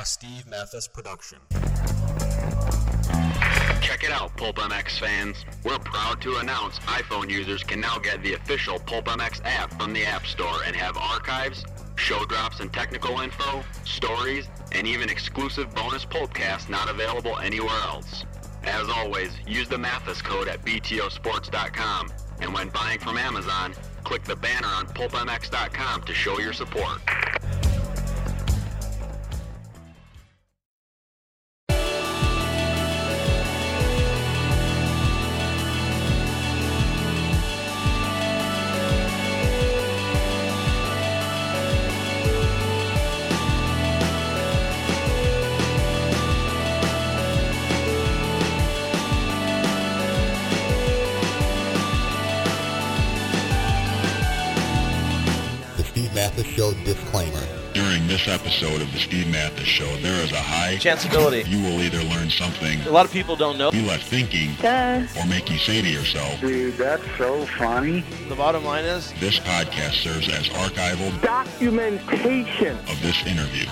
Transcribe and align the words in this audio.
A 0.00 0.06
Steve 0.06 0.46
Matthes 0.46 0.86
production. 0.86 1.38
Check 3.80 4.04
it 4.04 4.12
out, 4.12 4.36
Pulp 4.36 4.56
MX 4.56 5.00
fans. 5.00 5.44
We're 5.64 5.80
proud 5.80 6.20
to 6.20 6.36
announce 6.36 6.78
iPhone 6.80 7.28
users 7.28 7.64
can 7.64 7.80
now 7.80 7.98
get 7.98 8.22
the 8.22 8.34
official 8.34 8.78
Pulp 8.78 9.06
MX 9.06 9.40
app 9.44 9.72
from 9.76 9.92
the 9.92 10.04
App 10.04 10.24
Store 10.24 10.62
and 10.64 10.76
have 10.76 10.96
archives, 10.96 11.64
show 11.96 12.24
drops 12.26 12.60
and 12.60 12.72
technical 12.72 13.18
info, 13.18 13.64
stories, 13.84 14.48
and 14.70 14.86
even 14.86 15.08
exclusive 15.08 15.74
bonus 15.74 16.04
Pulpcasts 16.04 16.68
not 16.68 16.88
available 16.88 17.36
anywhere 17.38 17.80
else. 17.82 18.24
As 18.62 18.88
always, 18.88 19.32
use 19.48 19.68
the 19.68 19.78
Matthes 19.78 20.22
code 20.22 20.46
at 20.46 20.64
btosports.com, 20.64 22.12
and 22.40 22.54
when 22.54 22.68
buying 22.68 23.00
from 23.00 23.18
Amazon, 23.18 23.74
click 24.04 24.22
the 24.22 24.36
banner 24.36 24.68
on 24.68 24.86
pulpmx.com 24.86 26.02
to 26.02 26.14
show 26.14 26.38
your 26.38 26.52
support. 26.52 27.00
Episode 58.60 58.82
of 58.82 58.92
the 58.92 58.98
Steve 58.98 59.28
Matthes 59.30 59.68
Show, 59.68 59.86
there 59.98 60.20
is 60.24 60.32
a 60.32 60.36
high 60.36 60.78
Chanceability. 60.78 61.48
you 61.48 61.62
will 61.62 61.80
either 61.80 62.02
learn 62.02 62.28
something 62.28 62.80
A 62.80 62.90
lot 62.90 63.06
of 63.06 63.12
people 63.12 63.36
don't 63.36 63.56
know. 63.56 63.70
you 63.70 63.86
left 63.86 64.02
thinking 64.02 64.50
Duh. 64.60 65.06
or 65.16 65.26
make 65.28 65.48
you 65.48 65.58
say 65.58 65.80
to 65.80 65.88
yourself, 65.88 66.40
Dude, 66.40 66.74
that's 66.76 67.04
so 67.16 67.46
funny. 67.46 68.00
The 68.28 68.34
bottom 68.34 68.64
line 68.64 68.84
is, 68.84 69.12
this 69.20 69.38
podcast 69.38 70.02
serves 70.02 70.28
as 70.28 70.48
archival 70.48 71.22
Documentation. 71.22 72.76
of 72.78 73.00
this 73.00 73.24
interview. 73.26 73.66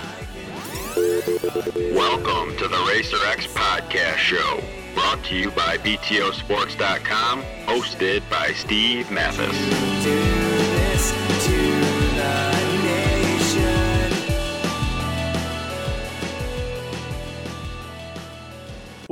Welcome 1.93 2.55
to 2.55 2.69
the 2.69 2.85
Racer 2.87 3.17
X 3.25 3.45
Podcast 3.47 4.15
Show, 4.19 4.63
brought 4.93 5.21
to 5.25 5.35
you 5.35 5.51
by 5.51 5.79
BTOsports.com, 5.79 7.41
hosted 7.65 8.23
by 8.29 8.53
Steve 8.53 9.11
Matthes. 9.11 10.36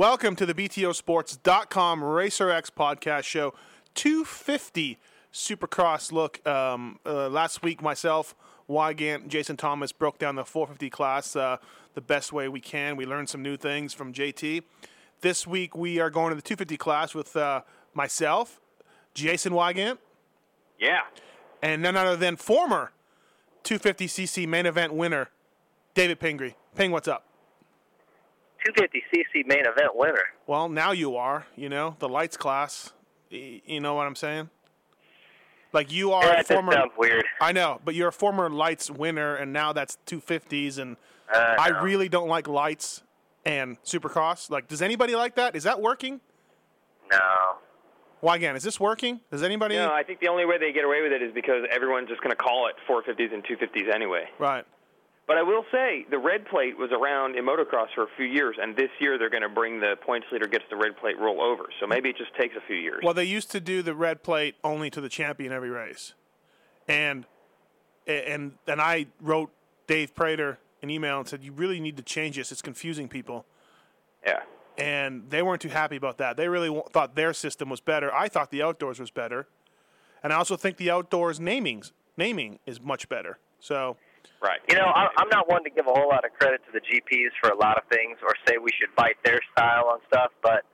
Welcome 0.08 0.36
to 0.36 0.46
the 0.46 0.54
BTOsports.com 0.54 2.04
Racer 2.04 2.48
X 2.48 2.70
podcast 2.70 3.24
show 3.24 3.54
250 3.96 4.98
Supercross 5.32 6.12
look. 6.12 6.46
Um, 6.46 7.00
uh, 7.04 7.28
last 7.28 7.64
week, 7.64 7.82
myself, 7.82 8.36
Weigandt, 8.70 9.26
Jason 9.26 9.56
Thomas 9.56 9.90
broke 9.90 10.20
down 10.20 10.36
the 10.36 10.44
450 10.44 10.90
class 10.90 11.34
uh, 11.34 11.56
the 11.94 12.00
best 12.00 12.32
way 12.32 12.46
we 12.48 12.60
can. 12.60 12.94
We 12.94 13.04
learned 13.04 13.28
some 13.28 13.42
new 13.42 13.56
things 13.56 13.94
from 13.94 14.12
JT. 14.12 14.62
This 15.22 15.44
week, 15.44 15.76
we 15.76 15.98
are 15.98 16.08
going 16.08 16.30
to 16.30 16.36
the 16.36 16.40
250 16.42 16.76
class 16.76 17.12
with 17.12 17.34
uh, 17.34 17.62
myself, 17.92 18.60
Jason 19.12 19.54
Weigandt, 19.54 19.98
Yeah. 20.78 21.00
and 21.60 21.82
none 21.82 21.96
other 21.96 22.14
than 22.14 22.36
former 22.36 22.92
250cc 23.64 24.46
main 24.46 24.66
event 24.66 24.94
winner, 24.94 25.30
David 25.94 26.20
Pingree. 26.20 26.54
Ping, 26.76 26.92
what's 26.92 27.08
up? 27.08 27.25
250cc 28.66 29.46
main 29.46 29.60
event 29.60 29.94
winner. 29.94 30.22
Well, 30.46 30.68
now 30.68 30.92
you 30.92 31.16
are. 31.16 31.46
You 31.56 31.68
know 31.68 31.96
the 31.98 32.08
lights 32.08 32.36
class. 32.36 32.92
You 33.30 33.80
know 33.80 33.94
what 33.94 34.06
I'm 34.06 34.14
saying? 34.16 34.50
Like 35.72 35.92
you 35.92 36.12
are 36.12 36.24
Yeah, 36.24 36.32
a 36.32 36.36
that 36.36 36.46
former. 36.48 36.72
sounds 36.72 36.92
weird. 36.96 37.24
I 37.40 37.52
know, 37.52 37.80
but 37.84 37.94
you're 37.94 38.08
a 38.08 38.12
former 38.12 38.48
lights 38.48 38.90
winner, 38.90 39.34
and 39.34 39.52
now 39.52 39.72
that's 39.72 39.98
250s, 40.06 40.78
and 40.78 40.96
Uh, 41.32 41.56
I 41.58 41.70
no. 41.70 41.80
really 41.80 42.08
don't 42.08 42.28
like 42.28 42.46
lights 42.46 43.02
and 43.44 43.82
supercross. 43.82 44.48
Like, 44.50 44.68
does 44.68 44.80
anybody 44.80 45.14
like 45.16 45.34
that? 45.34 45.56
Is 45.56 45.64
that 45.64 45.80
working? 45.80 46.20
No. 47.10 47.18
Why 48.20 48.36
again? 48.36 48.56
Is 48.56 48.62
this 48.62 48.80
working? 48.80 49.20
Does 49.30 49.42
anybody? 49.42 49.76
No, 49.76 49.92
I 49.92 50.02
think 50.02 50.20
the 50.20 50.28
only 50.28 50.46
way 50.46 50.56
they 50.58 50.72
get 50.72 50.84
away 50.84 51.02
with 51.02 51.12
it 51.12 51.22
is 51.22 51.32
because 51.34 51.64
everyone's 51.70 52.08
just 52.08 52.20
going 52.22 52.30
to 52.30 52.36
call 52.36 52.68
it 52.68 52.74
450s 52.88 53.34
and 53.34 53.44
250s 53.44 53.92
anyway. 53.94 54.28
Right. 54.38 54.64
But 55.26 55.38
I 55.38 55.42
will 55.42 55.64
say 55.72 56.06
the 56.08 56.18
red 56.18 56.46
plate 56.46 56.78
was 56.78 56.90
around 56.92 57.36
in 57.36 57.44
motocross 57.44 57.88
for 57.94 58.04
a 58.04 58.08
few 58.16 58.26
years, 58.26 58.56
and 58.60 58.76
this 58.76 58.90
year 59.00 59.18
they're 59.18 59.30
going 59.30 59.42
to 59.42 59.48
bring 59.48 59.80
the 59.80 59.96
points 60.00 60.28
leader 60.30 60.46
gets 60.46 60.64
the 60.70 60.76
red 60.76 60.96
plate 60.96 61.18
roll 61.18 61.42
over. 61.42 61.64
So 61.80 61.86
maybe 61.86 62.10
it 62.10 62.16
just 62.16 62.32
takes 62.36 62.54
a 62.54 62.60
few 62.66 62.76
years. 62.76 63.00
Well, 63.02 63.14
they 63.14 63.24
used 63.24 63.50
to 63.50 63.60
do 63.60 63.82
the 63.82 63.94
red 63.94 64.22
plate 64.22 64.54
only 64.62 64.88
to 64.90 65.00
the 65.00 65.08
champion 65.08 65.52
every 65.52 65.70
race, 65.70 66.14
and 66.86 67.26
and 68.06 68.52
and 68.68 68.80
I 68.80 69.06
wrote 69.20 69.50
Dave 69.88 70.14
Prater 70.14 70.58
an 70.82 70.90
email 70.90 71.18
and 71.18 71.28
said 71.28 71.42
you 71.42 71.52
really 71.52 71.80
need 71.80 71.96
to 71.96 72.04
change 72.04 72.36
this. 72.36 72.52
It's 72.52 72.62
confusing 72.62 73.08
people. 73.08 73.46
yeah. 74.24 74.40
and 74.78 75.28
they 75.30 75.42
weren't 75.42 75.62
too 75.62 75.70
happy 75.70 75.96
about 75.96 76.18
that. 76.18 76.36
They 76.36 76.48
really 76.48 76.82
thought 76.92 77.16
their 77.16 77.32
system 77.32 77.68
was 77.68 77.80
better. 77.80 78.14
I 78.14 78.28
thought 78.28 78.50
the 78.52 78.62
outdoors 78.62 79.00
was 79.00 79.10
better, 79.10 79.48
and 80.22 80.32
I 80.32 80.36
also 80.36 80.56
think 80.56 80.76
the 80.76 80.90
outdoors 80.90 81.40
namings 81.40 81.90
naming 82.16 82.60
is 82.64 82.80
much 82.80 83.08
better. 83.08 83.38
So 83.58 83.96
Right. 84.42 84.60
You 84.68 84.76
know, 84.76 84.84
I- 84.86 85.10
I'm 85.18 85.28
not 85.30 85.48
one 85.48 85.64
to 85.64 85.70
give 85.70 85.86
a 85.86 85.92
whole 85.92 86.08
lot 86.08 86.24
of 86.24 86.32
credit 86.38 86.60
to 86.66 86.72
the 86.72 86.80
GPs 86.80 87.30
for 87.40 87.50
a 87.50 87.56
lot 87.56 87.78
of 87.78 87.84
things 87.90 88.18
or 88.22 88.34
say 88.46 88.58
we 88.58 88.70
should 88.78 88.90
fight 88.96 89.16
their 89.24 89.40
style 89.52 89.88
on 89.92 90.00
stuff, 90.08 90.30
but 90.42 90.64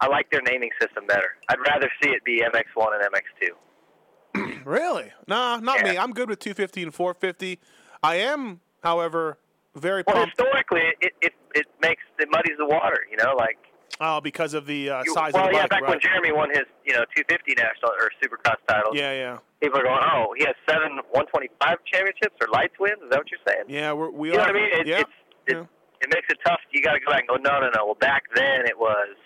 I 0.00 0.08
like 0.08 0.30
their 0.30 0.42
naming 0.42 0.70
system 0.80 1.06
better. 1.06 1.36
I'd 1.48 1.60
rather 1.60 1.90
see 2.02 2.10
it 2.10 2.24
be 2.24 2.42
MX1 2.42 2.88
and 2.94 3.14
MX2. 3.14 4.62
really, 4.64 5.12
nah, 5.26 5.58
not 5.58 5.82
me. 5.82 5.96
I'm 5.96 6.12
good 6.12 6.28
with 6.28 6.38
250 6.40 6.82
and 6.82 6.94
450. 6.94 7.58
I 8.02 8.16
am, 8.16 8.60
however, 8.82 9.38
very 9.74 10.02
Well, 10.06 10.16
pumped 10.16 10.38
historically, 10.38 10.82
it, 11.00 11.12
it 11.20 11.32
it 11.54 11.66
makes 11.80 12.02
it 12.18 12.28
muddies 12.30 12.56
the 12.58 12.66
water. 12.66 13.06
You 13.10 13.16
know, 13.16 13.34
like 13.38 13.58
oh, 14.00 14.20
because 14.20 14.54
of 14.54 14.66
the 14.66 14.90
uh, 14.90 15.02
size 15.12 15.32
well, 15.32 15.44
of 15.44 15.50
the 15.50 15.56
yeah, 15.56 15.62
bike. 15.62 15.70
back 15.70 15.88
when? 15.88 16.00
Jeremy 16.00 16.32
won 16.32 16.50
his 16.50 16.64
you 16.84 16.92
know 16.92 17.04
250 17.16 17.54
national 17.54 17.90
or 17.98 18.10
Supercross 18.22 18.56
titles, 18.66 18.96
yeah, 18.96 19.12
yeah, 19.12 19.38
people 19.62 19.80
are 19.80 19.84
going, 19.84 20.02
oh, 20.02 20.34
he 20.36 20.44
has 20.44 20.54
seven 20.68 20.96
125 21.14 21.78
championships 21.86 22.36
or 22.40 22.48
lights 22.52 22.74
wins. 22.78 22.98
Is 23.02 23.10
that 23.10 23.18
what 23.18 23.30
you're 23.30 23.46
saying? 23.46 23.64
yeah. 23.68 23.92
We're, 23.92 24.10
we 24.10 24.30
You 24.30 24.36
know 24.36 24.42
what 24.42 24.50
I 24.50 24.52
mean? 24.52 24.70
It, 24.72 24.86
yeah, 24.86 25.00
it's, 25.00 25.10
it, 25.46 25.56
yeah. 25.56 25.64
it 26.02 26.08
makes 26.12 26.26
it 26.28 26.38
tough. 26.44 26.60
You 26.72 26.82
got 26.82 26.94
to 26.94 27.00
go 27.00 27.12
back 27.12 27.24
and 27.26 27.28
go, 27.28 27.36
no, 27.36 27.60
no, 27.60 27.70
no. 27.74 27.86
Well, 27.86 27.94
back 28.00 28.24
then 28.34 28.66
it 28.66 28.78
was. 28.78 29.16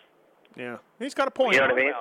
yeah. 0.56 0.76
He's 0.98 1.14
got 1.14 1.28
a 1.28 1.30
point. 1.30 1.54
You 1.54 1.60
know 1.60 1.68
what 1.68 1.78
I 1.78 1.84
mean? 1.84 1.92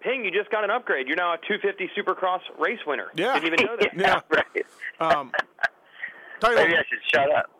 Ping, 0.00 0.24
you 0.24 0.30
just 0.30 0.50
got 0.50 0.64
an 0.64 0.70
upgrade. 0.70 1.08
You're 1.08 1.16
now 1.16 1.34
a 1.34 1.38
250 1.38 1.90
Supercross 1.96 2.40
race 2.58 2.78
winner. 2.86 3.08
Yeah. 3.14 3.38
Didn't 3.38 3.60
even 3.60 3.66
know 3.66 3.76
that. 3.76 3.90
Yeah. 3.96 4.20
right. 4.30 5.16
Um, 5.16 5.32
tell 6.40 6.52
you 6.52 6.56
Maybe 6.56 6.74
I 6.74 6.82
should 6.88 6.98
shut 7.12 7.30
up. 7.34 7.50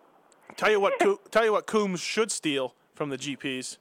Tell 0.56 0.70
you 0.70 0.80
what, 0.80 0.98
Co- 0.98 1.20
tell 1.30 1.44
you 1.44 1.52
what, 1.52 1.66
Coombs 1.66 2.00
should 2.00 2.30
steal 2.30 2.74
from 2.94 3.08
the 3.10 3.16
GPs. 3.18 3.78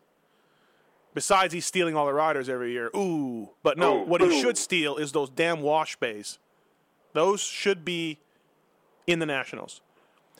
Besides, 1.19 1.53
he's 1.53 1.65
stealing 1.65 1.97
all 1.97 2.05
the 2.05 2.13
riders 2.13 2.47
every 2.47 2.71
year. 2.71 2.89
Ooh, 2.95 3.49
but 3.61 3.77
no, 3.77 3.99
Ooh. 3.99 4.05
what 4.05 4.21
he 4.21 4.39
should 4.39 4.57
steal 4.57 4.95
is 4.95 5.11
those 5.11 5.29
damn 5.29 5.59
wash 5.59 5.97
bays. 5.97 6.39
Those 7.11 7.41
should 7.41 7.83
be 7.83 8.19
in 9.05 9.19
the 9.19 9.25
nationals. 9.25 9.81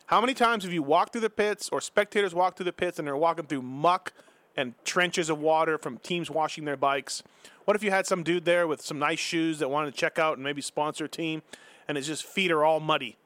How 0.06 0.22
many 0.22 0.34
times 0.34 0.64
have 0.64 0.72
you 0.72 0.82
walked 0.82 1.12
through 1.12 1.20
the 1.20 1.30
pits, 1.30 1.68
or 1.68 1.82
spectators 1.82 2.34
walked 2.34 2.56
through 2.56 2.64
the 2.64 2.72
pits, 2.72 2.98
and 2.98 3.06
they're 3.06 3.18
walking 3.18 3.46
through 3.46 3.62
muck 3.62 4.14
and 4.56 4.74
trenches 4.86 5.30
of 5.30 5.38
water 5.42 5.78
from 5.78 5.98
teams 5.98 6.32
washing 6.32 6.64
their 6.64 6.78
bikes? 6.78 7.24
What 7.66 7.76
if 7.76 7.84
you 7.84 7.92
had 7.92 8.08
some 8.08 8.24
dude 8.24 8.46
there 8.46 8.66
with 8.66 8.82
some 8.82 9.00
nice 9.00 9.20
shoes 9.20 9.60
that 9.60 9.70
wanted 9.70 9.94
to 9.94 10.00
check 10.00 10.18
out 10.18 10.38
and 10.38 10.46
maybe 10.46 10.62
sponsor 10.62 11.04
a 11.04 11.10
team, 11.10 11.42
and 11.90 11.98
his 11.98 12.08
just 12.08 12.24
feet 12.24 12.52
are 12.52 12.64
all 12.64 12.80
muddy? 12.80 13.18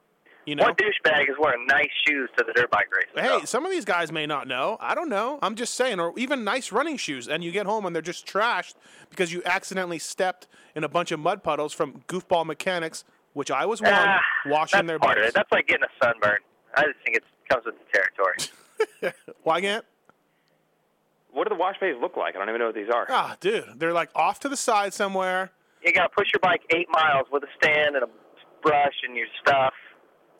You 0.46 0.56
know, 0.56 0.64
One 0.66 0.74
douchebag 0.76 1.30
is 1.30 1.36
wearing 1.40 1.66
nice 1.68 1.88
shoes 2.06 2.30
to 2.38 2.44
the 2.46 2.52
dirt 2.54 2.70
bike 2.70 2.88
race. 2.94 3.08
Hey, 3.16 3.46
some 3.46 3.66
of 3.66 3.72
these 3.72 3.86
guys 3.86 4.12
may 4.12 4.26
not 4.26 4.46
know. 4.48 4.78
I 4.82 4.94
don't 4.94 5.08
know. 5.08 5.40
I'm 5.42 5.56
just 5.56 5.74
saying, 5.76 6.02
or 6.02 6.12
even 6.18 6.44
nice 6.44 6.72
running 6.74 6.98
shoes, 6.98 7.30
and 7.30 7.44
you 7.44 7.52
get 7.52 7.66
home 7.66 7.86
and 7.86 7.96
they're 7.96 8.02
just 8.02 8.26
trashed 8.28 8.74
because 9.10 9.32
you 9.32 9.42
accidentally 9.46 10.00
stepped 10.00 10.48
in 10.76 10.84
a 10.84 10.90
bunch 10.90 11.12
of 11.14 11.20
mud 11.22 11.44
puddles 11.44 11.72
from 11.72 12.04
goofball 12.10 12.46
mechanics, 12.46 13.06
which 13.32 13.52
I 13.52 13.66
was 13.66 13.82
one, 13.82 13.92
Ah, 13.94 14.20
washing 14.48 14.86
their 14.86 15.00
part 15.00 15.18
bikes. 15.18 15.34
That's 15.34 15.52
like 15.52 15.68
getting 15.68 15.84
a 15.86 16.06
sunburn. 16.06 16.40
I 16.76 16.82
just 16.84 16.98
think 17.06 17.16
it 17.18 17.24
comes 17.50 17.64
with 17.66 17.76
the 17.78 17.86
territory. 17.94 19.14
Why 19.44 19.62
can't? 19.62 19.86
What 21.32 21.48
do 21.48 21.56
the 21.56 21.60
wash 21.60 21.76
bays 21.80 21.96
look 22.02 22.18
like? 22.18 22.36
I 22.36 22.40
don't 22.40 22.50
even 22.50 22.60
know 22.60 22.68
what 22.68 22.76
these 22.76 22.90
are. 22.94 23.08
Ah, 23.10 23.38
dude, 23.40 23.66
they're 23.78 23.94
like 23.94 24.10
off 24.14 24.40
to 24.42 24.50
the 24.50 24.58
side 24.58 24.94
somewhere. 24.94 25.52
You 25.86 25.94
got 25.94 26.04
to 26.04 26.10
push 26.10 26.28
your 26.34 26.40
bike 26.42 26.62
eight 26.76 26.88
miles 26.92 27.28
with 27.32 27.44
a 27.44 27.48
stand 27.58 27.96
and 27.96 28.04
a 28.04 28.10
brush 28.62 28.94
and 29.08 29.16
your 29.16 29.28
stuff. 29.42 29.74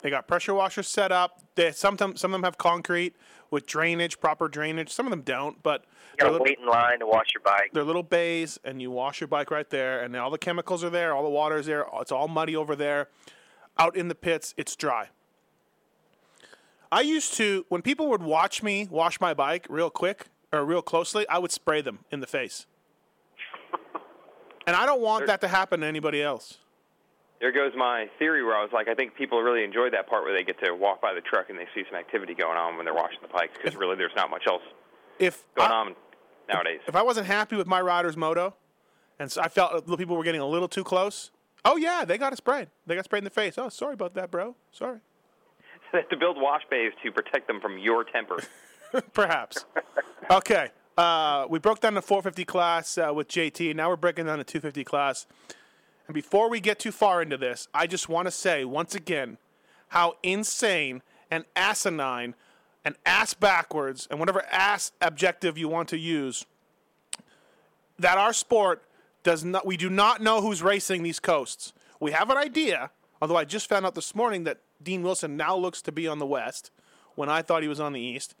They 0.04 0.10
got 0.10 0.28
pressure 0.28 0.52
washers 0.52 0.86
set 0.86 1.12
up. 1.12 1.40
They 1.54 1.72
sometimes 1.72 2.20
some 2.20 2.32
of 2.32 2.34
them 2.34 2.42
have 2.44 2.58
concrete 2.58 3.16
with 3.50 3.64
drainage, 3.64 4.20
proper 4.20 4.48
drainage. 4.48 4.92
Some 4.92 5.06
of 5.06 5.10
them 5.10 5.22
don't, 5.22 5.62
but 5.62 5.86
You 6.12 6.18
got 6.18 6.18
they're 6.18 6.26
to 6.26 6.32
little, 6.32 6.44
wait 6.44 6.58
in 6.58 6.66
line 6.66 6.98
to 6.98 7.06
wash 7.06 7.28
your 7.32 7.40
bike. 7.42 7.70
they're 7.72 7.84
little 7.84 8.02
bays, 8.02 8.60
and 8.64 8.82
you 8.82 8.90
wash 8.90 9.22
your 9.22 9.28
bike 9.28 9.50
right 9.50 9.68
there, 9.70 10.02
and 10.02 10.14
all 10.14 10.28
the 10.30 10.36
chemicals 10.36 10.84
are 10.84 10.90
there, 10.90 11.14
all 11.14 11.22
the 11.22 11.30
water 11.30 11.56
is 11.56 11.64
there. 11.64 11.86
It's 11.94 12.12
all 12.12 12.28
muddy 12.28 12.54
over 12.54 12.76
there. 12.76 13.08
Out 13.78 13.96
in 13.96 14.08
the 14.08 14.14
pits, 14.14 14.52
it's 14.58 14.76
dry. 14.76 15.08
I 16.92 17.00
used 17.00 17.32
to 17.38 17.64
when 17.70 17.80
people 17.80 18.08
would 18.10 18.22
watch 18.22 18.62
me 18.62 18.86
wash 18.90 19.22
my 19.22 19.32
bike 19.32 19.66
real 19.70 19.88
quick 19.88 20.26
or 20.52 20.66
real 20.66 20.82
closely, 20.82 21.26
I 21.28 21.38
would 21.38 21.50
spray 21.50 21.80
them 21.80 22.00
in 22.10 22.20
the 22.20 22.26
face. 22.26 22.66
and 24.66 24.76
I 24.76 24.84
don't 24.84 25.00
want 25.00 25.26
that 25.28 25.40
to 25.40 25.48
happen 25.48 25.80
to 25.80 25.86
anybody 25.86 26.22
else. 26.22 26.58
There 27.40 27.52
goes 27.52 27.72
my 27.76 28.06
theory 28.18 28.42
where 28.44 28.56
I 28.56 28.62
was 28.62 28.70
like, 28.72 28.88
I 28.88 28.94
think 28.94 29.14
people 29.16 29.40
really 29.42 29.64
enjoy 29.64 29.90
that 29.90 30.06
part 30.08 30.24
where 30.24 30.32
they 30.32 30.44
get 30.44 30.58
to 30.64 30.72
walk 30.74 31.02
by 31.02 31.12
the 31.14 31.20
truck 31.20 31.50
and 31.50 31.58
they 31.58 31.66
see 31.74 31.82
some 31.88 31.98
activity 31.98 32.34
going 32.34 32.56
on 32.56 32.76
when 32.76 32.84
they're 32.84 32.94
washing 32.94 33.18
the 33.22 33.28
bikes 33.28 33.52
because 33.60 33.76
really 33.76 33.96
there's 33.96 34.14
not 34.16 34.30
much 34.30 34.44
else 34.48 34.62
If 35.18 35.44
going 35.54 35.70
I, 35.70 35.74
on 35.74 35.94
nowadays. 36.48 36.80
if 36.86 36.94
I 36.96 37.02
wasn't 37.02 37.26
happy 37.26 37.56
with 37.56 37.66
my 37.66 37.80
rider's 37.80 38.16
moto, 38.16 38.54
and 39.18 39.30
so 39.30 39.42
I 39.42 39.48
felt 39.48 39.86
the 39.86 39.96
people 39.96 40.16
were 40.16 40.24
getting 40.24 40.40
a 40.40 40.46
little 40.46 40.68
too 40.68 40.84
close, 40.84 41.30
oh 41.64 41.76
yeah, 41.76 42.04
they 42.04 42.16
got 42.18 42.32
it 42.32 42.36
sprayed. 42.36 42.68
They 42.86 42.94
got 42.94 43.04
sprayed 43.04 43.20
in 43.20 43.24
the 43.24 43.30
face. 43.30 43.58
Oh, 43.58 43.68
sorry 43.68 43.94
about 43.94 44.14
that, 44.14 44.30
bro. 44.30 44.54
Sorry. 44.72 44.98
They 45.92 45.98
have 46.00 46.08
to 46.08 46.16
build 46.16 46.36
wash 46.40 46.62
bays 46.70 46.90
to 47.04 47.12
protect 47.12 47.46
them 47.46 47.60
from 47.60 47.78
your 47.78 48.02
temper. 48.02 48.38
Perhaps. 49.12 49.64
okay. 50.28 50.70
Uh, 50.98 51.46
we 51.48 51.60
broke 51.60 51.78
down 51.80 51.94
the 51.94 52.02
450 52.02 52.44
class 52.44 52.98
uh, 52.98 53.12
with 53.14 53.28
JT. 53.28 53.76
Now 53.76 53.90
we're 53.90 53.96
breaking 53.96 54.26
down 54.26 54.38
the 54.38 54.44
250 54.44 54.82
class. 54.82 55.26
And 56.06 56.14
before 56.14 56.50
we 56.50 56.60
get 56.60 56.78
too 56.78 56.92
far 56.92 57.22
into 57.22 57.36
this, 57.36 57.68
I 57.72 57.86
just 57.86 58.08
want 58.08 58.26
to 58.26 58.30
say 58.30 58.64
once 58.64 58.94
again 58.94 59.38
how 59.88 60.14
insane 60.22 61.02
and 61.30 61.44
asinine 61.56 62.34
and 62.84 62.96
ass 63.06 63.34
backwards 63.34 64.06
and 64.10 64.18
whatever 64.18 64.44
ass 64.50 64.92
objective 65.00 65.56
you 65.56 65.68
want 65.68 65.88
to 65.88 65.98
use 65.98 66.44
that 67.98 68.18
our 68.18 68.32
sport 68.32 68.82
does 69.22 69.44
not. 69.44 69.66
We 69.66 69.76
do 69.76 69.88
not 69.88 70.20
know 70.20 70.40
who's 70.40 70.62
racing 70.62 71.02
these 71.02 71.20
coasts. 71.20 71.72
We 72.00 72.12
have 72.12 72.28
an 72.30 72.36
idea, 72.36 72.90
although 73.22 73.36
I 73.36 73.44
just 73.44 73.68
found 73.68 73.86
out 73.86 73.94
this 73.94 74.14
morning 74.14 74.44
that 74.44 74.58
Dean 74.82 75.02
Wilson 75.02 75.36
now 75.36 75.56
looks 75.56 75.80
to 75.82 75.92
be 75.92 76.06
on 76.06 76.18
the 76.18 76.26
west 76.26 76.70
when 77.14 77.28
I 77.28 77.40
thought 77.40 77.62
he 77.62 77.68
was 77.68 77.80
on 77.80 77.92
the 77.92 78.00
east. 78.00 78.34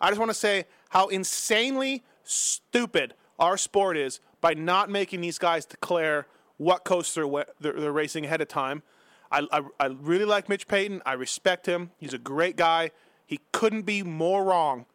I 0.00 0.08
just 0.08 0.18
want 0.18 0.30
to 0.30 0.34
say 0.34 0.66
how 0.90 1.08
insanely 1.08 2.02
stupid 2.24 3.14
our 3.38 3.56
sport 3.56 3.96
is 3.96 4.20
by 4.40 4.54
not 4.54 4.90
making 4.90 5.20
these 5.20 5.38
guys 5.38 5.64
declare 5.64 6.26
what 6.58 6.84
coast 6.84 7.14
they're, 7.14 7.46
they're, 7.60 7.92
racing 7.92 8.26
ahead 8.26 8.40
of 8.40 8.48
time. 8.48 8.82
I, 9.30 9.46
I, 9.50 9.62
I 9.80 9.86
really 9.86 10.24
like 10.24 10.48
Mitch 10.48 10.68
Payton. 10.68 11.02
I 11.06 11.14
respect 11.14 11.66
him. 11.66 11.90
He's 11.98 12.12
a 12.12 12.18
great 12.18 12.56
guy. 12.56 12.90
He 13.26 13.40
couldn't 13.52 13.82
be 13.82 14.02
more 14.02 14.44
wrong 14.44 14.86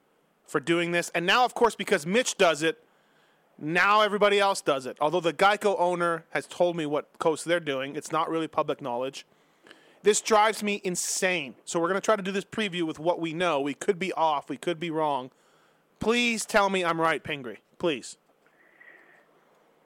for 0.46 0.60
doing 0.60 0.92
this. 0.92 1.10
And 1.16 1.26
now, 1.26 1.46
of 1.46 1.54
course, 1.54 1.76
because 1.76 2.06
Mitch 2.06 2.38
does 2.38 2.64
it, 2.64 2.84
now 3.58 4.02
everybody 4.02 4.40
else 4.40 4.62
does 4.62 4.86
it. 4.86 4.98
Although 5.00 5.20
the 5.20 5.34
Geico 5.34 5.76
owner 5.80 6.26
has 6.32 6.48
told 6.48 6.76
me 6.76 6.86
what 6.86 7.18
coast 7.20 7.46
they're 7.46 7.60
doing, 7.60 7.96
it's 7.96 8.12
not 8.12 8.30
really 8.30 8.48
public 8.48 8.82
knowledge. 8.82 9.26
This 10.02 10.20
drives 10.20 10.62
me 10.62 10.82
insane. 10.84 11.56
So 11.64 11.80
we're 11.80 11.88
going 11.88 12.02
to 12.02 12.06
try 12.06 12.18
to 12.18 12.24
do 12.24 12.32
this 12.32 12.44
preview 12.44 12.84
with 12.84 13.00
what 13.00 13.22
we 13.22 13.34
know. 13.34 13.62
We 13.62 13.74
could 13.74 14.00
be 14.00 14.12
off. 14.14 14.50
We 14.50 14.58
could 14.58 14.80
be 14.80 14.92
wrong. 14.92 15.32
Please 16.00 16.46
tell 16.46 16.70
me 16.70 16.84
I'm 16.84 17.00
right, 17.00 17.24
Pingree. 17.24 17.60
Please. 17.78 18.18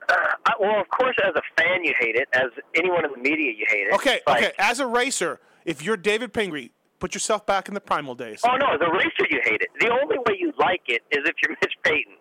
Uh, 0.10 0.14
I, 0.46 0.54
well, 0.60 0.80
of 0.80 0.88
course, 0.90 1.16
as 1.24 1.34
a 1.36 1.62
fan, 1.62 1.84
you 1.84 1.94
hate 2.00 2.16
it. 2.16 2.28
As 2.34 2.48
anyone 2.76 3.04
in 3.06 3.12
the 3.12 3.18
media, 3.18 3.52
you 3.58 3.66
hate 3.68 3.88
it. 3.88 3.94
Okay, 3.96 4.22
Like, 4.26 4.44
okay. 4.44 4.52
As 4.58 4.80
a 4.80 4.88
racer, 4.88 5.40
if 5.66 5.84
you're 5.84 5.98
David 5.98 6.32
Pingree, 6.34 6.72
put 7.00 7.14
yourself 7.14 7.46
back 7.46 7.68
in 7.68 7.74
the 7.74 7.82
primal 7.82 8.16
days. 8.16 8.40
Oh 8.46 8.56
no, 8.56 8.68
as 8.74 8.80
a 8.82 8.92
racer, 8.92 9.28
you 9.30 9.40
hate 9.44 9.62
it. 9.62 9.68
The 9.80 9.90
only 9.90 10.18
way 10.20 10.38
you 10.40 10.54
like 10.58 10.82
it 10.88 11.02
is 11.12 11.20
if 11.26 11.36
you're 11.44 11.56
Mitch 11.62 11.74
Payton, 11.84 12.14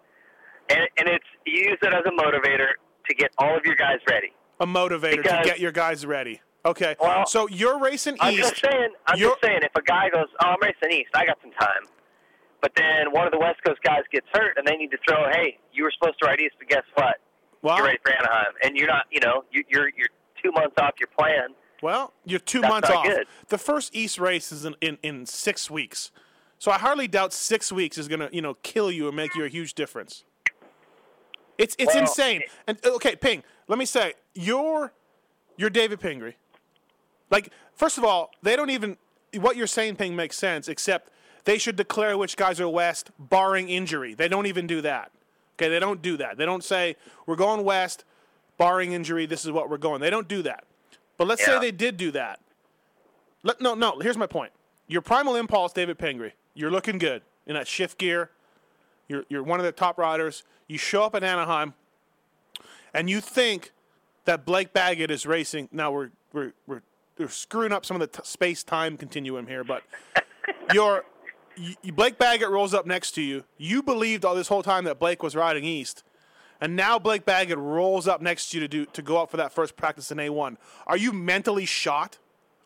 and 0.71 0.81
and 0.99 1.09
it's 1.09 1.25
you 1.47 1.71
use 1.71 1.79
it 1.83 1.95
as 1.95 2.03
a 2.07 2.11
motivator 2.21 2.71
to 3.09 3.15
get 3.15 3.31
all 3.39 3.57
of 3.57 3.65
your 3.65 3.77
guys 3.77 3.99
ready. 4.11 4.33
A 4.59 4.67
motivator 4.67 5.23
to 5.23 5.41
get 5.45 5.61
your 5.61 5.73
guys 5.73 6.05
ready. 6.05 6.41
Okay. 6.65 6.97
Well, 7.01 7.27
so 7.27 7.47
you're 7.49 7.79
racing 7.79 8.15
east. 8.15 8.23
I'm 8.25 8.35
just 8.37 8.61
saying. 8.61 8.89
I'm 9.07 9.19
just 9.19 9.37
saying. 9.43 9.61
If 9.63 9.71
a 9.77 9.83
guy 9.83 10.09
goes, 10.11 10.27
"Oh, 10.43 10.49
I'm 10.49 10.57
racing 10.61 10.91
east. 10.99 11.11
I 11.15 11.25
got 11.25 11.39
some 11.41 11.53
time," 11.53 11.87
but 12.61 12.73
then 12.77 13.13
one 13.13 13.27
of 13.27 13.33
the 13.33 13.39
West 13.39 13.63
Coast 13.65 13.81
guys 13.85 14.03
gets 14.11 14.27
hurt, 14.35 14.55
and 14.59 14.67
they 14.67 14.75
need 14.77 14.91
to 14.91 14.99
throw, 15.09 15.31
"Hey, 15.31 15.59
you 15.73 15.85
were 15.85 15.93
supposed 15.97 16.19
to 16.21 16.27
ride 16.27 16.41
east, 16.41 16.57
but 16.59 16.69
guess 16.69 16.83
what? 16.95 17.17
Well, 17.63 17.77
You're 17.77 17.87
ready 17.87 17.99
for 18.03 18.13
Anaheim, 18.13 18.53
and 18.63 18.77
you're 18.77 18.87
not. 18.89 19.05
You 19.11 19.21
know, 19.21 19.45
you, 19.51 19.65
you're 19.69 19.89
you're 19.97 20.09
two 20.43 20.53
months 20.53 20.75
off 20.81 20.93
your 20.99 21.09
plan." 21.19 21.51
Well, 21.83 22.13
you're 22.25 22.41
two 22.41 22.61
That's 22.63 22.73
months 22.73 22.91
off. 22.91 23.05
good. 23.07 23.27
The 23.49 23.59
first 23.59 23.95
East 23.95 24.19
race 24.19 24.51
is 24.51 24.65
in, 24.65 24.75
in, 24.81 24.99
in 25.03 25.27
six 25.27 25.71
weeks. 25.71 26.11
So 26.59 26.71
I 26.71 26.79
hardly 26.79 27.07
doubt 27.07 27.35
six 27.35 27.71
weeks 27.71 27.99
is 27.99 28.09
gonna, 28.09 28.31
you 28.33 28.41
know, 28.41 28.55
kill 28.63 28.91
you 28.91 29.09
and 29.09 29.17
make 29.17 29.35
you 29.35 29.45
a 29.45 29.49
huge 29.49 29.75
difference. 29.75 30.25
It's 31.59 31.77
it's 31.79 31.95
Well, 31.95 32.03
insane. 32.03 32.43
And 32.67 32.79
okay, 32.85 33.15
Ping, 33.17 33.43
let 33.69 33.79
me 33.79 33.85
say, 33.85 34.15
you're 34.35 34.93
you're 35.57 35.71
David 35.71 36.01
Pingree. 36.01 36.37
Like, 37.31 37.51
first 37.75 37.99
of 37.99 38.05
all, 38.05 38.31
they 38.43 38.57
don't 38.57 38.71
even 38.71 38.97
what 39.35 39.57
you're 39.57 39.67
saying, 39.67 39.97
Ping, 39.97 40.17
makes 40.17 40.37
sense, 40.39 40.69
except 40.69 41.11
they 41.45 41.59
should 41.59 41.77
declare 41.77 42.17
which 42.17 42.37
guys 42.37 42.59
are 42.61 42.69
west, 42.69 43.11
barring 43.19 43.69
injury. 43.69 44.15
They 44.15 44.29
don't 44.29 44.47
even 44.47 44.67
do 44.67 44.81
that. 44.81 45.11
Okay, 45.57 45.69
they 45.71 45.81
don't 45.81 46.03
do 46.03 46.17
that. 46.19 46.37
They 46.37 46.45
don't 46.45 46.63
say, 46.63 46.97
We're 47.27 47.37
going 47.37 47.65
west, 47.65 48.05
barring 48.59 48.93
injury, 48.93 49.27
this 49.27 49.45
is 49.45 49.51
what 49.51 49.71
we're 49.71 49.79
going. 49.79 50.01
They 50.01 50.11
don't 50.11 50.29
do 50.29 50.43
that. 50.43 50.65
But 51.17 51.27
let's 51.27 51.45
say 51.45 51.59
they 51.59 51.71
did 51.71 51.97
do 51.97 52.11
that. 52.13 52.41
Let, 53.43 53.61
no, 53.61 53.75
no, 53.75 53.99
here's 54.01 54.19
my 54.19 54.27
point. 54.27 54.53
Your 54.87 55.01
primal 55.01 55.35
impulse, 55.37 55.73
David 55.73 55.99
Pingree, 55.99 56.33
you're 56.55 56.71
looking 56.71 56.99
good 56.99 57.23
in 57.47 57.55
that 57.55 57.67
shift 57.67 57.99
gear. 57.99 58.31
You're, 59.09 59.25
you're 59.29 59.43
one 59.43 59.61
of 59.61 59.67
the 59.67 59.73
top 59.73 59.99
riders. 59.99 60.43
You 60.69 60.79
show 60.79 61.05
up 61.05 61.15
at 61.15 61.23
Anaheim, 61.23 61.75
and 62.93 63.09
you 63.09 63.21
think 63.21 63.73
that 64.25 64.45
Blake 64.45 64.73
Baggett 64.73 65.11
is 65.11 65.27
racing. 65.27 65.69
Now 65.73 65.93
we're 65.93 66.11
we're 66.33 66.53
we're, 66.67 66.83
we're 67.17 67.29
screwing 67.29 67.73
up 67.73 67.87
some 67.87 68.01
of 68.01 68.01
the 68.01 68.19
t- 68.19 68.25
space 68.25 68.65
time 68.65 68.97
continuum 68.97 69.47
here, 69.47 69.63
but 69.63 69.83
you're 70.75 71.05
you, 71.57 71.93
Blake 71.93 72.19
Baggett 72.19 72.49
rolls 72.49 72.75
up 72.75 72.87
next 72.87 73.13
to 73.13 73.23
you. 73.23 73.45
You 73.57 73.83
believed 73.83 74.25
all 74.25 74.35
this 74.35 74.49
whole 74.49 74.63
time 74.63 74.85
that 74.85 74.99
Blake 74.99 75.23
was 75.23 75.35
riding 75.35 75.65
east, 75.65 76.03
and 76.61 76.77
now 76.77 76.99
Blake 76.99 77.25
Baggett 77.25 77.59
rolls 77.59 78.07
up 78.07 78.21
next 78.21 78.51
to 78.51 78.59
you 78.59 78.61
to 78.61 78.69
do 78.69 78.87
to 78.87 79.03
go 79.03 79.21
out 79.21 79.31
for 79.31 79.37
that 79.37 79.53
first 79.53 79.77
practice 79.77 80.11
in 80.11 80.19
A1. 80.19 80.57
Are 80.87 80.97
you 80.97 81.13
mentally 81.13 81.67
shot? 81.67 82.19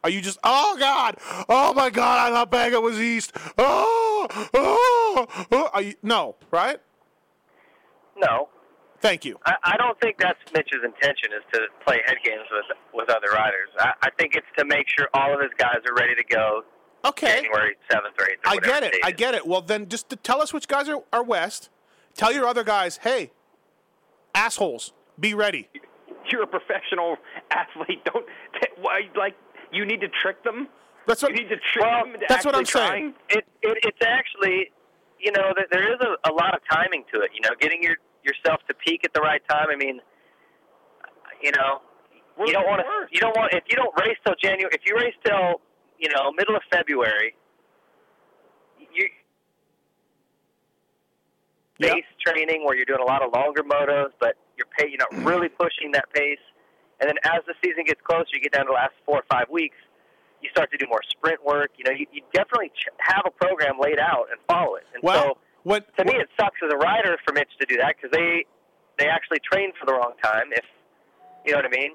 Are 0.02 0.10
you 0.10 0.20
just 0.20 0.38
oh 0.44 0.76
god, 0.78 1.16
oh 1.48 1.74
my 1.74 1.90
god, 1.90 2.30
I 2.30 2.34
thought 2.34 2.50
Baggett 2.50 2.82
was 2.82 2.98
east. 3.00 3.32
Oh, 3.58 4.26
oh, 4.54 5.26
oh. 5.52 5.70
Are 5.72 5.82
you, 5.82 5.94
no, 6.02 6.36
right? 6.50 6.80
No, 8.16 8.48
Thank 9.00 9.24
you. 9.24 9.38
I, 9.46 9.54
I 9.64 9.76
don't 9.78 9.98
think 10.00 10.18
that's 10.18 10.38
Mitch's 10.52 10.84
intention 10.84 11.32
is 11.32 11.42
to 11.54 11.60
play 11.84 12.00
head 12.04 12.18
games 12.22 12.44
with 12.52 12.76
with 12.92 13.08
other 13.08 13.32
riders. 13.32 13.70
I, 13.78 13.92
I 14.02 14.10
think 14.18 14.34
it's 14.34 14.46
to 14.58 14.64
make 14.64 14.86
sure 14.88 15.08
all 15.14 15.32
of 15.34 15.40
his 15.40 15.50
guys 15.56 15.80
are 15.88 15.94
ready 15.94 16.14
to 16.14 16.24
go 16.24 16.62
Okay. 17.04 17.42
January 17.42 17.76
seventh 17.90 18.14
or 18.18 18.28
eighth. 18.28 18.40
I 18.44 18.56
get 18.56 18.82
it. 18.82 18.94
I 19.02 19.10
get 19.10 19.34
it. 19.34 19.46
Well, 19.46 19.62
then 19.62 19.88
just 19.88 20.08
to 20.10 20.16
tell 20.16 20.42
us 20.42 20.52
which 20.52 20.68
guys 20.68 20.88
are, 20.88 21.02
are 21.12 21.22
west. 21.22 21.70
Tell 22.14 22.32
your 22.32 22.46
other 22.46 22.64
guys, 22.64 22.98
hey, 22.98 23.30
assholes, 24.34 24.92
be 25.18 25.32
ready. 25.32 25.68
You're 26.30 26.42
a 26.42 26.46
professional 26.46 27.16
athlete. 27.50 28.04
Don't 28.04 28.26
t- 28.60 28.68
why 28.80 29.02
like 29.16 29.34
you 29.72 29.84
need 29.86 30.00
to 30.00 30.08
trick 30.08 30.42
them. 30.44 30.68
That's 31.06 31.22
what. 31.22 31.32
You 31.32 31.38
need 31.38 31.48
to 31.48 31.56
trick 31.56 31.84
Well, 31.84 32.04
them. 32.04 32.14
Into 32.14 32.26
that's 32.28 32.44
what 32.44 32.54
I'm 32.54 32.62
actually 32.62 32.88
saying. 32.88 33.14
It, 33.30 33.44
it 33.62 33.78
it's 33.82 34.06
actually, 34.06 34.70
you 35.18 35.32
know, 35.32 35.52
th- 35.56 35.68
there 35.72 35.90
is 35.92 35.98
a, 36.00 36.30
a 36.30 36.32
lot 36.32 36.54
of 36.54 36.60
timing 36.70 37.04
to 37.14 37.20
it. 37.22 37.30
You 37.34 37.40
know, 37.40 37.50
getting 37.58 37.82
your 37.82 37.96
yourself 38.24 38.60
to 38.68 38.74
peak 38.74 39.02
at 39.04 39.14
the 39.14 39.20
right 39.20 39.42
time. 39.48 39.68
I 39.72 39.76
mean, 39.76 40.00
you 41.42 41.52
know, 41.52 41.80
you 42.46 42.52
don't 42.52 42.66
want 42.66 42.80
to. 42.80 42.86
You 43.10 43.20
don't 43.20 43.36
want 43.36 43.52
if 43.54 43.64
you 43.68 43.76
don't 43.76 43.94
race 44.00 44.18
till 44.24 44.34
January. 44.40 44.70
If 44.74 44.82
you 44.84 44.96
race 44.96 45.14
till 45.24 45.60
you 46.00 46.08
know 46.14 46.32
middle 46.32 46.56
of 46.56 46.62
February, 46.72 47.34
you 48.92 49.06
pace 51.80 52.04
training 52.24 52.64
where 52.64 52.76
you're 52.76 52.84
doing 52.84 53.00
a 53.00 53.04
lot 53.06 53.22
of 53.22 53.32
longer 53.32 53.62
motos, 53.62 54.10
but 54.20 54.36
you're 54.56 54.68
pay, 54.78 54.88
you're 54.88 55.00
not 55.00 55.12
really 55.24 55.48
pushing 55.60 55.92
that 55.92 56.04
pace. 56.14 56.38
And 57.00 57.08
then 57.08 57.16
as 57.24 57.40
the 57.46 57.54
season 57.64 57.84
gets 57.84 58.00
closer, 58.04 58.28
you 58.34 58.40
get 58.40 58.52
down 58.52 58.66
to 58.66 58.70
the 58.70 58.74
last 58.76 58.92
four 59.06 59.16
or 59.16 59.24
five 59.30 59.48
weeks. 59.50 59.76
You 60.42 60.48
start 60.52 60.70
to 60.72 60.76
do 60.76 60.86
more 60.88 61.00
sprint 61.08 61.44
work. 61.44 61.70
You 61.76 61.84
know, 61.84 61.96
you, 61.96 62.06
you 62.12 62.22
definitely 62.32 62.68
ch- 62.76 62.92
have 62.98 63.24
a 63.26 63.30
program 63.30 63.76
laid 63.80 63.98
out 63.98 64.28
and 64.30 64.40
follow 64.48 64.76
it. 64.76 64.84
And 64.94 65.02
Well, 65.02 65.36
so, 65.36 65.38
what? 65.64 65.84
to 65.96 66.04
me, 66.04 66.12
it 66.16 66.28
sucks 66.38 66.60
as 66.64 66.72
a 66.72 66.76
rider 66.76 67.16
for 67.26 67.32
Mitch 67.32 67.52
to 67.60 67.66
do 67.66 67.76
that 67.78 67.96
because 67.96 68.10
they 68.12 68.44
they 68.98 69.06
actually 69.08 69.40
train 69.40 69.72
for 69.80 69.86
the 69.86 69.92
wrong 69.92 70.12
time. 70.22 70.52
If 70.52 70.64
you 71.44 71.52
know 71.52 71.58
what 71.58 71.66
I 71.66 71.72
mean. 71.72 71.92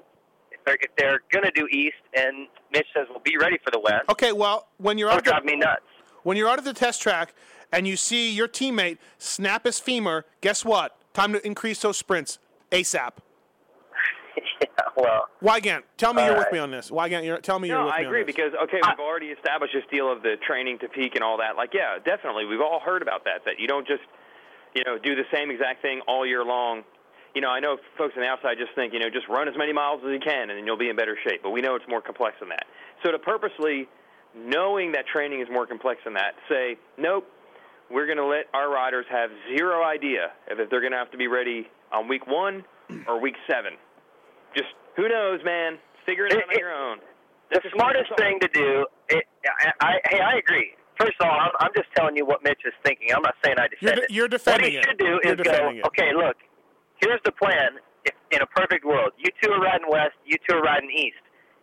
If 0.66 0.78
they're, 0.78 0.78
if 0.80 0.96
they're 0.96 1.20
gonna 1.32 1.50
do 1.54 1.66
East, 1.70 1.94
and 2.14 2.48
Mitch 2.72 2.86
says, 2.94 3.06
"Well, 3.10 3.20
be 3.24 3.36
ready 3.38 3.58
for 3.64 3.70
the 3.70 3.78
West," 3.78 4.04
Okay, 4.10 4.32
well, 4.32 4.68
when 4.78 4.98
you're 4.98 5.08
out 5.08 5.16
would 5.16 5.24
the, 5.24 5.30
drive 5.30 5.44
me 5.44 5.56
nuts. 5.56 5.82
when 6.24 6.36
you're 6.36 6.48
out 6.48 6.58
of 6.58 6.64
the 6.64 6.72
test 6.74 7.00
track 7.02 7.34
and 7.72 7.86
you 7.86 7.96
see 7.96 8.30
your 8.30 8.48
teammate 8.48 8.98
snap 9.18 9.64
his 9.64 9.78
femur, 9.78 10.24
guess 10.40 10.64
what? 10.64 10.96
Time 11.14 11.32
to 11.32 11.44
increase 11.46 11.80
those 11.80 11.96
sprints 11.96 12.38
ASAP. 12.72 13.12
yeah, 14.60 14.66
well, 14.96 15.28
Weigandt, 15.42 15.82
tell 15.96 16.12
me 16.14 16.24
you're 16.24 16.36
with 16.36 16.52
me 16.52 16.58
uh, 16.58 16.64
on 16.64 16.70
this. 16.70 16.90
Weigandt, 16.90 17.24
you're, 17.24 17.38
tell 17.38 17.58
me 17.58 17.68
you're 17.68 17.78
No, 17.78 17.86
with 17.86 17.94
I 17.94 18.00
me 18.00 18.06
agree 18.06 18.20
on 18.20 18.26
this. 18.26 18.34
because 18.36 18.52
okay, 18.64 18.80
we've 18.86 18.98
already 19.00 19.28
established 19.28 19.72
this 19.74 19.84
deal 19.90 20.10
of 20.12 20.22
the 20.22 20.36
training 20.46 20.78
to 20.80 20.88
peak 20.88 21.14
and 21.14 21.24
all 21.24 21.38
that. 21.38 21.56
Like, 21.56 21.70
yeah, 21.74 21.98
definitely, 22.04 22.44
we've 22.44 22.60
all 22.60 22.80
heard 22.80 23.02
about 23.02 23.24
that. 23.24 23.44
That 23.44 23.58
you 23.58 23.66
don't 23.66 23.86
just, 23.86 24.02
you 24.74 24.82
know, 24.84 24.98
do 24.98 25.14
the 25.14 25.24
same 25.32 25.50
exact 25.50 25.80
thing 25.82 26.00
all 26.06 26.26
year 26.26 26.44
long. 26.44 26.82
You 27.36 27.42
know, 27.44 27.50
I 27.52 27.60
know 27.60 27.76
folks 28.00 28.14
on 28.16 28.22
the 28.24 28.28
outside 28.32 28.56
just 28.56 28.72
think, 28.74 28.94
you 28.94 28.98
know, 28.98 29.10
just 29.12 29.28
run 29.28 29.46
as 29.46 29.52
many 29.60 29.70
miles 29.70 30.00
as 30.00 30.08
you 30.08 30.18
can 30.24 30.48
and 30.48 30.56
then 30.56 30.64
you'll 30.64 30.80
be 30.80 30.88
in 30.88 30.96
better 30.96 31.18
shape. 31.20 31.42
But 31.44 31.50
we 31.50 31.60
know 31.60 31.74
it's 31.76 31.84
more 31.86 32.00
complex 32.00 32.36
than 32.40 32.48
that. 32.48 32.64
So 33.04 33.12
to 33.12 33.18
purposely 33.18 33.86
knowing 34.34 34.92
that 34.92 35.04
training 35.06 35.42
is 35.42 35.48
more 35.52 35.66
complex 35.66 36.00
than 36.08 36.14
that, 36.14 36.32
say, 36.48 36.78
nope, 36.96 37.28
we're 37.92 38.06
going 38.06 38.16
to 38.16 38.24
let 38.24 38.46
our 38.54 38.72
riders 38.72 39.04
have 39.12 39.28
zero 39.52 39.84
idea 39.84 40.32
if 40.48 40.56
they're 40.70 40.80
going 40.80 40.96
to 40.96 40.98
have 40.98 41.10
to 41.12 41.18
be 41.18 41.28
ready 41.28 41.68
on 41.92 42.08
week 42.08 42.26
one 42.26 42.64
or 43.06 43.20
week 43.20 43.34
seven. 43.44 43.72
Just 44.56 44.72
who 44.96 45.06
knows, 45.06 45.40
man? 45.44 45.76
Figure 46.06 46.24
it, 46.24 46.32
It- 46.32 46.38
out 46.38 46.48
on 46.48 46.54
it- 46.54 46.58
your 46.58 46.72
own. 46.72 46.98
The 47.52 47.60
smartest 47.76 48.10
thing 48.18 48.40
to 48.40 48.48
do. 48.48 48.86
It, 49.10 49.24
I, 49.44 49.70
I, 49.80 49.92
hey, 50.10 50.18
I 50.20 50.38
agree. 50.38 50.72
First 50.98 51.12
of 51.20 51.28
all, 51.28 51.38
I'm, 51.38 51.52
I'm 51.60 51.70
just 51.76 51.86
telling 51.94 52.16
you 52.16 52.24
what 52.26 52.42
Mitch 52.42 52.58
is 52.64 52.72
thinking. 52.82 53.08
I'm 53.14 53.22
not 53.22 53.34
saying 53.44 53.54
I 53.60 53.68
You're, 53.80 53.92
defend 53.92 53.96
de- 54.00 54.02
it. 54.02 54.10
you're 54.10 54.28
defending 54.28 54.72
it. 54.72 54.72
what 54.72 54.72
he 54.72 54.78
it. 54.78 54.84
should 54.88 54.98
do 54.98 55.20
You're 55.22 55.34
is 55.34 55.40
go, 55.44 55.68
it. 55.70 55.86
okay, 55.86 56.10
look, 56.16 56.34
here's 57.00 57.20
the 57.24 57.32
plan. 57.32 57.78
If, 58.04 58.14
in 58.30 58.40
a 58.42 58.46
perfect 58.46 58.84
world, 58.84 59.12
you 59.18 59.30
two 59.42 59.50
are 59.50 59.60
riding 59.60 59.86
west, 59.90 60.14
you 60.24 60.36
two 60.48 60.56
are 60.56 60.62
riding 60.62 60.90
east. 60.90 61.16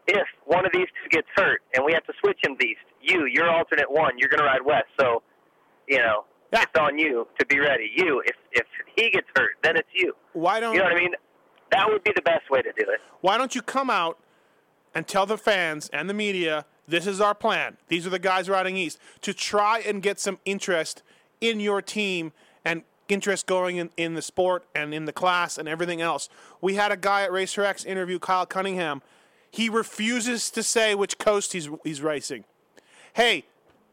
If 0.07 0.27
one 0.45 0.65
of 0.65 0.71
these 0.73 0.87
two 1.01 1.09
gets 1.09 1.27
hurt 1.35 1.61
and 1.73 1.85
we 1.85 1.93
have 1.93 2.03
to 2.05 2.13
switch 2.19 2.37
him 2.43 2.57
east, 2.61 2.81
you, 3.01 3.25
you're 3.31 3.49
alternate 3.49 3.89
one, 3.89 4.17
you're 4.17 4.27
going 4.29 4.39
to 4.41 4.45
ride 4.45 4.63
west. 4.65 4.87
So, 4.99 5.23
you 5.87 5.99
know, 5.99 6.25
Yeah. 6.51 6.63
it's 6.63 6.77
on 6.79 6.97
you 6.97 7.27
to 7.39 7.45
be 7.45 7.59
ready. 7.59 7.89
You, 7.95 8.21
if 8.25 8.35
if 8.51 8.65
he 8.97 9.09
gets 9.11 9.27
hurt, 9.35 9.51
then 9.63 9.77
it's 9.77 9.87
you. 9.93 10.13
Why 10.33 10.59
don't 10.59 10.73
You 10.73 10.79
know 10.79 10.85
what 10.85 10.93
I 10.93 10.99
mean? 10.99 11.13
That 11.71 11.89
would 11.89 12.03
be 12.03 12.11
the 12.15 12.21
best 12.21 12.49
way 12.51 12.61
to 12.61 12.71
do 12.77 12.83
it. 12.89 12.99
Why 13.21 13.37
don't 13.37 13.55
you 13.55 13.61
come 13.61 13.89
out 13.89 14.19
and 14.93 15.07
tell 15.07 15.25
the 15.25 15.37
fans 15.37 15.89
and 15.93 16.09
the 16.09 16.13
media 16.13 16.65
this 16.87 17.07
is 17.07 17.19
our 17.21 17.33
plan? 17.33 17.77
These 17.87 18.05
are 18.05 18.09
the 18.11 18.19
guys 18.19 18.49
riding 18.49 18.75
east 18.77 18.99
to 19.21 19.33
try 19.33 19.79
and 19.79 20.01
get 20.03 20.19
some 20.19 20.39
interest 20.45 21.01
in 21.41 21.59
your 21.61 21.81
team 21.81 22.31
and 22.65 22.83
interest 23.09 23.45
going 23.45 23.77
in, 23.77 23.89
in 23.97 24.13
the 24.13 24.21
sport 24.21 24.65
and 24.75 24.93
in 24.93 25.05
the 25.05 25.13
class 25.13 25.57
and 25.57 25.67
everything 25.67 26.01
else. 26.01 26.29
We 26.61 26.75
had 26.75 26.91
a 26.91 26.97
guy 26.97 27.23
at 27.23 27.31
Racer 27.31 27.63
X 27.63 27.83
interview 27.83 28.19
Kyle 28.19 28.45
Cunningham. 28.45 29.01
He 29.51 29.69
refuses 29.69 30.49
to 30.51 30.63
say 30.63 30.95
which 30.95 31.17
coast 31.17 31.53
he's 31.53 31.69
he's 31.83 32.01
racing. 32.01 32.43
Hey, 33.13 33.45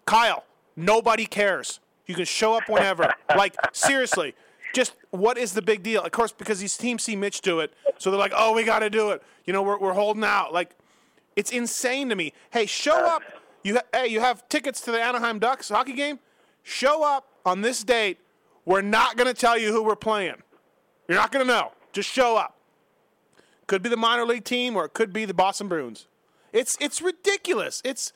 Kyle, 0.06 0.44
nobody 0.76 1.26
cares. 1.26 1.80
You 2.06 2.14
can 2.14 2.24
show 2.24 2.54
up 2.54 2.68
whenever. 2.68 3.12
like 3.36 3.54
seriously, 3.72 4.34
just 4.74 4.94
what 5.10 5.36
is 5.36 5.52
the 5.52 5.62
big 5.62 5.82
deal? 5.82 6.02
Of 6.02 6.12
course, 6.12 6.32
because 6.32 6.60
these 6.60 6.76
teams 6.76 7.02
see 7.02 7.16
Mitch 7.16 7.40
do 7.40 7.60
it, 7.60 7.72
so 7.98 8.10
they're 8.10 8.18
like, 8.18 8.32
"Oh, 8.34 8.54
we 8.54 8.64
got 8.64 8.80
to 8.80 8.90
do 8.90 9.10
it." 9.10 9.22
You 9.44 9.52
know, 9.52 9.62
we're 9.62 9.78
we're 9.78 9.92
holding 9.92 10.24
out. 10.24 10.52
Like, 10.52 10.70
it's 11.36 11.50
insane 11.50 12.08
to 12.08 12.16
me. 12.16 12.32
Hey, 12.50 12.66
show 12.66 12.96
up. 12.96 13.22
You 13.62 13.74
ha- 13.74 13.82
hey, 13.92 14.08
you 14.08 14.20
have 14.20 14.48
tickets 14.48 14.80
to 14.82 14.92
the 14.92 15.00
Anaheim 15.00 15.38
Ducks 15.38 15.68
hockey 15.68 15.92
game. 15.92 16.18
Show 16.62 17.04
up 17.04 17.26
on 17.44 17.60
this 17.60 17.82
date. 17.84 18.18
We're 18.64 18.82
not 18.82 19.16
going 19.16 19.26
to 19.26 19.34
tell 19.34 19.58
you 19.58 19.72
who 19.72 19.82
we're 19.82 19.96
playing. 19.96 20.36
You're 21.08 21.18
not 21.18 21.32
going 21.32 21.46
to 21.46 21.52
know. 21.52 21.72
Just 21.92 22.08
show 22.08 22.36
up. 22.36 22.56
Could 23.66 23.82
be 23.82 23.88
the 23.88 23.96
minor 23.96 24.24
league 24.24 24.44
team, 24.44 24.76
or 24.76 24.84
it 24.84 24.94
could 24.94 25.12
be 25.12 25.24
the 25.24 25.34
Boston 25.34 25.68
Bruins. 25.68 26.06
It's 26.52 26.76
it's 26.80 27.00
ridiculous. 27.00 27.80
It's 27.84 28.12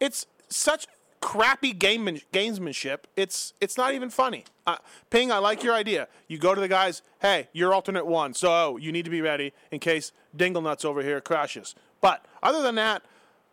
it's 0.00 0.26
such 0.48 0.86
crappy 1.20 1.72
gameman, 1.72 2.22
gamesmanship. 2.32 3.00
It's 3.16 3.54
it's 3.60 3.76
not 3.76 3.94
even 3.94 4.10
funny. 4.10 4.44
Uh, 4.66 4.76
Ping, 5.10 5.30
I 5.30 5.38
like 5.38 5.62
your 5.62 5.74
idea. 5.74 6.08
You 6.26 6.38
go 6.38 6.54
to 6.54 6.60
the 6.60 6.68
guys. 6.68 7.02
Hey, 7.20 7.48
you're 7.52 7.72
alternate 7.72 8.06
one, 8.06 8.34
so 8.34 8.76
you 8.76 8.92
need 8.92 9.04
to 9.04 9.10
be 9.10 9.20
ready 9.20 9.52
in 9.70 9.78
case 9.78 10.12
Dinglenuts 10.36 10.84
over 10.84 11.02
here 11.02 11.20
crashes. 11.20 11.74
But 12.00 12.24
other 12.42 12.62
than 12.62 12.74
that, 12.76 13.02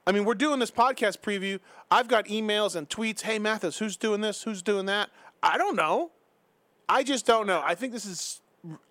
I 0.07 0.11
mean, 0.11 0.25
we're 0.25 0.35
doing 0.35 0.59
this 0.59 0.71
podcast 0.71 1.19
preview. 1.19 1.59
I've 1.89 2.07
got 2.07 2.25
emails 2.25 2.75
and 2.75 2.89
tweets. 2.89 3.21
Hey, 3.21 3.39
Matthes, 3.39 3.77
who's 3.77 3.97
doing 3.97 4.21
this? 4.21 4.43
Who's 4.43 4.61
doing 4.61 4.85
that? 4.87 5.09
I 5.41 5.57
don't 5.57 5.75
know. 5.75 6.11
I 6.87 7.03
just 7.03 7.25
don't 7.25 7.47
know. 7.47 7.61
I 7.63 7.75
think 7.75 7.93
this 7.93 8.05
is. 8.05 8.41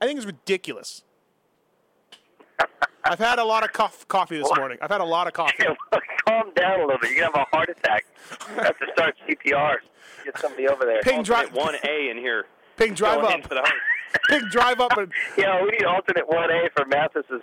I 0.00 0.06
think 0.06 0.16
it's 0.18 0.26
ridiculous. 0.26 1.02
I've 3.04 3.18
had 3.18 3.38
a 3.38 3.44
lot 3.44 3.64
of 3.64 3.72
cof- 3.72 4.06
coffee 4.08 4.38
this 4.38 4.50
morning. 4.56 4.78
I've 4.80 4.90
had 4.90 5.00
a 5.00 5.04
lot 5.04 5.26
of 5.26 5.32
coffee. 5.32 5.64
Calm 6.26 6.52
down 6.54 6.80
a 6.80 6.84
little 6.86 6.98
bit. 7.00 7.10
You're 7.12 7.24
gonna 7.26 7.36
have 7.38 7.46
a 7.52 7.56
heart 7.56 7.68
attack. 7.68 8.06
You 8.48 8.62
have 8.62 8.78
to 8.78 8.86
start 8.94 9.14
CPR. 9.28 9.74
Get 10.24 10.38
somebody 10.38 10.68
over 10.68 10.84
there. 10.86 11.02
Ping, 11.02 11.22
drive. 11.22 11.52
One 11.52 11.74
A 11.84 12.10
in 12.10 12.16
here. 12.16 12.46
Ping, 12.78 12.94
drive 12.94 13.20
Going 13.20 13.44
up. 13.44 13.50
into. 13.52 13.62
Ping, 14.30 14.42
drive 14.50 14.80
up 14.80 14.96
and 14.96 15.12
Yeah, 15.36 15.62
we 15.62 15.70
need 15.72 15.84
alternate 15.84 16.26
one 16.26 16.50
A 16.50 16.70
for 16.74 16.86
Matthes's 16.86 17.42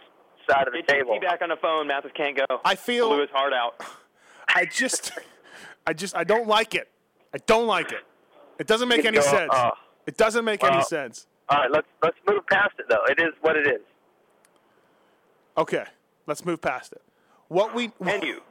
side 0.49 0.67
of 0.67 0.73
the 0.73 0.79
Get 0.79 0.87
table. 0.87 1.15
JT 1.19 1.21
back 1.21 1.41
on 1.43 1.49
the 1.49 1.57
phone. 1.61 1.87
Matthes 1.87 2.11
can't 2.15 2.35
go. 2.35 2.45
I 2.65 2.73
feel- 2.75 3.09
blew 3.09 3.21
his 3.21 3.29
heart 3.29 3.53
out. 3.53 3.75
I 4.47 4.65
just, 4.65 5.11
I 5.85 5.93
just, 5.93 6.15
I 6.15 6.23
don't 6.23 6.47
like 6.47 6.73
it. 6.73 6.89
I 7.33 7.37
don't 7.45 7.67
like 7.67 7.91
it. 7.91 8.01
It 8.57 8.65
doesn't 8.67 8.89
make 8.89 9.05
any 9.05 9.17
Go- 9.17 9.23
sense. 9.23 9.51
uh, 9.53 9.71
It 10.07 10.17
doesn't 10.17 10.45
make 10.45 10.63
any 10.63 10.81
sense. 10.83 11.27
All 11.49 11.57
right, 11.59 11.71
let's 11.71 11.87
let's 12.01 12.17
move 12.27 12.45
past 12.47 12.73
it 12.79 12.85
though. 12.89 13.03
It 13.09 13.19
is 13.19 13.33
what 13.41 13.55
it 13.57 13.67
is. 13.67 13.81
Okay, 15.57 15.83
let's 16.27 16.45
move 16.45 16.61
past 16.61 16.93
it. 16.93 17.01
What 17.49 17.75
we 17.75 17.91
And 17.99 18.23
you. 18.23 18.41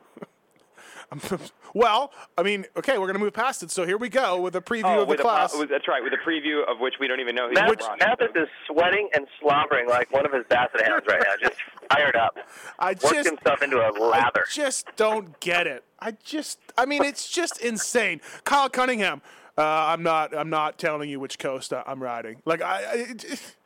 well, 1.74 2.12
I 2.38 2.42
mean, 2.44 2.66
okay, 2.76 2.96
we're 2.98 3.06
gonna 3.08 3.18
move 3.18 3.32
past 3.32 3.62
it. 3.64 3.70
So 3.72 3.84
here 3.84 3.96
we 3.96 4.08
go 4.08 4.40
with 4.40 4.54
a 4.54 4.60
preview 4.60 4.84
Oh, 4.84 5.00
of 5.02 5.06
the 5.08 5.10
with 5.10 5.20
a, 5.20 5.22
class. 5.22 5.56
with- 5.56 5.68
that's 5.68 5.88
right. 5.88 6.02
With 6.04 6.12
a 6.12 6.18
preview 6.28 6.62
of 6.70 6.78
which 6.78 6.94
we 7.00 7.08
don't 7.08 7.18
even 7.20 7.34
know 7.34 7.48
who's 7.48 7.54
Matthes, 7.56 7.86
running. 7.86 7.98
Matthes 8.06 8.30
is 8.36 8.48
sweating 8.68 9.08
and 9.14 9.26
slobbering 9.40 9.88
like 9.88 10.12
one 10.12 10.24
of 10.24 10.32
his 10.32 10.44
basset 10.48 10.86
hounds 10.86 11.04
right 11.08 11.20
now, 11.24 11.48
just 11.48 11.60
fired 11.92 12.14
up. 12.14 12.36
I 12.78 12.90
Worked 12.90 13.00
just, 13.02 13.28
himself 13.28 13.62
into 13.62 13.78
a 13.78 13.90
lather. 13.98 14.44
I 14.46 14.52
just 14.52 14.86
don't 14.96 15.40
get 15.40 15.66
it. 15.66 15.84
I 15.98 16.12
just, 16.22 16.58
I 16.78 16.86
mean, 16.86 17.02
it's 17.02 17.28
just 17.28 17.60
insane. 17.60 18.20
Kyle 18.44 18.68
Cunningham. 18.68 19.20
Uh, 19.58 19.62
I'm 19.62 20.02
not. 20.02 20.34
I'm 20.36 20.50
not 20.50 20.78
telling 20.78 21.10
you 21.10 21.20
which 21.20 21.38
coast 21.38 21.72
I- 21.72 21.82
I'm 21.86 22.02
riding. 22.02 22.40
Like 22.44 22.62
I, 22.62 22.82
I 22.82 22.92
it- 22.94 23.56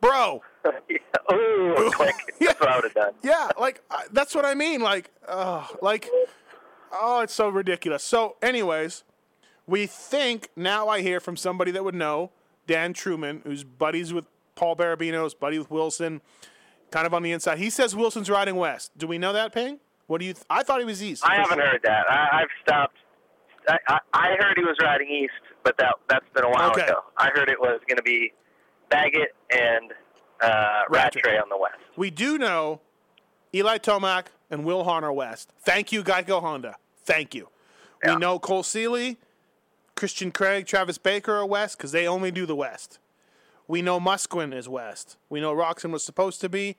bro. 0.00 0.42
Ooh, 1.32 1.90
click. 1.94 2.14
That's 2.40 2.60
what 2.60 2.68
I 2.68 2.74
would 2.76 2.84
have 2.84 2.94
done. 2.94 3.12
Yeah, 3.22 3.48
like 3.58 3.82
I, 3.90 4.04
that's 4.12 4.34
what 4.34 4.44
I 4.44 4.54
mean. 4.54 4.80
Like, 4.80 5.10
uh, 5.26 5.66
like, 5.80 6.08
oh, 6.92 7.20
it's 7.20 7.32
so 7.32 7.48
ridiculous. 7.48 8.02
So, 8.04 8.36
anyways, 8.42 9.04
we 9.66 9.86
think 9.86 10.48
now 10.56 10.88
I 10.88 11.00
hear 11.00 11.20
from 11.20 11.36
somebody 11.36 11.70
that 11.72 11.82
would 11.84 11.94
know 11.94 12.30
Dan 12.66 12.92
Truman, 12.92 13.40
who's 13.44 13.64
buddies 13.64 14.12
with 14.12 14.26
Paul 14.54 14.76
Barabinos, 14.76 15.38
buddy 15.38 15.58
with 15.58 15.70
Wilson, 15.70 16.20
kind 16.90 17.06
of 17.06 17.14
on 17.14 17.22
the 17.22 17.32
inside. 17.32 17.58
He 17.58 17.70
says 17.70 17.96
Wilson's 17.96 18.28
riding 18.28 18.56
west. 18.56 18.90
Do 18.98 19.06
we 19.06 19.16
know 19.18 19.32
that, 19.32 19.52
Ping? 19.54 19.80
What 20.06 20.18
do 20.20 20.26
you? 20.26 20.34
Th- 20.34 20.44
I 20.50 20.62
thought 20.62 20.80
he 20.80 20.84
was 20.86 21.02
east. 21.02 21.24
I 21.26 21.36
haven't 21.36 21.56
sure. 21.58 21.66
heard 21.66 21.80
that. 21.84 22.04
I, 22.10 22.42
I've 22.42 22.48
stopped. 22.62 22.96
I, 23.68 23.98
I, 24.12 24.28
heard 24.38 24.54
he 24.56 24.64
was 24.64 24.76
riding 24.82 25.08
east, 25.08 25.32
but 25.62 25.76
that 25.78 25.94
that's 26.08 26.26
been 26.34 26.44
a 26.44 26.50
while 26.50 26.70
Okay. 26.70 26.82
ago. 26.82 27.00
I 27.16 27.30
heard 27.34 27.48
it 27.48 27.58
was 27.58 27.80
going 27.88 27.96
to 27.96 28.02
be 28.02 28.32
Baggett 28.90 29.34
and 29.50 29.92
uh, 30.40 30.82
Rattray. 30.90 31.22
Rattray 31.24 31.38
on 31.38 31.48
the 31.48 31.56
west. 31.56 31.76
We 31.96 32.10
do 32.10 32.38
know 32.38 32.80
Eli 33.54 33.78
Tomac 33.78 34.26
and 34.50 34.64
Will 34.64 34.84
Hahn 34.84 35.04
are 35.04 35.12
west. 35.12 35.50
Thank 35.60 35.92
you, 35.92 36.02
Geico 36.02 36.40
Honda. 36.40 36.76
Thank 37.04 37.34
you. 37.34 37.48
Yeah. 38.04 38.14
We 38.14 38.20
know 38.20 38.38
Cole 38.38 38.62
Seely, 38.62 39.18
Christian 39.96 40.30
Craig, 40.30 40.66
Travis 40.66 40.98
Baker 40.98 41.34
are 41.34 41.46
west 41.46 41.78
because 41.78 41.92
they 41.92 42.06
only 42.06 42.30
do 42.30 42.46
the 42.46 42.56
west. 42.56 42.98
We 43.66 43.80
know 43.80 43.98
Musquin 43.98 44.52
is 44.54 44.68
west. 44.68 45.16
We 45.30 45.40
know 45.40 45.54
Roczen 45.54 45.90
was 45.90 46.04
supposed 46.04 46.40
to 46.42 46.48
be, 46.48 46.76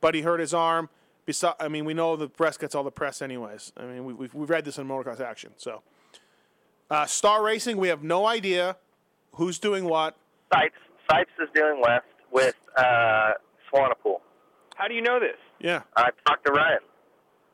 but 0.00 0.14
he 0.14 0.22
hurt 0.22 0.40
his 0.40 0.54
arm. 0.54 0.88
Besi- 1.26 1.54
I 1.60 1.68
mean, 1.68 1.84
we 1.84 1.92
know 1.92 2.16
the 2.16 2.28
press 2.28 2.56
gets 2.56 2.74
all 2.74 2.84
the 2.84 2.90
press 2.90 3.20
anyways. 3.20 3.72
I 3.76 3.84
mean, 3.84 4.04
we, 4.06 4.14
we've, 4.14 4.32
we've 4.32 4.48
read 4.48 4.64
this 4.64 4.78
in 4.78 4.88
Motocross 4.88 5.20
Action. 5.20 5.52
So, 5.58 5.82
uh, 6.90 7.06
Star 7.06 7.42
Racing, 7.44 7.76
we 7.76 7.88
have 7.88 8.02
no 8.02 8.26
idea 8.26 8.76
who's 9.34 9.58
doing 9.58 9.84
what. 9.84 10.16
Sipes, 10.52 10.70
Sipes 11.10 11.26
is 11.42 11.48
doing 11.54 11.80
west 11.80 12.04
with 12.32 12.54
uh, 12.76 13.32
Swanepoel. 13.72 14.20
How 14.76 14.88
do 14.88 14.94
you 14.94 15.02
know 15.02 15.18
this? 15.20 15.36
Yeah. 15.60 15.82
I 15.96 16.10
talked 16.26 16.46
to 16.46 16.52
Ryan. 16.52 16.78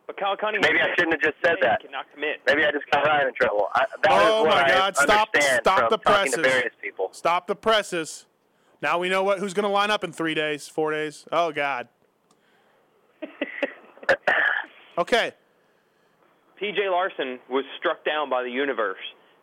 But 0.06 0.18
Kyle 0.18 0.36
Cunningham. 0.36 0.70
Maybe 0.70 0.82
I 0.82 0.94
shouldn't 0.94 1.12
have 1.14 1.22
just 1.22 1.36
said 1.42 1.54
He 1.58 1.62
that. 1.66 1.80
Cannot 1.80 2.04
commit. 2.12 2.40
Maybe 2.46 2.62
I 2.64 2.70
just 2.70 2.84
got 2.90 3.06
Ryan 3.06 3.28
in 3.28 3.34
trouble. 3.34 3.68
I, 3.74 3.86
that 4.02 4.10
Oh, 4.12 4.40
is 4.40 4.46
what 4.46 4.54
my 4.56 4.62
I 4.64 4.68
God. 4.68 4.96
Stop- 4.96 5.28
stop 5.34 5.80
from 5.80 5.86
the 5.90 5.96
talking 5.96 6.32
to 6.32 6.38
presses. 6.38 6.52
various 6.52 6.74
people. 6.82 7.08
Stop 7.12 7.46
the 7.46 7.56
presses. 7.56 8.26
Now 8.82 8.98
we 8.98 9.08
know 9.08 9.22
what 9.22 9.38
who's 9.38 9.54
going 9.54 9.62
to 9.64 9.70
line 9.70 9.90
up 9.90 10.04
in 10.04 10.12
three 10.12 10.34
days, 10.34 10.68
four 10.68 10.90
days. 10.90 11.24
Oh 11.32 11.52
God. 11.52 11.88
okay. 14.98 15.32
PJ 16.60 16.90
Larson 16.90 17.38
was 17.48 17.64
struck 17.78 18.04
down 18.04 18.28
by 18.28 18.42
the 18.42 18.50
universe 18.50 18.98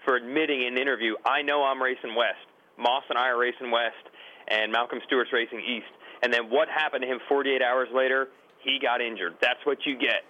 for 0.05 0.15
admitting 0.15 0.61
in 0.61 0.73
an 0.73 0.77
interview, 0.77 1.15
I 1.25 1.41
know 1.41 1.63
I'm 1.63 1.81
racing 1.81 2.15
west. 2.15 2.45
Moss 2.77 3.03
and 3.09 3.17
I 3.17 3.29
are 3.29 3.37
racing 3.37 3.71
west, 3.71 4.09
and 4.47 4.71
Malcolm 4.71 4.99
Stewart's 5.05 5.31
racing 5.31 5.59
east. 5.59 5.91
And 6.23 6.33
then 6.33 6.49
what 6.49 6.67
happened 6.69 7.03
to 7.03 7.07
him 7.07 7.19
48 7.27 7.61
hours 7.61 7.89
later? 7.93 8.29
He 8.59 8.79
got 8.81 9.01
injured. 9.01 9.35
That's 9.41 9.63
what 9.65 9.79
you 9.85 9.97
get. 9.97 10.23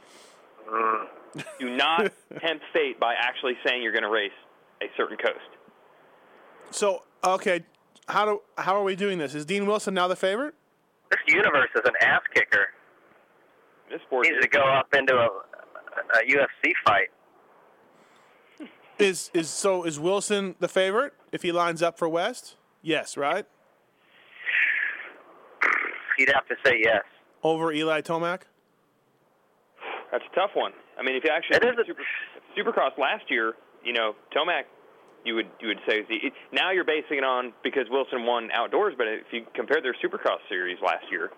Mm. 0.70 1.08
Do 1.60 1.76
not 1.76 2.12
tempt 2.40 2.64
fate 2.74 3.00
by 3.00 3.14
actually 3.18 3.54
saying 3.66 3.84
you're 3.84 3.92
going 3.92 4.04
to 4.04 4.10
race 4.10 4.32
a 4.82 4.86
certain 4.98 5.18
coast. 5.18 5.40
So 6.72 7.04
okay, 7.24 7.64
how 8.08 8.26
do 8.26 8.42
how 8.58 8.76
are 8.76 8.84
we 8.84 8.96
doing 8.96 9.18
this? 9.18 9.36
Is 9.36 9.46
Dean 9.46 9.66
Wilson 9.66 9.94
now 9.94 10.08
the 10.08 10.16
favorite? 10.16 10.56
This 11.10 11.20
universe 11.28 11.70
is 11.76 11.82
an 11.86 11.94
ass 12.02 12.22
kicker. 12.34 12.68
This 13.90 14.02
sport 14.04 14.28
needs 14.28 14.42
to 14.42 14.48
go 14.48 14.62
up 14.62 14.88
into 14.98 15.14
a, 15.14 15.28
a 15.28 16.24
UFC 16.26 16.72
fight. 16.86 17.10
Is 19.02 19.32
is 19.34 19.50
so 19.50 19.84
is 19.84 20.00
Wilson 20.00 20.56
the 20.60 20.68
favorite 20.68 21.14
if 21.32 21.42
he 21.42 21.52
lines 21.52 21.82
up 21.82 21.98
for 21.98 22.08
West? 22.08 22.56
Yes, 22.82 23.18
right? 23.18 23.46
He'd 26.18 26.30
have 26.30 26.48
to 26.48 26.56
say 26.66 26.82
yes. 26.84 27.02
Over 27.44 27.72
Eli 27.72 28.02
Tomac? 28.02 28.42
That's 30.12 30.24
a 30.32 30.36
tough 30.36 30.52
one. 30.54 30.74
I 31.00 31.04
mean, 31.04 31.16
if 31.16 31.24
you 31.24 31.32
actually 31.32 31.58
It 31.58 31.76
look 31.76 31.88
Super, 31.88 32.72
Supercross 32.72 32.98
last 32.98 33.24
year, 33.30 33.54
you 33.84 33.94
know, 33.94 34.14
Tomac, 34.36 34.64
you 35.26 35.36
would 35.36 35.48
you 35.60 35.70
would 35.70 35.80
say 35.88 36.06
it, 36.08 36.34
now 36.52 36.72
you're 36.72 36.84
basing 36.84 37.18
it 37.18 37.24
on 37.24 37.54
because 37.64 37.86
Wilson 37.90 38.26
won 38.26 38.50
outdoors, 38.52 38.94
but 38.98 39.08
if 39.08 39.26
you 39.32 39.46
compare 39.56 39.82
their 39.82 39.96
Supercross 39.96 40.40
series 40.50 40.78
last 40.84 41.06
year, 41.10 41.32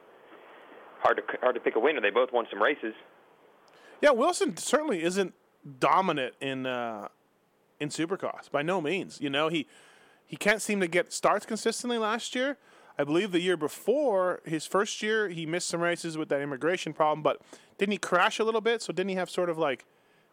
hard 1.01 1.17
to 1.17 1.23
hard 1.41 1.55
to 1.55 1.61
pick 1.61 1.75
a 1.75 1.79
winner. 1.79 2.01
They 2.01 2.09
both 2.09 2.33
won 2.33 2.45
some 2.49 2.61
races. 2.61 2.93
Yeah, 4.01 4.11
Wilson 4.11 4.57
certainly 4.57 5.01
isn't 5.01 5.33
dominant 5.79 6.35
in 6.41 6.65
uh, 6.65 7.07
in 7.83 7.89
Supercross 7.89 8.49
by 8.49 8.63
no 8.63 8.81
means. 8.81 9.21
You 9.21 9.29
know, 9.29 9.49
he 9.49 9.67
he 10.25 10.35
can't 10.35 10.61
seem 10.61 10.79
to 10.79 10.87
get 10.87 11.13
starts 11.13 11.45
consistently 11.45 11.99
last 11.99 12.33
year. 12.33 12.57
I 12.97 13.03
believe 13.03 13.31
the 13.31 13.41
year 13.41 13.57
before 13.57 14.41
his 14.45 14.65
first 14.65 15.03
year, 15.03 15.29
he 15.29 15.45
missed 15.45 15.67
some 15.67 15.81
races 15.81 16.17
with 16.17 16.29
that 16.29 16.41
immigration 16.41 16.93
problem. 16.93 17.21
But 17.21 17.41
didn't 17.77 17.91
he 17.91 17.97
crash 17.97 18.39
a 18.39 18.43
little 18.43 18.61
bit? 18.61 18.81
So 18.81 18.93
didn't 18.93 19.09
he 19.09 19.15
have 19.15 19.29
sort 19.29 19.49
of 19.49 19.57
like 19.57 19.85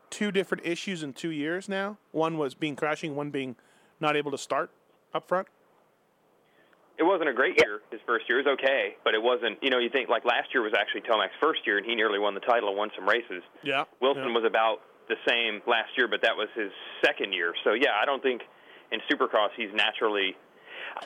two 0.08 0.30
different 0.30 0.64
issues 0.64 1.02
in 1.02 1.12
two 1.12 1.30
years 1.30 1.68
now? 1.68 1.98
One 2.12 2.38
was 2.38 2.54
being 2.54 2.76
crashing, 2.76 3.16
one 3.16 3.30
being 3.30 3.56
not 3.98 4.16
able 4.16 4.30
to 4.30 4.38
start 4.38 4.70
up 5.12 5.28
front. 5.28 5.48
It 6.98 7.04
wasn't 7.04 7.30
a 7.30 7.32
great 7.32 7.58
year. 7.58 7.80
His 7.90 8.00
first 8.06 8.28
year 8.28 8.40
It 8.40 8.46
was 8.46 8.58
okay, 8.60 8.96
but 9.04 9.14
it 9.14 9.22
wasn't. 9.22 9.58
You 9.62 9.70
know, 9.70 9.78
you 9.78 9.88
think 9.88 10.10
like 10.10 10.26
last 10.26 10.52
year 10.52 10.62
was 10.62 10.74
actually 10.78 11.00
Tomac's 11.00 11.32
first 11.40 11.66
year, 11.66 11.78
and 11.78 11.86
he 11.86 11.94
nearly 11.94 12.18
won 12.18 12.34
the 12.34 12.40
title 12.40 12.68
and 12.68 12.76
won 12.76 12.90
some 12.94 13.08
races. 13.08 13.42
Yeah. 13.62 13.84
Wilson 14.02 14.28
yeah. 14.28 14.34
was 14.34 14.44
about 14.44 14.80
the 15.10 15.18
same 15.26 15.60
last 15.66 15.90
year, 15.98 16.06
but 16.06 16.22
that 16.22 16.36
was 16.36 16.48
his 16.54 16.70
second 17.04 17.34
year. 17.34 17.52
So 17.64 17.74
yeah, 17.74 17.98
I 18.00 18.06
don't 18.06 18.22
think 18.22 18.42
in 18.92 19.00
Supercross 19.10 19.50
he's 19.56 19.74
naturally. 19.74 20.36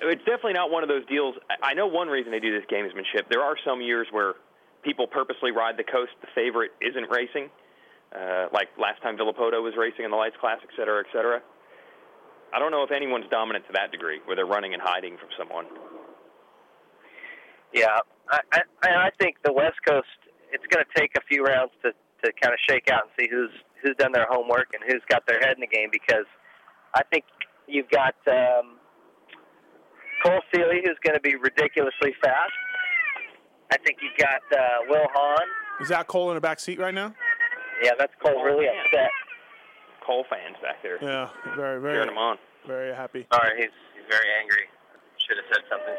It's 0.00 0.24
definitely 0.24 0.54
not 0.54 0.70
one 0.70 0.82
of 0.82 0.88
those 0.88 1.04
deals. 1.06 1.34
I 1.62 1.74
know 1.74 1.86
one 1.86 2.08
reason 2.08 2.32
they 2.32 2.40
do 2.40 2.52
this 2.52 2.64
gamesmanship. 2.70 3.28
There 3.28 3.42
are 3.42 3.56
some 3.64 3.80
years 3.80 4.06
where 4.12 4.34
people 4.82 5.06
purposely 5.06 5.50
ride 5.50 5.76
the 5.76 5.84
coast. 5.84 6.12
The 6.20 6.28
favorite 6.34 6.72
isn't 6.80 7.08
racing, 7.10 7.50
uh, 8.14 8.48
like 8.52 8.68
last 8.78 9.02
time 9.02 9.16
Villopoto 9.16 9.62
was 9.62 9.74
racing 9.76 10.04
in 10.04 10.10
the 10.10 10.16
Lights 10.16 10.36
Class, 10.40 10.58
et 10.62 10.70
cetera, 10.76 11.00
et 11.00 11.10
cetera. 11.12 11.40
I 12.54 12.58
don't 12.58 12.70
know 12.70 12.84
if 12.84 12.92
anyone's 12.92 13.28
dominant 13.30 13.66
to 13.66 13.72
that 13.74 13.90
degree, 13.90 14.20
where 14.24 14.36
they're 14.36 14.46
running 14.46 14.72
and 14.74 14.82
hiding 14.82 15.16
from 15.18 15.28
someone. 15.36 15.66
Yeah, 17.72 17.98
I, 18.30 18.40
I, 18.52 18.88
I 18.88 19.10
think 19.20 19.36
the 19.44 19.52
West 19.52 19.80
Coast. 19.86 20.06
It's 20.52 20.64
going 20.70 20.84
to 20.86 21.00
take 21.00 21.10
a 21.16 21.20
few 21.28 21.42
rounds 21.42 21.72
to 21.82 21.90
to 22.22 22.32
kind 22.40 22.54
of 22.54 22.60
shake 22.70 22.88
out 22.88 23.02
and 23.04 23.10
see 23.18 23.28
who's 23.28 23.50
who's 23.84 23.94
done 23.96 24.10
their 24.12 24.26
homework 24.28 24.68
and 24.74 24.82
who's 24.90 25.02
got 25.08 25.24
their 25.26 25.38
head 25.40 25.54
in 25.54 25.60
the 25.60 25.66
game. 25.68 25.88
Because 25.92 26.24
I 26.94 27.02
think 27.12 27.24
you've 27.68 27.88
got 27.90 28.14
um, 28.26 28.78
Cole 30.24 30.40
Seely, 30.52 30.80
who's 30.84 30.98
going 31.04 31.14
to 31.14 31.20
be 31.20 31.36
ridiculously 31.36 32.14
fast. 32.22 32.52
I 33.72 33.76
think 33.78 33.98
you've 34.02 34.16
got 34.18 34.42
uh, 34.52 34.66
Will 34.88 35.06
Hahn. 35.14 35.46
Is 35.80 35.88
that 35.88 36.06
Cole 36.06 36.30
in 36.30 36.34
the 36.36 36.40
back 36.40 36.60
seat 36.60 36.78
right 36.78 36.94
now? 36.94 37.14
Yeah, 37.82 37.90
that's 37.98 38.12
Cole 38.24 38.42
really 38.42 38.66
man. 38.66 38.74
upset. 38.86 39.10
Cole 40.06 40.24
fans 40.30 40.56
back 40.62 40.82
there 40.82 40.98
Yeah, 41.02 41.28
very, 41.56 41.80
very, 41.80 41.94
cheering 41.94 42.10
him 42.10 42.18
on. 42.18 42.36
very 42.66 42.94
happy. 42.94 43.26
Sorry, 43.32 43.52
he's 43.56 43.70
he's 43.94 44.04
very 44.10 44.28
angry. 44.40 44.64
Should 45.16 45.36
have 45.38 45.46
said 45.52 45.64
something 45.70 45.96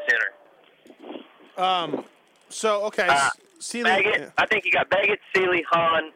sooner. 1.58 1.65
Um, 1.65 2.06
so 2.50 2.84
okay, 2.86 3.08
Uh, 3.10 3.30
Seely. 3.60 3.89
Baggett. 3.89 4.32
I 4.38 4.46
think 4.46 4.63
you 4.65 4.72
got 4.72 4.89
Baggett, 4.89 5.20
Seely, 5.36 5.63
Hahn, 5.72 6.12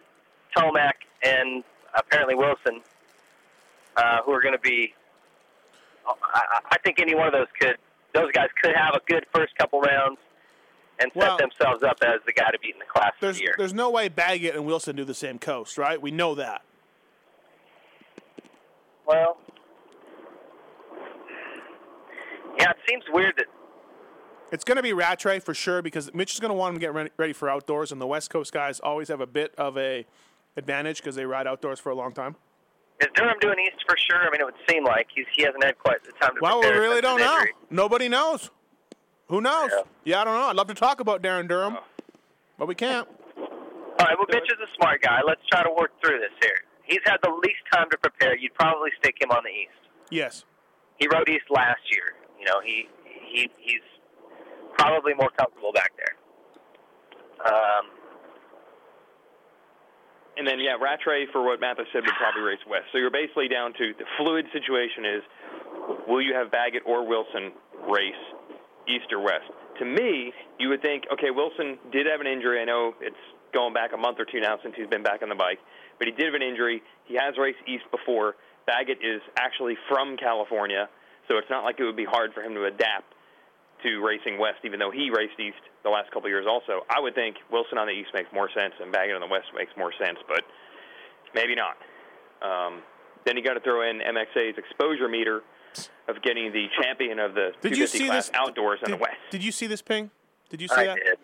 Tomac, 0.55 0.93
and 1.23 1.63
apparently 1.95 2.35
Wilson, 2.35 2.81
uh, 3.97 4.17
who 4.25 4.31
are 4.31 4.41
going 4.41 4.53
to 4.55 4.59
be. 4.61 4.93
I, 6.07 6.59
I- 6.71 6.77
think 6.83 6.99
any 6.99 7.13
one 7.15 7.27
of 7.27 7.33
those 7.33 7.47
could. 7.59 7.75
Those 8.13 8.31
guys 8.31 8.47
could 8.63 8.73
have 8.75 8.95
a 8.95 9.01
good 9.05 9.25
first 9.33 9.55
couple 9.57 9.79
rounds 9.81 10.17
and 10.99 11.11
set 11.13 11.21
Well- 11.21 11.37
themselves 11.37 11.83
up 11.83 11.97
as 12.03 12.19
the 12.25 12.33
guy 12.33 12.49
to 12.51 12.57
beat 12.59 12.73
in 12.73 12.79
the 12.79 12.85
class 12.85 13.11
There's 13.21 13.37
the 13.37 13.43
year. 13.43 13.55
there's 13.57 13.73
no 13.73 13.91
way 13.91 14.07
Baggett 14.09 14.55
and 14.55 14.65
Wilson 14.65 14.95
do 14.95 15.03
the 15.05 15.13
same 15.13 15.37
coast, 15.37 15.77
right? 15.77 16.01
We 16.01 16.09
know 16.09 16.33
that. 16.35 16.63
Well, 19.05 19.37
yeah, 22.57 22.71
it 22.71 22.77
seems 22.87 23.03
weird 23.11 23.35
that 23.37 23.45
It's 24.51 24.63
going 24.63 24.77
to 24.77 24.83
be 24.83 24.93
Rattray 24.93 25.39
for 25.39 25.53
sure 25.53 25.81
because 25.81 26.11
Mitch 26.13 26.33
is 26.33 26.39
going 26.39 26.49
to 26.49 26.55
want 26.55 26.75
him 26.75 26.81
to 26.81 26.87
get 27.01 27.11
ready 27.17 27.33
for 27.33 27.49
outdoors, 27.49 27.91
and 27.91 28.01
the 28.01 28.07
West 28.07 28.29
Coast 28.31 28.51
guys 28.51 28.79
always 28.79 29.07
have 29.09 29.21
a 29.21 29.27
bit 29.27 29.53
of 29.57 29.77
a 29.77 30.05
advantage 30.59 30.97
because 30.97 31.15
they 31.15 31.25
ride 31.25 31.47
outdoors 31.47 31.79
for 31.79 31.89
a 31.89 31.95
long 31.95 32.13
time. 32.13 32.35
is 33.01 33.07
Durham 33.15 33.37
doing 33.41 33.57
East 33.65 33.83
for 33.87 33.97
sure. 33.97 34.21
I 34.21 34.29
mean, 34.29 34.41
it 34.41 34.45
would 34.45 34.53
seem 34.69 34.83
like 34.85 35.07
he's 35.15 35.25
he 35.35 35.41
hasn't 35.43 35.63
had 35.63 35.77
quite 35.79 36.03
the 36.03 36.11
time 36.21 36.35
to 36.35 36.39
Well, 36.41 36.61
we 36.61 36.69
really 36.69 37.01
don't 37.01 37.19
know. 37.19 37.39
Nobody 37.71 38.07
knows. 38.09 38.51
Who 39.29 39.41
knows? 39.41 39.71
Yeah. 39.73 39.83
Yeah. 40.05 40.21
I 40.21 40.23
don't 40.25 40.35
know. 40.35 40.47
I'd 40.47 40.55
love 40.55 40.67
to 40.67 40.73
talk 40.75 40.99
about 40.99 41.21
Darryn 41.23 41.47
Durham, 41.47 41.77
but 42.57 42.67
we 42.67 42.75
can't. 42.75 43.07
All 43.37 44.05
right, 44.05 44.15
well, 44.17 44.27
Mitch 44.29 44.47
is 44.47 44.57
a 44.63 44.69
smart 44.77 45.01
guy. 45.01 45.19
Let's 45.27 45.41
try 45.51 45.61
to 45.61 45.69
work 45.77 45.91
through 46.01 46.19
this 46.19 46.31
here. 46.41 46.55
He's 46.83 47.01
had 47.05 47.17
the 47.21 47.29
least 47.43 47.59
time 47.73 47.89
to 47.91 47.97
prepare. 47.97 48.37
You'd 48.37 48.53
probably 48.53 48.91
stick 48.97 49.15
him 49.19 49.29
on 49.29 49.43
the 49.43 49.49
East. 49.51 49.81
Yes. 50.09 50.45
He 50.99 51.07
rode 51.13 51.27
East 51.27 51.45
last 51.49 51.81
year. 51.91 52.15
You 52.39 52.45
know, 52.45 52.61
he 52.63 52.87
he 53.27 53.49
he's 53.59 53.83
probably 54.77 55.13
more 55.13 55.29
comfortable 55.37 55.73
back 55.73 55.91
there. 55.97 56.15
Um, 57.45 57.85
And 60.39 60.47
then, 60.47 60.63
yeah, 60.63 60.79
Rattray, 60.79 61.27
for 61.35 61.43
what 61.43 61.59
Matthes 61.59 61.83
said, 61.91 62.07
would 62.07 62.15
probably 62.15 62.47
race 62.47 62.63
west. 62.63 62.87
So 62.95 62.97
you're 62.97 63.11
basically 63.11 63.51
down 63.51 63.75
to 63.75 63.91
the 63.91 64.07
fluid 64.15 64.47
situation 64.55 65.03
is 65.03 65.21
will 66.07 66.23
you 66.23 66.31
have 66.33 66.47
Baggett 66.49 66.83
or 66.87 67.03
Wilson 67.03 67.51
race 67.91 68.23
east 68.87 69.11
or 69.11 69.19
west? 69.19 69.51
To 69.83 69.85
me, 69.85 70.31
you 70.55 70.71
would 70.71 70.81
think, 70.81 71.03
okay, 71.11 71.27
Wilson 71.27 71.75
did 71.91 72.07
have 72.07 72.23
an 72.23 72.27
injury. 72.27 72.63
I 72.63 72.63
know 72.63 72.95
it's 73.03 73.19
going 73.51 73.75
back 73.75 73.91
a 73.91 73.99
month 73.99 74.15
or 74.15 74.23
two 74.23 74.39
now 74.39 74.55
since 74.63 74.79
he's 74.79 74.87
been 74.87 75.03
back 75.03 75.19
on 75.23 75.27
the 75.27 75.35
bike, 75.35 75.59
but 75.99 76.07
he 76.07 76.15
did 76.15 76.31
have 76.31 76.39
an 76.39 76.41
injury. 76.41 76.81
He 77.03 77.19
has 77.19 77.35
raced 77.35 77.59
east 77.67 77.83
before. 77.91 78.39
Baggett 78.63 79.03
is 79.03 79.19
actually 79.35 79.75
from 79.91 80.15
California, 80.15 80.87
so 81.27 81.35
it's 81.35 81.51
not 81.51 81.67
like 81.67 81.79
it 81.79 81.83
would 81.83 81.99
be 81.99 82.07
hard 82.07 82.31
for 82.31 82.39
him 82.39 82.55
to 82.55 82.63
adapt 82.63 83.11
to 83.83 84.05
racing 84.05 84.39
west, 84.39 84.59
even 84.63 84.79
though 84.79 84.91
he 84.91 85.09
raced 85.09 85.39
east 85.39 85.61
the 85.83 85.89
last 85.89 86.11
couple 86.11 86.27
of 86.27 86.31
years 86.31 86.45
also. 86.47 86.85
I 86.89 86.99
would 86.99 87.15
think 87.15 87.37
Wilson 87.51 87.77
on 87.77 87.87
the 87.87 87.93
east 87.93 88.09
makes 88.13 88.31
more 88.33 88.49
sense 88.51 88.73
and 88.81 88.91
Baggett 88.91 89.15
on 89.15 89.21
the 89.21 89.31
west 89.31 89.47
makes 89.55 89.71
more 89.77 89.93
sense, 89.99 90.19
but 90.27 90.43
maybe 91.33 91.55
not. 91.55 91.77
Um, 92.41 92.81
then 93.25 93.37
you 93.37 93.43
got 93.43 93.53
to 93.53 93.59
throw 93.59 93.89
in 93.89 93.99
MXA's 93.99 94.57
exposure 94.57 95.07
meter 95.07 95.43
of 96.07 96.21
getting 96.23 96.51
the 96.51 96.65
champion 96.81 97.19
of 97.19 97.35
the 97.35 97.53
Did 97.61 97.77
you 97.77 97.85
250 97.85 97.97
see 97.97 98.07
class 98.07 98.27
this 98.27 98.35
outdoors 98.35 98.79
in 98.83 98.91
the 98.91 98.97
west. 98.97 99.17
Did 99.29 99.43
you 99.43 99.51
see 99.51 99.67
this 99.67 99.81
ping? 99.81 100.09
Did 100.49 100.61
you 100.61 100.67
see 100.67 100.75
I 100.75 100.85
that? 100.85 100.95
did. 100.95 101.17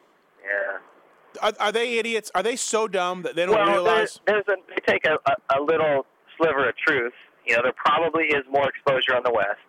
Yeah. 0.44 1.42
Are, 1.42 1.54
are 1.60 1.72
they 1.72 1.98
idiots? 1.98 2.32
Are 2.36 2.44
they 2.44 2.56
so 2.56 2.88
dumb 2.88 3.24
that 3.24 3.36
they 3.36 3.46
don't 3.46 3.56
well, 3.56 3.68
realize? 3.68 4.20
there's, 4.26 4.46
there's 4.46 4.58
a, 4.58 4.62
they 4.70 4.94
take 4.94 5.06
a, 5.06 5.18
a, 5.26 5.60
a 5.60 5.62
little 5.62 6.06
sliver 6.38 6.70
of 6.70 6.78
truth. 6.78 7.14
You 7.46 7.56
know, 7.56 7.64
there 7.64 7.74
probably 7.74 8.26
is 8.26 8.44
more 8.50 8.70
exposure 8.70 9.16
on 9.16 9.24
the 9.24 9.32
West 9.32 9.60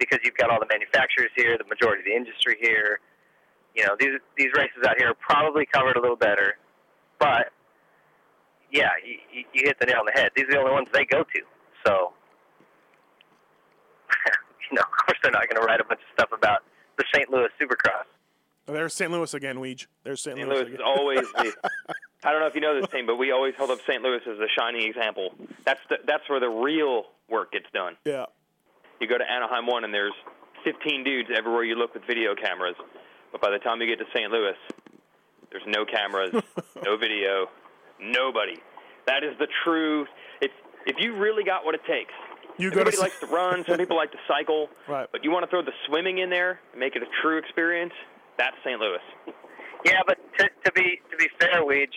because 0.00 0.18
you've 0.24 0.36
got 0.36 0.50
all 0.50 0.58
the 0.58 0.66
manufacturers 0.66 1.30
here, 1.36 1.56
the 1.56 1.68
majority 1.68 2.00
of 2.00 2.06
the 2.06 2.16
industry 2.16 2.56
here. 2.60 2.98
You 3.76 3.86
know, 3.86 3.94
these 4.00 4.18
these 4.36 4.50
races 4.56 4.82
out 4.88 4.98
here 4.98 5.10
are 5.10 5.14
probably 5.14 5.66
covered 5.66 5.96
a 5.96 6.00
little 6.00 6.16
better, 6.16 6.58
but 7.20 7.52
yeah, 8.72 8.90
you, 9.06 9.14
you 9.32 9.44
you 9.54 9.62
hit 9.66 9.78
the 9.78 9.86
nail 9.86 10.00
on 10.00 10.06
the 10.06 10.18
head. 10.18 10.32
These 10.34 10.46
are 10.48 10.52
the 10.52 10.58
only 10.58 10.72
ones 10.72 10.88
they 10.92 11.04
go 11.04 11.22
to. 11.22 11.40
So, 11.86 12.12
you 14.70 14.76
know, 14.76 14.82
of 14.82 15.06
course, 15.06 15.18
they're 15.22 15.30
not 15.30 15.48
going 15.48 15.60
to 15.60 15.66
write 15.66 15.80
a 15.80 15.84
bunch 15.84 16.00
of 16.00 16.10
stuff 16.12 16.30
about 16.36 16.64
the 16.98 17.04
St. 17.14 17.30
Louis 17.30 17.48
Supercross. 17.60 18.08
Oh, 18.66 18.72
there's 18.72 18.94
St. 18.94 19.10
Louis 19.10 19.32
again, 19.34 19.56
Weege. 19.58 19.86
There's 20.02 20.20
St. 20.20 20.36
St. 20.36 20.48
Louis. 20.48 20.64
Louis 20.64 20.74
is 20.74 20.80
always 20.84 21.26
the. 21.36 21.54
I 22.24 22.32
don't 22.32 22.40
know 22.40 22.46
if 22.46 22.54
you 22.54 22.60
know 22.60 22.78
this 22.78 22.90
team, 22.90 23.06
but 23.06 23.16
we 23.16 23.32
always 23.32 23.54
hold 23.56 23.70
up 23.70 23.78
St. 23.86 24.02
Louis 24.02 24.20
as 24.26 24.38
a 24.38 24.48
shining 24.58 24.86
example. 24.86 25.34
That's 25.64 25.80
the, 25.88 25.96
that's 26.06 26.28
where 26.28 26.38
the 26.38 26.50
real 26.50 27.04
work 27.30 27.52
gets 27.52 27.66
done. 27.72 27.96
Yeah. 28.04 28.26
You 29.00 29.08
go 29.08 29.18
to 29.18 29.24
Anaheim 29.24 29.66
one, 29.66 29.84
and 29.84 29.92
there's 29.92 30.12
15 30.64 31.04
dudes 31.04 31.30
everywhere 31.36 31.64
you 31.64 31.74
look 31.74 31.94
with 31.94 32.04
video 32.06 32.34
cameras. 32.34 32.76
But 33.32 33.40
by 33.40 33.50
the 33.50 33.58
time 33.58 33.80
you 33.80 33.86
get 33.86 33.98
to 33.98 34.04
St. 34.14 34.30
Louis, 34.30 34.56
there's 35.50 35.64
no 35.66 35.84
cameras, 35.84 36.30
no 36.84 36.96
video, 36.96 37.46
nobody. 38.00 38.56
That 39.06 39.24
is 39.24 39.36
the 39.38 39.48
true. 39.64 40.06
If 40.40 40.50
if 40.86 40.96
you 40.98 41.16
really 41.16 41.44
got 41.44 41.64
what 41.64 41.74
it 41.74 41.80
takes, 41.88 42.12
You 42.58 42.70
go 42.70 42.76
to 42.76 42.80
everybody 42.82 42.96
likes 42.98 43.20
to 43.20 43.26
run. 43.26 43.64
Some 43.66 43.78
people 43.78 43.96
like 43.96 44.12
to 44.12 44.18
cycle. 44.28 44.68
Right. 44.88 45.08
But 45.10 45.24
you 45.24 45.30
want 45.30 45.44
to 45.44 45.50
throw 45.50 45.62
the 45.62 45.72
swimming 45.86 46.18
in 46.18 46.30
there 46.30 46.60
and 46.72 46.80
make 46.80 46.96
it 46.96 47.02
a 47.02 47.06
true 47.22 47.38
experience. 47.38 47.92
That's 48.38 48.56
St. 48.64 48.78
Louis. 48.80 49.00
Yeah, 49.84 50.00
but 50.06 50.18
to, 50.38 50.48
to 50.64 50.72
be 50.72 51.00
to 51.10 51.16
be 51.16 51.28
fair, 51.40 51.62
Weege, 51.64 51.88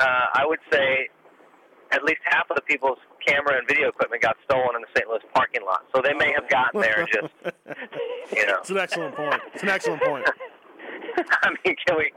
uh, 0.00 0.26
I 0.34 0.44
would 0.46 0.60
say 0.72 1.08
at 1.92 2.02
least 2.02 2.20
half 2.24 2.50
of 2.50 2.56
the 2.56 2.62
people's 2.62 2.98
camera 3.26 3.58
and 3.58 3.66
video 3.68 3.88
equipment 3.88 4.22
got 4.22 4.36
stolen 4.44 4.76
in 4.76 4.82
the 4.82 4.88
St. 4.96 5.08
Louis 5.08 5.20
parking 5.34 5.62
lot. 5.64 5.84
So 5.94 6.00
they 6.02 6.14
may 6.14 6.32
have 6.32 6.48
gotten 6.48 6.80
there 6.80 7.06
just, 7.10 7.32
you 8.36 8.46
know. 8.46 8.58
It's 8.60 8.70
an 8.70 8.78
excellent 8.78 9.14
point. 9.16 9.40
It's 9.54 9.62
an 9.62 9.68
excellent 9.68 10.02
point. 10.02 10.26
I 11.42 11.50
mean, 11.64 11.74
can 11.86 11.96
we 11.96 12.12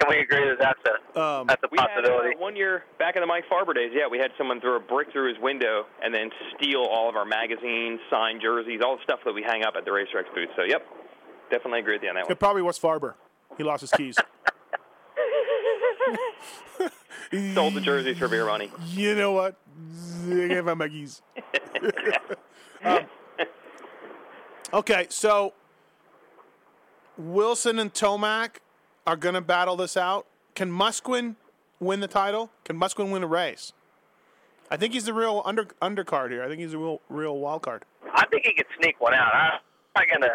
can 0.00 0.08
we 0.08 0.18
agree 0.20 0.48
that 0.48 0.58
that's 0.58 0.80
a 0.88 1.20
Um, 1.20 1.46
that's 1.46 1.62
a 1.62 1.68
We 1.70 1.76
had 1.78 1.88
possibility? 1.88 2.34
uh, 2.34 2.38
one 2.40 2.56
year 2.56 2.84
back 2.98 3.16
in 3.16 3.20
the 3.20 3.26
Mike 3.26 3.44
Farber 3.52 3.74
days. 3.74 3.92
Yeah, 3.94 4.06
we 4.10 4.18
had 4.18 4.30
someone 4.38 4.60
throw 4.60 4.76
a 4.76 4.80
brick 4.80 5.12
through 5.12 5.28
his 5.32 5.38
window 5.42 5.84
and 6.02 6.14
then 6.14 6.30
steal 6.56 6.80
all 6.88 7.08
of 7.10 7.16
our 7.16 7.26
magazines, 7.26 8.00
signed 8.10 8.40
jerseys, 8.40 8.80
all 8.84 8.96
the 8.96 9.02
stuff 9.04 9.20
that 9.26 9.34
we 9.34 9.42
hang 9.42 9.62
up 9.64 9.74
at 9.76 9.84
the 9.84 9.92
Racer 9.92 10.18
X 10.18 10.28
booth. 10.34 10.48
So, 10.56 10.62
yep, 10.62 10.86
definitely 11.50 11.80
agree 11.80 11.94
with 11.96 12.02
you 12.02 12.08
on 12.08 12.14
that 12.14 12.24
one. 12.24 12.32
It 12.32 12.38
probably 12.38 12.62
was 12.62 12.78
Farber. 12.78 13.14
He 13.58 13.64
lost 13.64 13.82
his 13.82 13.90
keys. 13.90 14.16
sold 17.54 17.74
the 17.74 17.80
jerseys 17.80 18.18
for 18.18 18.28
beer 18.28 18.46
money. 18.46 18.70
You 18.88 19.14
know 19.14 19.32
what? 19.32 19.56
I 20.24 20.48
gave 20.48 20.66
him 20.66 20.78
Muggies. 20.78 21.22
um, 22.84 23.00
okay, 24.72 25.06
so 25.08 25.54
Wilson 27.16 27.78
and 27.78 27.92
Tomac 27.92 28.56
are 29.06 29.16
going 29.16 29.34
to 29.34 29.40
battle 29.40 29.76
this 29.76 29.96
out. 29.96 30.26
Can 30.54 30.70
Musquin 30.70 31.36
win 31.78 32.00
the 32.00 32.08
title? 32.08 32.50
Can 32.64 32.78
Musquin 32.78 33.10
win 33.10 33.22
a 33.22 33.26
race? 33.26 33.72
I 34.70 34.76
think 34.76 34.92
he's 34.94 35.04
the 35.04 35.14
real 35.14 35.42
under 35.44 35.64
undercard 35.82 36.30
here. 36.30 36.44
I 36.44 36.48
think 36.48 36.60
he's 36.60 36.74
a 36.74 36.78
real 36.78 37.00
real 37.08 37.38
wild 37.38 37.62
card. 37.62 37.84
I 38.14 38.26
think 38.26 38.46
he 38.46 38.54
could 38.54 38.66
sneak 38.80 39.00
one 39.00 39.14
out. 39.14 39.32
I'm 39.34 39.60
not 39.96 40.06
gonna. 40.08 40.34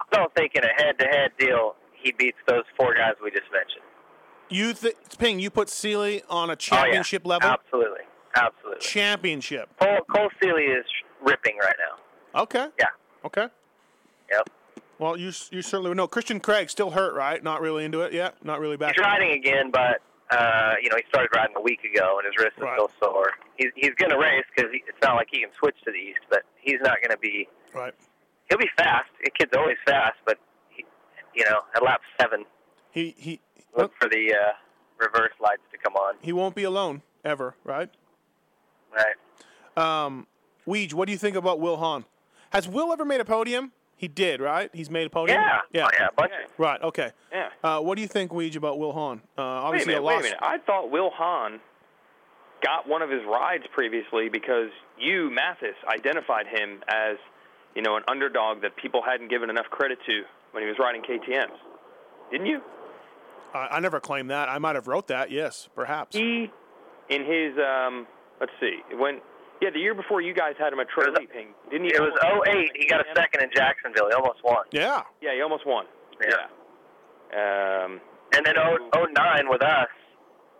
I 0.00 0.16
don't 0.16 0.34
think 0.34 0.54
in 0.56 0.64
a 0.64 0.82
head-to-head 0.82 1.30
deal 1.38 1.76
he 1.92 2.12
beats 2.12 2.38
those 2.48 2.64
four 2.76 2.94
guys 2.94 3.12
we 3.22 3.30
just 3.30 3.50
mentioned. 3.52 3.84
You 4.52 4.72
th- 4.74 4.94
Ping, 5.18 5.40
you 5.40 5.50
put 5.50 5.68
Seely 5.68 6.22
on 6.28 6.48
a 6.50 6.52
Oh, 6.52 6.54
yeah. 6.54 6.54
championship 6.56 7.26
level. 7.26 7.48
Absolutely, 7.48 8.02
absolutely. 8.36 8.80
Championship. 8.80 9.68
Cole, 9.80 10.00
Cole 10.14 10.28
Seely 10.42 10.64
is 10.64 10.84
ripping 11.22 11.56
right 11.58 11.74
now. 11.78 12.40
Okay. 12.42 12.66
Yeah. 12.78 12.86
Okay. 13.24 13.48
Yep. 14.30 14.48
Well, 14.98 15.16
you 15.16 15.32
you 15.50 15.62
certainly 15.62 15.88
would 15.88 15.96
know. 15.96 16.06
Christian 16.06 16.38
Craig 16.40 16.70
still 16.70 16.90
hurt, 16.92 17.14
right? 17.14 17.42
Not 17.42 17.60
really 17.60 17.84
into 17.84 18.00
it 18.02 18.12
yet. 18.12 18.44
Not 18.44 18.60
really 18.60 18.76
back. 18.76 18.94
He's 18.96 19.02
riding 19.04 19.32
again, 19.32 19.70
but 19.70 20.00
uh, 20.30 20.74
you 20.80 20.88
know 20.90 20.96
he 20.96 21.02
started 21.08 21.28
riding 21.34 21.56
a 21.56 21.60
week 21.60 21.80
ago, 21.84 22.18
and 22.18 22.26
his 22.26 22.36
wrist 22.42 22.56
is 22.56 22.62
Right. 22.62 22.74
still 22.76 22.90
sore. 23.02 23.30
He's 23.56 23.70
he's 23.74 23.94
going 23.96 24.10
to 24.10 24.18
race 24.18 24.44
because 24.54 24.70
it's 24.72 24.98
not 25.02 25.16
like 25.16 25.28
he 25.30 25.40
can 25.40 25.50
switch 25.58 25.76
to 25.84 25.90
the 25.90 25.98
east, 25.98 26.20
but 26.30 26.42
he's 26.60 26.78
not 26.82 26.98
going 27.02 27.10
to 27.10 27.18
be. 27.18 27.48
Right. 27.74 27.94
He'll 28.48 28.58
be 28.58 28.70
fast. 28.76 29.08
The 29.24 29.30
kid's 29.30 29.52
always 29.56 29.76
fast, 29.86 30.16
but 30.24 30.38
he, 30.70 30.84
you 31.34 31.44
know 31.46 31.60
at 31.74 31.82
lap 31.82 32.00
seven, 32.20 32.44
He 32.92 33.14
he 33.18 33.40
look 33.76 33.92
for 34.00 34.08
the 34.08 34.34
uh, 34.34 34.52
reverse 34.98 35.32
lights 35.40 35.62
to 35.72 35.78
come 35.78 35.94
on. 35.94 36.14
he 36.20 36.32
won't 36.32 36.54
be 36.54 36.64
alone 36.64 37.02
ever, 37.24 37.54
right? 37.64 37.90
Right. 38.94 40.04
Um, 40.04 40.26
Weege, 40.66 40.92
what 40.94 41.06
do 41.06 41.12
you 41.12 41.18
think 41.18 41.36
about 41.36 41.60
Will 41.60 41.76
Hahn? 41.78 42.04
Has 42.50 42.68
Will 42.68 42.92
ever 42.92 43.04
made 43.04 43.20
a 43.20 43.24
podium? 43.24 43.72
He 43.96 44.08
did, 44.08 44.40
right? 44.40 44.68
He's 44.74 44.90
made 44.90 45.06
a 45.06 45.10
podium. 45.10 45.40
Yeah. 45.40 45.60
Yeah. 45.72 45.86
Oh, 45.86 45.90
yeah. 45.98 46.08
A 46.08 46.12
bunch 46.12 46.32
of 46.32 46.50
Right. 46.58 46.82
Okay. 46.82 47.12
Yeah. 47.32 47.48
Uh, 47.62 47.80
what 47.80 47.94
do 47.94 48.02
you 48.02 48.08
think, 48.08 48.32
Weege, 48.32 48.56
about 48.56 48.78
Will 48.78 48.92
Hahn? 48.92 49.22
Uh, 49.38 49.70
Wait 49.72 49.84
a 49.84 49.86
minute, 49.86 50.00
a 50.00 50.02
wait 50.02 50.18
a 50.18 50.22
minute. 50.22 50.38
I 50.42 50.58
thought 50.58 50.90
Will 50.90 51.10
Hahn 51.10 51.60
got 52.62 52.88
one 52.88 53.00
of 53.02 53.10
his 53.10 53.22
rides 53.24 53.64
previously 53.72 54.28
because 54.28 54.70
you, 54.98 55.30
Matthes, 55.30 55.74
identified 55.88 56.46
him 56.46 56.82
as, 56.88 57.16
you 57.74 57.82
know, 57.82 57.96
an 57.96 58.02
underdog 58.08 58.62
that 58.62 58.76
people 58.76 59.02
hadn't 59.02 59.30
given 59.30 59.50
enough 59.50 59.66
credit 59.70 59.98
to 60.06 60.22
when 60.50 60.62
he 60.62 60.68
was 60.68 60.78
riding 60.78 61.02
KTM's. 61.02 61.58
Didn't 62.30 62.46
you? 62.46 62.60
I, 63.54 63.76
I 63.76 63.80
never 63.80 64.00
claimed 64.00 64.30
that. 64.30 64.48
I 64.48 64.58
might 64.58 64.74
have 64.76 64.86
wrote 64.88 65.08
that. 65.08 65.30
Yes, 65.30 65.68
perhaps. 65.74 66.16
He, 66.16 66.50
in 67.08 67.24
his, 67.24 67.52
um, 67.58 68.06
let's 68.40 68.52
see, 68.60 68.80
when, 68.96 69.20
yeah, 69.60 69.70
the 69.70 69.78
year 69.80 69.94
before 69.94 70.20
you 70.20 70.34
guys 70.34 70.54
had 70.58 70.72
him 70.72 70.80
at 70.80 70.88
Trey 70.88 71.06
Leaping, 71.18 71.48
didn't 71.70 71.86
he? 71.86 71.94
It 71.94 72.00
was 72.00 72.18
almost- 72.24 72.48
08. 72.48 72.70
He 72.76 72.86
got 72.88 73.00
a 73.00 73.04
second 73.14 73.42
in 73.42 73.50
Jacksonville. 73.54 74.08
He 74.08 74.14
almost 74.14 74.42
won. 74.44 74.64
Yeah. 74.72 75.02
Yeah, 75.20 75.34
he 75.34 75.42
almost 75.42 75.66
won. 75.66 75.86
Yeah. 76.26 76.46
Um, 77.84 78.00
And 78.34 78.46
then 78.46 78.54
0, 78.54 78.78
09 79.12 79.48
with 79.50 79.62
us, 79.62 79.88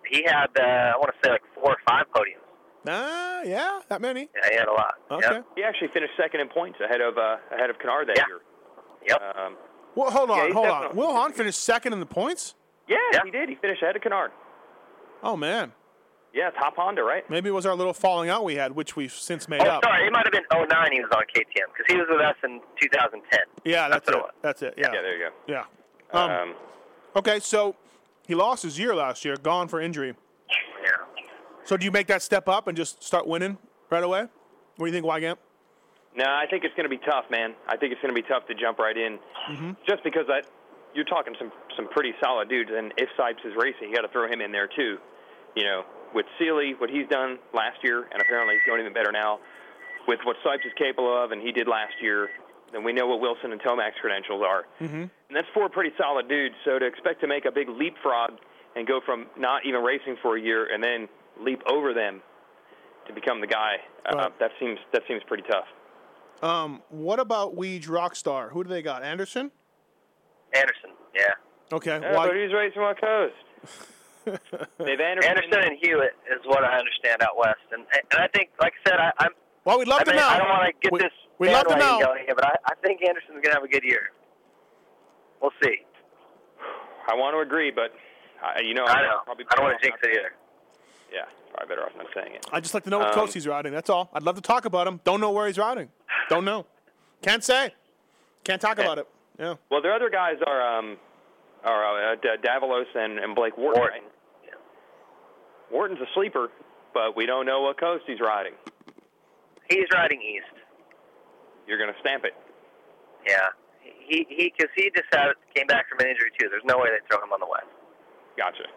he 0.07 0.23
had 0.25 0.49
uh, 0.59 0.63
I 0.63 0.97
want 0.97 1.11
to 1.15 1.19
say 1.25 1.31
like 1.33 1.43
four 1.55 1.73
or 1.73 1.77
five 1.89 2.05
podiums. 2.15 2.39
Ah, 2.87 3.43
yeah, 3.45 3.81
that 3.89 4.01
many. 4.01 4.29
Yeah, 4.35 4.51
he 4.51 4.57
had 4.57 4.69
a 4.69 4.73
lot. 4.73 4.95
Okay. 5.11 5.27
Yep. 5.37 5.47
he 5.57 5.63
actually 5.63 5.89
finished 5.95 6.13
second 6.21 6.41
in 6.41 6.49
points 6.49 6.79
ahead 6.85 7.01
of 7.01 7.17
uh, 7.17 7.37
ahead 7.55 7.71
of 7.71 7.79
Kennard 7.79 8.09
that 8.09 8.19
Yeah. 8.19 8.25
year. 8.29 8.41
Yep. 9.09 9.37
Um, 9.39 9.57
Well, 9.95 10.11
hold 10.11 10.31
on, 10.31 10.49
Yeah, 10.49 10.53
hold 10.55 10.67
on. 10.69 10.97
Will 10.97 11.13
Hahn 11.13 11.33
finished 11.33 11.63
second 11.63 11.93
in 11.93 12.01
the 12.01 12.07
points. 12.07 12.55
Yeah, 12.89 12.97
Yeah. 13.13 13.21
he 13.25 13.31
did. 13.31 13.49
He 13.49 13.55
finished 13.57 13.83
ahead 13.83 13.97
of 13.97 14.03
Kennard. 14.03 14.31
Oh 15.23 15.37
man, 15.37 15.73
Yeah, 16.35 16.51
top 16.51 16.75
Honda, 16.77 17.03
right? 17.03 17.29
maybe 17.31 17.49
it 17.49 17.53
was 17.53 17.65
our 17.67 17.75
little 17.75 17.93
falling 17.93 18.29
out 18.31 18.43
we 18.45 18.57
had, 18.57 18.73
which 18.73 18.97
we've 18.97 19.13
since 19.13 19.49
made 19.49 19.61
Oh, 19.63 19.67
up. 19.71 19.85
sorry. 19.85 20.07
It 20.07 20.13
might 20.13 20.25
have 20.25 20.33
been 20.33 20.45
09 20.51 20.93
he 20.93 21.01
was 21.01 21.11
on 21.15 21.23
KTM 21.35 21.67
because 21.73 21.87
he 21.89 21.97
was 21.97 22.07
with 22.11 22.21
us 22.21 22.37
in 22.43 22.61
2010. 22.81 23.39
Yeah, 23.65 23.89
that's, 23.89 24.07
That's 24.07 24.17
it. 24.19 24.25
That's 24.43 24.63
it. 24.63 24.75
Yeah. 24.77 24.91
Yeah, 24.93 25.03
there 25.03 25.17
you 25.17 25.25
go. 25.29 25.31
Yeah. 25.47 25.65
Um, 26.13 26.31
Um, 26.31 26.55
okay, 27.17 27.39
so 27.39 27.77
he 28.27 28.35
lost 28.35 28.63
his 28.65 28.79
year 28.79 28.95
last 28.95 29.25
year, 29.25 29.37
gone 29.37 29.69
for 29.69 29.81
injury. 29.81 30.15
Yeah. 30.85 30.91
So 31.65 31.77
do 31.77 31.85
you 31.85 31.93
make 31.93 32.09
that 32.09 32.23
step 32.23 32.49
up 32.49 32.67
and 32.67 32.77
just 32.77 33.03
start 33.03 33.27
winning 33.27 33.59
right 33.91 34.03
away? 34.03 34.23
What 34.77 34.87
do 34.87 34.87
you 34.87 34.93
think, 34.93 35.07
Weigandt? 35.07 35.37
no, 36.17 36.25
I 36.27 36.47
think 36.51 36.65
it's 36.65 36.75
going 36.75 36.85
to 36.85 36.91
be 36.91 36.99
tough, 36.99 37.25
man. 37.31 37.55
I 37.69 37.77
think 37.77 37.93
it's 37.93 38.03
going 38.03 38.15
to 38.15 38.21
be 38.21 38.27
tough 38.27 38.47
to 38.49 38.55
jump 38.55 38.79
right 38.79 38.97
in, 38.97 39.19
just 39.89 40.03
because 40.05 40.27
I, 40.29 40.41
you're 40.95 41.05
talking 41.09 41.35
some 41.39 41.51
some 41.77 41.89
pretty 41.89 42.13
solid 42.23 42.49
dudes, 42.49 42.71
and 42.73 42.93
if 42.97 43.09
Sipes 43.19 43.45
is 43.45 43.53
racing, 43.57 43.89
you 43.91 43.95
got 43.97 44.03
to 44.03 44.13
throw 44.13 44.31
him 44.31 44.41
in 44.41 44.53
there 44.53 44.69
too. 44.69 44.99
You 45.57 45.65
know, 45.65 45.83
with 46.15 46.27
Seely, 46.39 46.75
what 46.79 46.91
he's 46.91 47.09
done 47.09 47.39
last 47.55 47.79
year, 47.83 48.09
and 48.13 48.21
apparently 48.21 48.55
he's 48.57 48.65
doing 48.67 48.81
even 48.81 48.93
better 48.93 49.13
now. 49.13 49.39
With 50.09 50.21
what 50.25 50.37
Sipes 50.45 50.67
is 50.67 50.73
capable 50.77 51.13
of, 51.13 51.31
and 51.31 51.41
he 51.41 51.53
did 51.53 51.69
last 51.69 51.95
year, 52.03 52.29
then 52.73 52.83
we 52.85 52.93
know 52.93 53.07
what 53.07 53.21
Wilson 53.21 53.53
and 53.53 53.61
Tomac's 53.63 53.97
credentials 54.01 54.43
are. 54.45 54.65
Mm-hmm. 54.81 55.03
And 55.03 55.33
that's 55.33 55.47
four 55.55 55.69
pretty 55.69 55.91
solid 55.97 56.29
dudes. 56.29 56.55
So 56.65 56.79
to 56.79 56.87
expect 56.87 57.21
to 57.21 57.29
make 57.29 57.45
a 57.45 57.53
big 57.53 57.69
leapfrog 57.69 58.33
and 58.75 58.87
go 58.87 59.01
from 59.05 59.27
not 59.39 59.65
even 59.65 59.83
racing 59.83 60.17
for 60.21 60.37
a 60.37 60.41
year 60.41 60.67
and 60.73 60.83
then 60.83 61.09
leap 61.41 61.61
over 61.71 61.95
them 61.95 62.21
to 63.07 63.13
become 63.13 63.41
the 63.41 63.47
guy, 63.47 63.77
uh, 64.11 64.17
Right. 64.17 64.39
that 64.41 64.51
seems 64.59 64.79
that 64.93 65.03
seems 65.07 65.23
pretty 65.29 65.45
tough. 65.49 65.67
Um, 66.43 66.83
what 66.89 67.21
about 67.21 67.55
Weege 67.55 67.87
Rockstar? 67.87 68.51
Who 68.51 68.65
do 68.65 68.71
they 68.71 68.83
got? 68.83 69.05
Anderson? 69.05 69.53
Anderson. 70.55 70.91
Yeah. 71.15 71.77
Okay. 71.77 71.99
Yeah, 72.01 72.15
why- 72.17 72.27
but 72.29 72.37
he's 72.37 72.53
racing 72.53 72.83
on 72.83 72.95
coast. 72.97 73.35
They've 74.79 75.01
Anderson. 75.01 75.31
Anderson 75.31 75.61
and 75.73 75.79
Hewitt 75.83 76.15
is 76.31 76.41
what 76.47 76.63
I 76.65 76.79
understand 76.79 77.23
out 77.23 77.37
west, 77.37 77.59
and 77.73 77.83
and 77.93 78.21
I 78.23 78.29
think, 78.29 78.51
like 78.61 78.73
I 78.85 78.91
said, 78.91 78.99
I, 79.01 79.11
I'm. 79.19 79.31
well, 79.65 79.79
we'd 79.79 79.89
love 79.89 80.01
I, 80.03 80.05
to 80.05 80.11
mean, 80.11 80.21
know. 80.21 80.29
I 80.29 80.39
don't 80.39 80.49
want 80.49 80.67
to 80.67 80.73
get 80.81 80.93
We- 80.93 80.99
this 81.01 81.13
we'd 81.39 81.51
love 81.53 81.65
to 81.65 81.69
bandwagon 81.71 81.99
know. 82.01 82.07
going 82.07 82.23
here, 82.27 82.35
but 82.35 82.45
I, 82.47 82.55
I 82.67 82.75
think 82.83 83.01
Anderson's 83.03 83.41
gonna 83.43 83.55
have 83.55 83.65
a 83.65 83.69
good 83.69 83.83
year. 83.85 84.11
We'll 85.41 85.51
see. 85.63 85.75
I 87.09 87.15
want 87.17 87.35
to 87.35 87.41
agree, 87.41 87.73
but 87.73 87.93
I, 88.45 88.61
you 88.61 88.75
know, 88.75 88.85
I 88.85 88.93
I'm 88.93 89.03
know. 89.05 89.19
Probably 89.25 89.45
I 89.51 89.55
don't 89.57 89.65
want 89.65 89.81
to 89.81 89.85
jinx 89.89 89.99
it 90.05 90.11
either. 90.11 90.33
Yeah, 91.13 91.25
probably 91.53 91.75
better 91.75 91.85
off 91.87 91.93
not 91.97 92.07
saying 92.15 92.37
it. 92.37 92.47
I'd 92.53 92.63
just 92.63 92.75
like 92.75 92.85
to 92.85 92.91
know 92.91 92.99
what 92.99 93.09
Um, 93.09 93.15
coast 93.15 93.35
he's 93.35 93.47
riding. 93.49 93.73
That's 93.73 93.91
all. 93.91 94.09
I'd 94.15 94.23
love 94.23 94.37
to 94.37 94.41
talk 94.41 94.65
about 94.67 94.87
him. 94.87 95.01
Don't 95.03 95.21
know 95.21 95.33
where 95.33 95.47
he's 95.49 95.59
riding. 95.59 95.89
Don't 96.29 96.45
know. 96.45 96.65
Can't 97.23 97.43
say. 97.43 97.75
Can't 98.45 98.61
talk 98.61 98.79
about 98.79 98.99
it. 98.99 99.09
Yeah. 99.39 99.55
Well, 99.71 99.83
their 99.83 99.95
other 99.95 100.11
guys 100.11 100.37
are 100.47 100.79
um, 100.79 100.97
are 101.65 102.13
uh, 102.13 102.17
D- 102.17 102.29
Davalos 102.45 102.85
and, 102.95 103.19
and 103.19 103.35
Blake 103.35 103.57
Wharton. 103.57 103.81
Wharton. 103.81 104.03
Wharton's 105.71 106.01
a 106.01 106.11
sleeper, 106.15 106.49
but 106.93 107.17
we 107.17 107.25
don't 107.25 107.47
know 107.47 107.63
what 107.63 107.81
coast 107.81 108.05
he's 108.07 108.21
riding. 108.21 108.53
He's 109.71 109.89
riding 109.95 110.21
east. 110.21 110.53
You're 111.67 111.79
going 111.79 111.93
to 111.93 111.99
stamp 112.01 112.25
it. 112.25 112.35
Yeah. 113.27 113.49
He 113.81 114.27
he 114.29 114.53
because 114.53 114.71
he 114.77 114.91
just 114.95 115.09
had, 115.13 115.33
came 115.55 115.67
back 115.67 115.89
from 115.89 116.01
an 116.01 116.09
injury 116.13 116.31
too. 116.39 116.49
There's 116.51 116.67
no 116.67 116.77
way 116.77 116.91
they 116.91 117.01
throw 117.09 117.25
him 117.25 117.33
on 117.33 117.41
the 117.41 117.49
west. 117.49 117.71
Gotcha. 118.37 118.69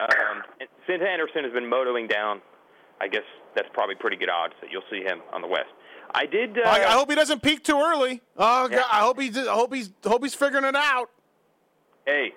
Um, 0.00 0.42
and 0.60 0.68
since 0.86 1.02
Anderson 1.02 1.44
has 1.44 1.52
been 1.52 1.70
motoing 1.70 2.08
down, 2.08 2.40
I 3.00 3.08
guess 3.08 3.26
that's 3.54 3.68
probably 3.72 3.94
pretty 3.94 4.16
good 4.16 4.30
odds 4.30 4.54
that 4.60 4.70
you'll 4.70 4.86
see 4.90 5.02
him 5.02 5.22
on 5.32 5.42
the 5.42 5.48
west. 5.48 5.70
I 6.14 6.26
did. 6.26 6.58
Uh, 6.58 6.62
I, 6.62 6.84
I 6.86 6.92
hope 6.92 7.08
he 7.10 7.14
doesn't 7.16 7.42
peak 7.42 7.62
too 7.64 7.78
early. 7.80 8.20
Oh 8.36 8.68
Yeah. 8.70 8.78
God, 8.78 8.86
I 8.90 9.00
hope 9.00 9.20
he's. 9.20 9.36
I 9.36 9.52
hope 9.54 9.72
he's. 9.74 9.90
Hope 10.04 10.22
he's 10.22 10.34
figuring 10.34 10.64
it 10.64 10.74
out. 10.76 11.10
Hey, 12.06 12.32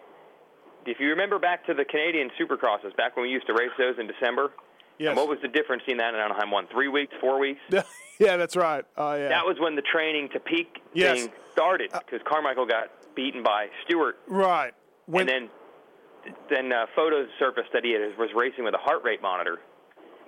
if 0.85 0.99
you 0.99 1.09
remember 1.09 1.39
back 1.39 1.65
to 1.67 1.73
the 1.73 1.85
Canadian 1.85 2.29
Supercrosses, 2.39 2.95
back 2.97 3.15
when 3.15 3.23
we 3.25 3.31
used 3.31 3.47
to 3.47 3.53
race 3.53 3.71
those 3.77 3.95
in 3.99 4.07
December, 4.07 4.51
Yes. 4.99 5.09
and 5.09 5.17
what 5.17 5.27
was 5.27 5.39
the 5.41 5.47
difference 5.47 5.83
in 5.87 5.97
that 5.97 6.13
and 6.13 6.17
Anaheim 6.21 6.51
one? 6.51 6.67
Three 6.71 6.87
weeks, 6.89 7.13
four 7.19 7.39
weeks? 7.39 7.59
yeah, 8.19 8.37
that's 8.37 8.55
right. 8.55 8.85
Oh 8.97 9.15
yeah. 9.15 9.29
That 9.29 9.45
was 9.45 9.57
when 9.59 9.75
the 9.75 9.81
training 9.81 10.29
to 10.33 10.39
peak 10.39 10.81
Yes. 10.93 11.21
thing 11.21 11.31
started 11.53 11.91
because 11.91 12.19
Carmichael 12.25 12.65
got 12.65 12.89
beaten 13.15 13.41
by 13.43 13.67
Stewart, 13.85 14.17
right. 14.27 14.73
When 15.07 15.27
and 15.29 15.49
then 15.49 16.33
then 16.49 16.71
uh, 16.73 16.85
photos 16.95 17.27
surfaced 17.39 17.69
that 17.73 17.83
he 17.83 17.91
had, 17.93 18.17
was 18.17 18.29
racing 18.35 18.63
with 18.63 18.73
a 18.73 18.77
heart 18.77 19.03
rate 19.03 19.21
monitor, 19.21 19.59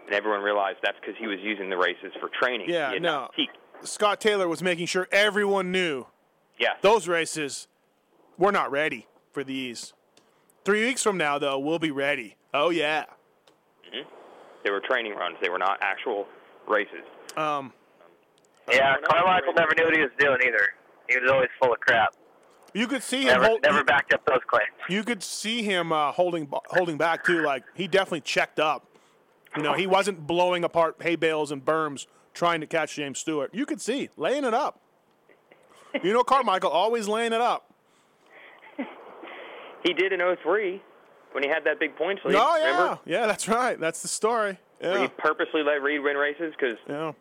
and 0.05 0.13
everyone 0.13 0.41
realized 0.41 0.77
that's 0.83 0.97
because 0.99 1.15
he 1.19 1.27
was 1.27 1.39
using 1.41 1.69
the 1.69 1.77
races 1.77 2.11
for 2.19 2.29
training. 2.41 2.67
Yeah, 2.69 2.89
He 2.89 2.93
had 2.95 3.01
no. 3.03 3.29
Scott 3.83 4.19
Taylor 4.21 4.47
was 4.47 4.61
making 4.63 4.87
sure 4.87 5.07
everyone 5.11 5.71
knew 5.71 6.05
Yeah, 6.59 6.69
those 6.81 7.07
races, 7.07 7.67
we're 8.37 8.51
not 8.51 8.71
ready 8.71 9.07
for 9.31 9.43
these. 9.43 9.93
Three 10.63 10.85
weeks 10.85 11.03
from 11.03 11.17
now, 11.17 11.37
though, 11.37 11.59
we'll 11.59 11.79
be 11.79 11.91
ready. 11.91 12.35
Oh 12.53 12.69
yeah. 12.69 13.05
they 14.63 14.71
were 14.71 14.81
training 14.81 15.13
runs. 15.15 15.35
They 15.41 15.49
were 15.49 15.59
not 15.59 15.77
actual 15.81 16.25
races. 16.67 17.03
Um, 17.37 17.73
Yeah, 18.71 18.95
we're 18.95 19.07
Carmichael 19.07 19.53
never 19.53 19.71
knew 19.77 19.85
what 19.85 19.95
he 19.95 20.01
was 20.01 20.11
doing 20.17 20.37
either. 20.45 20.69
He 21.09 21.17
was 21.19 21.29
always 21.29 21.49
full 21.61 21.71
of 21.73 21.79
crap. 21.81 22.15
you 22.73 22.87
could 22.87 23.03
see 23.03 23.21
him. 23.23 23.27
Never 23.33 23.45
hold, 23.45 23.61
never 23.61 23.83
backed 23.83 24.13
up 24.13 24.25
those 24.25 24.39
claims. 24.49 24.69
you 24.89 25.03
could 25.03 25.21
see 25.21 25.61
him 25.61 25.91
uh, 25.91 26.11
holding 26.11 26.47
holding 26.69 26.97
back 26.97 27.23
too. 27.23 27.41
Like 27.43 27.63
he 27.75 27.87
definitely 27.87 28.21
checked 28.21 28.59
up. 28.59 28.87
You 29.55 29.63
know, 29.63 29.73
he 29.73 29.87
wasn't 29.87 30.25
blowing 30.27 30.63
apart 30.63 30.97
hay 31.01 31.15
bales 31.15 31.51
and 31.51 31.63
berms 31.63 32.07
trying 32.33 32.61
to 32.61 32.67
catch 32.67 32.95
James 32.95 33.19
Stewart. 33.19 33.53
You 33.53 33.65
could 33.65 33.79
see 33.81 34.09
laying 34.17 34.43
it 34.43 34.53
up. 34.53 34.79
You 36.03 36.11
know, 36.11 36.23
Carmichael 36.23 36.69
always 36.71 37.07
laying 37.07 37.33
it 37.33 37.41
up. 37.41 37.73
He 39.83 39.93
did 39.93 40.11
in 40.11 40.19
03. 40.19 40.81
when 41.31 41.43
he 41.43 41.49
had 41.49 41.63
that 41.65 41.79
big 41.79 41.95
points 41.95 42.21
lead. 42.25 42.35
Oh 42.35 42.57
yeah, 42.57 42.71
Remember? 42.71 42.99
yeah, 43.05 43.27
that's 43.27 43.47
right. 43.47 43.79
That's 43.79 44.01
the 44.01 44.07
story. 44.07 44.57
Where 44.79 44.99
he 44.99 45.07
purposely 45.07 45.61
let 45.63 45.81
Reed 45.83 46.01
win 46.01 46.17
races 46.17 46.53
because 46.59 46.77
yeah, 46.89 47.11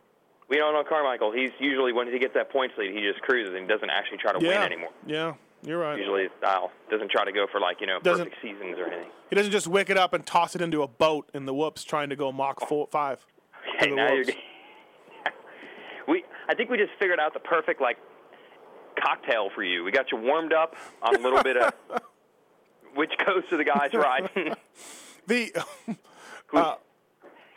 we 0.49 0.57
don't 0.57 0.73
know 0.73 0.83
Carmichael. 0.83 1.31
He's 1.31 1.51
usually 1.59 1.92
when 1.92 2.11
he 2.11 2.18
gets 2.18 2.33
that 2.35 2.51
points 2.51 2.75
lead, 2.79 2.94
he 2.94 3.03
just 3.03 3.20
cruises 3.20 3.53
and 3.55 3.62
he 3.64 3.68
doesn't 3.68 3.90
actually 3.90 4.16
try 4.18 4.33
to 4.33 4.38
win 4.38 4.57
anymore. 4.62 4.90
yeah. 5.07 5.35
You're 5.64 5.79
right. 5.79 5.98
Usually 5.98 6.27
style 6.38 6.70
doesn't 6.90 7.11
try 7.11 7.24
to 7.24 7.33
go 7.33 7.46
for 7.50 7.59
like 7.61 7.81
you 7.81 7.87
know 7.87 7.98
Doesn't- 8.00 8.27
perfect 8.27 8.42
seasons 8.42 8.79
or 8.79 8.87
anything. 8.87 9.11
He 9.31 9.37
doesn't 9.37 9.53
just 9.53 9.66
wick 9.66 9.88
it 9.90 9.96
up 9.96 10.12
and 10.12 10.24
toss 10.24 10.55
it 10.55 10.61
into 10.61 10.83
a 10.83 10.88
boat 10.88 11.29
in 11.35 11.46
the 11.46 11.55
whoops 11.55 11.83
trying 11.85 12.11
to 12.11 12.16
go 12.16 12.31
Mach 12.31 12.66
four, 12.68 12.87
five. 12.90 13.24
The 13.81 13.88
now 13.90 14.12
you're, 14.12 14.24
we 16.09 16.24
I 16.48 16.55
think 16.55 16.70
we 16.70 16.77
just 16.77 16.92
figured 16.98 17.18
out 17.18 17.33
the 17.35 17.40
perfect 17.40 17.81
like 17.81 17.96
cocktail 19.03 19.48
for 19.55 19.62
you. 19.64 19.83
We 19.85 19.90
got 19.90 20.12
you 20.12 20.18
warmed 20.18 20.53
up 20.53 20.77
on 21.03 21.16
a 21.16 21.18
little 21.18 21.42
bit 21.42 21.57
of 21.57 21.72
which 22.94 23.12
coast 23.24 23.46
are 23.53 23.57
the 23.57 23.64
guys 23.64 23.90
riding. 23.94 24.29
Can 24.35 24.55
The 25.27 25.53
we, 26.53 26.61
Uh, 26.61 26.74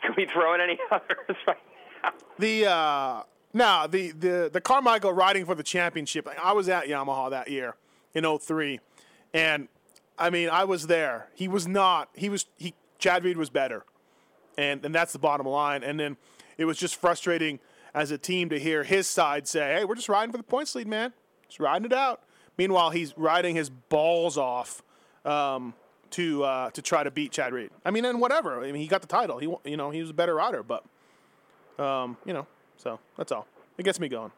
can 0.02 0.14
we 0.16 0.26
throw 0.32 0.54
in 0.54 0.60
any 0.60 0.78
others 0.90 1.36
right 1.46 1.56
now? 2.02 2.10
the 2.38 2.66
uh 2.66 3.22
now 3.52 3.86
the 3.86 4.12
the 4.12 4.50
the 4.52 4.60
Carmichael 4.60 5.12
riding 5.12 5.44
for 5.44 5.54
the 5.54 5.62
championship. 5.62 6.26
I 6.42 6.52
was 6.52 6.68
at 6.68 6.84
Yamaha 6.86 7.30
that 7.30 7.50
year 7.50 7.74
in 8.14 8.38
03 8.38 8.80
and 9.34 9.68
I 10.18 10.30
mean 10.30 10.48
I 10.48 10.64
was 10.64 10.86
there. 10.86 11.28
He 11.34 11.48
was 11.48 11.66
not. 11.66 12.08
He 12.14 12.28
was 12.28 12.46
he 12.56 12.74
Chad 12.98 13.24
Reed 13.24 13.36
was 13.36 13.50
better. 13.50 13.84
And 14.56 14.84
and 14.84 14.94
that's 14.94 15.12
the 15.12 15.18
bottom 15.18 15.46
line. 15.46 15.82
And 15.82 15.98
then 15.98 16.16
it 16.56 16.64
was 16.64 16.76
just 16.78 16.96
frustrating 16.96 17.60
as 17.94 18.10
a 18.10 18.18
team 18.18 18.48
to 18.50 18.58
hear 18.58 18.84
his 18.84 19.06
side 19.06 19.46
say, 19.46 19.74
"Hey, 19.74 19.84
we're 19.84 19.94
just 19.94 20.08
riding 20.08 20.32
for 20.32 20.38
the 20.38 20.44
points 20.44 20.74
lead, 20.74 20.88
man. 20.88 21.12
Just 21.46 21.60
riding 21.60 21.86
it 21.86 21.92
out." 21.92 22.22
Meanwhile, 22.56 22.90
he's 22.90 23.16
riding 23.16 23.54
his 23.54 23.70
balls 23.70 24.36
off 24.36 24.82
um, 25.24 25.74
to 26.10 26.42
uh, 26.42 26.70
to 26.70 26.82
try 26.82 27.04
to 27.04 27.10
beat 27.10 27.32
Chad 27.32 27.52
Reed. 27.52 27.70
I 27.84 27.90
mean, 27.90 28.04
and 28.04 28.20
whatever. 28.20 28.62
I 28.62 28.72
mean, 28.72 28.82
he 28.82 28.88
got 28.88 29.00
the 29.00 29.06
title. 29.06 29.38
He 29.38 29.46
you 29.70 29.76
know 29.76 29.90
he 29.90 30.00
was 30.00 30.10
a 30.10 30.14
better 30.14 30.34
rider, 30.34 30.64
but 30.64 30.84
um, 31.78 32.16
you 32.24 32.32
know, 32.32 32.46
so 32.76 32.98
that's 33.16 33.30
all. 33.30 33.46
It 33.78 33.84
gets 33.84 34.00
me 34.00 34.08
going. 34.08 34.32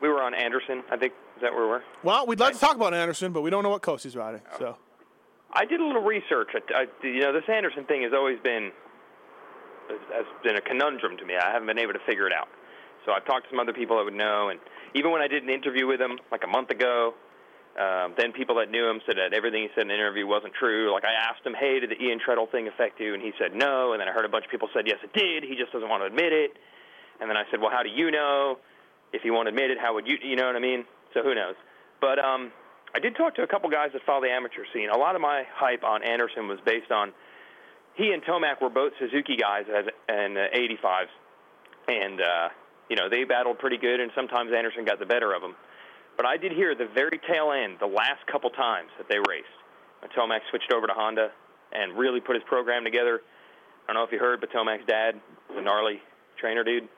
We 0.00 0.08
were 0.08 0.22
on 0.22 0.32
Anderson, 0.32 0.82
I 0.90 0.96
think. 0.96 1.12
Is 1.38 1.42
that 1.42 1.54
where 1.54 1.62
we 1.62 1.70
were? 1.70 1.84
Well, 2.02 2.26
we'd 2.26 2.40
like 2.40 2.54
to 2.54 2.58
talk 2.58 2.74
about 2.74 2.92
Anderson, 2.94 3.30
but 3.30 3.42
we 3.42 3.50
don't 3.50 3.62
know 3.62 3.70
what 3.70 3.80
coast 3.80 4.02
he's 4.02 4.16
riding. 4.16 4.40
So 4.58 4.76
I 5.52 5.64
did 5.64 5.78
a 5.78 5.86
little 5.86 6.02
research. 6.02 6.50
I, 6.52 6.82
I, 6.82 7.06
you 7.06 7.20
know, 7.20 7.32
this 7.32 7.44
Anderson 7.46 7.84
thing 7.84 8.02
has 8.02 8.10
always 8.12 8.40
been 8.42 8.72
has 10.12 10.26
been 10.42 10.56
a 10.56 10.60
conundrum 10.60 11.16
to 11.16 11.24
me. 11.24 11.36
I 11.36 11.52
haven't 11.52 11.68
been 11.68 11.78
able 11.78 11.92
to 11.92 12.02
figure 12.04 12.26
it 12.26 12.32
out. 12.32 12.48
So 13.06 13.12
I've 13.12 13.24
talked 13.24 13.44
to 13.44 13.50
some 13.50 13.60
other 13.60 13.72
people 13.72 13.98
that 13.98 14.04
would 14.04 14.18
know, 14.18 14.48
and 14.48 14.58
even 14.94 15.12
when 15.12 15.22
I 15.22 15.28
did 15.28 15.44
an 15.44 15.48
interview 15.48 15.86
with 15.86 16.00
him 16.00 16.18
like 16.32 16.42
a 16.42 16.48
month 16.48 16.70
ago, 16.70 17.14
um, 17.78 18.14
then 18.18 18.32
people 18.32 18.56
that 18.56 18.68
knew 18.68 18.90
him 18.90 18.98
said 19.06 19.14
that 19.14 19.32
everything 19.32 19.62
he 19.62 19.68
said 19.76 19.82
in 19.82 19.88
the 19.88 19.94
interview 19.94 20.26
wasn't 20.26 20.54
true. 20.58 20.92
Like 20.92 21.04
I 21.04 21.14
asked 21.14 21.46
him, 21.46 21.54
"Hey, 21.54 21.78
did 21.78 21.90
the 21.90 22.02
Ian 22.02 22.18
Treadle 22.18 22.50
thing 22.50 22.66
affect 22.66 22.98
you?" 22.98 23.14
And 23.14 23.22
he 23.22 23.30
said 23.38 23.54
no. 23.54 23.92
And 23.92 24.00
then 24.00 24.08
I 24.08 24.12
heard 24.12 24.24
a 24.24 24.28
bunch 24.28 24.44
of 24.44 24.50
people 24.50 24.68
said 24.74 24.90
yes, 24.90 24.98
it 25.06 25.14
did. 25.14 25.44
He 25.44 25.54
just 25.54 25.70
doesn't 25.70 25.88
want 25.88 26.02
to 26.02 26.10
admit 26.10 26.32
it. 26.34 26.58
And 27.22 27.30
then 27.30 27.36
I 27.36 27.44
said, 27.52 27.60
"Well, 27.62 27.70
how 27.70 27.84
do 27.84 27.90
you 27.90 28.10
know? 28.10 28.58
If 29.10 29.22
he 29.22 29.30
won't 29.30 29.48
admit 29.48 29.70
it, 29.70 29.78
how 29.78 29.94
would 29.94 30.06
you? 30.06 30.18
You 30.20 30.34
know 30.34 30.46
what 30.46 30.56
I 30.56 30.58
mean?" 30.58 30.84
So 31.18 31.24
who 31.26 31.34
knows? 31.34 31.56
But 32.00 32.18
um, 32.18 32.52
I 32.94 33.00
did 33.00 33.16
talk 33.16 33.34
to 33.36 33.42
a 33.42 33.46
couple 33.46 33.68
guys 33.70 33.90
that 33.92 34.02
follow 34.06 34.22
the 34.22 34.30
amateur 34.30 34.62
scene. 34.72 34.88
A 34.88 34.96
lot 34.96 35.16
of 35.16 35.20
my 35.20 35.42
hype 35.52 35.82
on 35.82 36.04
Anderson 36.04 36.46
was 36.46 36.58
based 36.64 36.92
on 36.92 37.12
he 37.96 38.12
and 38.12 38.22
Tomac 38.22 38.62
were 38.62 38.70
both 38.70 38.92
Suzuki 39.00 39.36
guys 39.36 39.64
as 39.66 39.86
and 40.08 40.38
uh, 40.38 40.46
85s, 40.54 41.10
and 41.88 42.20
uh, 42.20 42.48
you 42.88 42.94
know 42.94 43.08
they 43.10 43.24
battled 43.24 43.58
pretty 43.58 43.78
good, 43.78 43.98
and 43.98 44.12
sometimes 44.14 44.52
Anderson 44.56 44.84
got 44.84 45.00
the 45.00 45.06
better 45.06 45.34
of 45.34 45.42
them. 45.42 45.56
But 46.16 46.26
I 46.26 46.36
did 46.36 46.52
hear 46.52 46.76
the 46.76 46.86
very 46.86 47.20
tail 47.30 47.50
end, 47.50 47.78
the 47.80 47.86
last 47.86 48.24
couple 48.30 48.50
times 48.50 48.90
that 48.98 49.08
they 49.08 49.18
raced, 49.18 49.58
when 50.00 50.10
Tomac 50.12 50.40
switched 50.50 50.72
over 50.72 50.86
to 50.86 50.92
Honda 50.94 51.30
and 51.72 51.98
really 51.98 52.20
put 52.20 52.36
his 52.36 52.44
program 52.46 52.84
together. 52.84 53.20
I 53.88 53.92
don't 53.92 54.02
know 54.02 54.06
if 54.06 54.12
you 54.12 54.18
heard, 54.20 54.40
but 54.40 54.52
Tomac's 54.52 54.86
dad 54.86 55.20
a 55.56 55.60
gnarly 55.60 56.00
trainer 56.38 56.62
dude. 56.62 56.88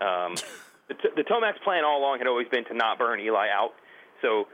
Um, 0.00 0.36
the, 0.88 0.94
the 1.16 1.22
Tomac's 1.22 1.60
plan 1.64 1.84
all 1.84 1.98
along 2.00 2.18
had 2.18 2.26
always 2.26 2.48
been 2.48 2.64
to 2.66 2.74
not 2.74 2.98
burn 2.98 3.20
Eli 3.20 3.48
out. 3.48 3.72
So, 4.20 4.46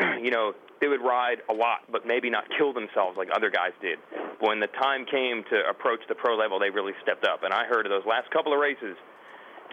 you 0.22 0.30
know, 0.30 0.52
they 0.80 0.88
would 0.88 1.00
ride 1.00 1.38
a 1.48 1.54
lot, 1.54 1.88
but 1.90 2.06
maybe 2.06 2.28
not 2.28 2.44
kill 2.58 2.72
themselves 2.72 3.16
like 3.16 3.28
other 3.34 3.50
guys 3.50 3.72
did. 3.80 3.98
When 4.40 4.60
the 4.60 4.68
time 4.68 5.06
came 5.06 5.42
to 5.50 5.56
approach 5.68 6.00
the 6.08 6.14
pro 6.14 6.36
level, 6.36 6.58
they 6.58 6.70
really 6.70 6.92
stepped 7.02 7.24
up. 7.24 7.42
And 7.44 7.52
I 7.52 7.64
heard 7.64 7.86
of 7.86 7.90
those 7.90 8.04
last 8.04 8.30
couple 8.30 8.52
of 8.52 8.60
races, 8.60 8.96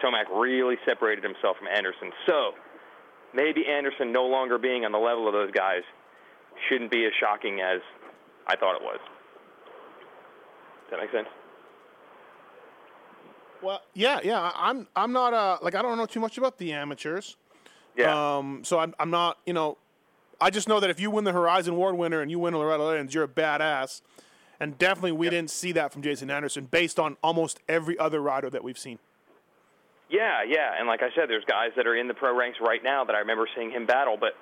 Tomac 0.02 0.32
really 0.32 0.76
separated 0.86 1.22
himself 1.22 1.56
from 1.58 1.68
Anderson. 1.68 2.10
So, 2.26 2.52
maybe 3.34 3.66
Anderson 3.66 4.12
no 4.12 4.24
longer 4.24 4.58
being 4.58 4.84
on 4.84 4.92
the 4.92 4.98
level 4.98 5.26
of 5.28 5.34
those 5.34 5.50
guys 5.50 5.82
shouldn't 6.68 6.90
be 6.90 7.04
as 7.04 7.12
shocking 7.20 7.60
as 7.60 7.80
I 8.46 8.56
thought 8.56 8.76
it 8.76 8.82
was. 8.82 8.98
Does 10.88 10.90
that 10.90 11.00
make 11.00 11.12
sense? 11.12 11.28
Well, 13.64 13.82
yeah, 13.94 14.20
yeah. 14.22 14.52
I'm 14.54 14.86
I'm 14.94 15.12
not 15.12 15.34
uh 15.34 15.58
like 15.62 15.74
I 15.74 15.82
don't 15.82 15.98
know 15.98 16.06
too 16.06 16.20
much 16.20 16.38
about 16.38 16.58
the 16.58 16.72
amateurs. 16.72 17.36
Yeah. 17.96 18.36
Um, 18.38 18.64
so 18.64 18.78
I'm, 18.78 18.94
I'm 18.98 19.10
not, 19.10 19.38
you 19.46 19.52
know, 19.52 19.78
I 20.40 20.50
just 20.50 20.68
know 20.68 20.80
that 20.80 20.90
if 20.90 20.98
you 20.98 21.10
win 21.10 21.24
the 21.24 21.32
Horizon 21.32 21.74
Award 21.74 21.96
winner 21.96 22.20
and 22.20 22.30
you 22.30 22.38
win 22.38 22.54
Loretta 22.54 22.84
Lynn's, 22.84 23.14
you're 23.14 23.24
a 23.24 23.28
badass. 23.28 24.02
And 24.60 24.78
definitely 24.78 25.12
we 25.12 25.30
didn't 25.30 25.50
see 25.50 25.72
that 25.72 25.92
from 25.92 26.02
Jason 26.02 26.30
Anderson 26.30 26.66
based 26.66 26.98
on 26.98 27.16
almost 27.22 27.60
every 27.68 27.98
other 27.98 28.20
rider 28.20 28.50
that 28.50 28.64
we've 28.64 28.78
seen. 28.78 28.98
Yeah, 30.08 30.42
yeah, 30.46 30.72
and 30.78 30.86
like 30.86 31.02
I 31.02 31.08
said, 31.16 31.28
there's 31.28 31.44
guys 31.44 31.70
that 31.76 31.86
are 31.86 31.96
in 31.96 32.08
the 32.08 32.14
pro 32.14 32.36
ranks 32.36 32.58
right 32.60 32.82
now 32.84 33.04
that 33.04 33.16
I 33.16 33.20
remember 33.20 33.48
seeing 33.56 33.70
him 33.70 33.86
battle, 33.86 34.16
but 34.18 34.34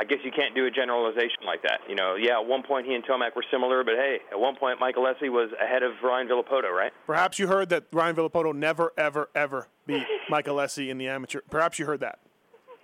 I 0.00 0.04
guess 0.04 0.18
you 0.22 0.30
can't 0.30 0.54
do 0.54 0.64
a 0.66 0.70
generalization 0.70 1.42
like 1.44 1.62
that. 1.62 1.80
You 1.88 1.96
know, 1.96 2.14
yeah, 2.14 2.38
at 2.38 2.46
one 2.46 2.62
point 2.62 2.86
he 2.86 2.94
and 2.94 3.04
Tomac 3.04 3.34
were 3.34 3.44
similar, 3.50 3.82
but 3.82 3.94
hey, 3.94 4.18
at 4.30 4.38
one 4.38 4.54
point 4.54 4.78
Michael 4.78 5.08
Essie 5.08 5.28
was 5.28 5.50
ahead 5.60 5.82
of 5.82 5.92
Ryan 6.04 6.28
Villopoto, 6.28 6.70
right? 6.70 6.92
Perhaps 7.04 7.40
you 7.40 7.48
heard 7.48 7.68
that 7.70 7.84
Ryan 7.92 8.14
Villopoto 8.14 8.54
never, 8.54 8.92
ever, 8.96 9.28
ever 9.34 9.66
beat 9.86 10.04
Michael 10.30 10.56
Alessi 10.56 10.88
in 10.88 10.98
the 10.98 11.08
amateur. 11.08 11.40
Perhaps 11.50 11.80
you 11.80 11.86
heard 11.86 11.98
that. 12.00 12.20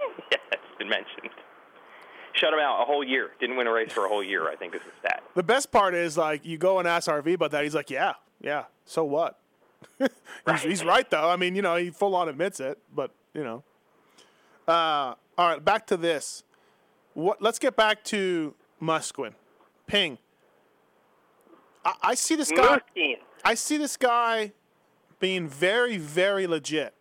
yeah, 0.33 0.39
that's 0.51 0.63
been 0.77 0.89
mentioned. 0.89 1.31
Shut 2.33 2.53
him 2.53 2.59
out 2.59 2.83
a 2.83 2.85
whole 2.85 3.05
year. 3.05 3.31
Didn't 3.39 3.57
win 3.57 3.69
a 3.69 3.73
race 3.73 3.93
for 3.93 4.07
a 4.07 4.09
whole 4.09 4.25
year. 4.25 4.49
I 4.49 4.57
think 4.57 4.75
is 4.75 4.81
the 4.83 4.91
stat. 4.99 5.23
The 5.37 5.45
best 5.45 5.71
part 5.71 5.95
is 5.95 6.19
like 6.19 6.45
you 6.45 6.59
go 6.59 6.81
and 6.81 6.89
ask 6.89 7.09
RV 7.09 7.35
about 7.35 7.53
that. 7.53 7.63
He's 7.63 7.77
like, 7.77 7.91
yeah, 7.91 8.15
yeah. 8.41 8.65
So 8.87 9.05
what? 9.05 9.39
he's, 9.99 10.63
he's 10.63 10.85
right 10.85 11.09
though. 11.09 11.31
I 11.31 11.37
mean, 11.37 11.55
you 11.55 11.63
know, 11.63 11.77
he 11.77 11.91
full 11.91 12.17
on 12.17 12.29
admits 12.29 12.59
it, 12.59 12.79
but 12.93 13.13
you 13.35 13.45
know. 13.45 13.63
Uh, 14.67 15.15
all 15.39 15.49
right, 15.49 15.65
back 15.65 15.87
to 15.89 15.97
this. 15.97 16.43
What? 17.15 17.41
Let's 17.41 17.59
get 17.59 17.77
back 17.77 18.05
to 18.05 18.55
Musquin. 18.83 19.33
Ping. 19.87 20.19
I, 21.85 21.95
I 22.03 22.15
see 22.15 22.35
this 22.37 22.51
guy. 22.51 22.79
Musquin. 22.79 23.15
I 23.45 23.55
see 23.55 23.77
this 23.77 23.97
guy 23.97 24.53
being 25.21 25.49
very, 25.49 25.97
very 25.97 26.47
legit. 26.47 26.95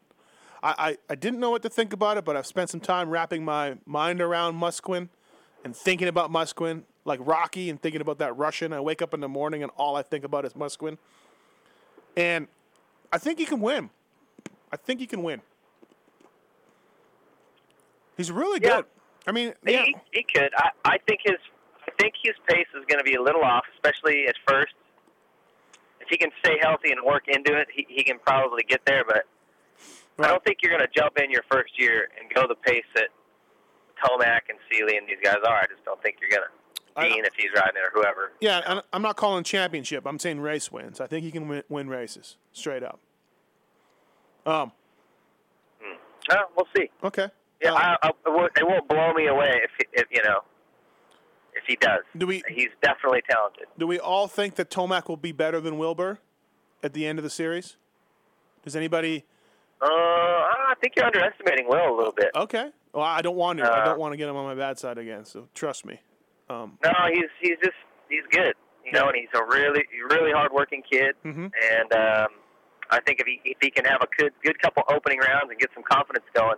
I, 0.62 0.76
I, 0.78 0.98
I 1.10 1.16
didn't 1.16 1.40
know 1.40 1.50
what 1.50 1.62
to 1.64 1.70
think 1.70 1.94
about 1.94 2.18
it, 2.18 2.26
but 2.26 2.38
I've 2.38 2.46
spent 2.48 2.70
some 2.70 2.80
time 2.80 3.10
wrapping 3.10 3.44
my 3.44 3.78
mind 3.86 4.22
around 4.22 4.56
Musquin 4.56 5.10
and 5.64 5.76
thinking 5.76 6.08
about 6.08 6.32
Musquin, 6.32 6.84
like 7.06 7.20
Rocky, 7.24 7.70
and 7.70 7.82
thinking 7.82 8.02
about 8.02 8.20
that 8.20 8.38
Russian. 8.38 8.72
I 8.74 8.80
wake 8.80 9.02
up 9.02 9.14
in 9.14 9.20
the 9.20 9.28
morning 9.30 9.64
and 9.64 9.72
all 9.78 9.96
I 9.96 10.04
think 10.04 10.24
about 10.24 10.46
is 10.46 10.54
Musquin. 10.54 10.98
And 12.16 12.48
I 13.12 13.18
think 13.18 13.40
he 13.40 13.46
can 13.46 13.60
win. 13.62 13.90
I 14.72 14.78
think 14.78 15.00
he 15.00 15.08
can 15.08 15.24
win. 15.24 15.42
He's 18.18 18.32
really 18.32 18.60
Yeah. 18.62 18.78
good. 18.78 18.86
I 19.28 19.32
mean, 19.32 19.54
He, 19.66 19.74
yeah, 19.74 19.86
he 20.12 20.26
could. 20.34 20.50
I, 20.58 20.70
I 20.86 20.98
think 21.08 21.22
his 21.24 21.38
I 21.88 21.92
think 22.00 22.14
his 22.24 22.36
pace 22.48 22.68
is 22.78 22.86
going 22.88 23.00
to 23.00 23.04
be 23.04 23.16
a 23.16 23.22
little 23.22 23.44
off, 23.44 23.64
especially 23.76 24.28
at 24.28 24.36
first. 24.48 24.74
If 26.00 26.08
he 26.10 26.18
can 26.18 26.32
stay 26.44 26.58
healthy 26.62 26.92
and 26.92 27.02
work 27.06 27.24
into 27.28 27.58
it, 27.58 27.68
he, 27.74 27.86
he 27.88 28.04
can 28.04 28.20
probably 28.20 28.64
get 28.64 28.82
there. 28.86 29.04
But 29.08 29.24
I 30.20 30.28
don't 30.28 30.44
think 30.44 30.58
you're 30.62 30.72
going 30.72 30.86
to 30.86 30.94
jump 30.94 31.18
in 31.18 31.32
your 31.32 31.44
first 31.50 31.80
year 31.80 32.10
and 32.20 32.30
go 32.34 32.46
the 32.48 32.56
pace 32.56 32.84
that 32.96 33.08
Tomac 34.04 34.42
and 34.50 34.58
Seely 34.70 34.98
and 34.98 35.08
these 35.08 35.18
guys 35.24 35.38
are. 35.48 35.58
I 35.58 35.66
just 35.68 35.86
don't 35.86 36.02
think 36.02 36.18
you're 36.20 36.30
going 36.30 36.44
to. 36.44 36.50
Dean, 36.96 37.26
if 37.26 37.34
he's 37.36 37.50
riding 37.56 37.74
it, 37.76 37.88
or 37.88 37.92
whoever. 37.92 38.34
yeah. 38.40 38.82
I'm 38.94 39.02
not 39.02 39.16
calling 39.16 39.44
championship. 39.44 40.06
I'm 40.06 40.20
saying 40.20 40.40
race 40.40 40.72
wins. 40.72 41.02
I 41.02 41.08
think 41.08 41.24
he 41.24 41.32
can 41.32 41.48
win, 41.48 41.64
win 41.68 41.90
races 41.90 42.38
straight 42.52 42.84
up. 42.84 43.00
Um. 44.46 44.72
Uh, 46.30 46.36
we'll 46.56 46.68
see. 46.76 46.90
Okay. 47.04 47.30
Yeah, 47.64 47.74
I, 47.74 47.98
I, 48.04 48.10
it 48.10 48.68
won't- 48.68 48.88
blow 48.88 49.14
me 49.14 49.28
away 49.28 49.62
if, 49.64 49.72
he- 49.78 50.02
if 50.02 50.08
you 50.12 50.22
know 50.24 50.42
if 51.56 51.64
he 51.68 51.76
does. 51.76 52.02
Do 52.18 52.28
we- 52.28 52.44
He's 52.50 52.70
definitely 52.82 53.22
talented. 53.30 53.68
Do 53.78 53.88
we 53.88 54.00
all 54.00 54.28
think 54.28 54.56
that 54.56 54.70
Tomac 54.70 55.08
will 55.08 55.18
be 55.18 55.32
better 55.32 55.60
than 55.62 55.78
Wilbur 55.78 56.20
at 56.84 56.94
the 56.94 57.06
end 57.08 57.20
of 57.20 57.24
the 57.24 57.30
series? 57.30 57.78
Does 58.64 58.76
anybody? 58.76 59.26
Uh, 59.82 59.86
I 59.86 60.74
think 60.82 60.94
you're 60.96 61.06
underestimating 61.06 61.68
Will 61.68 61.94
a 61.94 61.96
little 61.96 62.14
bit. 62.14 62.32
Okay. 62.36 62.70
Well, 62.94 63.04
I 63.04 63.22
don't 63.22 63.36
want 63.36 63.60
to. 63.60 63.66
I 63.66 63.82
Uh, 63.82 63.86
don't 63.86 64.00
want 64.00 64.14
to 64.14 64.18
get 64.18 64.30
him 64.30 64.36
on 64.36 64.46
my 64.46 64.56
bad 64.56 64.80
side 64.80 64.98
again. 64.98 65.26
So 65.26 65.48
trust 65.54 65.86
me. 65.86 66.00
Um, 66.50 66.78
No, 66.84 66.92
he's 67.12 67.30
he's 67.42 67.58
just 67.64 67.76
he's 68.10 68.24
good. 68.32 68.54
You 68.86 68.92
know, 68.94 69.08
and 69.08 69.16
he's 69.16 69.30
a 69.34 69.44
really 69.46 69.84
really 70.10 70.32
hardworking 70.32 70.84
kid. 70.90 71.16
Mhm. 71.26 71.52
And 71.72 71.94
um, 71.94 72.28
I 72.90 73.00
think 73.06 73.20
if 73.20 73.26
he 73.28 73.42
if 73.44 73.58
he 73.62 73.70
can 73.72 73.86
have 73.86 74.02
a 74.02 74.08
good 74.18 74.32
good 74.44 74.62
couple 74.62 74.84
opening 74.90 75.20
rounds 75.20 75.48
and 75.50 75.60
get 75.60 75.70
some 75.74 75.84
confidence 75.84 76.26
going, 76.34 76.58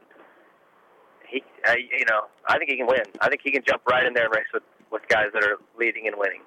he 1.29 1.43
uh, 1.67 1.73
you 1.73 2.05
know 2.09 2.21
I 2.47 2.57
think 2.57 2.69
he 2.69 2.77
can 2.77 2.87
win. 2.87 3.01
I 3.21 3.29
think 3.29 3.41
he 3.43 3.51
can 3.51 3.63
jump 3.67 3.81
right 3.89 4.05
in 4.05 4.13
there 4.13 4.25
and 4.25 4.35
race 4.35 4.45
with 4.53 4.63
with 4.91 5.07
guys 5.07 5.27
that 5.33 5.43
are 5.43 5.57
leading 5.77 6.07
and 6.07 6.15
winning. 6.17 6.41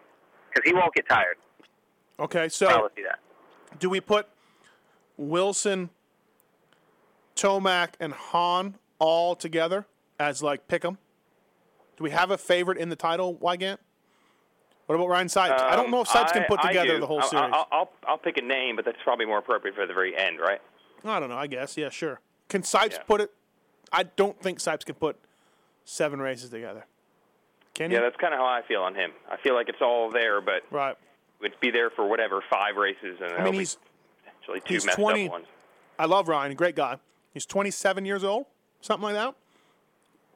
because 0.53 0.69
he 0.69 0.75
won't 0.75 0.95
get 0.95 1.09
tired. 1.09 1.37
Okay, 2.21 2.49
so 2.49 2.67
promise 2.69 2.93
you 2.97 3.05
that. 3.05 3.19
do 3.79 3.89
we 3.91 4.01
put 4.01 4.27
Wilson, 5.17 5.91
Tomac, 7.37 7.91
and 8.01 8.13
Hahn 8.13 8.77
all 8.99 9.35
together 9.37 9.87
as 10.19 10.43
like 10.43 10.67
pick 10.69 10.85
'em? 10.85 10.99
Do 11.97 12.05
we 12.05 12.11
have 12.11 12.31
a 12.31 12.39
favorite 12.39 12.79
in 12.79 12.89
the 12.89 12.97
title, 12.97 13.35
Weigandt? 13.37 13.79
What 14.87 14.95
about 14.95 15.09
Ryan 15.09 15.27
Sipes? 15.27 15.61
I 15.61 15.77
don't 15.77 15.91
know 15.91 16.01
if 16.01 16.09
Sipes 16.09 16.33
can 16.33 16.43
Um, 16.43 16.49
put 16.49 16.63
together 16.63 16.99
the 16.99 17.07
whole 17.07 17.21
I'll, 17.21 17.29
series. 17.29 17.51
I'll, 17.53 17.69
I'll, 17.71 17.91
I'll 18.07 18.19
pick 18.19 18.39
a 18.39 18.43
name, 18.43 18.75
but 18.77 18.85
that's 18.87 18.97
probably 19.05 19.27
more 19.27 19.39
appropriate 19.39 19.75
for 19.77 19.87
the 19.87 19.93
very 19.93 20.17
end, 20.17 20.41
right? 20.41 20.61
I 21.05 21.21
don't 21.21 21.29
know. 21.29 21.37
I 21.37 21.47
guess. 21.47 21.77
Yeah, 21.77 21.91
sure. 21.91 22.21
Can 22.49 22.63
Sipes 22.63 22.93
Yeah. 22.93 23.03
put 23.07 23.21
it? 23.21 23.31
I 23.93 24.05
don't 24.05 24.41
think 24.41 24.59
Sipes 24.59 24.85
can 24.85 24.95
put 24.95 25.17
seven 25.85 26.21
races 26.21 26.51
together. 26.51 26.87
Can 27.75 27.91
he? 27.91 27.97
Yeah, 27.97 28.03
that's 28.03 28.17
kind 28.17 28.35
of 28.35 28.41
how 28.41 28.47
I 28.47 28.63
feel 28.67 28.83
on 28.83 28.95
him. 28.95 29.13
I 29.31 29.37
feel 29.39 29.55
like 29.55 29.69
it's 29.69 29.83
all 29.83 30.11
there, 30.11 30.41
but 30.41 30.63
right. 30.71 30.97
it'd 31.41 31.61
be 31.61 31.71
there 31.71 31.91
for 31.91 32.09
whatever 32.09 32.43
five 32.51 32.77
races, 32.77 33.19
and 33.23 33.33
I 33.33 33.45
mean, 33.45 33.55
he's 33.55 33.79
potentially 34.25 34.61
two 34.61 34.75
he's 34.75 34.87
messed 34.87 34.99
20 34.99 35.27
up 35.27 35.33
ones. 35.33 35.47
I 35.99 36.07
love 36.07 36.29
Ryan. 36.29 36.55
Great 36.55 36.77
guy. 36.77 36.99
He's 37.33 37.47
27 37.47 38.05
years 38.05 38.25
old, 38.25 38.47
something 38.81 39.03
like 39.05 39.15
that. 39.15 39.35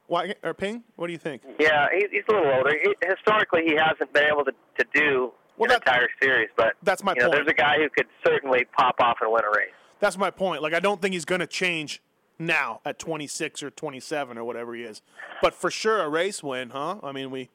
Why 0.07 0.35
or 0.43 0.53
Ping? 0.53 0.83
What 0.95 1.07
do 1.07 1.13
you 1.13 1.19
think? 1.19 1.41
Yeah, 1.59 1.87
he's 1.91 2.23
a 2.29 2.33
little 2.33 2.51
older. 2.53 2.71
He, 2.81 2.93
historically, 3.07 3.63
he 3.65 3.75
hasn't 3.75 4.11
been 4.13 4.25
able 4.25 4.43
to, 4.45 4.51
to 4.77 4.85
do 4.93 5.31
Well, 5.57 5.71
an 5.71 5.75
entire 5.75 6.07
series, 6.21 6.49
but 6.57 6.73
That's 6.83 7.03
my 7.03 7.13
you 7.13 7.21
know, 7.21 7.27
point. 7.27 7.37
there's 7.37 7.47
a 7.47 7.53
guy 7.53 7.77
who 7.77 7.89
could 7.89 8.07
certainly 8.25 8.65
pop 8.77 8.95
off 8.99 9.17
and 9.21 9.31
win 9.31 9.43
a 9.43 9.49
race. 9.57 9.71
That's 9.99 10.17
my 10.17 10.29
point. 10.29 10.61
Like 10.61 10.73
I 10.73 10.79
don't 10.79 11.01
think 11.01 11.13
he's 11.13 11.25
going 11.25 11.39
to 11.39 11.47
change 11.47 12.01
now 12.45 12.81
at 12.85 12.99
26 12.99 13.63
or 13.63 13.69
27 13.71 14.37
or 14.37 14.43
whatever 14.43 14.73
he 14.75 14.83
is. 14.83 15.01
But 15.41 15.53
for 15.53 15.71
sure 15.71 16.01
a 16.01 16.09
race 16.09 16.43
win, 16.43 16.69
huh? 16.69 16.97
I 17.03 17.11
mean, 17.11 17.31
we 17.31 17.49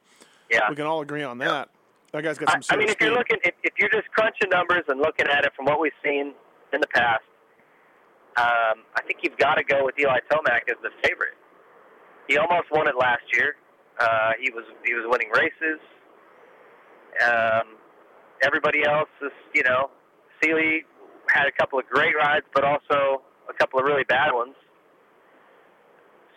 Yeah. 0.49 0.69
we 0.69 0.75
can 0.75 0.85
all 0.85 1.01
agree 1.01 1.23
on 1.23 1.37
that. 1.39 1.69
That 2.11 2.23
guy's 2.23 2.37
got 2.37 2.49
some 2.49 2.61
I 2.71 2.77
mean, 2.77 2.87
serious 2.87 2.93
if 2.95 3.01
you're 3.01 3.13
looking, 3.13 3.37
if, 3.43 3.53
if 3.63 3.73
you're 3.77 3.89
just 3.89 4.09
crunching 4.11 4.49
numbers 4.49 4.83
and 4.87 4.99
looking 4.99 5.27
at 5.27 5.45
it 5.45 5.53
from 5.55 5.65
what 5.65 5.79
we've 5.79 5.91
seen 6.03 6.33
in 6.73 6.81
the 6.81 6.87
past, 6.87 7.21
um, 8.37 8.83
I 8.95 9.01
think 9.05 9.19
you've 9.21 9.37
got 9.37 9.55
to 9.55 9.63
go 9.63 9.85
with 9.85 9.95
Eli 9.99 10.19
Tomac 10.31 10.69
as 10.69 10.77
the 10.81 10.89
favorite. 11.03 11.35
He 12.27 12.37
almost 12.37 12.71
won 12.71 12.87
it 12.87 12.95
last 12.97 13.23
year. 13.33 13.55
Uh, 13.99 14.31
he 14.41 14.49
was 14.51 14.63
he 14.85 14.93
was 14.93 15.05
winning 15.09 15.29
races. 15.33 15.79
Um, 17.25 17.75
everybody 18.41 18.85
else 18.85 19.09
is, 19.21 19.31
you 19.53 19.63
know, 19.63 19.89
Seely 20.41 20.85
had 21.29 21.47
a 21.47 21.51
couple 21.51 21.77
of 21.79 21.85
great 21.87 22.15
rides, 22.15 22.45
but 22.53 22.63
also 22.63 23.21
a 23.49 23.53
couple 23.57 23.79
of 23.79 23.85
really 23.85 24.03
bad 24.05 24.31
ones. 24.31 24.55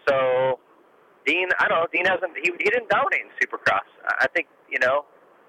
So 0.09 0.59
Dean, 1.27 1.49
I 1.59 1.69
don't 1.69 1.79
know. 1.79 1.87
Dean 1.93 2.07
hasn't. 2.07 2.33
He, 2.43 2.51
he 2.59 2.71
didn't 2.71 2.89
dominate 2.89 3.23
in 3.23 3.31
Supercross. 3.39 3.87
I 4.21 4.27
think 4.35 4.49
you 4.69 4.79
know 4.79 5.05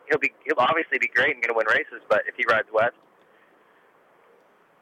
he'll 0.10 0.20
be 0.20 0.32
he'll 0.46 0.60
obviously 0.60 1.00
be 1.00 1.08
great 1.08 1.36
and 1.36 1.42
going 1.42 1.54
to 1.54 1.58
win 1.58 1.68
races. 1.68 2.06
But 2.10 2.22
if 2.28 2.36
he 2.36 2.46
rides 2.50 2.68
west, 2.74 2.96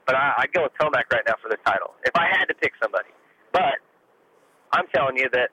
but 0.06 0.16
I, 0.16 0.34
I'd 0.40 0.54
go 0.54 0.64
with 0.64 0.74
Tomac 0.80 1.12
right 1.12 1.24
now 1.28 1.36
for 1.42 1.50
the 1.50 1.58
title 1.66 1.94
if 2.04 2.16
I 2.16 2.28
had 2.28 2.46
to 2.46 2.54
pick 2.56 2.74
somebody. 2.82 3.10
But 3.52 3.80
I'm 4.74 4.88
telling 4.94 5.18
you 5.18 5.30
that 5.34 5.50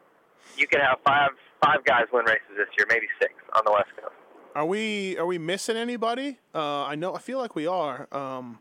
you 0.56 0.66
can 0.66 0.80
have 0.80 0.98
five 1.04 1.30
five 1.62 1.84
guys 1.84 2.06
win 2.12 2.24
races 2.24 2.54
this 2.56 2.68
year, 2.76 2.86
maybe 2.88 3.06
six 3.20 3.34
on 3.54 3.62
the 3.64 3.72
West 3.72 3.90
Coast. 4.00 4.14
Are 4.54 4.66
we 4.66 5.16
are 5.18 5.26
we 5.26 5.38
missing 5.38 5.76
anybody? 5.76 6.38
Uh, 6.54 6.84
I 6.84 6.96
know 6.96 7.14
I 7.14 7.18
feel 7.18 7.38
like 7.38 7.54
we 7.54 7.66
are. 7.66 8.08
Um, 8.12 8.58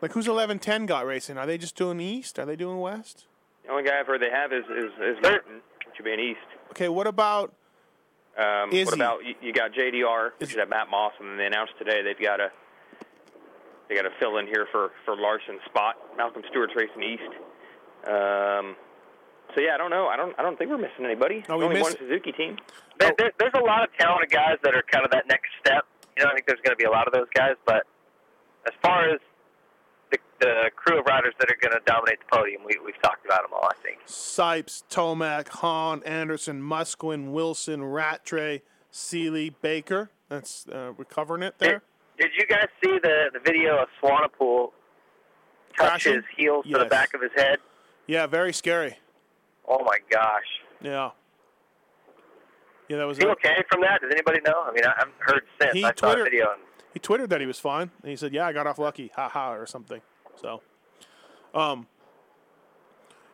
like 0.00 0.12
who's 0.12 0.28
1110 0.28 0.86
got 0.86 1.06
racing? 1.06 1.38
Are 1.38 1.46
they 1.46 1.58
just 1.58 1.76
doing 1.76 2.00
east? 2.00 2.38
Are 2.38 2.46
they 2.46 2.56
doing 2.56 2.78
west? 2.78 3.26
The 3.64 3.70
only 3.70 3.82
guy 3.84 3.98
I've 3.98 4.06
heard 4.06 4.20
they 4.20 4.30
have 4.30 4.52
is 4.52 4.64
is, 4.64 4.92
is 5.00 5.16
Martin, 5.22 5.60
which 5.86 5.96
would 5.98 6.04
be 6.04 6.12
an 6.12 6.20
East. 6.20 6.46
Okay, 6.72 6.88
what 6.88 7.06
about 7.06 7.52
Um, 8.36 8.70
Izzi. 8.70 8.86
what 8.86 8.94
about 8.94 9.24
you, 9.24 9.34
you 9.40 9.52
got 9.52 9.72
JDR, 9.72 10.32
which 10.38 10.50
Is- 10.50 10.56
is 10.56 10.58
at 10.58 10.68
Matt 10.68 10.88
Moss, 10.90 11.12
and 11.20 11.38
they 11.38 11.46
announced 11.46 11.72
today 11.78 12.02
they've 12.02 12.20
got 12.20 12.40
a 12.40 12.50
they 13.88 13.94
got 13.94 14.06
a 14.06 14.10
fill 14.18 14.38
in 14.38 14.46
here 14.46 14.66
for 14.72 14.92
for 15.04 15.16
Larsen's 15.16 15.62
spot. 15.66 15.96
Malcolm 16.16 16.42
Stewart's 16.50 16.74
racing 16.76 17.02
East. 17.02 17.32
Um, 18.06 18.76
so 19.54 19.60
yeah, 19.60 19.74
I 19.74 19.78
don't 19.78 19.90
know. 19.90 20.08
I 20.08 20.16
don't 20.16 20.34
I 20.38 20.42
don't 20.42 20.58
think 20.58 20.70
we're 20.70 20.78
missing 20.78 21.04
anybody. 21.04 21.44
Are 21.48 21.56
we 21.56 21.64
only 21.64 21.76
miss- 21.76 21.82
one 21.84 21.96
Suzuki 21.98 22.32
team. 22.32 22.58
There, 22.98 23.12
there, 23.18 23.32
there's 23.38 23.54
a 23.54 23.64
lot 23.64 23.82
of 23.82 23.88
talented 23.98 24.30
guys 24.30 24.56
that 24.62 24.74
are 24.74 24.82
kind 24.90 25.04
of 25.04 25.10
that 25.12 25.26
next 25.26 25.48
step. 25.60 25.84
You 26.16 26.24
know, 26.24 26.30
I 26.30 26.34
think 26.34 26.46
there's 26.46 26.60
going 26.62 26.76
to 26.76 26.80
be 26.80 26.84
a 26.84 26.90
lot 26.90 27.06
of 27.08 27.12
those 27.12 27.26
guys. 27.34 27.56
But 27.66 27.86
as 28.66 28.72
far 28.82 29.08
as 29.10 29.18
the, 30.44 30.70
crew 30.76 30.98
of 31.00 31.06
riders 31.06 31.34
that 31.38 31.50
are 31.50 31.56
going 31.60 31.72
to 31.72 31.84
dominate 31.86 32.18
the 32.20 32.36
podium, 32.36 32.62
we, 32.64 32.78
we've 32.84 33.00
talked 33.02 33.24
about 33.24 33.42
them 33.42 33.50
all. 33.54 33.68
I 33.68 33.74
think. 33.82 33.98
Sipes, 34.06 34.82
Tomac, 34.90 35.48
Hahn, 35.48 36.02
Anderson, 36.04 36.62
Musquin, 36.62 37.32
Wilson, 37.32 37.82
Rattray, 37.84 38.62
Seely, 38.90 39.50
Baker? 39.50 40.10
That's 40.28 40.66
uh, 40.68 40.92
we're 40.96 41.04
covering 41.04 41.42
it 41.42 41.54
there. 41.58 41.82
Did, 42.18 42.24
did 42.24 42.30
you 42.38 42.46
guys 42.46 42.66
see 42.82 42.98
the 43.02 43.30
the 43.32 43.40
video 43.44 43.78
of 43.78 43.88
Swanepoel 44.02 44.70
touch 45.78 46.04
his 46.04 46.24
heels 46.36 46.64
to 46.70 46.78
the 46.78 46.86
back 46.86 47.14
of 47.14 47.20
his 47.20 47.30
head? 47.36 47.58
Yeah, 48.06 48.26
very 48.26 48.52
scary. 48.52 48.98
Oh 49.66 49.82
my 49.84 49.98
gosh! 50.10 50.44
Yeah. 50.82 51.10
Yeah, 52.88 52.98
that 52.98 53.06
was 53.06 53.16
Is 53.16 53.24
he 53.24 53.30
it. 53.30 53.32
okay 53.32 53.64
from 53.70 53.80
that? 53.80 54.02
Does 54.02 54.10
anybody 54.12 54.40
know? 54.46 54.62
I 54.66 54.72
mean, 54.72 54.84
I 54.84 54.92
haven't 54.98 55.14
heard 55.18 55.42
since. 55.58 55.72
He 55.72 55.84
I 55.84 55.92
saw 55.96 56.14
the 56.14 56.22
video. 56.22 56.50
And, 56.52 56.60
He 56.92 57.00
twittered 57.00 57.30
that 57.30 57.40
he 57.40 57.46
was 57.46 57.58
fine. 57.58 57.90
And 58.02 58.10
he 58.10 58.16
said, 58.16 58.34
"Yeah, 58.34 58.46
I 58.46 58.52
got 58.52 58.66
off 58.66 58.78
lucky, 58.78 59.10
ha 59.16 59.28
ha, 59.28 59.52
or 59.52 59.66
something." 59.66 60.02
So, 60.40 60.60
um, 61.54 61.86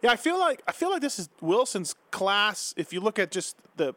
yeah, 0.03 0.11
I 0.11 0.17
feel 0.17 0.39
like 0.39 0.63
I 0.67 0.73
feel 0.73 0.91
like 0.91 1.03
this 1.03 1.19
is 1.19 1.29
Wilson's 1.41 1.95
class. 2.11 2.75
If 2.77 2.93
you 2.93 3.01
look 3.01 3.19
at 3.19 3.31
just 3.31 3.57
the 3.77 3.95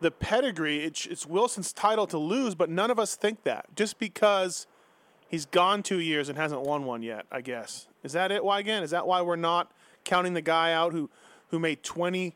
the 0.00 0.10
pedigree, 0.10 0.84
it's, 0.84 1.06
it's 1.06 1.24
Wilson's 1.26 1.72
title 1.72 2.06
to 2.08 2.18
lose, 2.18 2.54
but 2.54 2.68
none 2.68 2.90
of 2.90 2.98
us 2.98 3.16
think 3.16 3.42
that 3.44 3.66
just 3.74 3.98
because 3.98 4.66
he's 5.28 5.46
gone 5.46 5.82
two 5.82 5.98
years 5.98 6.28
and 6.28 6.36
hasn't 6.36 6.60
won 6.60 6.84
one 6.84 7.02
yet. 7.02 7.26
I 7.32 7.40
guess 7.40 7.88
is 8.02 8.12
that 8.12 8.30
it? 8.30 8.42
Weigandt? 8.42 8.82
Is 8.82 8.90
that 8.90 9.06
why 9.06 9.22
we're 9.22 9.36
not 9.36 9.72
counting 10.04 10.34
the 10.34 10.42
guy 10.42 10.72
out 10.72 10.92
who 10.92 11.10
who 11.48 11.58
made 11.58 11.82
20, 11.82 12.34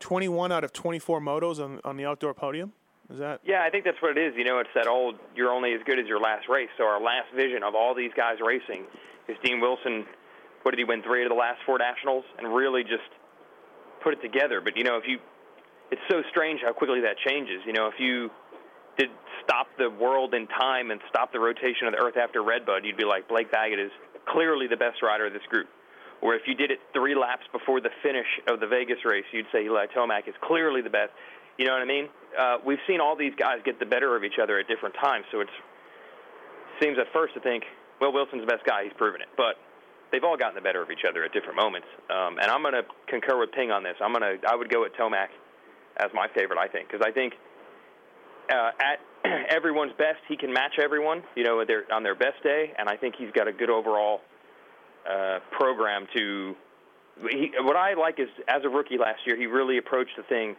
21 0.00 0.52
out 0.52 0.64
of 0.64 0.72
twenty 0.72 0.98
four 0.98 1.20
motos 1.20 1.62
on 1.62 1.80
on 1.84 1.96
the 1.96 2.04
outdoor 2.04 2.34
podium? 2.34 2.72
Is 3.10 3.18
that 3.18 3.40
Yeah, 3.44 3.62
I 3.62 3.70
think 3.70 3.84
that's 3.84 4.00
what 4.00 4.16
it 4.16 4.20
is. 4.20 4.34
You 4.36 4.44
know, 4.44 4.58
it's 4.58 4.70
that 4.74 4.86
old 4.86 5.16
"you're 5.34 5.50
only 5.50 5.74
as 5.74 5.80
good 5.84 5.98
as 5.98 6.06
your 6.06 6.20
last 6.20 6.48
race." 6.48 6.70
So 6.76 6.84
our 6.84 7.00
last 7.00 7.32
vision 7.34 7.62
of 7.62 7.74
all 7.74 7.94
these 7.94 8.12
guys 8.16 8.38
racing 8.40 8.84
is 9.28 9.36
Dean 9.44 9.60
Wilson. 9.60 10.06
What 10.62 10.72
did 10.72 10.78
he 10.78 10.84
win? 10.84 11.02
Three 11.02 11.22
of 11.22 11.28
the 11.28 11.36
last 11.36 11.62
four 11.64 11.78
nationals, 11.78 12.24
and 12.38 12.54
really 12.54 12.82
just 12.82 13.06
put 14.02 14.14
it 14.14 14.22
together. 14.22 14.60
But 14.60 14.76
you 14.76 14.84
know, 14.84 14.96
if 14.96 15.04
you, 15.06 15.18
it's 15.90 16.02
so 16.10 16.22
strange 16.30 16.60
how 16.62 16.72
quickly 16.72 17.00
that 17.02 17.18
changes. 17.18 17.62
You 17.64 17.72
know, 17.72 17.86
if 17.86 17.94
you 17.98 18.30
did 18.98 19.10
stop 19.44 19.68
the 19.78 19.90
world 19.90 20.34
in 20.34 20.46
time 20.48 20.90
and 20.90 21.00
stop 21.08 21.32
the 21.32 21.40
rotation 21.40 21.86
of 21.86 21.92
the 21.92 22.00
Earth 22.00 22.16
after 22.16 22.42
Redbud, 22.42 22.84
you'd 22.84 22.96
be 22.96 23.04
like 23.04 23.28
Blake 23.28 23.52
Baggett 23.52 23.78
is 23.78 23.92
clearly 24.26 24.66
the 24.66 24.76
best 24.76 25.02
rider 25.02 25.26
of 25.26 25.32
this 25.32 25.46
group. 25.48 25.68
Or 26.22 26.34
if 26.34 26.42
you 26.46 26.54
did 26.54 26.70
it 26.70 26.80
three 26.92 27.14
laps 27.14 27.44
before 27.52 27.80
the 27.80 27.90
finish 28.02 28.26
of 28.48 28.58
the 28.58 28.66
Vegas 28.66 29.04
race, 29.04 29.24
you'd 29.32 29.46
say 29.52 29.64
Eli 29.64 29.86
Tomac 29.94 30.26
is 30.26 30.34
clearly 30.40 30.80
the 30.80 30.90
best. 30.90 31.12
You 31.58 31.66
know 31.66 31.72
what 31.72 31.82
I 31.82 31.86
mean? 31.86 32.08
Uh, 32.38 32.56
we've 32.64 32.82
seen 32.86 33.00
all 33.00 33.16
these 33.16 33.32
guys 33.38 33.58
get 33.64 33.80
the 33.80 33.86
better 33.86 34.14
of 34.16 34.24
each 34.24 34.38
other 34.42 34.58
at 34.58 34.68
different 34.68 34.94
times, 35.00 35.24
so 35.32 35.40
it 35.40 35.48
seems 36.80 36.98
at 36.98 37.06
first 37.12 37.34
to 37.34 37.40
think, 37.40 37.64
well, 38.00 38.12
Wilson's 38.12 38.42
the 38.42 38.46
best 38.46 38.64
guy. 38.66 38.84
He's 38.84 38.92
proven 38.98 39.22
it. 39.22 39.28
But 39.36 39.56
they've 40.12 40.24
all 40.24 40.36
gotten 40.36 40.54
the 40.54 40.60
better 40.60 40.82
of 40.82 40.90
each 40.90 41.04
other 41.08 41.24
at 41.24 41.32
different 41.32 41.56
moments. 41.56 41.88
Um, 42.10 42.38
and 42.38 42.50
I'm 42.50 42.62
going 42.62 42.74
to 42.74 42.84
concur 43.08 43.38
with 43.38 43.52
Ping 43.52 43.70
on 43.70 43.82
this. 43.82 43.96
I'm 44.00 44.12
going 44.12 44.22
to 44.22 44.46
I 44.46 44.54
would 44.54 44.70
go 44.70 44.82
with 44.82 44.92
Tomac 45.00 45.28
as 45.96 46.10
my 46.14 46.28
favorite. 46.34 46.58
I 46.58 46.68
think 46.68 46.88
because 46.88 47.04
I 47.04 47.10
think 47.10 47.34
uh, 48.52 48.70
at 48.78 49.00
everyone's 49.50 49.92
best, 49.98 50.20
he 50.28 50.36
can 50.36 50.52
match 50.52 50.78
everyone. 50.82 51.22
You 51.34 51.44
know, 51.44 51.64
their, 51.64 51.84
on 51.92 52.02
their 52.02 52.14
best 52.14 52.42
day, 52.42 52.72
and 52.78 52.88
I 52.88 52.96
think 52.96 53.14
he's 53.16 53.32
got 53.32 53.48
a 53.48 53.52
good 53.52 53.70
overall 53.70 54.20
uh, 55.08 55.38
program 55.52 56.06
to. 56.16 56.54
He, 57.30 57.50
what 57.60 57.76
I 57.76 57.94
like 57.94 58.20
is, 58.20 58.28
as 58.46 58.62
a 58.64 58.68
rookie 58.68 58.98
last 58.98 59.20
year, 59.26 59.38
he 59.38 59.46
really 59.46 59.78
approached 59.78 60.12
the 60.18 60.22
thing 60.24 60.54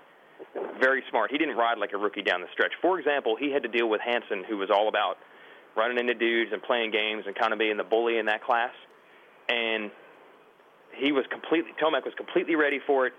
very 0.79 1.03
smart. 1.09 1.31
He 1.31 1.37
didn't 1.37 1.57
ride 1.57 1.77
like 1.77 1.93
a 1.93 1.97
rookie 1.97 2.21
down 2.21 2.41
the 2.41 2.47
stretch. 2.53 2.73
For 2.81 2.99
example, 2.99 3.35
he 3.39 3.51
had 3.51 3.63
to 3.63 3.69
deal 3.69 3.89
with 3.89 4.01
Hansen, 4.01 4.43
who 4.47 4.57
was 4.57 4.69
all 4.69 4.87
about 4.87 5.17
running 5.75 5.97
into 5.97 6.13
dudes 6.13 6.51
and 6.53 6.61
playing 6.61 6.91
games 6.91 7.23
and 7.27 7.35
kind 7.35 7.53
of 7.53 7.59
being 7.59 7.77
the 7.77 7.83
bully 7.83 8.17
in 8.17 8.25
that 8.25 8.43
class. 8.43 8.73
And 9.49 9.91
he 10.95 11.11
was 11.11 11.25
completely, 11.29 11.71
Tomac 11.81 12.03
was 12.03 12.13
completely 12.17 12.55
ready 12.55 12.79
for 12.85 13.07
it. 13.07 13.13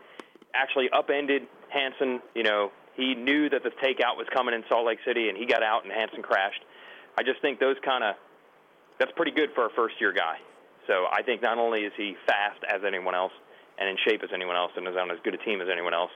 Actually, 0.55 0.89
upended 0.91 1.47
Hansen. 1.69 2.21
You 2.35 2.43
know, 2.43 2.73
he 2.97 3.15
knew 3.15 3.49
that 3.51 3.63
the 3.63 3.71
takeout 3.71 4.17
was 4.17 4.27
coming 4.35 4.55
in 4.55 4.65
Salt 4.69 4.87
Lake 4.87 4.99
City, 5.07 5.29
and 5.29 5.39
he 5.39 5.47
got 5.47 5.63
out, 5.63 5.85
and 5.85 5.93
Hansen 5.93 6.23
crashed. 6.23 6.65
I 7.17 7.23
just 7.23 7.41
think 7.41 7.61
those 7.61 7.77
kind 7.85 8.03
of, 8.03 8.17
that's 8.99 9.13
pretty 9.15 9.33
good 9.33 9.51
for 9.55 9.67
a 9.67 9.71
first 9.71 9.95
year 10.01 10.13
guy. 10.13 10.39
So 10.87 11.07
I 11.11 11.23
think 11.23 11.43
not 11.43 11.59
only 11.59 11.83
is 11.83 11.93
he 11.97 12.17
fast 12.27 12.65
as 12.67 12.81
anyone 12.87 13.15
else 13.15 13.33
and 13.79 13.89
in 13.89 13.97
shape 14.05 14.23
as 14.25 14.31
anyone 14.35 14.57
else 14.57 14.73
and 14.75 14.89
is 14.89 14.97
on 14.97 15.11
as 15.11 15.19
good 15.23 15.35
a 15.35 15.39
team 15.39 15.61
as 15.61 15.69
anyone 15.71 15.95
else, 15.95 16.11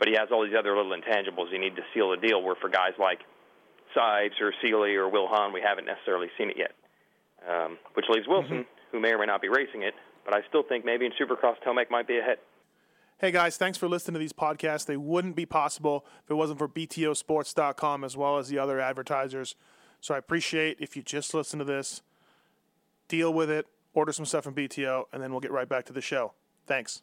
but 0.00 0.08
he 0.08 0.14
has 0.18 0.30
all 0.32 0.42
these 0.42 0.56
other 0.58 0.74
little 0.74 0.96
intangibles 0.96 1.52
you 1.52 1.60
need 1.60 1.76
to 1.76 1.82
seal 1.94 2.10
the 2.10 2.16
deal. 2.16 2.42
Where 2.42 2.56
for 2.56 2.68
guys 2.68 2.94
like 2.98 3.20
Sipes 3.94 4.40
or 4.40 4.52
Seely 4.60 4.96
or 4.96 5.08
Will 5.08 5.28
Hahn, 5.28 5.52
we 5.52 5.60
haven't 5.60 5.84
necessarily 5.84 6.28
seen 6.36 6.50
it 6.50 6.56
yet. 6.56 6.72
Um, 7.48 7.78
which 7.94 8.06
leaves 8.08 8.26
Wilson, 8.26 8.66
who 8.92 9.00
may 9.00 9.12
or 9.12 9.18
may 9.18 9.26
not 9.26 9.40
be 9.40 9.48
racing 9.48 9.82
it, 9.82 9.94
but 10.24 10.34
I 10.34 10.40
still 10.48 10.62
think 10.62 10.84
maybe 10.84 11.06
in 11.06 11.12
Supercross 11.12 11.56
Tomac 11.66 11.90
might 11.90 12.08
be 12.08 12.18
ahead. 12.18 12.38
Hey 13.18 13.30
guys, 13.30 13.56
thanks 13.58 13.76
for 13.76 13.88
listening 13.88 14.14
to 14.14 14.18
these 14.18 14.32
podcasts. 14.32 14.86
They 14.86 14.96
wouldn't 14.96 15.36
be 15.36 15.46
possible 15.46 16.06
if 16.24 16.30
it 16.30 16.34
wasn't 16.34 16.58
for 16.58 16.68
BTOsports.com 16.68 18.04
as 18.04 18.16
well 18.16 18.38
as 18.38 18.48
the 18.48 18.58
other 18.58 18.80
advertisers. 18.80 19.54
So 20.00 20.14
I 20.14 20.18
appreciate 20.18 20.78
if 20.80 20.96
you 20.96 21.02
just 21.02 21.34
listen 21.34 21.58
to 21.58 21.64
this, 21.64 22.02
deal 23.08 23.32
with 23.32 23.50
it, 23.50 23.66
order 23.92 24.12
some 24.12 24.24
stuff 24.24 24.44
from 24.44 24.54
BTO, 24.54 25.04
and 25.12 25.22
then 25.22 25.30
we'll 25.30 25.40
get 25.40 25.50
right 25.50 25.68
back 25.68 25.84
to 25.86 25.92
the 25.92 26.00
show. 26.00 26.32
Thanks. 26.66 27.02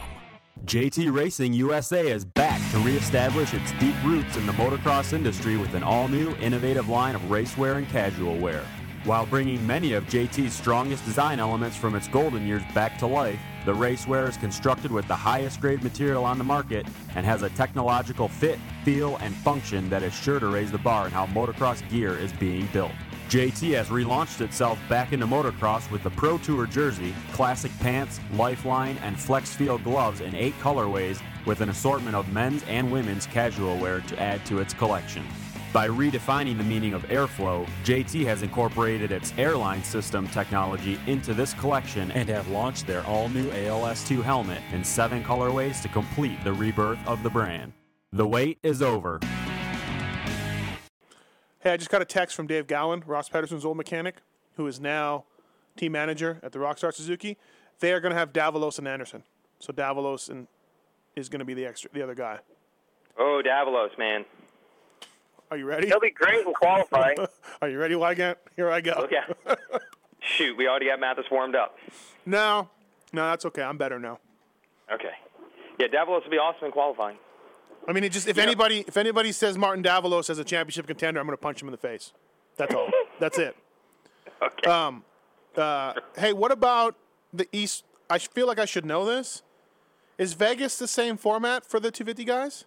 JT 0.65 1.11
Racing 1.11 1.53
USA 1.53 2.07
is 2.07 2.23
back 2.23 2.61
to 2.71 2.77
reestablish 2.79 3.51
its 3.55 3.71
deep 3.79 3.95
roots 4.05 4.37
in 4.37 4.45
the 4.45 4.53
motocross 4.53 5.11
industry 5.11 5.57
with 5.57 5.73
an 5.73 5.81
all 5.81 6.07
new, 6.07 6.35
innovative 6.35 6.87
line 6.87 7.15
of 7.15 7.21
racewear 7.23 7.77
and 7.77 7.89
casual 7.89 8.37
wear. 8.37 8.63
While 9.03 9.25
bringing 9.25 9.65
many 9.65 9.93
of 9.93 10.05
JT's 10.05 10.53
strongest 10.53 11.03
design 11.03 11.39
elements 11.39 11.75
from 11.75 11.95
its 11.95 12.07
golden 12.07 12.45
years 12.45 12.61
back 12.75 12.99
to 12.99 13.07
life, 13.07 13.39
the 13.65 13.73
racewear 13.73 14.29
is 14.29 14.37
constructed 14.37 14.91
with 14.91 15.07
the 15.07 15.15
highest 15.15 15.59
grade 15.59 15.81
material 15.81 16.23
on 16.23 16.37
the 16.37 16.43
market 16.43 16.85
and 17.15 17.25
has 17.25 17.41
a 17.41 17.49
technological 17.49 18.27
fit, 18.27 18.59
feel, 18.85 19.17
and 19.17 19.33
function 19.37 19.89
that 19.89 20.03
is 20.03 20.13
sure 20.13 20.39
to 20.39 20.47
raise 20.47 20.71
the 20.71 20.77
bar 20.77 21.07
in 21.07 21.11
how 21.11 21.25
motocross 21.25 21.87
gear 21.89 22.15
is 22.15 22.31
being 22.33 22.67
built. 22.67 22.91
JT 23.31 23.77
has 23.77 23.87
relaunched 23.87 24.41
itself 24.41 24.77
back 24.89 25.13
into 25.13 25.25
motocross 25.25 25.89
with 25.89 26.03
the 26.03 26.09
Pro 26.09 26.37
Tour 26.37 26.65
jersey, 26.65 27.15
classic 27.31 27.71
pants, 27.79 28.19
lifeline, 28.33 28.97
and 28.97 29.17
flex 29.17 29.53
feel 29.53 29.77
gloves 29.77 30.19
in 30.19 30.35
eight 30.35 30.53
colorways 30.59 31.21
with 31.45 31.61
an 31.61 31.69
assortment 31.69 32.13
of 32.13 32.29
men's 32.33 32.61
and 32.63 32.91
women's 32.91 33.25
casual 33.25 33.77
wear 33.77 34.01
to 34.01 34.19
add 34.19 34.45
to 34.47 34.59
its 34.59 34.73
collection. 34.73 35.25
By 35.71 35.87
redefining 35.87 36.57
the 36.57 36.65
meaning 36.65 36.93
of 36.93 37.03
airflow, 37.03 37.65
JT 37.85 38.25
has 38.25 38.41
incorporated 38.41 39.13
its 39.13 39.33
airline 39.37 39.85
system 39.85 40.27
technology 40.27 40.99
into 41.07 41.33
this 41.33 41.53
collection 41.53 42.11
and 42.11 42.27
have 42.27 42.49
launched 42.49 42.85
their 42.85 43.05
all 43.05 43.29
new 43.29 43.49
ALS2 43.51 44.21
helmet 44.21 44.61
in 44.73 44.83
seven 44.83 45.23
colorways 45.23 45.81
to 45.83 45.87
complete 45.87 46.43
the 46.43 46.51
rebirth 46.51 46.99
of 47.07 47.23
the 47.23 47.29
brand. 47.29 47.71
The 48.11 48.27
wait 48.27 48.57
is 48.61 48.81
over. 48.81 49.21
Hey, 51.61 51.69
I 51.73 51.77
just 51.77 51.91
got 51.91 52.01
a 52.01 52.05
text 52.05 52.35
from 52.35 52.47
Dave 52.47 52.65
Gowan, 52.65 53.03
Ross 53.05 53.29
Pedersen's 53.29 53.63
old 53.63 53.77
mechanic, 53.77 54.15
who 54.55 54.65
is 54.65 54.79
now 54.79 55.25
team 55.77 55.91
manager 55.91 56.39
at 56.41 56.53
the 56.53 56.57
Rockstar 56.57 56.91
Suzuki. 56.91 57.37
They 57.81 57.93
are 57.93 57.99
going 57.99 58.11
to 58.11 58.17
have 58.17 58.33
Davalos 58.33 58.79
and 58.79 58.87
Anderson. 58.87 59.21
So 59.59 59.71
Davalos 59.71 60.27
and 60.27 60.47
is 61.15 61.29
going 61.29 61.37
to 61.37 61.45
be 61.45 61.53
the 61.53 61.67
extra, 61.67 61.91
the 61.93 62.01
other 62.01 62.15
guy. 62.15 62.39
Oh, 63.15 63.43
Davalos, 63.45 63.95
man. 63.99 64.25
Are 65.51 65.57
you 65.57 65.65
ready? 65.65 65.85
He'll 65.85 65.99
be 65.99 66.09
great 66.09 66.47
in 66.47 66.51
qualifying. 66.51 67.17
Are 67.61 67.69
you 67.69 67.77
ready, 67.77 67.93
Weigandt? 67.93 68.37
Here 68.55 68.71
I 68.71 68.81
go. 68.81 69.07
Out. 69.47 69.59
Shoot, 70.19 70.57
we 70.57 70.67
already 70.67 70.87
got 70.87 70.99
Matthes 70.99 71.25
warmed 71.29 71.55
up. 71.55 71.77
No, 72.25 72.69
no, 73.13 73.29
that's 73.29 73.45
okay. 73.45 73.61
I'm 73.61 73.77
better 73.77 73.99
now. 73.99 74.17
Okay. 74.91 75.13
Yeah, 75.79 75.87
Davalos 75.89 76.23
will 76.23 76.31
be 76.31 76.37
awesome 76.37 76.65
in 76.65 76.71
qualifying. 76.71 77.17
I 77.87 77.93
mean, 77.93 78.03
it 78.03 78.11
just 78.11 78.27
if 78.27 78.37
anybody 78.37 78.85
if 78.87 78.97
anybody 78.97 79.31
says 79.31 79.57
Martin 79.57 79.83
Davalos 79.83 80.29
as 80.29 80.39
a 80.39 80.43
championship 80.43 80.87
contender, 80.87 81.19
I'm 81.19 81.25
going 81.25 81.37
to 81.37 81.41
punch 81.41 81.61
him 81.61 81.67
in 81.67 81.71
the 81.71 81.77
face. 81.77 82.13
That's 82.57 82.73
all. 82.73 82.89
That's 83.19 83.37
it. 83.37 83.55
Okay. 84.41 84.69
Um, 84.69 85.03
uh, 85.55 85.93
hey, 86.17 86.33
what 86.33 86.51
about 86.51 86.95
the 87.33 87.47
East? 87.51 87.85
I 88.09 88.19
feel 88.19 88.47
like 88.47 88.59
I 88.59 88.65
should 88.65 88.85
know 88.85 89.05
this. 89.05 89.43
Is 90.17 90.33
Vegas 90.33 90.77
the 90.77 90.87
same 90.87 91.17
format 91.17 91.65
for 91.65 91.79
the 91.79 91.91
250 91.91 92.23
guys? 92.25 92.65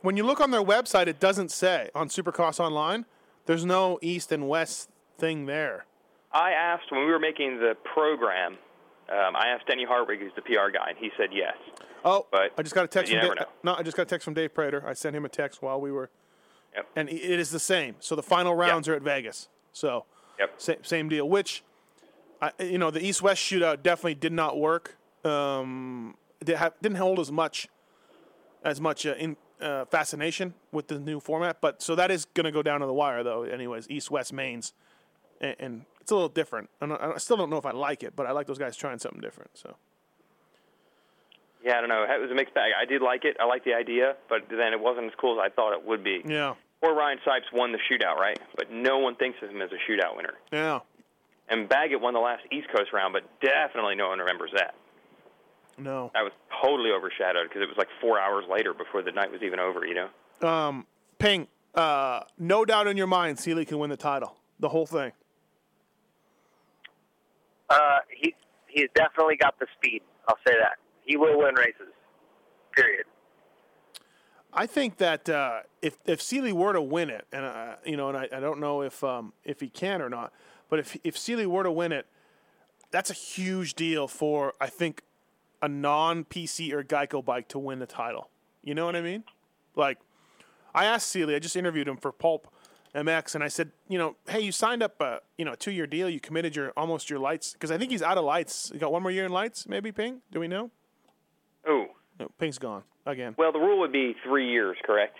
When 0.00 0.16
you 0.16 0.24
look 0.24 0.40
on 0.40 0.50
their 0.50 0.62
website, 0.62 1.06
it 1.06 1.18
doesn't 1.18 1.50
say 1.50 1.90
on 1.94 2.08
Supercross 2.08 2.60
Online. 2.60 3.06
There's 3.46 3.64
no 3.64 3.98
East 4.00 4.32
and 4.32 4.48
West 4.48 4.90
thing 5.18 5.46
there. 5.46 5.86
I 6.32 6.52
asked 6.52 6.90
when 6.90 7.00
we 7.00 7.10
were 7.10 7.18
making 7.18 7.58
the 7.58 7.76
program. 7.94 8.58
Um, 9.08 9.36
I 9.36 9.48
asked 9.48 9.66
Denny 9.66 9.84
Hartwig, 9.84 10.18
who's 10.20 10.32
the 10.34 10.42
PR 10.42 10.70
guy, 10.72 10.88
and 10.88 10.98
he 10.98 11.10
said 11.16 11.28
yes. 11.32 11.54
Oh, 12.04 12.26
But 12.30 12.52
I 12.58 12.62
just 12.62 12.74
got 12.74 12.84
a 12.84 12.88
text 12.88 13.10
from 13.12 13.20
Dave, 13.20 13.46
no, 13.62 13.74
I 13.74 13.82
just 13.82 13.96
got 13.96 14.02
a 14.04 14.06
text 14.06 14.24
from 14.24 14.34
Dave 14.34 14.54
Prater. 14.54 14.82
I 14.86 14.92
sent 14.92 15.14
him 15.16 15.24
a 15.24 15.28
text 15.28 15.62
while 15.62 15.80
we 15.80 15.90
were, 15.90 16.10
Yep. 16.74 16.86
and 16.96 17.08
it 17.08 17.38
is 17.40 17.50
the 17.50 17.58
same. 17.60 17.96
So 18.00 18.14
the 18.14 18.22
final 18.22 18.54
rounds 18.54 18.88
are 18.88 18.94
at 18.94 19.02
Vegas. 19.02 19.48
So 19.72 20.04
Yep. 20.38 20.54
same, 20.60 20.84
same 20.84 21.08
deal. 21.08 21.28
Which, 21.28 21.62
I, 22.42 22.52
you 22.58 22.78
know, 22.78 22.90
the 22.90 23.04
East 23.04 23.22
West 23.22 23.42
shootout 23.42 23.82
definitely 23.82 24.14
did 24.16 24.32
not 24.32 24.58
work. 24.58 24.96
Um, 25.24 26.16
didn't 26.44 26.96
hold 26.96 27.18
as 27.18 27.32
much, 27.32 27.68
as 28.62 28.80
much 28.80 29.06
uh, 29.06 29.14
in 29.14 29.36
uh, 29.60 29.86
fascination 29.86 30.52
with 30.72 30.88
the 30.88 30.98
new 30.98 31.20
format. 31.20 31.60
But 31.60 31.80
so 31.80 31.94
that 31.94 32.10
is 32.10 32.26
going 32.26 32.44
to 32.44 32.52
go 32.52 32.62
down 32.62 32.80
to 32.80 32.86
the 32.86 32.92
wire, 32.92 33.22
though. 33.22 33.44
Anyways, 33.44 33.88
East 33.88 34.10
West 34.10 34.32
mains, 34.32 34.74
and, 35.40 35.56
and 35.58 35.84
it's 36.04 36.10
a 36.10 36.14
little 36.14 36.28
different. 36.28 36.68
I, 36.82 37.12
I 37.14 37.16
still 37.16 37.38
don't 37.38 37.48
know 37.48 37.56
if 37.56 37.64
I 37.64 37.70
like 37.70 38.02
it, 38.02 38.14
but 38.14 38.26
I 38.26 38.32
like 38.32 38.46
those 38.46 38.58
guys 38.58 38.76
trying 38.76 38.98
something 38.98 39.22
different. 39.22 39.52
So. 39.54 39.74
Yeah, 41.64 41.78
I 41.78 41.80
don't 41.80 41.88
know. 41.88 42.04
It 42.04 42.20
was 42.20 42.30
a 42.30 42.34
mixed 42.34 42.52
bag. 42.52 42.72
I 42.78 42.84
did 42.84 43.00
like 43.00 43.24
it. 43.24 43.38
I 43.40 43.46
liked 43.46 43.64
the 43.64 43.72
idea, 43.72 44.16
but 44.28 44.42
then 44.50 44.74
it 44.74 44.80
wasn't 44.80 45.06
as 45.06 45.12
cool 45.18 45.40
as 45.40 45.50
I 45.50 45.54
thought 45.54 45.72
it 45.72 45.82
would 45.86 46.04
be. 46.04 46.20
Yeah. 46.26 46.56
Or 46.82 46.94
Ryan 46.94 47.16
Sipes 47.26 47.50
won 47.54 47.72
the 47.72 47.78
shootout, 47.90 48.16
right? 48.16 48.38
But 48.54 48.70
no 48.70 48.98
one 48.98 49.16
thinks 49.16 49.38
of 49.42 49.48
him 49.48 49.62
as 49.62 49.70
a 49.72 49.90
shootout 49.90 50.14
winner. 50.14 50.34
Yeah. 50.52 50.80
And 51.48 51.66
Baggett 51.66 52.02
won 52.02 52.12
the 52.12 52.20
last 52.20 52.42
East 52.52 52.68
Coast 52.68 52.92
round, 52.92 53.14
but 53.14 53.22
definitely 53.40 53.94
no 53.94 54.08
one 54.08 54.18
remembers 54.18 54.50
that. 54.54 54.74
No. 55.78 56.10
That 56.12 56.22
was 56.22 56.32
totally 56.62 56.90
overshadowed 56.90 57.48
because 57.48 57.62
it 57.62 57.68
was 57.68 57.78
like 57.78 57.88
four 57.98 58.20
hours 58.20 58.44
later 58.50 58.74
before 58.74 59.00
the 59.00 59.12
night 59.12 59.32
was 59.32 59.40
even 59.40 59.58
over, 59.58 59.86
you 59.86 59.94
know? 59.94 60.46
Um, 60.46 60.86
Ping, 61.18 61.48
uh, 61.74 62.20
no 62.38 62.66
doubt 62.66 62.88
in 62.88 62.98
your 62.98 63.06
mind, 63.06 63.38
Seely 63.38 63.64
can 63.64 63.78
win 63.78 63.88
the 63.88 63.96
title. 63.96 64.36
The 64.60 64.68
whole 64.68 64.86
thing. 64.86 65.12
Uh, 67.74 67.98
he 68.08 68.34
he's 68.68 68.88
definitely 68.94 69.36
got 69.36 69.58
the 69.58 69.66
speed. 69.76 70.02
I'll 70.28 70.38
say 70.46 70.54
that. 70.58 70.78
He 71.04 71.16
will 71.16 71.38
win 71.38 71.54
races. 71.54 71.92
Period. 72.74 73.04
I 74.52 74.66
think 74.66 74.98
that 74.98 75.28
uh, 75.28 75.60
if 75.82 75.98
if 76.06 76.22
Seely 76.22 76.52
were 76.52 76.72
to 76.72 76.80
win 76.80 77.10
it, 77.10 77.26
and 77.32 77.44
uh, 77.44 77.76
you 77.84 77.96
know, 77.96 78.08
and 78.08 78.16
I, 78.16 78.28
I 78.32 78.40
don't 78.40 78.60
know 78.60 78.82
if 78.82 79.02
um, 79.02 79.32
if 79.44 79.60
he 79.60 79.68
can 79.68 80.00
or 80.00 80.08
not, 80.08 80.32
but 80.70 80.78
if 80.78 80.96
if 81.02 81.18
Seely 81.18 81.46
were 81.46 81.64
to 81.64 81.72
win 81.72 81.90
it, 81.90 82.06
that's 82.92 83.10
a 83.10 83.14
huge 83.14 83.74
deal 83.74 84.06
for 84.06 84.54
I 84.60 84.68
think 84.68 85.02
a 85.60 85.68
non 85.68 86.24
PC 86.24 86.72
or 86.72 86.84
Geico 86.84 87.24
bike 87.24 87.48
to 87.48 87.58
win 87.58 87.80
the 87.80 87.86
title. 87.86 88.30
You 88.62 88.74
know 88.74 88.86
what 88.86 88.94
I 88.94 89.00
mean? 89.00 89.24
Like, 89.74 89.98
I 90.74 90.84
asked 90.84 91.08
Seely, 91.08 91.34
I 91.34 91.40
just 91.40 91.56
interviewed 91.56 91.88
him 91.88 91.96
for 91.96 92.12
Pulp 92.12 92.48
MX, 92.94 93.34
and 93.34 93.42
I 93.42 93.48
said, 93.48 93.72
you 93.88 93.98
know, 93.98 94.14
hey, 94.28 94.40
you 94.40 94.52
signed 94.52 94.82
up 94.82 95.00
a 95.00 95.20
you 95.36 95.44
know 95.44 95.54
two 95.54 95.72
year 95.72 95.86
deal, 95.86 96.08
you 96.08 96.20
committed 96.20 96.54
your 96.54 96.70
almost 96.76 97.10
your 97.10 97.18
lights 97.18 97.52
because 97.52 97.70
I 97.70 97.78
think 97.78 97.90
he's 97.90 98.02
out 98.02 98.18
of 98.18 98.24
lights. 98.24 98.70
You 98.72 98.78
got 98.78 98.92
one 98.92 99.02
more 99.02 99.10
year 99.10 99.24
in 99.24 99.32
lights, 99.32 99.66
maybe 99.68 99.90
Ping? 99.92 100.22
Do 100.30 100.40
we 100.40 100.48
know? 100.48 100.70
Oh. 101.66 101.86
No, 102.20 102.28
Ping's 102.38 102.58
gone 102.58 102.84
again. 103.06 103.34
Well, 103.36 103.50
the 103.50 103.58
rule 103.58 103.80
would 103.80 103.90
be 103.92 104.14
three 104.24 104.48
years, 104.50 104.76
correct? 104.84 105.16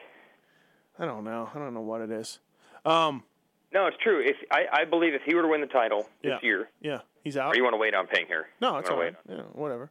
I 0.98 1.04
don't 1.06 1.24
know. 1.24 1.50
I 1.52 1.58
don't 1.58 1.74
know 1.74 1.80
what 1.80 2.00
it 2.02 2.10
is. 2.12 2.38
Um, 2.84 3.24
No, 3.72 3.86
it's 3.86 3.96
true. 4.00 4.20
If 4.24 4.36
I, 4.52 4.66
I 4.72 4.84
believe 4.84 5.14
if 5.14 5.22
he 5.22 5.34
were 5.34 5.42
to 5.42 5.48
win 5.48 5.60
the 5.60 5.66
title 5.66 6.08
this 6.22 6.30
Yeah. 6.30 6.38
year, 6.42 6.68
yeah, 6.80 7.00
he's 7.24 7.36
out. 7.36 7.52
or 7.52 7.56
you 7.56 7.64
want 7.64 7.74
to 7.74 7.78
wait 7.78 7.94
on 7.94 8.06
Ping 8.06 8.26
here? 8.28 8.46
No, 8.60 8.76
it's 8.76 8.88
wanna 8.88 9.02
wait. 9.02 9.14
Yeah, 9.28 9.42
whatever. 9.52 9.90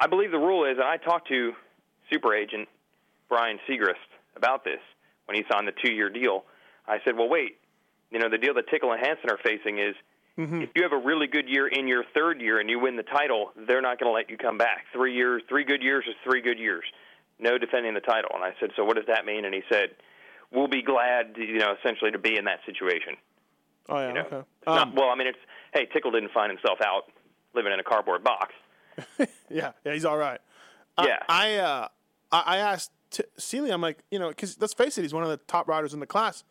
I 0.00 0.08
believe 0.08 0.32
the 0.32 0.38
rule 0.38 0.64
is, 0.64 0.72
and 0.78 0.82
I 0.82 0.96
talked 0.96 1.28
to 1.28 1.52
super 2.12 2.34
agent 2.34 2.68
Brian 3.28 3.58
Segrist 3.68 3.94
about 4.34 4.64
this 4.64 4.80
when 5.26 5.36
he 5.36 5.44
signed 5.50 5.68
the 5.68 5.72
two-year 5.84 6.10
deal. 6.10 6.44
I 6.88 6.98
said, 7.04 7.16
well, 7.16 7.28
wait, 7.28 7.56
you 8.10 8.18
know, 8.18 8.28
the 8.30 8.38
deal 8.38 8.54
that 8.54 8.68
Tickle 8.68 8.92
and 8.92 9.04
Hansen 9.04 9.30
are 9.30 9.38
facing 9.42 9.78
is 9.78 9.94
Mm-hmm. 10.38 10.60
if 10.60 10.68
you 10.76 10.82
have 10.82 10.92
a 10.92 10.98
really 10.98 11.26
good 11.26 11.48
year 11.48 11.66
in 11.66 11.88
your 11.88 12.04
third 12.12 12.42
year 12.42 12.60
and 12.60 12.68
you 12.68 12.78
win 12.78 12.96
the 12.96 13.02
title, 13.02 13.52
they're 13.66 13.80
not 13.80 13.98
going 13.98 14.10
to 14.10 14.14
let 14.14 14.28
you 14.28 14.36
come 14.36 14.58
back. 14.58 14.84
Three 14.92 15.14
years, 15.14 15.42
three 15.48 15.64
good 15.64 15.80
years 15.82 16.04
is 16.06 16.14
three 16.22 16.42
good 16.42 16.58
years. 16.58 16.84
No 17.38 17.56
defending 17.56 17.94
the 17.94 18.00
title. 18.00 18.32
And 18.34 18.44
I 18.44 18.52
said, 18.60 18.68
so 18.76 18.84
what 18.84 18.96
does 18.96 19.06
that 19.06 19.24
mean? 19.24 19.46
And 19.46 19.54
he 19.54 19.62
said, 19.72 19.92
we'll 20.52 20.68
be 20.68 20.82
glad, 20.82 21.36
you 21.38 21.56
know, 21.58 21.72
essentially 21.82 22.10
to 22.10 22.18
be 22.18 22.36
in 22.36 22.44
that 22.44 22.58
situation. 22.66 23.14
Oh 23.88 23.98
yeah, 23.98 24.08
You 24.08 24.12
know, 24.12 24.20
okay. 24.20 24.36
It's 24.36 24.66
not, 24.66 24.94
well, 24.94 25.08
I 25.08 25.14
mean, 25.14 25.28
it's 25.28 25.38
hey, 25.72 25.86
Tickle 25.90 26.10
didn't 26.10 26.32
find 26.32 26.50
himself 26.52 26.80
out 26.84 27.04
living 27.54 27.72
in 27.72 27.80
a 27.80 27.82
cardboard 27.82 28.22
box. 28.22 28.52
Yeah, 29.48 29.72
yeah, 29.86 29.94
he's 29.94 30.04
all 30.04 30.18
right. 30.18 30.40
Yeah. 31.02 31.16
I 31.30 31.54
I, 31.54 31.56
uh, 31.56 31.88
I 32.32 32.56
asked 32.58 32.90
T- 33.10 33.24
Seely, 33.38 33.70
I'm 33.70 33.80
like, 33.80 34.00
you 34.10 34.18
know, 34.18 34.28
because 34.28 34.60
let's 34.60 34.74
face 34.74 34.98
it, 34.98 35.02
he's 35.02 35.14
one 35.14 35.22
of 35.22 35.30
the 35.30 35.38
top 35.38 35.66
riders 35.66 35.94
in 35.94 36.00
the 36.00 36.06
class. 36.06 36.44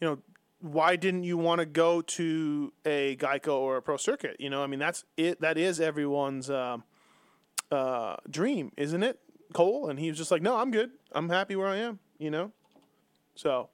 You 0.00 0.08
know, 0.08 0.18
why 0.60 0.96
didn't 0.96 1.24
you 1.24 1.38
want 1.38 1.60
to 1.60 1.66
go 1.66 2.02
to 2.02 2.72
a 2.84 3.16
Geico 3.16 3.54
or 3.54 3.76
a 3.76 3.82
Pro 3.82 3.96
Circuit? 3.96 4.36
You 4.38 4.50
know, 4.50 4.62
I 4.62 4.66
mean, 4.66 4.80
that's 4.80 5.04
it. 5.16 5.40
That 5.40 5.56
is 5.58 5.80
everyone's 5.80 6.50
um, 6.50 6.84
uh, 7.70 8.16
dream, 8.28 8.72
isn't 8.76 9.02
it, 9.02 9.18
Cole? 9.52 9.88
And 9.88 9.98
he 9.98 10.08
was 10.08 10.18
just 10.18 10.30
like, 10.30 10.42
no, 10.42 10.56
I'm 10.56 10.70
good. 10.70 10.90
I'm 11.12 11.28
happy 11.28 11.56
where 11.56 11.68
I 11.68 11.76
am. 11.76 11.98
You 12.18 12.30
know. 12.30 12.52
So 13.34 13.70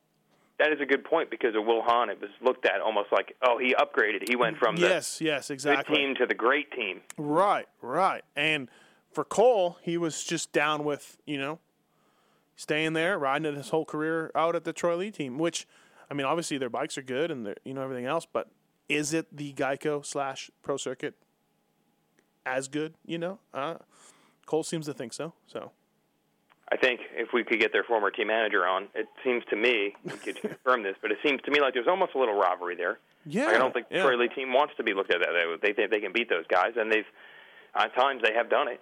That 0.59 0.73
is 0.73 0.81
a 0.81 0.87
good 0.87 1.05
point 1.05 1.31
because 1.31 1.55
of 1.57 1.67
Will 1.67 1.83
Hahn. 1.83 2.09
It 2.09 2.21
was 2.21 2.31
looked 2.41 2.67
at 2.67 2.81
almost 2.81 3.11
like, 3.13 3.35
oh, 3.43 3.59
he 3.59 3.75
upgraded. 3.75 4.29
He 4.29 4.37
went 4.37 4.57
from 4.59 4.77
the 4.77 4.83
yes, 4.83 5.21
yes, 5.21 5.51
exactly. 5.51 5.97
team 5.97 6.15
to 6.17 6.27
the 6.27 6.35
great 6.35 6.71
team. 6.73 7.01
Right, 7.19 7.67
right. 7.83 8.23
And 8.37 8.69
for 9.11 9.25
Cole, 9.25 9.79
he 9.83 9.99
was 9.99 10.25
just 10.25 10.53
down 10.53 10.85
with, 10.85 11.19
you 11.27 11.39
know, 11.39 11.59
staying 12.55 12.95
there, 12.95 13.19
riding 13.19 13.55
his 13.55 13.71
whole 13.71 13.85
career 13.85 14.31
out 14.35 14.55
at 14.55 14.65
the 14.65 14.73
Troy 14.73 14.97
Lee 14.97 15.11
team, 15.11 15.37
which, 15.37 15.67
I 16.11 16.15
mean, 16.15 16.27
obviously 16.27 16.59
their 16.59 16.71
bikes 16.71 16.97
are 16.99 17.03
good 17.03 17.31
and 17.31 17.55
you 17.65 17.75
know, 17.75 17.83
everything 17.83 18.07
else, 18.07 18.27
but 18.31 18.49
is 18.89 19.13
it 19.13 19.35
the 19.37 19.53
Geico 19.53 20.05
slash 20.05 20.51
Pro 20.63 20.77
Circuit 20.77 21.15
as 22.45 22.69
good, 22.69 22.95
you 23.05 23.19
know? 23.19 23.39
Uh, 23.53 23.77
Cole 24.47 24.63
seems 24.63 24.87
to 24.87 24.95
think 24.95 25.13
so, 25.13 25.33
so. 25.47 25.73
I 26.71 26.77
think 26.77 27.01
if 27.13 27.29
we 27.33 27.45
could 27.45 27.61
get 27.61 27.73
their 27.73 27.85
former 27.85 28.11
team 28.11 28.29
manager 28.29 28.67
on, 28.67 28.89
it 28.95 29.07
seems 29.25 29.45
to 29.51 29.57
me, 29.57 29.95
we 30.05 30.13
could 30.13 30.37
confirm 30.41 30.83
this, 30.83 30.97
but 31.01 31.13
it 31.13 31.19
seems 31.25 31.41
to 31.43 31.51
me 31.51 31.61
like 31.61 31.75
there's 31.75 31.89
almost 31.89 32.15
a 32.15 32.19
little 32.19 32.35
rivalry 32.35 32.77
there. 32.77 32.99
Yeah. 33.25 33.47
Like, 33.47 33.55
I 33.55 33.59
don't 33.59 33.75
think 33.75 33.89
the 33.89 33.97
yeah. 33.97 34.03
Troy 34.03 34.17
Lee 34.17 34.29
team 34.29 34.53
wants 34.53 34.75
to 34.77 34.83
be 34.83 34.95
looked 34.95 35.13
at 35.13 35.21
that 35.21 35.31
way. 35.31 35.57
They 35.63 35.73
think 35.73 35.91
they 35.91 36.01
can 36.01 36.13
beat 36.13 36.29
those 36.29 36.47
guys, 36.49 36.73
and 36.77 36.91
they've, 36.91 37.05
at 37.75 37.95
times, 37.95 38.23
they 38.23 38.35
have 38.35 38.49
done 38.49 38.69
it. 38.69 38.81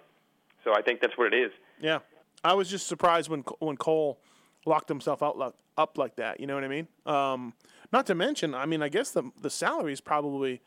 So 0.63 0.73
I 0.75 0.81
think 0.81 0.99
that's 0.99 1.17
what 1.17 1.31
it 1.33 1.37
is. 1.37 1.51
Yeah, 1.79 1.99
I 2.43 2.53
was 2.53 2.69
just 2.69 2.87
surprised 2.87 3.29
when 3.29 3.41
when 3.59 3.77
Cole 3.77 4.19
locked 4.65 4.89
himself 4.89 5.21
out 5.23 5.37
like, 5.37 5.53
up 5.77 5.97
like 5.97 6.15
that. 6.17 6.39
You 6.39 6.47
know 6.47 6.55
what 6.55 6.63
I 6.63 6.67
mean? 6.67 6.87
Um, 7.05 7.53
not 7.91 8.05
to 8.07 8.15
mention, 8.15 8.53
I 8.55 8.65
mean, 8.65 8.81
I 8.81 8.89
guess 8.89 9.11
the 9.11 9.31
the 9.41 9.49
salary 9.49 9.93
is 9.93 10.01
probably 10.01 10.61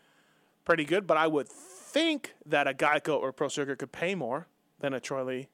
pretty 0.64 0.84
good, 0.84 1.07
but 1.07 1.16
I 1.16 1.26
would 1.26 1.49
think 1.49 2.34
that 2.46 2.66
a 2.68 2.72
Geico 2.74 3.18
or 3.18 3.32
Pro 3.32 3.49
Circuit 3.49 3.78
could 3.78 3.92
pay 3.92 4.14
more 4.14 4.46
than 4.80 4.92
a 4.94 5.01
Troy 5.01 5.24
Lee 5.24 5.49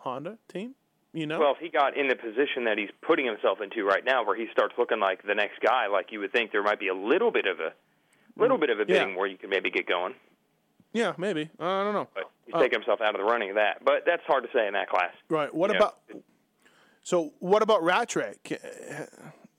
Honda 0.00 0.38
team. 0.48 0.74
You 1.12 1.26
know? 1.28 1.38
Well, 1.38 1.52
if 1.52 1.58
he 1.58 1.68
got 1.68 1.96
in 1.96 2.08
the 2.08 2.16
position 2.16 2.64
that 2.64 2.76
he's 2.76 2.90
putting 3.00 3.24
himself 3.26 3.60
into 3.60 3.84
right 3.84 4.04
now, 4.04 4.24
where 4.24 4.34
he 4.36 4.48
starts 4.50 4.74
looking 4.76 4.98
like 4.98 5.22
the 5.24 5.34
next 5.34 5.60
guy, 5.60 5.86
like 5.86 6.10
you 6.10 6.18
would 6.20 6.32
think 6.32 6.50
there 6.50 6.62
might 6.62 6.80
be 6.80 6.88
a 6.88 6.94
little 6.94 7.30
bit 7.30 7.46
of 7.46 7.60
a 7.60 7.72
little 8.36 8.58
bit 8.58 8.70
of 8.70 8.78
a 8.80 8.82
Yeah. 8.88 8.98
bidding 9.04 9.14
where 9.16 9.28
you 9.28 9.36
could 9.36 9.50
maybe 9.50 9.70
get 9.70 9.86
going. 9.86 10.14
yeah, 10.92 11.12
maybe. 11.18 11.50
I 11.60 11.84
don't 11.84 11.92
know. 11.94 12.08
But 12.14 12.30
he's 12.46 12.54
Uh, 12.54 12.60
taking 12.60 12.78
himself 12.80 13.00
out 13.00 13.14
of 13.14 13.20
the 13.20 13.24
running 13.24 13.50
of 13.50 13.56
that. 13.56 13.84
But 13.84 14.04
that's 14.06 14.22
hard 14.26 14.42
to 14.44 14.50
say 14.52 14.66
in 14.66 14.72
that 14.74 14.88
class. 14.88 15.12
Right. 15.28 15.52
What 15.54 15.70
Yeah. 15.70 15.76
about? 15.76 15.98
So 17.04 17.32
what 17.38 17.62
about 17.62 17.82
Rattray? 17.84 18.34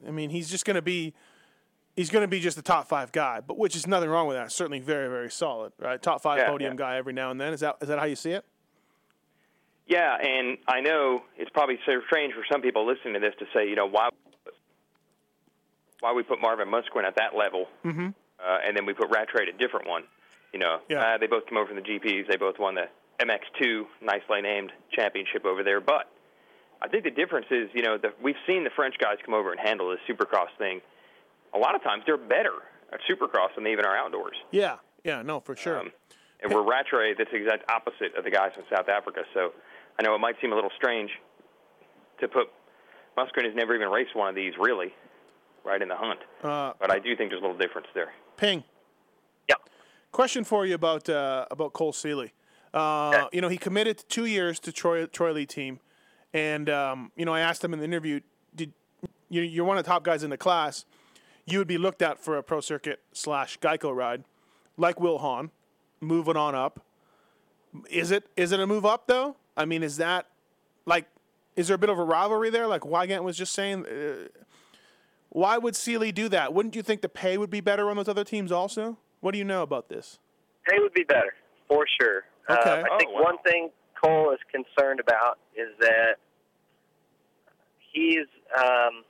I 0.05 0.11
mean, 0.11 0.29
he's 0.29 0.49
just 0.49 0.65
going 0.65 0.75
to 0.75 0.81
be. 0.81 1.13
He's 1.95 2.09
going 2.09 2.23
to 2.23 2.27
be 2.27 2.41
just 2.41 2.57
a 2.57 2.61
top 2.61 2.89
five 2.89 3.13
guy, 3.13 3.39
but 3.39 3.57
which 3.57 3.73
is 3.73 3.87
nothing 3.87 4.09
wrong 4.09 4.27
with 4.27 4.35
that. 4.35 4.51
Certainly, 4.51 4.79
very, 4.81 5.07
very 5.07 5.31
solid, 5.31 5.71
right? 5.79 6.01
Top 6.01 6.21
five 6.21 6.39
Yeah, 6.39 6.49
podium 6.49 6.73
yeah. 6.73 6.77
guy 6.77 6.97
every 6.97 7.13
now 7.13 7.31
and 7.31 7.39
then. 7.39 7.53
Is 7.53 7.61
that 7.61 7.77
is 7.81 7.87
that 7.87 7.99
how 7.99 8.03
you 8.05 8.17
see 8.17 8.31
it? 8.31 8.43
Yeah, 9.87 10.17
and 10.17 10.57
I 10.67 10.81
know 10.81 11.21
it's 11.37 11.49
probably 11.51 11.79
so 11.85 12.01
strange 12.07 12.33
for 12.33 12.43
some 12.51 12.61
people 12.61 12.85
listening 12.85 13.13
to 13.13 13.19
this 13.21 13.33
to 13.39 13.45
say, 13.53 13.69
you 13.69 13.75
know, 13.75 13.87
why 13.87 14.09
why 16.01 16.11
we 16.11 16.23
put 16.23 16.41
Marvin 16.41 16.67
Musquin 16.67 17.05
at 17.05 17.15
that 17.15 17.35
level, 17.37 17.67
Mm-hmm. 17.85 18.07
uh, 18.45 18.57
and 18.65 18.75
then 18.75 18.85
we 18.85 18.93
put 18.93 19.09
Rattray 19.09 19.43
at 19.47 19.55
a 19.55 19.57
different 19.57 19.87
one. 19.87 20.03
You 20.51 20.59
know, 20.59 20.79
Yeah. 20.89 20.99
uh, 21.01 21.17
they 21.17 21.27
both 21.27 21.45
came 21.47 21.57
over 21.57 21.67
from 21.67 21.77
the 21.77 21.81
GPs. 21.81 22.27
They 22.29 22.35
both 22.37 22.59
won 22.59 22.75
the 22.75 22.89
MX2, 23.21 23.85
nicely 24.01 24.41
named 24.41 24.71
championship 24.91 25.45
over 25.45 25.63
there. 25.63 25.79
But 25.79 26.11
I 26.81 26.87
think 26.87 27.03
the 27.03 27.11
difference 27.11 27.47
is, 27.49 27.69
you 27.73 27.81
know, 27.81 27.97
the, 27.97 28.09
we've 28.21 28.35
seen 28.47 28.63
the 28.63 28.69
French 28.75 28.95
guys 28.99 29.17
come 29.25 29.33
over 29.33 29.51
and 29.51 29.59
handle 29.59 29.89
this 29.89 29.99
Supercross 30.07 30.49
thing. 30.57 30.81
A 31.53 31.57
lot 31.57 31.75
of 31.75 31.81
times 31.83 32.03
they're 32.05 32.17
better 32.17 32.53
at 32.91 32.99
Supercross 33.09 33.55
than 33.55 33.63
they 33.63 33.71
even 33.71 33.85
are 33.85 33.95
outdoors. 33.97 34.35
Yeah. 34.51 34.75
Yeah. 35.03 35.21
No, 35.21 35.39
for 35.39 35.55
sure. 35.55 35.79
Um, 35.79 35.91
and 36.43 36.53
we're 36.53 36.63
Rattray, 36.63 37.13
that's 37.17 37.31
the 37.31 37.37
exact 37.37 37.69
opposite 37.71 38.15
of 38.17 38.23
the 38.23 38.29
guys 38.31 38.51
from 38.53 38.65
South 38.69 38.89
Africa. 38.89 39.21
So 39.33 39.53
I 39.97 40.03
know 40.03 40.13
it 40.13 40.19
might 40.19 40.35
seem 40.41 40.51
a 40.51 40.55
little 40.55 40.71
strange 40.75 41.09
to 42.19 42.27
put 42.27 42.47
Musquin 43.17 43.45
has 43.45 43.55
never 43.55 43.73
even 43.73 43.87
raced 43.89 44.15
one 44.15 44.27
of 44.29 44.35
these 44.35 44.53
really, 44.59 44.93
right 45.63 45.81
in 45.81 45.87
the 45.87 45.95
hunt. 45.95 46.19
Uh, 46.43 46.73
But 46.79 46.91
I 46.91 46.99
do 46.99 47.15
think 47.15 47.29
there's 47.31 47.41
a 47.41 47.45
little 47.45 47.57
difference 47.57 47.87
there. 47.95 48.11
Ping. 48.35 48.63
Yep. 49.47 49.59
Question 50.11 50.43
for 50.43 50.65
you 50.65 50.75
about 50.75 51.07
uh, 51.09 51.45
about 51.49 51.71
Cole 51.73 51.93
Seely. 51.93 52.33
Uh, 52.73 53.27
You 53.31 53.39
know, 53.39 53.47
he 53.47 53.57
committed 53.57 54.03
two 54.09 54.25
years 54.25 54.59
to 54.59 54.73
Troy 54.73 55.05
Troy 55.05 55.31
Lee 55.31 55.45
team, 55.45 55.79
and 56.35 56.69
um, 56.69 57.11
you 57.15 57.23
know, 57.25 57.33
I 57.33 57.39
asked 57.39 57.63
him 57.63 57.71
in 57.73 57.79
the 57.79 57.85
interview, 57.85 58.19
"Did 58.53 58.73
you, 59.29 59.41
you're 59.41 59.63
one 59.65 59.77
of 59.77 59.85
the 59.85 59.89
top 59.89 60.03
guys 60.03 60.21
in 60.23 60.29
the 60.29 60.37
class? 60.37 60.85
You 61.45 61.59
would 61.59 61.67
be 61.67 61.77
looked 61.77 62.01
at 62.01 62.19
for 62.19 62.37
a 62.37 62.43
pro 62.43 62.59
circuit 62.59 62.99
slash 63.13 63.57
Geico 63.59 63.95
ride, 63.95 64.23
like 64.77 64.99
Will 64.99 65.19
Hahn, 65.19 65.51
moving 66.01 66.35
on 66.35 66.53
up. 66.55 66.81
Is 67.89 68.11
it 68.11 68.25
is 68.35 68.51
it 68.51 68.59
a 68.59 68.67
move 68.67 68.85
up 68.85 69.07
though? 69.07 69.37
I 69.55 69.63
mean, 69.65 69.81
is 69.81 69.97
that 69.97 70.27
like 70.85 71.05
is 71.55 71.67
there 71.67 71.75
a 71.75 71.79
bit 71.79 71.89
of 71.89 71.97
a 71.97 72.03
rivalry 72.03 72.49
there? 72.49 72.67
Like 72.67 72.81
Weigandt 72.81 73.23
was 73.23 73.37
just 73.37 73.53
saying, 73.53 73.85
uh, 73.85 74.27
why 75.29 75.57
would 75.57 75.75
Seely 75.75 76.11
do 76.11 76.27
that? 76.29 76.53
Wouldn't 76.53 76.75
you 76.75 76.81
think 76.81 77.01
the 77.01 77.09
pay 77.09 77.37
would 77.37 77.49
be 77.49 77.61
better 77.61 77.89
on 77.89 77.95
those 77.95 78.09
other 78.09 78.25
teams 78.25 78.51
also? 78.51 78.97
What 79.21 79.31
do 79.31 79.37
you 79.37 79.45
know 79.45 79.61
about 79.61 79.87
this? 79.87 80.19
Pay 80.67 80.79
would 80.79 80.93
be 80.93 81.03
better 81.03 81.33
for 81.69 81.85
sure. 82.01 82.23
Okay. 82.49 82.69
Uh, 82.69 82.75
I 82.83 82.83
Oh, 82.91 82.97
think 82.97 83.11
wow. 83.13 83.23
one 83.23 83.37
thing 83.39 83.69
Cole 84.03 84.31
is 84.33 84.39
concerned 84.51 84.99
about 84.99 85.37
is 85.55 85.69
that 85.79 86.15
he's 87.95 88.27
um, 88.51 89.07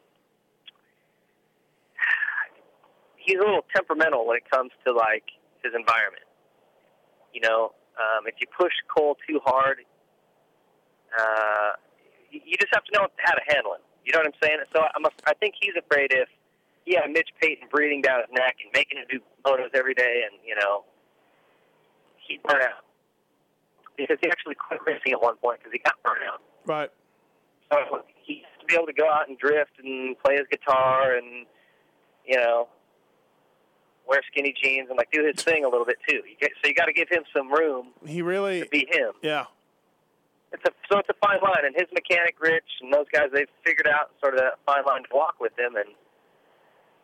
he's 3.17 3.41
a 3.41 3.43
little 3.43 3.65
temperamental 3.75 4.25
when 4.27 4.37
it 4.37 4.45
comes 4.49 4.71
to 4.85 4.93
like 4.93 5.25
his 5.65 5.73
environment. 5.73 6.23
You 7.33 7.41
know, 7.41 7.73
um, 7.97 8.29
if 8.29 8.35
you 8.39 8.47
push 8.53 8.71
Cole 8.87 9.17
too 9.27 9.41
hard, 9.43 9.79
uh, 11.17 11.73
you 12.31 12.55
just 12.61 12.71
have 12.73 12.85
to 12.85 12.91
know 12.93 13.07
how 13.17 13.33
to 13.33 13.41
handle 13.49 13.73
him. 13.73 13.81
You 14.05 14.13
know 14.13 14.19
what 14.19 14.27
I'm 14.29 14.39
saying? 14.41 14.59
So 14.71 14.85
I'm 14.95 15.03
a, 15.03 15.09
I 15.25 15.33
think 15.33 15.55
he's 15.59 15.73
afraid 15.75 16.13
if 16.13 16.29
had 16.93 17.09
Mitch 17.09 17.29
Payton 17.41 17.67
breathing 17.73 18.01
down 18.01 18.21
his 18.21 18.29
neck 18.31 18.55
and 18.61 18.69
making 18.73 18.99
him 18.99 19.05
do 19.09 19.19
motos 19.43 19.73
every 19.73 19.95
day, 19.95 20.21
and 20.29 20.39
you 20.45 20.55
know, 20.55 20.85
he 22.27 22.39
burn 22.45 22.61
out 22.61 22.85
because 23.97 24.17
he 24.21 24.29
actually 24.29 24.55
quit 24.55 24.79
racing 24.85 25.13
at 25.13 25.21
one 25.21 25.35
point 25.37 25.59
because 25.59 25.73
he 25.73 25.79
got 25.79 25.95
burned 26.03 26.21
out. 26.29 26.41
Right. 26.65 26.91
So 27.71 28.03
he 28.23 28.43
to 28.67 28.71
be 28.73 28.75
able 28.77 28.87
to 28.87 28.93
go 28.93 29.09
out 29.09 29.27
and 29.29 29.37
drift 29.37 29.71
and 29.83 30.17
play 30.19 30.35
his 30.35 30.45
guitar 30.49 31.13
and 31.15 31.45
you 32.25 32.37
know 32.37 32.67
wear 34.07 34.21
skinny 34.31 34.53
jeans 34.61 34.87
and 34.89 34.97
like 34.97 35.09
do 35.11 35.25
his 35.25 35.43
thing 35.43 35.65
a 35.65 35.69
little 35.69 35.85
bit 35.85 35.97
too. 36.07 36.17
You 36.27 36.35
get, 36.39 36.51
so 36.61 36.67
you 36.67 36.75
got 36.75 36.85
to 36.85 36.93
give 36.93 37.09
him 37.09 37.23
some 37.35 37.51
room 37.51 37.87
He 38.05 38.21
really, 38.21 38.61
to 38.61 38.69
be 38.69 38.87
him. 38.91 39.13
yeah, 39.23 39.45
It's 40.53 40.63
a 40.65 40.71
so 40.91 40.99
it's 40.99 41.09
a 41.09 41.15
fine 41.25 41.39
line, 41.41 41.65
and 41.65 41.73
his 41.75 41.87
mechanic 41.93 42.35
Rich 42.39 42.69
and 42.81 42.93
those 42.93 43.07
guys 43.11 43.29
they've 43.33 43.49
figured 43.65 43.87
out 43.87 44.11
sort 44.21 44.35
of 44.35 44.41
that 44.41 44.59
fine 44.65 44.85
line 44.85 45.03
to 45.03 45.09
walk 45.13 45.35
with 45.39 45.53
him. 45.57 45.75
And 45.75 45.89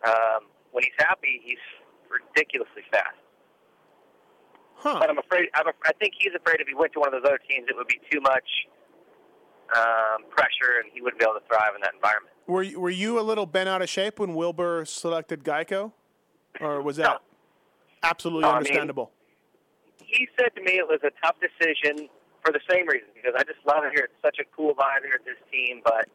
um, 0.07 0.49
when 0.71 0.83
he's 0.83 0.93
happy, 0.99 1.41
he's 1.43 1.57
ridiculously 2.09 2.83
fast. 2.91 3.17
huh? 4.75 4.97
But 4.99 5.09
I'm 5.09 5.17
afraid 5.17 5.49
I'm 5.55 5.65
I 5.85 5.93
think 5.99 6.13
he's 6.19 6.33
afraid 6.35 6.59
if 6.61 6.67
he 6.67 6.75
went 6.75 6.93
to 6.93 6.99
one 6.99 7.13
of 7.13 7.21
those 7.23 7.27
other 7.29 7.39
teams, 7.49 7.65
it 7.69 7.75
would 7.75 7.87
be 7.87 7.99
too 8.11 8.21
much 8.21 8.45
um, 9.77 10.23
pressure, 10.29 10.79
and 10.83 10.91
he 10.93 11.01
wouldn't 11.01 11.19
be 11.19 11.25
able 11.25 11.39
to 11.39 11.45
thrive 11.47 11.71
in 11.75 11.81
that 11.81 11.93
environment. 11.93 12.33
Were 12.47 12.63
you- 12.63 12.79
were 12.79 12.89
you 12.89 13.19
a 13.19 13.21
little 13.21 13.45
bent 13.45 13.69
out 13.69 13.81
of 13.81 13.89
shape 13.89 14.19
when 14.19 14.33
Wilbur 14.35 14.85
selected 14.85 15.43
Geico, 15.43 15.93
or 16.59 16.81
was 16.81 16.97
that 16.97 17.21
absolutely 18.03 18.41
No, 18.43 18.49
I 18.49 18.51
mean- 18.51 18.57
understandable? 18.57 19.11
He 20.03 20.27
said 20.37 20.53
to 20.55 20.61
me 20.61 20.75
it 20.77 20.87
was 20.87 20.99
a 21.03 21.11
tough 21.23 21.37
decision 21.39 22.09
for 22.43 22.51
the 22.51 22.59
same 22.69 22.85
reason 22.87 23.07
because 23.15 23.31
I 23.37 23.43
just 23.43 23.63
love 23.65 23.85
it 23.85 23.93
here. 23.95 24.05
It's 24.11 24.21
such 24.21 24.39
a 24.39 24.45
cool 24.51 24.75
vibe 24.75 25.05
here 25.05 25.15
at 25.15 25.23
this 25.23 25.37
team, 25.49 25.79
but 25.85 26.09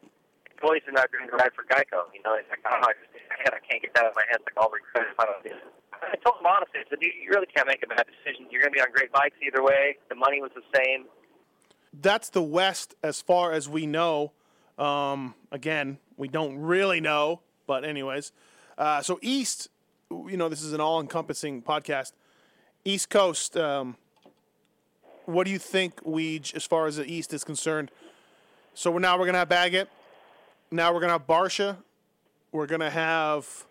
boys 0.61 0.81
are 0.87 0.91
not 0.91 1.11
going 1.11 1.25
to 1.27 1.35
ride 1.35 1.49
for 1.55 1.63
Geico. 1.65 2.05
You 2.13 2.21
know, 2.21 2.35
it's 2.35 2.49
like, 2.49 2.61
oh, 2.69 2.77
I 2.77 2.93
just 2.93 3.53
I 3.55 3.59
can't 3.65 3.81
get 3.81 3.93
that 3.95 4.05
out 4.05 4.09
of 4.11 4.15
my 4.15 4.25
head. 4.29 4.37
Like 4.45 4.53
I'll 4.57 4.69
regret 4.69 5.07
if 5.09 5.19
I 5.19 5.25
don't 5.25 5.41
do 5.43 5.49
it. 5.49 5.65
I 5.97 6.15
told 6.21 6.37
him 6.37 6.45
honestly, 6.45 6.77
I 6.81 6.83
said, 6.89 6.99
you 7.01 7.09
really 7.33 7.47
can't 7.47 7.65
make 7.65 7.81
a 7.81 7.87
bad 7.89 8.05
decision. 8.05 8.45
You're 8.51 8.61
going 8.61 8.71
to 8.71 8.77
be 8.77 8.81
on 8.81 8.91
great 8.93 9.11
bikes 9.11 9.33
either 9.41 9.63
way. 9.63 9.97
The 10.09 10.15
money 10.15 10.41
was 10.45 10.51
the 10.53 10.61
same. 10.77 11.05
That's 12.01 12.29
the 12.29 12.41
West 12.41 12.95
as 13.03 13.21
far 13.21 13.51
as 13.51 13.67
we 13.67 13.85
know. 13.85 14.31
Um, 14.77 15.33
again, 15.51 15.97
we 16.17 16.27
don't 16.27 16.57
really 16.57 17.01
know, 17.01 17.41
but 17.65 17.83
anyways, 17.83 18.31
uh, 18.77 19.01
so 19.01 19.19
East, 19.21 19.69
you 20.11 20.37
know, 20.37 20.49
this 20.49 20.61
is 20.61 20.73
an 20.73 20.81
all-encompassing 20.81 21.63
podcast. 21.63 22.11
East 22.85 23.09
Coast, 23.09 23.57
um, 23.57 23.97
what 25.25 25.45
do 25.45 25.51
you 25.51 25.59
think 25.59 25.99
we, 26.05 26.41
as 26.53 26.63
far 26.63 26.85
as 26.85 26.97
the 26.97 27.11
East 27.11 27.33
is 27.33 27.43
concerned? 27.43 27.91
So 28.73 28.91
we're 28.91 28.99
now 28.99 29.17
we're 29.17 29.25
gonna 29.25 29.39
have 29.39 29.49
Baggett. 29.49 29.89
Now 30.69 30.93
we're 30.93 30.99
gonna 30.99 31.13
have 31.13 31.25
Barcia. 31.25 31.77
We're 32.51 32.67
gonna 32.67 32.91
have 32.91 33.65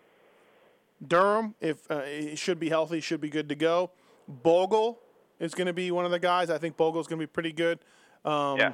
Durham. 1.05 1.55
If 1.61 1.89
uh, 1.89 2.01
he 2.01 2.35
should 2.35 2.59
be 2.59 2.69
healthy, 2.69 2.99
should 2.99 3.21
be 3.21 3.29
good 3.29 3.49
to 3.49 3.55
go. 3.55 3.91
Bogle 4.27 4.99
is 5.39 5.53
going 5.53 5.67
to 5.67 5.73
be 5.73 5.91
one 5.91 6.05
of 6.05 6.11
the 6.11 6.19
guys. 6.19 6.49
I 6.49 6.57
think 6.57 6.77
Bogle's 6.77 7.07
going 7.07 7.19
to 7.19 7.27
be 7.27 7.31
pretty 7.31 7.53
good. 7.53 7.79
Um, 8.25 8.57
Yeah. 8.57 8.73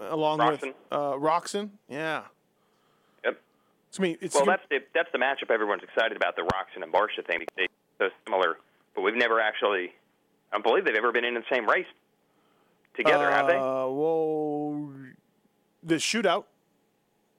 Along 0.00 0.38
with 0.38 0.60
Roczen. 0.60 0.74
uh, 0.90 1.12
Roczen. 1.12 1.70
Yeah. 1.88 2.22
Yep. 3.24 3.40
It's 3.88 4.00
me. 4.00 4.16
It's 4.20 4.34
Well, 4.34 4.44
that's 4.44 4.62
the 4.68 4.80
that's 4.92 5.08
the 5.12 5.18
matchup 5.18 5.50
everyone's 5.50 5.82
excited 5.84 6.16
about 6.16 6.34
the 6.36 6.42
Roczen 6.42 6.82
and 6.82 6.92
Barcia 6.92 7.24
thing. 7.26 7.40
because 7.40 7.68
They're 7.98 8.08
so 8.10 8.14
similar, 8.26 8.58
but 8.94 9.02
we've 9.02 9.14
never 9.14 9.40
actually. 9.40 9.92
I 10.52 10.56
don't 10.56 10.62
believe 10.64 10.84
they've 10.84 10.94
ever 10.96 11.12
been 11.12 11.24
in 11.24 11.34
the 11.34 11.44
same 11.50 11.68
race. 11.68 11.86
together, 12.96 13.30
have 13.30 13.46
they? 13.48 13.56
Uh, 13.56 13.86
well, 13.88 14.90
the 15.82 15.96
shootout. 15.96 16.44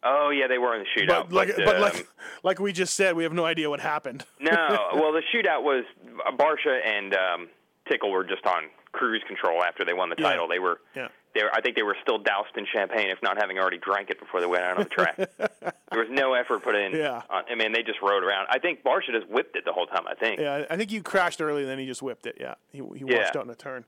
Oh 0.03 0.30
yeah, 0.30 0.47
they 0.47 0.58
were 0.58 0.76
in 0.76 0.84
the 0.84 1.01
shootout. 1.01 1.30
But 1.30 1.32
like, 1.34 1.56
but, 1.56 1.66
but 1.66 1.76
um, 1.76 1.82
like, 1.82 2.08
like 2.43 2.60
we 2.60 2.72
just 2.72 2.93
said, 2.95 3.16
we 3.16 3.24
have 3.24 3.34
no 3.34 3.43
idea 3.45 3.70
what 3.70 3.80
happened. 3.80 4.24
no, 4.39 4.51
well, 4.93 5.12
the 5.12 5.22
shootout 5.34 5.64
was 5.64 5.84
uh, 6.26 6.32
Barcia 6.32 6.80
and 6.86 7.14
um, 7.16 7.47
Tickle 7.89 8.12
were 8.12 8.24
just 8.24 8.45
on 8.45 8.64
cruise 8.95 9.21
control 9.27 9.63
after 9.63 9.83
they 9.85 9.93
won 9.93 10.09
the 10.09 10.15
Yeah. 10.17 10.29
title. 10.29 10.47
They 10.47 10.59
were, 10.59 10.79
Yeah. 10.95 11.09
they 11.33 11.43
were, 11.43 11.53
I 11.53 11.61
think 11.61 11.75
they 11.75 11.83
were 11.83 11.97
still 12.01 12.17
doused 12.17 12.55
in 12.57 12.65
champagne, 12.65 13.09
if 13.09 13.21
not 13.21 13.37
having 13.37 13.59
already 13.59 13.77
drank 13.77 14.09
it 14.09 14.19
before 14.19 14.39
they 14.39 14.47
went 14.47 14.63
out 14.63 14.77
on 14.77 14.83
the 14.83 14.89
track. 14.89 15.15
there 15.37 15.99
was 15.99 16.07
no 16.09 16.33
effort 16.33 16.63
put 16.63 16.75
in. 16.75 16.93
Yeah. 16.95 17.21
On, 17.29 17.43
I 17.49 17.55
mean, 17.55 17.73
they 17.73 17.83
just 17.83 18.01
rode 18.01 18.23
around. 18.23 18.47
I 18.49 18.59
think 18.59 18.83
Barcia 18.83 19.11
just 19.11 19.27
whipped 19.29 19.55
it 19.55 19.65
the 19.65 19.73
whole 19.73 19.85
time. 19.87 20.05
I 20.07 20.15
think. 20.15 20.39
Yeah, 20.39 20.65
I 20.69 20.77
think 20.77 20.91
you 20.91 21.03
crashed 21.03 21.41
early, 21.41 21.61
and 21.63 21.69
then 21.69 21.79
he 21.79 21.85
just 21.85 22.01
whipped 22.01 22.25
it. 22.25 22.37
Yeah, 22.39 22.55
he 22.71 22.79
he 22.97 23.03
Yeah. 23.05 23.19
washed 23.19 23.35
out 23.35 23.43
in 23.45 23.51
a 23.51 23.55
turn. 23.55 23.85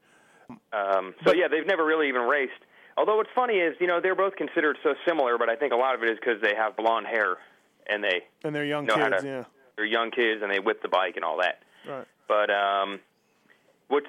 Um, 0.74 1.14
so 1.26 1.34
yeah, 1.34 1.48
they've 1.48 1.66
never 1.68 1.84
really 1.86 2.08
even 2.10 2.22
raced. 2.22 2.54
Although 2.98 3.18
what's 3.18 3.30
funny 3.36 3.56
is, 3.60 3.76
you 3.80 3.86
know, 3.88 4.00
they're 4.02 4.16
both 4.16 4.36
considered 4.38 4.78
so 4.82 4.96
similar, 5.08 5.38
but 5.38 5.50
I 5.50 5.56
think 5.56 5.72
a 5.74 5.76
lot 5.76 5.94
of 5.96 6.04
it 6.04 6.10
is 6.10 6.18
because 6.20 6.42
they 6.42 6.56
have 6.56 6.76
blonde 6.76 7.06
hair 7.06 7.38
and 7.86 8.04
they 8.04 8.26
And 8.44 8.56
they're 8.56 8.66
young 8.66 8.88
kids. 8.88 9.22
to. 9.22 9.28
Yeah, 9.28 9.44
They're 9.76 9.86
young 9.86 10.10
kids 10.10 10.42
and 10.42 10.52
they 10.52 10.60
whip 10.60 10.82
the 10.82 10.88
bike 10.88 11.16
and 11.16 11.24
all 11.24 11.38
that. 11.38 11.62
right. 11.88 12.08
But 12.28 12.50
um, 12.50 13.00
what's 13.90 14.08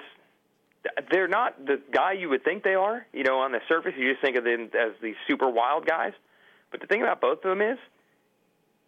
they're 1.11 1.27
not 1.27 1.65
the 1.65 1.81
guy 1.91 2.13
you 2.13 2.29
would 2.29 2.43
think 2.43 2.63
they 2.63 2.75
are. 2.75 3.05
You 3.13 3.23
know, 3.23 3.39
on 3.39 3.51
the 3.51 3.59
surface, 3.67 3.93
you 3.97 4.09
just 4.11 4.21
think 4.21 4.37
of 4.37 4.43
them 4.43 4.69
as 4.73 4.93
these 5.01 5.15
super 5.27 5.49
wild 5.49 5.85
guys. 5.85 6.13
But 6.71 6.81
the 6.81 6.87
thing 6.87 7.01
about 7.01 7.19
both 7.21 7.39
of 7.43 7.49
them 7.49 7.61
is, 7.61 7.77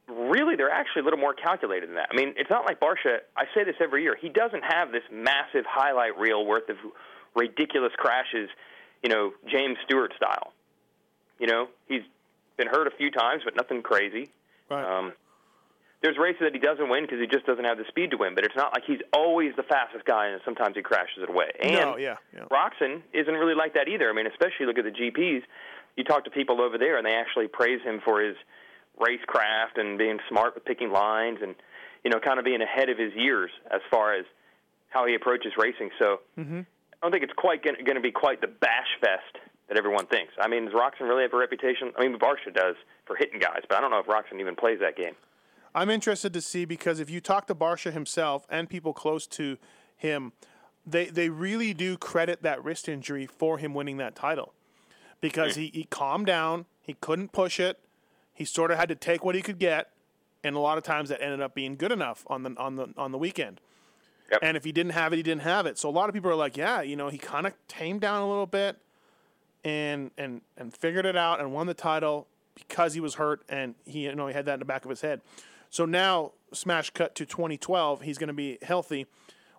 really, 0.07 0.55
they're 0.55 0.69
actually 0.69 1.01
a 1.01 1.05
little 1.05 1.19
more 1.19 1.33
calculated 1.33 1.89
than 1.89 1.95
that. 1.95 2.09
I 2.11 2.15
mean, 2.15 2.33
it's 2.37 2.49
not 2.49 2.65
like 2.65 2.79
Barcia. 2.79 3.19
I 3.35 3.45
say 3.55 3.63
this 3.63 3.75
every 3.79 4.03
year. 4.03 4.15
He 4.19 4.29
doesn't 4.29 4.63
have 4.63 4.91
this 4.91 5.03
massive 5.11 5.65
highlight 5.67 6.17
reel 6.17 6.45
worth 6.45 6.69
of 6.69 6.77
ridiculous 7.35 7.93
crashes. 7.97 8.49
You 9.03 9.09
know, 9.09 9.31
James 9.49 9.77
Stewart 9.85 10.13
style. 10.15 10.53
You 11.39 11.47
know, 11.47 11.67
he's 11.87 12.03
been 12.57 12.67
hurt 12.67 12.87
a 12.87 12.91
few 12.91 13.09
times, 13.09 13.41
but 13.43 13.55
nothing 13.55 13.81
crazy. 13.81 14.29
Right. 14.69 14.85
Um, 14.85 15.13
there's 16.01 16.17
races 16.17 16.41
that 16.41 16.53
he 16.53 16.59
doesn't 16.59 16.89
win 16.89 17.03
because 17.03 17.19
he 17.19 17.27
just 17.27 17.45
doesn't 17.45 17.63
have 17.63 17.77
the 17.77 17.85
speed 17.87 18.11
to 18.11 18.17
win. 18.17 18.35
But 18.35 18.45
it's 18.45 18.55
not 18.55 18.73
like 18.73 18.83
he's 18.85 19.01
always 19.13 19.53
the 19.55 19.63
fastest 19.63 20.05
guy, 20.05 20.27
and 20.27 20.41
sometimes 20.43 20.75
he 20.75 20.81
crashes 20.81 21.23
it 21.23 21.29
away. 21.29 21.51
And 21.61 21.73
no, 21.73 21.97
yeah, 21.97 22.17
yeah. 22.33 22.45
Roczen 22.51 23.01
isn't 23.13 23.33
really 23.33 23.55
like 23.55 23.73
that 23.75 23.87
either. 23.87 24.09
I 24.09 24.13
mean, 24.13 24.27
especially 24.27 24.65
look 24.65 24.77
at 24.77 24.85
the 24.85 24.91
GPs. 24.91 25.43
You 25.95 26.03
talk 26.03 26.25
to 26.25 26.31
people 26.31 26.61
over 26.61 26.77
there, 26.77 26.97
and 26.97 27.05
they 27.05 27.13
actually 27.13 27.47
praise 27.47 27.81
him 27.83 28.01
for 28.03 28.21
his 28.21 28.35
racecraft 28.99 29.77
and 29.77 29.97
being 29.97 30.19
smart 30.29 30.55
with 30.55 30.65
picking 30.65 30.91
lines, 30.91 31.39
and 31.41 31.55
you 32.03 32.09
know, 32.09 32.19
kind 32.19 32.39
of 32.39 32.45
being 32.45 32.61
ahead 32.61 32.89
of 32.89 32.97
his 32.97 33.13
years 33.13 33.51
as 33.69 33.81
far 33.91 34.15
as 34.15 34.25
how 34.89 35.05
he 35.05 35.13
approaches 35.15 35.53
racing. 35.57 35.91
So 35.99 36.19
Mm-hmm. 36.37 36.61
I 37.01 37.05
don't 37.05 37.11
think 37.11 37.23
it's 37.23 37.33
quite 37.33 37.63
going 37.63 37.95
to 37.95 38.01
be 38.01 38.11
quite 38.11 38.41
the 38.41 38.47
bash 38.47 38.93
fest 39.01 39.41
that 39.67 39.77
everyone 39.77 40.05
thinks. 40.05 40.33
I 40.39 40.47
mean, 40.47 40.65
does 40.65 40.73
Roczen 40.73 41.01
really 41.09 41.23
have 41.23 41.33
a 41.33 41.37
reputation? 41.37 41.91
I 41.97 42.01
mean, 42.05 42.19
Barcia 42.19 42.53
does 42.53 42.75
for 43.07 43.15
hitting 43.15 43.39
guys, 43.39 43.61
but 43.67 43.77
I 43.77 43.81
don't 43.81 43.89
know 43.89 43.99
if 43.99 44.05
Roczen 44.05 44.39
even 44.39 44.55
plays 44.55 44.79
that 44.81 44.95
game. 44.95 45.15
I'm 45.73 45.89
interested 45.89 46.33
to 46.33 46.41
see 46.41 46.65
because 46.65 46.99
if 46.99 47.09
you 47.09 47.21
talk 47.21 47.47
to 47.47 47.55
Barcia 47.55 47.93
himself 47.93 48.45
and 48.49 48.69
people 48.69 48.93
close 48.93 49.25
to 49.27 49.57
him, 49.95 50.33
they 50.85 51.05
they 51.05 51.29
really 51.29 51.73
do 51.73 51.97
credit 51.97 52.41
that 52.43 52.63
wrist 52.63 52.89
injury 52.89 53.25
for 53.25 53.57
him 53.57 53.73
winning 53.73 53.97
that 53.97 54.15
title 54.15 54.53
because 55.21 55.55
he, 55.55 55.71
he 55.73 55.83
calmed 55.83 56.25
down, 56.25 56.65
he 56.81 56.95
couldn't 56.95 57.31
push 57.31 57.59
it, 57.59 57.79
he 58.33 58.43
sort 58.43 58.71
of 58.71 58.77
had 58.77 58.89
to 58.89 58.95
take 58.95 59.23
what 59.23 59.35
he 59.35 59.41
could 59.41 59.59
get, 59.59 59.91
and 60.43 60.55
a 60.55 60.59
lot 60.59 60.77
of 60.77 60.83
times 60.83 61.09
that 61.09 61.21
ended 61.21 61.41
up 61.41 61.53
being 61.53 61.75
good 61.75 61.91
enough 61.91 62.25
on 62.27 62.43
the 62.43 62.55
on 62.57 62.75
the 62.75 62.93
on 62.97 63.11
the 63.11 63.17
weekend. 63.17 63.61
And 64.41 64.57
if 64.57 64.63
he 64.63 64.71
didn't 64.71 64.93
have 64.93 65.13
it, 65.13 65.17
he 65.17 65.23
didn't 65.23 65.41
have 65.41 65.65
it. 65.65 65.77
So 65.77 65.89
a 65.89 65.91
lot 65.91 66.09
of 66.09 66.15
people 66.15 66.31
are 66.31 66.35
like, 66.35 66.55
yeah, 66.57 66.81
you 66.81 66.95
know, 66.95 67.09
he 67.09 67.17
kind 67.17 67.45
of 67.45 67.53
tamed 67.67 68.01
down 68.01 68.21
a 68.21 68.27
little 68.27 68.47
bit 68.47 68.77
and 69.63 70.11
and 70.17 70.41
and 70.57 70.73
figured 70.73 71.05
it 71.05 71.15
out 71.15 71.39
and 71.39 71.53
won 71.53 71.67
the 71.67 71.73
title 71.73 72.27
because 72.55 72.93
he 72.93 72.99
was 72.99 73.15
hurt 73.15 73.43
and 73.49 73.75
he 73.85 74.03
you 74.03 74.15
know 74.15 74.27
he 74.27 74.33
had 74.33 74.45
that 74.45 74.55
in 74.55 74.59
the 74.59 74.65
back 74.65 74.83
of 74.85 74.89
his 74.89 75.01
head. 75.01 75.21
So 75.71 75.85
now 75.85 76.33
smash 76.53 76.91
cut 76.91 77.15
to 77.15 77.25
2012, 77.25 78.01
he's 78.01 78.17
going 78.17 78.27
to 78.27 78.33
be 78.33 78.59
healthy, 78.61 79.07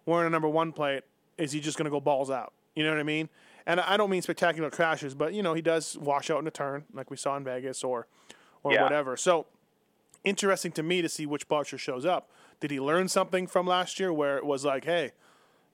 wearing 0.06 0.26
a 0.26 0.30
number 0.30 0.48
1 0.48 0.72
plate. 0.72 1.02
Is 1.38 1.52
he 1.52 1.58
just 1.60 1.76
going 1.78 1.86
to 1.86 1.90
go 1.90 2.00
balls 2.00 2.30
out? 2.30 2.52
You 2.76 2.84
know 2.84 2.90
what 2.90 3.00
I 3.00 3.02
mean? 3.02 3.28
And 3.66 3.80
I 3.80 3.96
don't 3.96 4.10
mean 4.10 4.22
spectacular 4.22 4.70
crashes, 4.70 5.14
but 5.14 5.32
you 5.32 5.42
know, 5.42 5.54
he 5.54 5.62
does 5.62 5.96
wash 5.98 6.30
out 6.30 6.40
in 6.40 6.46
a 6.46 6.50
turn 6.50 6.84
like 6.92 7.10
we 7.10 7.16
saw 7.16 7.36
in 7.36 7.44
Vegas 7.44 7.82
or 7.82 8.06
or 8.62 8.72
Yeah. 8.72 8.82
whatever. 8.82 9.16
So 9.16 9.46
interesting 10.24 10.70
to 10.72 10.82
me 10.82 11.02
to 11.02 11.08
see 11.08 11.26
which 11.26 11.48
Barcia 11.48 11.78
shows 11.78 12.04
up. 12.04 12.30
Did 12.60 12.70
he 12.70 12.78
learn 12.80 13.08
something 13.08 13.46
from 13.46 13.66
last 13.66 13.98
year 13.98 14.12
where 14.12 14.36
it 14.36 14.44
was 14.44 14.64
like, 14.64 14.84
hey, 14.84 15.12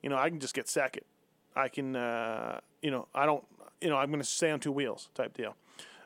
you 0.01 0.09
know, 0.09 0.17
I 0.17 0.29
can 0.29 0.39
just 0.39 0.55
get 0.55 0.67
second. 0.67 1.03
I 1.55 1.67
can, 1.67 1.95
uh, 1.95 2.59
you 2.81 2.89
know, 2.89 3.07
I 3.13 3.25
don't, 3.25 3.43
you 3.81 3.89
know, 3.89 3.97
I'm 3.97 4.09
going 4.09 4.21
to 4.21 4.27
stay 4.27 4.49
on 4.49 4.59
two 4.59 4.71
wheels 4.71 5.09
type 5.13 5.35
deal. 5.35 5.55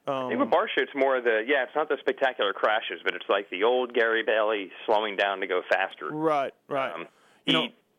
I 0.06 0.28
think 0.30 0.34
Um, 0.34 0.40
with 0.40 0.50
Barcia, 0.50 0.80
it's 0.84 0.96
more 0.96 1.22
the 1.22 1.44
yeah, 1.48 1.64
it's 1.64 1.76
not 1.76 1.88
the 1.90 1.98
spectacular 2.00 2.52
crashes, 2.54 3.00
but 3.06 3.16
it's 3.16 3.26
like 3.30 3.50
the 3.50 3.64
old 3.64 3.94
Gary 3.94 4.24
Bailey 4.24 4.72
slowing 4.86 5.16
down 5.16 5.40
to 5.40 5.48
go 5.48 5.62
faster. 5.70 6.10
right, 6.12 6.54
right. 6.68 6.94
Um, 6.94 7.08
he 7.46 7.54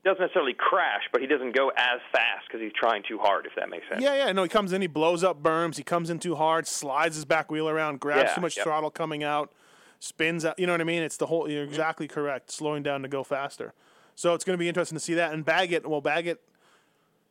doesn't 0.04 0.20
necessarily 0.20 0.52
crash, 0.52 1.02
but 1.12 1.22
he 1.22 1.26
doesn't 1.26 1.54
go 1.56 1.70
as 1.70 2.00
fast 2.12 2.46
because 2.46 2.60
he's 2.60 2.72
trying 2.78 3.02
too 3.08 3.18
hard. 3.18 3.46
If 3.46 3.52
that 3.56 3.70
makes 3.70 3.88
sense. 3.88 4.02
Yeah, 4.02 4.14
yeah. 4.26 4.32
No, 4.32 4.42
he 4.42 4.50
comes 4.50 4.72
in, 4.74 4.82
he 4.82 4.86
blows 4.86 5.24
up 5.24 5.42
berms, 5.42 5.76
he 5.78 5.82
comes 5.82 6.10
in 6.10 6.18
too 6.18 6.34
hard, 6.34 6.66
slides 6.66 7.14
his 7.16 7.24
back 7.24 7.50
wheel 7.50 7.68
around, 7.68 8.00
grabs 8.00 8.28
Yeah, 8.30 8.34
too 8.34 8.40
much 8.42 8.56
yep. 8.58 8.64
throttle 8.64 8.90
coming 8.90 9.24
out, 9.24 9.50
spins 9.98 10.44
out. 10.44 10.58
You 10.58 10.66
know 10.66 10.74
what 10.74 10.82
I 10.82 10.84
mean? 10.84 11.02
It's 11.02 11.16
the 11.16 11.26
whole. 11.26 11.50
You're 11.50 11.64
exactly 11.64 12.06
correct. 12.06 12.50
Slowing 12.50 12.82
down 12.82 13.00
to 13.00 13.08
go 13.08 13.24
faster. 13.24 13.72
So 14.14 14.34
it's 14.34 14.44
going 14.44 14.54
to 14.54 14.58
be 14.58 14.68
interesting 14.68 14.96
to 14.96 15.00
see 15.02 15.14
that. 15.14 15.32
And 15.32 15.42
Baggett, 15.42 15.86
well, 15.86 16.02
Baggett, 16.02 16.42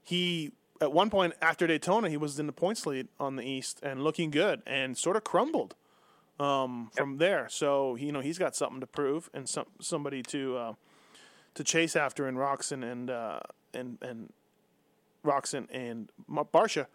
he 0.02 0.52
at 0.84 0.92
one 0.92 1.10
point 1.10 1.34
after 1.42 1.66
Daytona, 1.66 2.10
he 2.10 2.18
was 2.18 2.40
in 2.40 2.48
the 2.48 2.54
points 2.54 2.86
lead 2.86 3.08
on 3.20 3.36
the 3.36 3.44
East 3.44 3.80
and 3.82 4.04
looking 4.04 4.30
good, 4.30 4.62
and 4.66 4.98
sort 4.98 5.16
of 5.16 5.24
crumbled 5.24 5.76
um, 6.40 6.92
from 6.96 7.18
there. 7.18 7.48
So 7.50 7.96
you 7.96 8.12
know 8.12 8.20
he's 8.20 8.38
got 8.38 8.56
something 8.56 8.80
to 8.80 8.88
prove 8.88 9.30
and 9.34 9.48
some 9.48 9.66
somebody 9.80 10.22
to 10.24 10.58
uh, 10.58 10.74
to 11.56 11.64
chase 11.64 11.96
after 11.96 12.28
in 12.28 12.36
Roczen 12.36 12.90
and 12.90 13.10
uh, 13.10 13.40
and 13.74 13.98
and 14.02 14.32
Roczen 15.26 15.68
and 15.72 16.10
Barcia. 16.30 16.88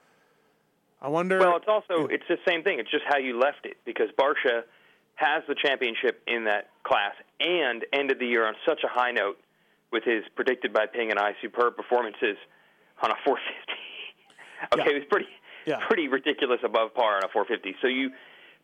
I 1.00 1.08
wonder. 1.08 1.38
Well, 1.38 1.56
it's 1.56 1.68
also 1.68 2.06
it's 2.08 2.26
the 2.28 2.38
same 2.46 2.62
thing. 2.62 2.78
It's 2.78 2.90
just 2.90 3.04
how 3.08 3.18
you 3.18 3.38
left 3.38 3.64
it 3.64 3.76
because 3.84 4.08
Barcia 4.18 4.62
has 5.14 5.42
the 5.48 5.54
championship 5.54 6.22
in 6.26 6.44
that 6.44 6.70
class 6.84 7.14
and 7.40 7.84
ended 7.92 8.18
the 8.20 8.26
year 8.26 8.46
on 8.46 8.54
such 8.66 8.82
a 8.84 8.88
high 8.88 9.10
note 9.10 9.38
with 9.90 10.04
his 10.04 10.22
predicted 10.36 10.72
by 10.72 10.86
Ping 10.86 11.10
and 11.10 11.18
I 11.18 11.32
superb 11.40 11.76
performances 11.76 12.36
on 13.02 13.10
a 13.10 13.14
450. 13.24 14.80
okay, 14.82 14.90
it 14.96 14.98
was 15.00 15.08
pretty 15.10 15.26
pretty 15.88 16.08
ridiculous 16.08 16.60
above 16.64 16.94
par 16.94 17.16
on 17.16 17.24
a 17.24 17.28
450. 17.28 17.76
So 17.82 17.88
you 17.88 18.10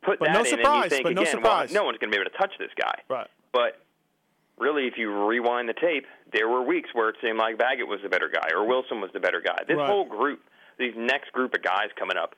put 0.03 0.19
But 0.19 0.27
that 0.27 0.33
no 0.35 0.41
in 0.41 0.65
and 0.65 0.85
you 0.85 0.89
think 0.91 1.03
but 1.05 1.15
no 1.15 1.23
again, 1.23 1.43
well, 1.43 1.67
no 1.71 1.85
one's 1.85 1.99
going 1.99 2.11
to 2.11 2.17
be 2.17 2.21
able 2.21 2.31
to 2.31 2.37
touch 2.39 2.53
this 2.59 2.71
guy. 2.81 3.01
Right. 3.11 3.27
But 3.53 3.79
really, 4.59 4.87
if 4.87 4.95
you 4.97 5.13
rewind 5.27 5.69
the 5.69 5.75
tape, 5.75 6.07
there 6.33 6.49
were 6.49 6.63
weeks 6.63 6.91
where 6.95 7.11
it 7.11 7.17
seemed 7.23 7.39
like 7.39 7.59
Baggett 7.59 7.87
was 7.87 8.01
the 8.03 8.09
better 8.09 8.29
guy 8.33 8.49
or 8.55 8.67
Wilson 8.67 9.01
was 9.01 9.11
the 9.13 9.21
better 9.21 9.41
guy. 9.41 9.59
This 9.69 9.77
Right. 9.77 9.87
whole 9.89 10.05
group, 10.07 10.41
these 10.79 10.95
next 10.97 11.33
group 11.33 11.53
of 11.55 11.63
guys 11.63 11.89
coming 11.99 12.17
up, 12.17 12.35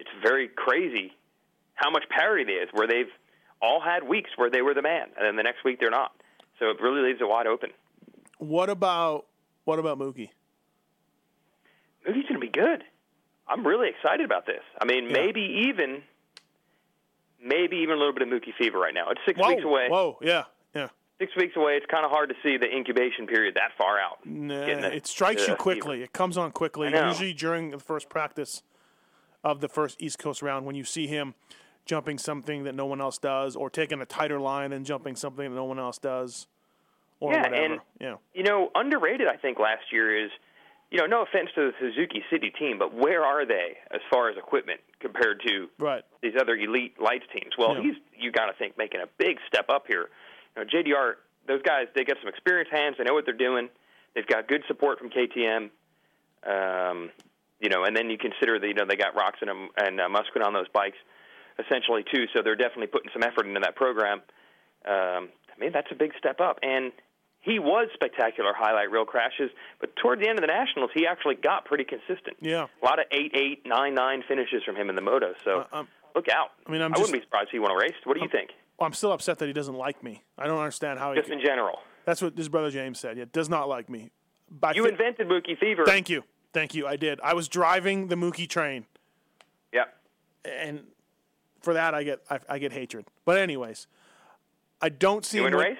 it's 0.00 0.10
very 0.22 0.48
crazy 0.48 1.12
how 1.74 1.90
much 1.90 2.04
parity 2.08 2.44
there 2.44 2.62
is 2.64 2.68
where 2.72 2.86
they've 2.88 3.10
all 3.60 3.80
had 3.80 4.02
weeks 4.02 4.30
where 4.36 4.50
they 4.50 4.62
were 4.62 4.74
the 4.74 4.82
man, 4.82 5.06
and 5.16 5.24
then 5.24 5.36
the 5.36 5.42
next 5.44 5.62
week 5.64 5.78
they're 5.78 5.90
not. 5.90 6.12
So 6.58 6.70
it 6.70 6.80
really 6.80 7.02
leaves 7.02 7.20
it 7.20 7.28
wide 7.28 7.46
open. 7.46 7.70
what 8.38 8.68
about 8.68 9.26
what 9.64 9.78
about 9.78 9.98
Mookie? 9.98 10.30
Mookie's 12.06 12.22
going 12.28 12.34
to 12.34 12.38
be 12.40 12.48
good. 12.48 12.84
I'm 13.48 13.66
really 13.66 13.88
excited 13.88 14.24
about 14.24 14.46
this. 14.46 14.62
I 14.80 14.84
mean, 14.84 15.06
Yeah. 15.06 15.12
maybe 15.12 15.40
even, 15.68 16.02
maybe 17.42 17.78
even 17.78 17.96
a 17.96 17.98
little 17.98 18.12
bit 18.12 18.22
of 18.22 18.28
Mookie 18.28 18.54
fever 18.56 18.78
right 18.78 18.94
now. 18.94 19.10
It's 19.10 19.20
six 19.26 19.38
Whoa, 19.38 19.48
weeks 19.48 19.64
away. 19.64 19.88
Whoa, 19.88 20.18
yeah, 20.22 20.44
yeah. 20.74 20.88
Six 21.18 21.34
weeks 21.36 21.56
away. 21.56 21.76
It's 21.76 21.86
kind 21.86 22.04
of 22.04 22.10
hard 22.10 22.28
to 22.30 22.34
see 22.42 22.56
the 22.56 22.66
incubation 22.72 23.26
period 23.26 23.54
that 23.54 23.72
far 23.76 23.98
out. 23.98 24.24
Nah, 24.24 24.64
the- 24.66 24.94
it 24.94 25.06
strikes 25.06 25.46
you 25.46 25.54
quickly. 25.56 26.02
It 26.02 26.12
comes 26.12 26.36
on 26.38 26.52
quickly. 26.52 26.88
Usually 26.92 27.32
during 27.32 27.70
the 27.70 27.78
first 27.78 28.08
practice 28.08 28.62
of 29.44 29.60
the 29.60 29.68
first 29.68 30.00
East 30.00 30.18
Coast 30.18 30.40
round, 30.42 30.66
when 30.66 30.74
you 30.76 30.84
see 30.84 31.06
him 31.08 31.34
jumping 31.84 32.16
something 32.16 32.62
that 32.62 32.76
no 32.76 32.86
one 32.86 33.00
else 33.00 33.18
does, 33.18 33.56
or 33.56 33.68
taking 33.68 34.00
a 34.00 34.06
tighter 34.06 34.38
line 34.38 34.72
and 34.72 34.86
jumping 34.86 35.16
something 35.16 35.50
that 35.50 35.56
no 35.56 35.64
one 35.64 35.80
else 35.80 35.98
does, 35.98 36.46
or 37.18 37.32
Yeah, 37.32 37.42
whatever. 37.42 37.54
and- 37.56 37.80
yeah, 38.00 38.16
You 38.34 38.44
know, 38.44 38.70
underrated. 38.76 39.26
I 39.26 39.36
think 39.36 39.58
last 39.58 39.90
year 39.90 40.16
is, 40.26 40.30
you 40.92 40.98
know, 40.98 41.06
no 41.06 41.22
offense 41.22 41.48
to 41.54 41.72
the 41.72 41.72
Suzuki 41.80 42.22
City 42.30 42.50
team, 42.50 42.78
but 42.78 42.92
where 42.94 43.24
are 43.24 43.46
they 43.46 43.78
as 43.90 44.02
far 44.12 44.28
as 44.28 44.36
equipment 44.36 44.78
compared 45.00 45.40
to 45.46 45.68
right. 45.78 46.04
these 46.22 46.34
other 46.38 46.54
elite 46.54 47.00
lights 47.00 47.24
teams? 47.32 47.56
Well, 47.56 47.76
Yeah. 47.76 47.82
he's 47.82 47.94
you 48.14 48.30
got 48.30 48.46
to 48.46 48.52
think 48.52 48.76
making 48.76 49.00
a 49.00 49.06
big 49.16 49.38
step 49.48 49.70
up 49.70 49.86
here. 49.86 50.10
You 50.54 50.62
know, 50.62 50.68
JDR, 50.68 51.14
those 51.48 51.62
guys, 51.62 51.86
they 51.94 52.04
got 52.04 52.18
some 52.20 52.28
experienced 52.28 52.70
hands. 52.70 52.96
They 52.98 53.04
know 53.04 53.14
what 53.14 53.24
they're 53.24 53.32
doing. 53.34 53.70
They've 54.14 54.26
got 54.26 54.46
good 54.46 54.64
support 54.68 54.98
from 54.98 55.08
KTM. 55.08 55.70
Um, 56.44 57.10
you 57.58 57.70
know, 57.70 57.84
and 57.84 57.96
then 57.96 58.10
you 58.10 58.18
consider 58.18 58.58
that 58.58 58.66
you 58.66 58.74
know 58.74 58.84
they 58.86 58.96
got 58.96 59.14
Roxon 59.14 59.48
and, 59.48 59.70
and 59.78 59.98
uh, 59.98 60.08
Musquin 60.08 60.44
on 60.44 60.52
those 60.52 60.68
bikes, 60.74 60.98
essentially 61.58 62.04
too. 62.12 62.26
So 62.34 62.42
they're 62.42 62.54
definitely 62.54 62.88
putting 62.88 63.10
some 63.14 63.22
effort 63.22 63.46
into 63.46 63.60
that 63.60 63.76
program. 63.76 64.20
Um, 64.84 65.30
I 65.48 65.58
mean, 65.58 65.72
that's 65.72 65.90
a 65.90 65.94
big 65.94 66.12
step 66.18 66.40
up, 66.40 66.58
and 66.62 66.92
he 67.42 67.58
was 67.58 67.88
spectacular 67.92 68.52
highlight 68.56 68.90
reel 68.90 69.04
crashes, 69.04 69.50
but 69.80 69.94
toward 69.96 70.20
the 70.20 70.28
end 70.28 70.38
of 70.38 70.42
the 70.42 70.46
Nationals, 70.46 70.90
he 70.94 71.06
actually 71.06 71.34
got 71.34 71.64
pretty 71.66 71.84
consistent. 71.84 72.36
Yeah. 72.40 72.66
A 72.82 72.84
lot 72.84 72.98
of 72.98 73.04
eight 73.12 73.32
eight 73.34 73.66
nine 73.66 73.94
nine 73.94 74.22
finishes 74.26 74.62
from 74.64 74.76
him 74.76 74.88
in 74.88 74.96
the 74.96 75.02
moto. 75.02 75.34
So 75.44 75.66
um, 75.72 75.88
look 76.14 76.28
out. 76.28 76.52
I 76.66 76.70
mean, 76.72 76.80
I'm 76.82 76.94
I 76.94 76.98
wouldn't 76.98 77.12
be 77.12 77.20
surprised 77.20 77.48
if 77.48 77.52
he 77.52 77.58
won 77.58 77.70
a 77.70 77.76
race. 77.76 77.92
What 78.04 78.14
do 78.16 78.22
you 78.22 78.28
think? 78.30 78.50
Well, 78.78 78.86
I'm 78.86 78.94
still 78.94 79.12
upset 79.12 79.38
that 79.40 79.46
he 79.46 79.52
doesn't 79.52 79.74
like 79.76 80.02
me. 80.02 80.22
I 80.38 80.46
don't 80.46 80.58
understand 80.58 80.98
how 80.98 81.12
he. 81.12 81.18
Just 81.20 81.30
in 81.30 81.40
general. 81.44 81.78
That's 82.04 82.20
what 82.22 82.36
his 82.36 82.48
brother 82.48 82.70
James 82.70 82.98
said. 82.98 83.16
Yeah, 83.18 83.26
does 83.32 83.48
not 83.48 83.68
like 83.68 83.88
me. 83.90 84.10
I 84.62 84.72
You 84.74 84.84
thi- 84.84 84.90
invented 84.90 85.28
Mookie 85.28 85.58
Fever. 85.58 85.84
Thank 85.86 86.08
you, 86.10 86.24
thank 86.52 86.74
you. 86.74 86.86
I 86.86 86.96
did. 86.96 87.20
I 87.22 87.34
was 87.34 87.48
driving 87.48 88.08
the 88.08 88.16
Mookie 88.16 88.48
train, 88.48 88.86
Yep. 89.72 89.96
and 90.44 90.80
for 91.60 91.74
that 91.74 91.94
I 91.94 92.02
get 92.02 92.20
I, 92.30 92.38
I 92.48 92.58
get 92.58 92.72
hatred. 92.72 93.06
But 93.24 93.38
anyways, 93.38 93.86
I 94.80 94.88
don't 94.90 95.24
see 95.24 95.38
You 95.38 95.46
him 95.46 95.52
win 95.56 95.60
a 95.66 95.68
race? 95.70 95.78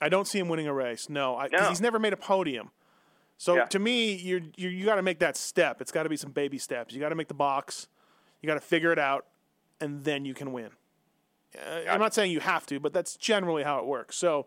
I 0.00 0.08
don't 0.08 0.26
see 0.26 0.38
him 0.38 0.48
winning 0.48 0.66
a 0.66 0.74
race. 0.74 1.08
No, 1.08 1.36
I, 1.36 1.48
No. 1.52 1.68
he's 1.68 1.80
never 1.80 1.98
made 1.98 2.12
a 2.12 2.16
podium. 2.16 2.70
So 3.38 3.56
Yeah. 3.56 3.64
to 3.66 3.78
me, 3.78 4.14
you're, 4.14 4.40
you're 4.56 4.70
you 4.70 4.84
got 4.84 4.96
to 4.96 5.02
make 5.02 5.18
that 5.20 5.36
step. 5.36 5.80
It's 5.80 5.92
got 5.92 6.04
to 6.04 6.08
be 6.08 6.16
some 6.16 6.30
baby 6.32 6.58
steps. 6.58 6.94
You 6.94 7.00
got 7.00 7.08
to 7.10 7.14
make 7.14 7.28
the 7.28 7.34
box. 7.34 7.88
You 8.42 8.46
got 8.46 8.54
to 8.54 8.60
figure 8.60 8.92
it 8.92 8.98
out, 8.98 9.26
and 9.80 10.04
then 10.04 10.24
you 10.24 10.34
can 10.34 10.52
win. 10.52 10.70
Uh, 11.56 11.80
I'm 11.88 12.00
not 12.00 12.12
saying 12.14 12.32
you 12.32 12.40
have 12.40 12.66
to, 12.66 12.78
but 12.80 12.92
that's 12.92 13.16
generally 13.16 13.62
how 13.62 13.78
it 13.78 13.86
works. 13.86 14.16
So 14.16 14.46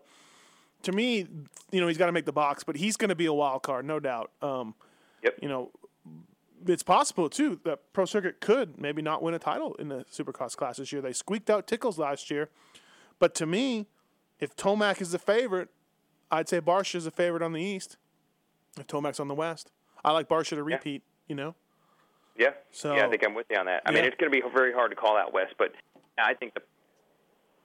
to 0.82 0.92
me, 0.92 1.26
you 1.72 1.80
know, 1.80 1.88
he's 1.88 1.98
got 1.98 2.06
to 2.06 2.12
make 2.12 2.26
the 2.26 2.32
box, 2.32 2.62
but 2.64 2.76
he's 2.76 2.96
going 2.96 3.08
to 3.08 3.14
be 3.16 3.26
a 3.26 3.32
wild 3.32 3.62
card, 3.62 3.84
no 3.84 3.98
doubt. 3.98 4.30
Um, 4.42 4.74
yep. 5.22 5.36
You 5.42 5.48
know, 5.48 5.70
it's 6.66 6.82
possible 6.82 7.28
too 7.28 7.60
that 7.64 7.92
Pro 7.92 8.04
Circuit 8.04 8.40
could 8.40 8.80
maybe 8.80 9.02
not 9.02 9.22
win 9.22 9.34
a 9.34 9.38
title 9.38 9.74
in 9.76 9.88
the 9.88 10.04
Supercross 10.12 10.56
class 10.56 10.76
this 10.76 10.92
year. 10.92 11.00
They 11.02 11.12
squeaked 11.12 11.50
out 11.50 11.66
Tickles 11.66 11.98
last 11.98 12.30
year, 12.30 12.50
but 13.18 13.34
to 13.36 13.46
me, 13.46 13.86
if 14.40 14.54
Tomac 14.56 15.00
is 15.00 15.10
the 15.12 15.18
favorite, 15.18 15.68
I'd 16.30 16.48
say 16.48 16.60
Barcia 16.60 16.96
is 16.96 17.04
the 17.04 17.10
favorite 17.10 17.42
on 17.42 17.52
the 17.52 17.62
East. 17.62 17.96
If 18.78 18.86
Tomac's 18.86 19.18
on 19.20 19.28
the 19.28 19.34
West, 19.34 19.70
I 20.04 20.12
like 20.12 20.28
Barcia 20.28 20.50
to 20.56 20.62
repeat. 20.62 21.02
You 21.26 21.34
know, 21.34 21.54
Yeah. 22.36 22.50
So- 22.70 22.94
yeah, 22.94 23.06
I 23.06 23.10
think 23.10 23.22
I'm 23.24 23.34
with 23.34 23.46
you 23.50 23.56
on 23.58 23.66
that. 23.66 23.82
I 23.84 23.90
mean, 23.92 24.04
it's 24.04 24.16
going 24.16 24.32
to 24.32 24.40
be 24.40 24.42
very 24.54 24.72
hard 24.72 24.90
to 24.92 24.96
call 24.96 25.16
out 25.16 25.32
West, 25.34 25.54
but 25.58 25.72
I 26.18 26.34
think 26.34 26.54
the 26.54 26.62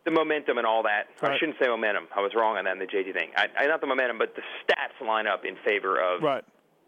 the 0.06 0.12
momentum 0.12 0.58
and 0.58 0.68
all 0.68 0.84
that. 0.84 1.08
I 1.22 1.38
shouldn't 1.38 1.58
say 1.62 1.68
momentum. 1.70 2.08
I 2.14 2.20
was 2.20 2.34
wrong 2.36 2.58
on 2.58 2.66
that 2.66 2.74
in 2.74 2.80
the 2.80 2.86
JT 2.88 3.14
thing. 3.14 3.30
I, 3.38 3.48
I 3.58 3.68
not 3.68 3.80
the 3.80 3.88
momentum, 3.88 4.18
but 4.18 4.36
the 4.36 4.42
stats 4.68 5.00
line 5.06 5.28
up 5.28 5.46
in 5.46 5.56
favor 5.64 5.96
of 5.98 6.22
right? 6.22 6.44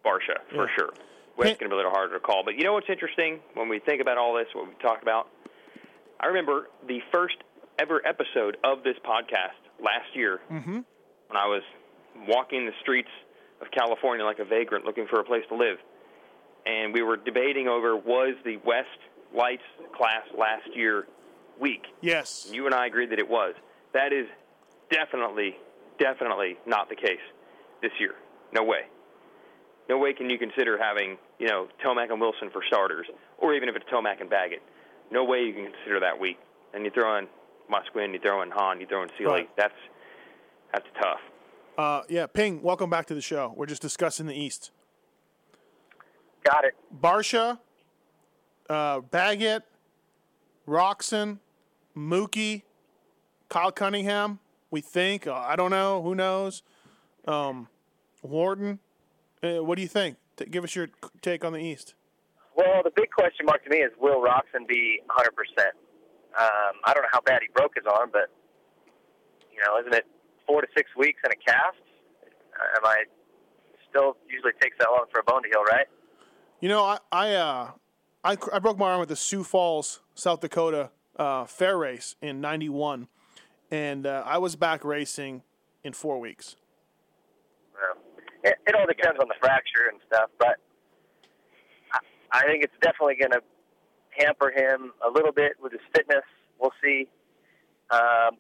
Barcia 0.06 0.36
for 0.54 0.68
Yeah. 0.68 0.76
sure. 0.76 0.90
West's 1.38 1.58
going 1.58 1.70
to 1.70 1.70
be 1.70 1.74
a 1.74 1.78
little 1.78 1.92
harder 1.92 2.14
to 2.16 2.20
call. 2.20 2.44
But 2.44 2.56
you 2.58 2.66
know 2.66 2.74
what's 2.74 2.90
interesting 2.90 3.40
when 3.54 3.70
we 3.70 3.80
think 3.80 4.02
about 4.02 4.18
all 4.18 4.34
this, 4.34 4.48
what 4.54 4.68
we 4.68 4.74
talked 4.82 5.02
about? 5.02 5.30
I 6.20 6.28
remember 6.28 6.68
the 6.88 7.00
first 7.14 7.36
ever 7.80 8.02
episode 8.06 8.58
of 8.66 8.84
this 8.84 8.96
podcast 9.06 9.64
last 9.84 10.16
year 10.16 10.40
Mm-hmm. 10.52 10.74
when 11.28 11.38
I 11.38 11.48
was 11.48 11.64
walking 12.28 12.66
the 12.66 12.72
streets 12.82 13.10
of 13.62 13.68
California 13.72 14.26
like 14.26 14.40
a 14.40 14.46
vagrant 14.46 14.86
looking 14.86 15.08
for 15.08 15.20
a 15.20 15.24
place 15.24 15.44
to 15.50 15.56
live. 15.56 15.78
And 16.66 16.94
we 16.94 17.02
were 17.04 17.18
debating 17.18 17.68
over 17.68 17.96
was 17.96 18.36
the 18.44 18.58
West 18.66 18.88
Lights 19.36 19.64
class 19.96 20.24
last 20.38 20.68
year 20.76 21.08
weak? 21.60 21.84
Yes. 22.02 22.46
And 22.48 22.56
you 22.56 22.66
and 22.66 22.74
I 22.76 22.88
agreed 22.88 23.12
that 23.12 23.20
it 23.20 23.30
was. 23.30 23.54
That 23.94 24.12
is 24.14 24.26
definitely, 24.90 25.56
definitely 26.00 26.58
not 26.66 26.90
the 26.90 26.96
case 26.96 27.22
this 27.82 27.92
year. 28.00 28.16
No 28.54 28.64
way. 28.64 28.82
No 29.90 29.98
way 30.00 30.14
can 30.14 30.30
you 30.30 30.38
consider 30.40 30.78
having, 30.78 31.18
you 31.38 31.48
know, 31.48 31.68
Tomac 31.86 32.12
and 32.12 32.20
Wilson 32.20 32.50
for 32.52 32.62
starters, 32.68 33.06
or 33.38 33.54
even 33.54 33.70
if 33.70 33.76
it's 33.76 33.86
Tomac 33.92 34.20
and 34.20 34.30
Baggett. 34.30 34.62
No 35.12 35.24
way 35.24 35.44
you 35.44 35.54
can 35.54 35.72
consider 35.72 36.00
that 36.00 36.20
weak. 36.20 36.38
And 36.74 36.84
you 36.84 36.92
throw 36.92 37.18
in 37.20 37.28
Musquin, 37.70 38.14
you 38.14 38.20
throw 38.20 38.42
in 38.42 38.52
Hahn, 38.52 38.80
you 38.80 38.88
throw 38.88 39.04
in 39.04 39.10
Seely. 39.18 39.32
Right. 39.32 39.50
That's 39.58 39.74
that's 40.74 40.86
tough. 41.02 41.20
Uh, 41.78 42.04
yeah, 42.10 42.26
Ping, 42.28 42.62
welcome 42.62 42.90
back 42.90 43.06
to 43.08 43.14
the 43.14 43.22
show. 43.22 43.54
We're 43.56 43.66
just 43.66 43.82
discussing 43.82 44.28
the 44.28 44.36
East. 44.36 44.72
Got 46.44 46.64
it. 46.66 46.74
Barcia, 47.02 47.60
uh, 48.70 49.02
Baggett, 49.02 49.64
Roczen, 50.68 51.40
Mookie, 51.98 52.64
Kyle 53.50 53.72
Cunningham. 53.72 54.40
We 54.72 54.82
think. 54.82 55.28
Uh, 55.28 55.34
I 55.34 55.56
don't 55.56 55.72
know. 55.72 56.02
Who 56.02 56.16
knows? 56.16 56.64
Um, 57.28 57.68
Wharton. 58.22 58.80
Uh, 59.42 59.64
what 59.64 59.76
do 59.76 59.82
you 59.82 59.88
think? 59.88 60.18
T- 60.38 60.46
give 60.46 60.64
us 60.64 60.76
your 60.76 60.90
take 61.22 61.46
on 61.46 61.54
the 61.54 61.60
East. 61.60 61.94
Well, 62.56 62.82
the 62.84 62.92
big 62.96 63.12
question 63.12 63.46
mark 63.46 63.64
to 63.66 63.70
me 63.70 63.78
is 63.78 63.92
will 64.00 64.22
Roczen 64.22 64.68
be 64.68 65.02
100%? 65.10 65.28
Um, 66.38 66.76
I 66.84 66.94
don't 66.94 67.04
know 67.04 67.14
how 67.14 67.22
bad 67.22 67.42
he 67.42 67.48
broke 67.54 67.76
his 67.76 67.86
arm, 67.86 68.10
but, 68.12 68.30
you 69.54 69.62
know, 69.64 69.80
isn't 69.80 69.94
it 69.94 70.06
four 70.46 70.62
to 70.62 70.68
six 70.76 70.90
weeks 70.98 71.20
in 71.24 71.32
a 71.32 71.36
cast? 71.36 71.78
Am 72.78 72.86
I 72.86 73.04
still 73.90 74.18
usually 74.30 74.54
takes 74.62 74.78
that 74.80 74.88
long 74.92 75.06
for 75.12 75.20
a 75.20 75.24
bone 75.24 75.44
to 75.44 75.50
heal, 75.50 75.64
right? 75.64 75.88
You 76.60 76.70
know, 76.70 76.84
I 76.84 76.98
I 77.12 77.34
uh, 77.34 77.72
I, 78.24 78.38
I 78.54 78.60
broke 78.60 78.78
my 78.78 78.92
arm 78.92 79.02
at 79.02 79.08
the 79.08 79.16
Sioux 79.16 79.44
Falls, 79.44 80.02
South 80.14 80.42
Dakota 80.42 80.90
uh, 81.18 81.46
fair 81.46 81.78
race 81.78 82.16
in 82.22 82.42
'91, 82.42 83.08
and 83.72 84.08
uh, 84.08 84.24
I 84.26 84.38
was 84.38 84.56
back 84.56 84.84
racing 84.84 85.44
in 85.84 85.94
four 85.94 86.20
weeks. 86.20 86.56
Well, 87.74 88.02
it, 88.44 88.56
it 88.68 88.76
all 88.76 88.88
depends 88.88 89.20
on 89.20 89.28
the 89.28 89.36
fracture 89.40 89.90
and 89.92 90.00
stuff, 90.08 90.30
but 90.40 90.58
I, 91.92 92.00
I 92.32 92.46
think 92.46 92.64
it's 92.64 92.74
definitely 92.82 93.16
going 93.20 93.32
to 93.32 93.42
hamper 94.18 94.52
him 94.52 94.92
a 95.06 95.10
little 95.12 95.32
bit 95.32 95.54
with 95.62 95.72
his 95.72 95.82
fitness. 95.94 96.24
We'll 96.60 96.74
see. 96.84 97.08
Um, 97.92 98.38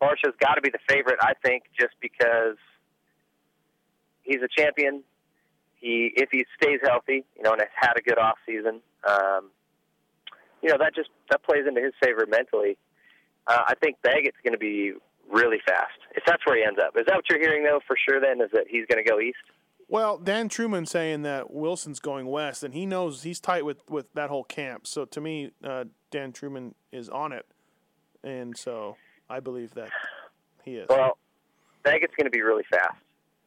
Barcia's 0.00 0.34
got 0.40 0.54
to 0.54 0.60
be 0.60 0.70
the 0.70 0.78
favorite, 0.88 1.18
I 1.20 1.32
think, 1.44 1.64
just 1.78 1.94
because 2.00 2.56
he's 4.22 4.42
a 4.42 4.48
champion. 4.48 5.02
He, 5.76 6.12
if 6.16 6.30
he 6.32 6.44
stays 6.60 6.80
healthy, 6.82 7.24
you 7.36 7.42
know, 7.42 7.52
and 7.52 7.60
has 7.60 7.70
had 7.74 7.94
a 7.96 8.02
good 8.02 8.18
off 8.18 8.36
season, 8.46 8.80
um, 9.08 9.50
you 10.62 10.70
know, 10.70 10.76
that 10.78 10.94
just 10.94 11.10
that 11.30 11.42
plays 11.44 11.64
into 11.68 11.80
his 11.80 11.92
favor 12.02 12.26
mentally. 12.28 12.76
Uh, 13.46 13.62
I 13.68 13.74
think 13.74 13.96
Baggett's 14.02 14.38
going 14.42 14.54
to 14.54 14.58
be 14.58 14.94
really 15.30 15.58
fast. 15.66 15.98
If 16.16 16.24
that's 16.26 16.44
where 16.46 16.56
he 16.56 16.64
ends 16.64 16.80
up, 16.82 16.96
is 16.96 17.04
that 17.06 17.14
what 17.14 17.24
you're 17.30 17.38
hearing 17.40 17.62
though? 17.62 17.80
For 17.86 17.96
sure, 17.96 18.20
then 18.20 18.40
is 18.40 18.50
that 18.52 18.64
he's 18.68 18.86
going 18.86 19.02
to 19.02 19.08
go 19.08 19.20
east. 19.20 19.36
Well, 19.88 20.18
Dan 20.18 20.48
Truman 20.48 20.84
saying 20.86 21.22
that 21.22 21.52
Wilson's 21.52 22.00
going 22.00 22.26
west, 22.26 22.64
and 22.64 22.74
he 22.74 22.86
knows 22.86 23.22
he's 23.22 23.38
tight 23.38 23.64
with, 23.64 23.88
with 23.88 24.12
that 24.14 24.30
whole 24.30 24.42
camp. 24.44 24.86
So 24.86 25.04
to 25.04 25.20
me, 25.20 25.52
uh, 25.62 25.84
Dan 26.10 26.32
Truman 26.32 26.74
is 26.90 27.08
on 27.08 27.32
it, 27.32 27.46
and 28.24 28.56
so 28.56 28.96
I 29.30 29.38
believe 29.40 29.74
that 29.74 29.90
he 30.64 30.76
is. 30.76 30.88
Well, 30.88 31.18
Baggett's 31.84 32.14
going 32.16 32.24
to 32.26 32.30
be 32.30 32.42
really 32.42 32.64
fast, 32.68 32.96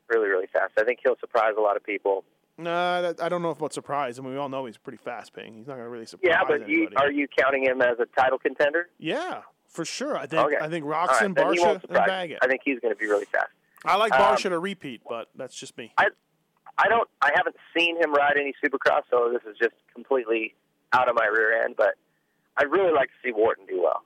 really, 0.07 0.29
really 0.29 0.47
fast. 0.47 0.73
I 0.79 0.85
think 0.85 0.99
he'll 1.03 1.17
surprise 1.19 1.53
a 1.57 1.61
lot 1.61 1.75
of 1.75 1.83
people. 1.83 2.23
Nah, 2.57 3.01
that, 3.01 3.21
I 3.21 3.27
don't 3.29 3.41
know 3.41 3.51
if 3.51 3.57
about 3.57 3.73
surprise. 3.73 4.17
I 4.19 4.21
mean, 4.21 4.31
we 4.33 4.37
all 4.37 4.49
know 4.49 4.65
he's 4.65 4.77
pretty 4.77 4.97
fast 4.97 5.33
Ping. 5.33 5.53
He's 5.55 5.67
not 5.67 5.73
going 5.75 5.85
to 5.85 5.89
really 5.89 6.05
surprise 6.05 6.29
Yeah, 6.29 6.43
but 6.47 6.67
you, 6.69 6.89
are 6.97 7.11
you 7.11 7.27
counting 7.37 7.63
him 7.65 7.81
as 7.81 7.99
a 7.99 8.05
title 8.19 8.37
contender? 8.37 8.87
yeah, 8.97 9.41
for 9.67 9.85
sure. 9.85 10.17
I 10.17 10.25
think 10.25 10.47
okay. 10.47 10.57
I 10.59 10.67
think 10.69 10.83
Roczen, 10.85 11.37
right, 11.37 11.57
Barcia, 11.57 11.83
and. 11.83 11.89
Baggett. 11.93 12.39
I 12.41 12.47
think 12.47 12.61
he's 12.65 12.79
going 12.79 12.93
to 12.93 12.97
be 12.99 13.07
really 13.07 13.25
fast. 13.25 13.47
I 13.85 13.95
like 13.97 14.11
Um, 14.13 14.19
Barcia 14.21 14.49
to 14.49 14.59
repeat, 14.59 15.01
but 15.07 15.29
that's 15.35 15.55
just 15.55 15.77
me. 15.77 15.93
I 15.97 16.07
I 16.79 16.87
don't. 16.87 17.09
I 17.21 17.31
haven't 17.35 17.57
seen 17.77 18.01
him 18.01 18.13
ride 18.13 18.37
any 18.39 18.53
Supercross, 18.63 19.01
so 19.11 19.29
this 19.31 19.41
is 19.49 19.57
just 19.57 19.75
completely 19.93 20.55
out 20.93 21.09
of 21.09 21.15
my 21.15 21.25
rear 21.25 21.63
end. 21.63 21.75
But 21.77 21.95
I'd 22.57 22.71
really 22.71 22.93
like 22.93 23.09
to 23.09 23.15
see 23.23 23.33
Wharton 23.33 23.65
do 23.67 23.81
well. 23.81 24.03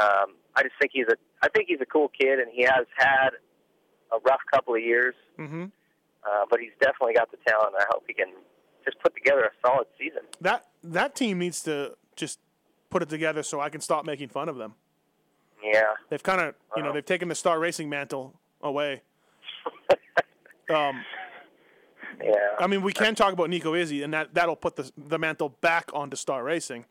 Um, 0.00 0.34
I 0.54 0.62
just 0.62 0.74
think 0.80 0.92
he's 0.94 1.06
a. 1.08 1.16
I 1.42 1.48
think 1.50 1.68
he's 1.68 1.80
a 1.82 1.86
cool 1.86 2.08
kid, 2.08 2.38
and 2.38 2.50
he 2.50 2.62
has 2.62 2.86
had 2.96 3.30
a 4.12 4.18
rough 4.26 4.40
couple 4.52 4.74
of 4.74 4.80
years. 4.80 5.14
hmm 5.36 5.66
Uh, 6.24 6.44
but 6.48 6.58
he's 6.60 6.72
definitely 6.80 7.14
got 7.14 7.30
the 7.30 7.38
talent. 7.46 7.74
I 7.78 7.84
hope 7.90 8.04
he 8.06 8.14
can 8.14 8.28
just 8.84 8.98
put 9.00 9.14
together 9.14 9.42
a 9.42 9.66
solid 9.66 9.86
season. 9.98 10.22
That 10.40 10.66
that 10.84 11.14
team 11.14 11.38
needs 11.38 11.62
to 11.64 11.96
just 12.14 12.38
put 12.88 13.02
it 13.02 13.08
together 13.10 13.42
so 13.42 13.60
I 13.60 13.68
can 13.68 13.82
stop 13.82 14.06
making 14.06 14.28
fun 14.28 14.48
of 14.48 14.56
them. 14.56 14.74
Yeah. 15.62 15.92
They've 16.08 16.22
kind 16.22 16.40
of, 16.40 16.54
you 16.76 16.82
know, 16.82 16.92
they've 16.92 17.04
taken 17.04 17.28
the 17.28 17.34
Star 17.34 17.58
Racing 17.58 17.88
mantle 17.88 18.34
away. 18.62 19.02
um, 20.70 21.02
Yeah. 22.22 22.32
I 22.58 22.66
mean, 22.66 22.82
we 22.82 22.92
can 22.92 23.14
talk 23.14 23.32
about 23.32 23.50
Nico 23.50 23.72
Izzi, 23.74 24.02
and 24.04 24.12
that 24.14 24.34
that'll 24.34 24.56
put 24.56 24.76
the 24.76 24.90
the 24.96 25.18
mantle 25.18 25.50
back 25.60 25.90
onto 25.92 26.16
Star 26.16 26.42
Racing. 26.42 26.84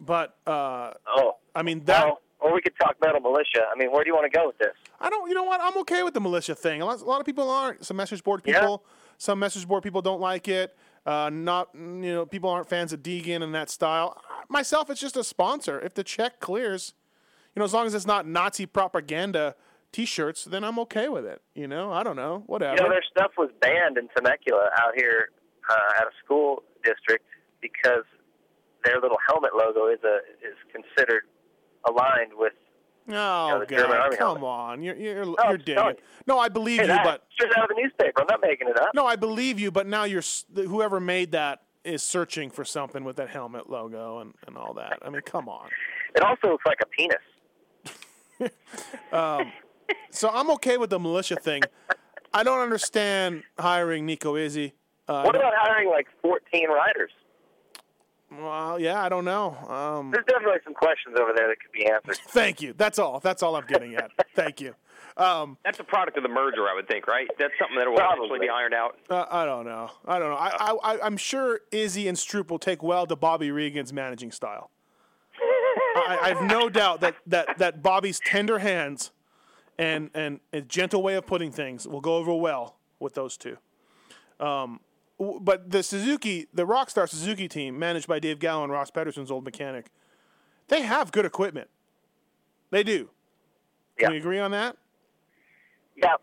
But 0.00 0.36
uh, 0.46 0.92
oh, 1.06 1.36
I 1.54 1.62
mean 1.62 1.84
that. 1.84 2.04
Well, 2.04 2.20
or 2.40 2.54
we 2.54 2.60
could 2.60 2.74
talk 2.80 2.96
Metal 3.00 3.20
Mulisha. 3.20 3.62
I 3.72 3.76
mean, 3.76 3.90
where 3.90 4.04
do 4.04 4.08
you 4.08 4.14
want 4.14 4.30
to 4.30 4.36
go 4.36 4.46
with 4.46 4.58
this? 4.58 4.74
I 5.00 5.10
don't. 5.10 5.28
You 5.28 5.34
know 5.34 5.44
what? 5.44 5.60
I'm 5.60 5.76
okay 5.78 6.02
with 6.02 6.14
the 6.14 6.20
militia 6.20 6.54
thing. 6.54 6.82
A 6.82 6.84
lot, 6.84 7.00
a 7.00 7.04
lot 7.04 7.20
of 7.20 7.26
people 7.26 7.50
aren't. 7.50 7.84
Some 7.84 7.96
message 7.96 8.22
board 8.22 8.44
people. 8.44 8.82
Yeah. 8.84 8.92
Some 9.18 9.38
message 9.40 9.66
board 9.66 9.82
people 9.82 10.02
don't 10.02 10.20
like 10.20 10.46
it. 10.46 10.76
Uh, 11.04 11.30
not 11.30 11.70
you 11.74 11.80
know 11.80 12.26
people 12.26 12.50
aren't 12.50 12.68
fans 12.68 12.92
of 12.92 13.02
Deegan 13.02 13.42
and 13.42 13.54
that 13.54 13.70
style. 13.70 14.20
Myself, 14.48 14.90
it's 14.90 15.00
just 15.00 15.16
a 15.16 15.24
sponsor. 15.24 15.80
If 15.80 15.94
the 15.94 16.04
check 16.04 16.38
clears, 16.38 16.94
you 17.54 17.60
know, 17.60 17.64
as 17.64 17.74
long 17.74 17.86
as 17.86 17.94
it's 17.94 18.06
not 18.06 18.26
Nazi 18.26 18.66
propaganda 18.66 19.54
T-shirts, 19.92 20.44
then 20.44 20.64
I'm 20.64 20.78
okay 20.80 21.08
with 21.08 21.24
it. 21.24 21.40
You 21.54 21.66
know, 21.68 21.92
I 21.92 22.02
don't 22.02 22.16
know, 22.16 22.42
whatever. 22.46 22.76
You 22.76 22.82
know, 22.82 22.90
their 22.90 23.02
stuff 23.10 23.32
was 23.38 23.50
banned 23.60 23.96
in 23.98 24.08
Temecula 24.16 24.68
out 24.78 24.92
here 24.96 25.30
uh, 25.70 25.98
at 26.00 26.04
a 26.04 26.10
school 26.24 26.62
district 26.84 27.24
because 27.62 28.04
their 28.84 29.00
little 29.00 29.16
helmet 29.28 29.50
logo 29.56 29.88
is 29.88 29.98
a 30.04 30.18
is 30.46 30.54
considered 30.72 31.22
aligned 31.88 32.32
with 32.34 32.52
Oh 33.10 33.60
the 33.60 33.66
German 33.66 33.88
God! 33.92 34.00
Army 34.00 34.16
Come 34.16 34.26
helmet. 34.26 34.44
on, 34.44 34.82
you're 34.82 34.96
you're, 34.96 35.24
No, 35.24 35.34
you're 35.48 35.56
digging. 35.56 35.94
No, 36.26 36.38
I 36.38 36.48
believe 36.50 36.76
Hey, 36.80 36.82
you, 36.82 36.88
that, 36.88 37.04
but 37.04 37.24
out 37.56 37.70
of 37.70 37.74
the 37.74 37.82
newspaper. 37.82 38.20
I'm 38.20 38.26
not 38.28 38.40
making 38.42 38.68
it 38.68 38.78
up. 38.78 38.90
no, 38.94 39.06
I 39.06 39.16
believe 39.16 39.58
you, 39.58 39.70
but 39.70 39.86
now 39.86 40.04
you're 40.04 40.22
whoever 40.54 41.00
made 41.00 41.32
that 41.32 41.62
is 41.84 42.02
searching 42.02 42.50
for 42.50 42.64
something 42.66 43.04
with 43.04 43.16
that 43.16 43.30
helmet 43.30 43.70
logo 43.70 44.18
and, 44.18 44.34
and 44.46 44.58
all 44.58 44.74
that. 44.74 44.98
I 45.00 45.08
mean, 45.08 45.22
come 45.22 45.48
on. 45.48 45.68
It 46.14 46.22
also 46.22 46.48
looks 46.48 46.64
like 46.66 46.78
a 46.82 46.86
penis. 46.86 47.16
Um, 49.10 49.50
so 50.10 50.28
I'm 50.28 50.50
okay 50.52 50.76
with 50.76 50.90
the 50.90 50.98
militia 50.98 51.36
thing. 51.36 51.62
I 52.32 52.42
don't 52.42 52.60
understand 52.60 53.42
hiring 53.58 54.06
Nico 54.06 54.34
Izzi. 54.34 54.72
Uh, 55.08 55.22
what 55.22 55.34
about 55.34 55.54
hiring 55.56 55.88
like 55.88 56.06
14 56.22 56.68
riders? 56.68 57.10
Well, 58.30 58.78
yeah, 58.78 59.02
I 59.02 59.08
don't 59.08 59.24
know. 59.24 59.56
Um, 59.68 60.10
There's 60.10 60.26
definitely 60.26 60.60
some 60.62 60.74
questions 60.74 61.16
over 61.18 61.32
there 61.34 61.48
that 61.48 61.56
could 61.60 61.72
be 61.72 61.86
answered. 61.86 62.18
thank 62.28 62.60
you. 62.60 62.74
That's 62.76 62.98
all. 62.98 63.20
That's 63.20 63.42
all 63.42 63.56
I'm 63.56 63.66
getting 63.66 63.94
at. 63.94 64.10
Thank 64.34 64.60
you. 64.60 64.74
Um, 65.16 65.56
That's 65.64 65.80
a 65.80 65.84
product 65.84 66.16
of 66.16 66.22
the 66.22 66.28
merger, 66.28 66.68
I 66.68 66.74
would 66.74 66.86
think, 66.86 67.06
right? 67.06 67.26
That's 67.38 67.54
something 67.58 67.76
that 67.78 67.88
will 67.88 67.98
eventually 67.98 68.38
be 68.38 68.48
ironed 68.48 68.74
out. 68.74 68.98
uh, 69.10 69.24
I 69.30 69.44
don't 69.46 69.64
know. 69.64 69.90
I 70.06 70.18
don't 70.18 70.28
know. 70.30 70.36
I, 70.36 70.50
I, 70.60 70.94
I, 70.94 71.06
I'm 71.06 71.16
sure 71.16 71.60
Izzy 71.72 72.06
and 72.06 72.16
Stroupe 72.16 72.50
will 72.50 72.58
take 72.58 72.82
well 72.82 73.06
to 73.06 73.16
Bobby 73.16 73.50
Regan's 73.50 73.92
managing 73.92 74.30
style. 74.30 74.70
I, 75.40 76.18
I 76.22 76.28
have 76.28 76.42
no 76.42 76.68
doubt 76.68 77.00
that, 77.00 77.16
that, 77.26 77.58
that 77.58 77.82
Bobby's 77.82 78.20
tender 78.20 78.58
hands 78.58 79.10
and, 79.78 80.10
and 80.14 80.40
a 80.52 80.60
gentle 80.60 81.02
way 81.02 81.14
of 81.14 81.26
putting 81.26 81.52
things 81.52 81.86
will 81.86 82.00
go 82.00 82.16
over 82.16 82.34
well 82.34 82.76
with 82.98 83.14
those 83.14 83.36
two. 83.36 83.56
Um, 84.40 84.80
but 85.18 85.70
the 85.70 85.82
Suzuki, 85.82 86.46
the 86.52 86.66
Rockstar 86.66 87.08
Suzuki 87.08 87.48
team, 87.48 87.78
managed 87.78 88.06
by 88.06 88.18
Dave 88.18 88.38
Gowan, 88.38 88.70
Ross 88.70 88.90
Pedersen's 88.90 89.30
old 89.30 89.44
mechanic, 89.44 89.86
they 90.68 90.82
have 90.82 91.12
good 91.12 91.24
equipment. 91.24 91.68
They 92.70 92.82
do. 92.82 93.10
Can 93.98 94.12
you 94.12 94.18
agree 94.18 94.38
on 94.38 94.52
that? 94.52 94.76
Yeah, 95.96 96.14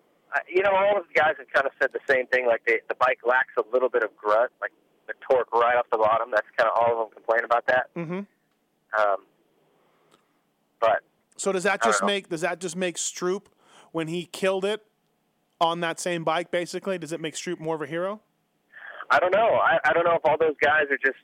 you 0.47 0.61
know, 0.63 0.71
all 0.71 0.97
of 0.97 1.03
the 1.07 1.13
guys 1.13 1.33
have 1.37 1.49
kind 1.51 1.65
of 1.65 1.73
said 1.81 1.91
the 1.91 1.99
same 2.09 2.27
thing. 2.27 2.45
Like 2.47 2.61
they, 2.65 2.79
the 2.87 2.95
bike 2.95 3.19
lacks 3.25 3.53
a 3.57 3.63
little 3.73 3.89
bit 3.89 4.03
of 4.03 4.15
grunt, 4.15 4.51
like 4.61 4.71
the 5.07 5.13
torque 5.29 5.51
right 5.53 5.75
off 5.75 5.85
the 5.91 5.97
bottom. 5.97 6.29
That's 6.31 6.47
kind 6.57 6.69
of 6.69 6.79
all 6.79 6.91
of 6.93 6.97
them 7.09 7.13
complain 7.13 7.43
about 7.43 7.67
that. 7.67 7.93
Mm-hmm. 7.95 8.19
Um, 8.97 9.17
but 10.79 11.03
So 11.37 11.51
does 11.51 11.63
that 11.63 11.83
just 11.83 12.03
make 12.03 12.29
does 12.29 12.41
that 12.41 12.59
just 12.59 12.75
make 12.75 12.97
Stroupe 12.97 13.47
when 13.91 14.07
he 14.07 14.25
killed 14.25 14.65
it 14.65 14.85
on 15.59 15.81
that 15.81 15.99
same 15.99 16.23
bike 16.23 16.51
basically? 16.51 16.97
Does 16.97 17.11
it 17.11 17.19
make 17.19 17.35
Stroupe 17.35 17.59
more 17.59 17.75
of 17.75 17.81
a 17.81 17.87
hero? 17.87 18.21
I 19.09 19.19
don't 19.19 19.33
know. 19.33 19.59
I, 19.61 19.77
I 19.85 19.93
don't 19.93 20.03
know 20.03 20.15
if 20.15 20.21
all 20.25 20.37
those 20.39 20.55
guys 20.63 20.85
are 20.89 20.97
just, 20.97 21.21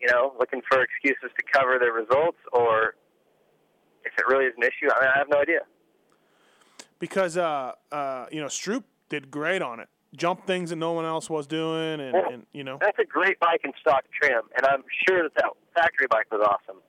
you 0.00 0.06
know, 0.08 0.34
looking 0.38 0.62
for 0.70 0.80
excuses 0.80 1.30
to 1.36 1.42
cover 1.52 1.76
their 1.80 1.92
results, 1.92 2.38
or 2.52 2.94
if 4.04 4.12
it 4.16 4.24
really 4.28 4.44
is 4.44 4.52
an 4.56 4.62
issue. 4.62 4.88
I 4.94 5.00
mean, 5.00 5.10
I 5.12 5.18
have 5.18 5.28
no 5.28 5.40
idea. 5.40 5.60
Because 6.98 7.36
uh 7.36 7.72
uh 7.92 8.26
you 8.30 8.40
know 8.40 8.46
Stroupe 8.46 8.84
did 9.08 9.30
great 9.30 9.62
on 9.62 9.80
it, 9.80 9.88
jumped 10.16 10.46
things 10.46 10.70
that 10.70 10.76
no 10.76 10.92
one 10.92 11.04
else 11.04 11.28
was 11.28 11.46
doing, 11.46 12.00
and, 12.00 12.12
Well, 12.12 12.32
and 12.32 12.46
you 12.52 12.64
know 12.64 12.78
That's 12.80 12.98
a 12.98 13.04
great 13.04 13.38
bike 13.40 13.60
in 13.64 13.72
stock 13.80 14.04
trim, 14.20 14.42
and 14.56 14.66
I'm 14.66 14.84
sure 15.08 15.22
that 15.22 15.34
that 15.36 15.50
factory 15.74 16.06
bike 16.10 16.26
was 16.30 16.40
awesome. 16.40 16.80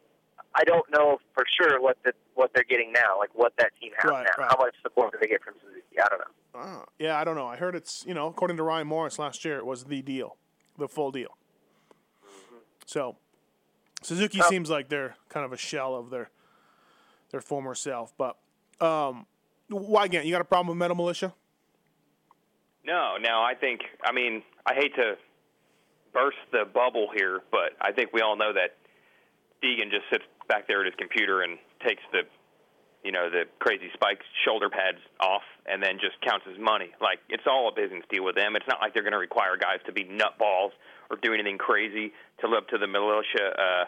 I 0.55 0.63
don't 0.63 0.85
know 0.91 1.17
for 1.33 1.45
sure 1.59 1.81
what 1.81 1.97
the 2.03 2.13
what 2.37 2.51
they're 2.53 2.63
getting 2.63 2.91
now, 2.93 3.17
like 3.19 3.29
what 3.33 3.53
that 3.57 3.71
team 3.81 3.91
has 3.97 4.09
Right, 4.09 4.25
now. 4.37 4.43
right. 4.43 4.51
How 4.51 4.57
much 4.63 4.75
support 4.81 5.11
do 5.11 5.17
they 5.19 5.27
get 5.27 5.43
from 5.43 5.55
Suzuki? 5.61 5.99
I 6.01 6.07
don't 6.09 6.19
know. 6.19 6.25
Ah, 6.55 6.85
yeah 6.97 7.19
I 7.19 7.23
don't 7.23 7.35
know. 7.35 7.47
I 7.47 7.55
heard 7.57 7.75
it's 7.75 8.03
you 8.07 8.13
know 8.13 8.27
according 8.27 8.57
to 8.57 8.63
Ryan 8.63 8.87
Morris 8.87 9.19
last 9.19 9.43
year 9.43 9.57
it 9.57 9.65
was 9.65 9.85
the 9.85 10.01
deal, 10.01 10.37
the 10.77 10.87
full 10.87 11.11
deal. 11.11 11.35
So 12.85 13.17
Suzuki 14.01 14.39
seems 14.41 14.69
like 14.69 14.87
they're 14.89 15.15
kind 15.29 15.45
of 15.45 15.51
a 15.51 15.57
shell 15.57 15.95
of 15.95 16.09
their 16.09 16.29
their 17.31 17.41
former 17.41 17.75
self, 17.75 18.13
but 18.17 18.37
um, 18.79 19.25
Weigandt? 19.71 20.25
You 20.25 20.31
got 20.31 20.41
a 20.41 20.45
problem 20.45 20.67
with 20.67 20.77
Metal 20.77 20.95
Mulisha? 20.95 21.33
No, 22.85 23.17
no, 23.19 23.41
I 23.41 23.53
think, 23.59 23.81
I 24.05 24.13
mean, 24.13 24.43
I 24.65 24.73
hate 24.75 24.95
to 24.95 25.17
burst 26.13 26.37
the 26.53 26.63
bubble 26.73 27.09
here, 27.13 27.41
but 27.51 27.71
I 27.81 27.91
think 27.91 28.13
we 28.13 28.21
all 28.21 28.37
know 28.37 28.53
that 28.53 28.77
Deegan 29.61 29.91
just 29.91 30.05
sits 30.09 30.23
back 30.47 30.67
there 30.69 30.79
at 30.79 30.85
his 30.85 30.95
computer 30.97 31.41
and 31.41 31.57
takes 31.79 32.03
the, 32.11 32.21
you 33.03 33.11
know, 33.11 33.29
the 33.29 33.43
crazy 33.59 33.89
spikes 33.93 34.25
shoulder 34.45 34.69
pads 34.69 34.97
off 35.19 35.43
and 35.65 35.81
then 35.81 35.99
just 35.99 36.19
counts 36.21 36.45
his 36.47 36.57
money. 36.59 36.89
Like, 37.01 37.19
it's 37.29 37.43
all 37.47 37.69
a 37.69 37.75
business 37.75 38.03
deal 38.11 38.23
with 38.25 38.35
them. 38.35 38.55
It's 38.55 38.67
not 38.67 38.79
like 38.81 38.93
they're 38.93 39.03
going 39.03 39.13
to 39.17 39.19
require 39.21 39.57
guys 39.57 39.79
to 39.85 39.91
be 39.91 40.03
nutballs 40.03 40.71
or 41.09 41.17
do 41.21 41.33
anything 41.33 41.57
crazy 41.57 42.11
to 42.41 42.47
live 42.47 42.63
up 42.63 42.67
to 42.69 42.77
the 42.77 42.87
militia 42.87 43.47
uh, 43.57 43.85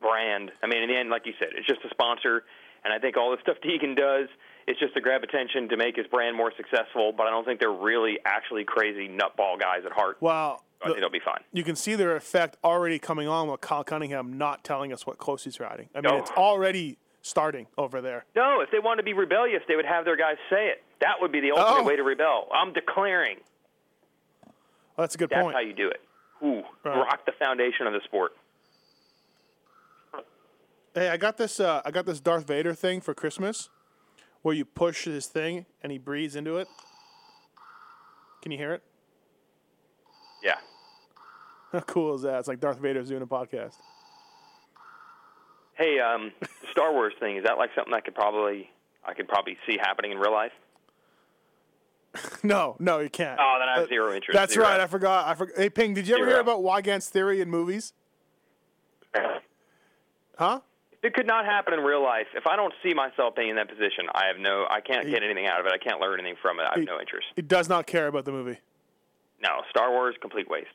brand. 0.00 0.50
I 0.62 0.66
mean, 0.66 0.82
in 0.82 0.88
the 0.88 0.96
end, 0.96 1.10
like 1.10 1.26
you 1.26 1.32
said, 1.38 1.48
it's 1.56 1.66
just 1.66 1.80
a 1.84 1.90
sponsor, 1.90 2.44
and 2.84 2.92
I 2.92 2.98
think 2.98 3.16
all 3.16 3.30
the 3.30 3.38
stuff 3.42 3.56
Deegan 3.64 3.96
does 3.96 4.28
is 4.68 4.76
just 4.78 4.94
to 4.94 5.00
grab 5.00 5.22
attention 5.22 5.68
to 5.70 5.76
make 5.76 5.96
his 5.96 6.06
brand 6.06 6.36
more 6.36 6.52
successful. 6.56 7.12
But 7.16 7.26
I 7.26 7.30
don't 7.30 7.44
think 7.44 7.58
they're 7.60 7.70
really 7.72 8.18
actually 8.24 8.64
crazy 8.64 9.08
nutball 9.08 9.58
guys 9.58 9.82
at 9.86 9.92
heart. 9.92 10.18
Well, 10.20 10.62
I 10.82 10.86
think 10.88 10.98
they'll 10.98 11.10
be 11.10 11.20
fine. 11.24 11.40
you 11.52 11.62
can 11.62 11.76
see 11.76 11.94
their 11.94 12.16
effect 12.16 12.56
already 12.64 12.98
coming 12.98 13.28
on 13.28 13.48
with 13.48 13.60
Kyle 13.60 13.84
Cunningham 13.84 14.36
not 14.36 14.64
telling 14.64 14.92
us 14.92 15.06
what 15.06 15.16
close 15.16 15.44
he's 15.44 15.60
riding. 15.60 15.88
I 15.94 16.00
mean, 16.00 16.12
No. 16.12 16.18
it's 16.18 16.30
already 16.32 16.98
starting 17.22 17.66
over 17.78 18.00
there. 18.00 18.24
No, 18.36 18.60
if 18.60 18.70
they 18.70 18.78
wanted 18.78 18.98
to 19.02 19.04
be 19.04 19.12
rebellious, 19.14 19.62
they 19.68 19.76
would 19.76 19.84
have 19.86 20.04
their 20.04 20.16
guys 20.16 20.36
say 20.50 20.68
it. 20.68 20.82
That 21.00 21.14
would 21.20 21.32
be 21.32 21.40
the 21.40 21.52
ultimate 21.52 21.80
Oh. 21.80 21.84
way 21.84 21.96
to 21.96 22.02
rebel. 22.02 22.48
I'm 22.54 22.72
declaring. 22.72 23.38
Oh, 24.46 25.02
that's 25.02 25.14
a 25.14 25.18
good 25.18 25.30
That's 25.30 25.42
point. 25.42 25.54
how 25.54 25.60
you 25.60 25.72
do 25.72 25.88
it. 25.88 26.00
Ooh, 26.44 26.62
Right. 26.84 26.96
rock 26.98 27.24
the 27.24 27.32
foundation 27.32 27.86
of 27.86 27.92
the 27.92 28.00
sport. 28.04 28.32
Hey, 30.94 31.08
I 31.08 31.16
got 31.16 31.38
this. 31.38 31.58
Uh, 31.58 31.80
I 31.84 31.90
got 31.90 32.04
this 32.04 32.20
Darth 32.20 32.46
Vader 32.46 32.74
thing 32.74 33.00
for 33.00 33.14
Christmas, 33.14 33.70
where 34.42 34.54
you 34.54 34.64
push 34.66 35.04
his 35.04 35.26
thing 35.26 35.64
and 35.82 35.90
he 35.90 35.96
breathes 35.98 36.36
into 36.36 36.58
it. 36.58 36.68
Can 38.42 38.52
you 38.52 38.58
hear 38.58 38.74
it? 38.74 38.82
Yeah. 40.42 40.58
How 41.72 41.80
cool 41.80 42.14
is 42.16 42.22
that? 42.22 42.40
It's 42.40 42.48
like 42.48 42.60
Darth 42.60 42.78
Vader's 42.78 43.08
doing 43.08 43.22
a 43.22 43.26
podcast. 43.26 43.76
Hey, 45.82 45.98
um, 45.98 46.30
the 46.40 46.48
Star 46.70 46.92
Wars 46.92 47.12
thing 47.18 47.38
is 47.38 47.42
that 47.44 47.58
like 47.58 47.70
something 47.74 47.92
I 47.92 47.98
could 48.00 48.14
probably 48.14 48.70
I 49.04 49.14
could 49.14 49.26
probably 49.26 49.56
see 49.66 49.78
happening 49.80 50.12
in 50.12 50.18
real 50.18 50.30
life? 50.32 50.52
no, 52.44 52.76
no, 52.78 53.00
you 53.00 53.10
can't. 53.10 53.36
Oh, 53.42 53.56
then 53.58 53.68
I 53.68 53.74
have 53.80 53.84
Uh, 53.86 53.88
zero 53.88 54.14
interest. 54.14 54.36
That's 54.36 54.54
Zero. 54.54 54.66
right. 54.66 54.78
I 54.78 54.86
forgot. 54.86 55.26
I 55.26 55.34
forgot. 55.34 55.56
Hey, 55.56 55.70
Ping, 55.70 55.92
did 55.94 56.06
you 56.06 56.14
ever 56.16 56.26
hear 56.26 56.38
about 56.38 56.60
Wygant's 56.60 57.08
theory 57.08 57.40
in 57.40 57.50
movies? 57.50 57.92
Huh? 60.38 60.60
It 61.02 61.12
could 61.14 61.26
not 61.26 61.44
happen 61.44 61.74
in 61.74 61.80
real 61.80 62.02
life. 62.02 62.26
If 62.34 62.46
I 62.46 62.56
don't 62.56 62.72
see 62.82 62.94
myself 62.94 63.36
being 63.36 63.50
in 63.50 63.56
that 63.56 63.68
position, 63.68 64.06
I 64.14 64.26
have 64.26 64.38
no. 64.38 64.66
I 64.68 64.80
can't 64.80 65.08
get 65.08 65.22
anything 65.22 65.46
out 65.46 65.60
of 65.60 65.66
it. 65.66 65.72
I 65.72 65.78
can't 65.78 66.00
learn 66.00 66.18
anything 66.18 66.36
from 66.40 66.58
it. 66.58 66.62
I 66.64 66.78
have 66.78 66.86
no 66.88 66.98
interest. 66.98 67.26
He 67.36 67.42
does 67.42 67.68
not 67.68 67.86
care 67.86 68.06
about 68.06 68.24
the 68.24 68.32
movie. 68.32 68.58
No, 69.42 69.60
Star 69.68 69.90
Wars, 69.90 70.16
complete 70.20 70.48
waste. 70.48 70.70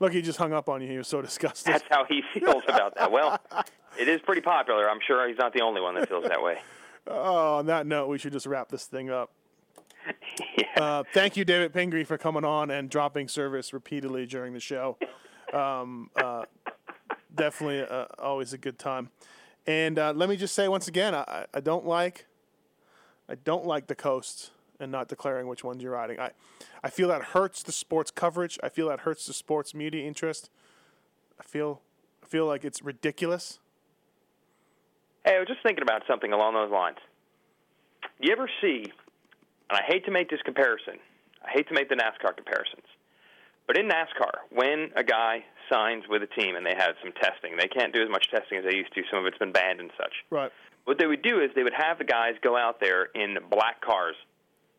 Look, 0.00 0.12
he 0.12 0.22
just 0.22 0.38
hung 0.38 0.52
up 0.52 0.68
on 0.68 0.80
you. 0.82 0.88
He 0.88 0.96
was 0.98 1.06
so 1.08 1.22
disgusted. 1.30 1.72
That's 1.74 1.84
how 1.90 2.04
he 2.04 2.22
feels 2.34 2.62
about 2.66 2.96
that. 2.96 3.12
Well, 3.12 3.38
it 3.98 4.08
is 4.08 4.20
pretty 4.22 4.40
popular. 4.40 4.88
I'm 4.88 4.98
sure 5.06 5.28
he's 5.28 5.38
not 5.38 5.52
the 5.52 5.60
only 5.60 5.80
one 5.80 5.94
that 5.94 6.08
feels 6.08 6.24
that 6.24 6.42
way. 6.42 6.58
Oh, 7.06 7.56
on 7.58 7.66
that 7.66 7.86
note, 7.86 8.08
we 8.08 8.18
should 8.18 8.32
just 8.32 8.46
wrap 8.46 8.68
this 8.70 8.84
thing 8.86 9.10
up. 9.10 9.30
uh, 10.76 11.02
thank 11.12 11.36
you, 11.36 11.44
David 11.44 11.72
Pingree, 11.74 12.04
for 12.04 12.16
coming 12.18 12.44
on 12.44 12.70
and 12.70 12.88
dropping 12.88 13.28
service 13.28 13.72
repeatedly 13.72 14.26
during 14.26 14.52
the 14.54 14.60
show. 14.60 14.96
Um, 15.52 16.10
uh, 16.16 16.44
definitely 17.34 17.82
uh, 17.82 18.06
always 18.18 18.52
a 18.52 18.58
good 18.58 18.78
time. 18.78 19.10
And 19.66 19.98
uh, 19.98 20.12
let 20.16 20.28
me 20.28 20.36
just 20.36 20.54
say 20.54 20.68
once 20.68 20.88
again, 20.88 21.14
I, 21.14 21.20
I- 21.26 21.46
I 21.54 21.60
don't 21.60 21.84
like, 21.84 22.26
I 23.28 23.34
don't 23.34 23.66
like 23.66 23.86
the 23.88 23.94
coasts 23.94 24.50
and 24.80 24.90
not 24.90 25.08
declaring 25.08 25.46
which 25.46 25.62
ones 25.62 25.82
you're 25.82 25.92
riding. 25.92 26.18
I, 26.18 26.30
I 26.82 26.90
feel 26.90 27.08
that 27.08 27.22
hurts 27.22 27.62
the 27.62 27.72
sports 27.72 28.10
coverage. 28.10 28.58
I 28.62 28.68
feel 28.68 28.88
that 28.88 29.00
hurts 29.00 29.26
the 29.26 29.32
sports 29.32 29.74
media 29.74 30.06
interest. 30.06 30.50
I 31.38 31.42
feel, 31.42 31.80
I 32.22 32.26
feel 32.26 32.46
like 32.46 32.64
it's 32.64 32.82
ridiculous. 32.82 33.60
Hey, 35.24 35.36
I 35.36 35.38
was 35.38 35.48
just 35.48 35.62
thinking 35.62 35.82
about 35.82 36.02
something 36.08 36.32
along 36.32 36.54
those 36.54 36.70
lines. 36.70 36.96
You 38.18 38.32
ever 38.32 38.48
see, 38.60 38.84
and 39.68 39.78
I 39.78 39.82
hate 39.86 40.04
to 40.06 40.10
make 40.10 40.30
this 40.30 40.40
comparison, 40.44 40.94
I 41.44 41.50
hate 41.50 41.68
to 41.68 41.74
make 41.74 41.88
the 41.88 41.96
NASCAR 41.96 42.34
comparisons, 42.34 42.86
but 43.66 43.76
in 43.78 43.88
NASCAR, 43.88 44.48
when 44.50 44.90
a 44.96 45.04
guy 45.04 45.44
signs 45.70 46.04
with 46.08 46.22
a 46.22 46.26
team 46.26 46.56
and 46.56 46.66
they 46.66 46.74
have 46.76 46.94
some 47.02 47.12
testing, 47.12 47.56
they 47.56 47.68
can't 47.68 47.94
do 47.94 48.02
as 48.02 48.10
much 48.10 48.26
testing 48.30 48.58
as 48.58 48.64
they 48.64 48.76
used 48.76 48.92
to. 48.94 49.02
Some 49.10 49.20
of 49.20 49.26
it's 49.26 49.38
been 49.38 49.52
banned 49.52 49.80
and 49.80 49.90
such. 49.96 50.12
Right. 50.30 50.50
What 50.84 50.98
they 50.98 51.06
would 51.06 51.22
do 51.22 51.40
is 51.40 51.50
they 51.54 51.62
would 51.62 51.76
have 51.76 51.98
the 51.98 52.04
guys 52.04 52.34
go 52.42 52.56
out 52.56 52.80
there 52.80 53.08
in 53.14 53.36
black 53.50 53.80
cars, 53.80 54.16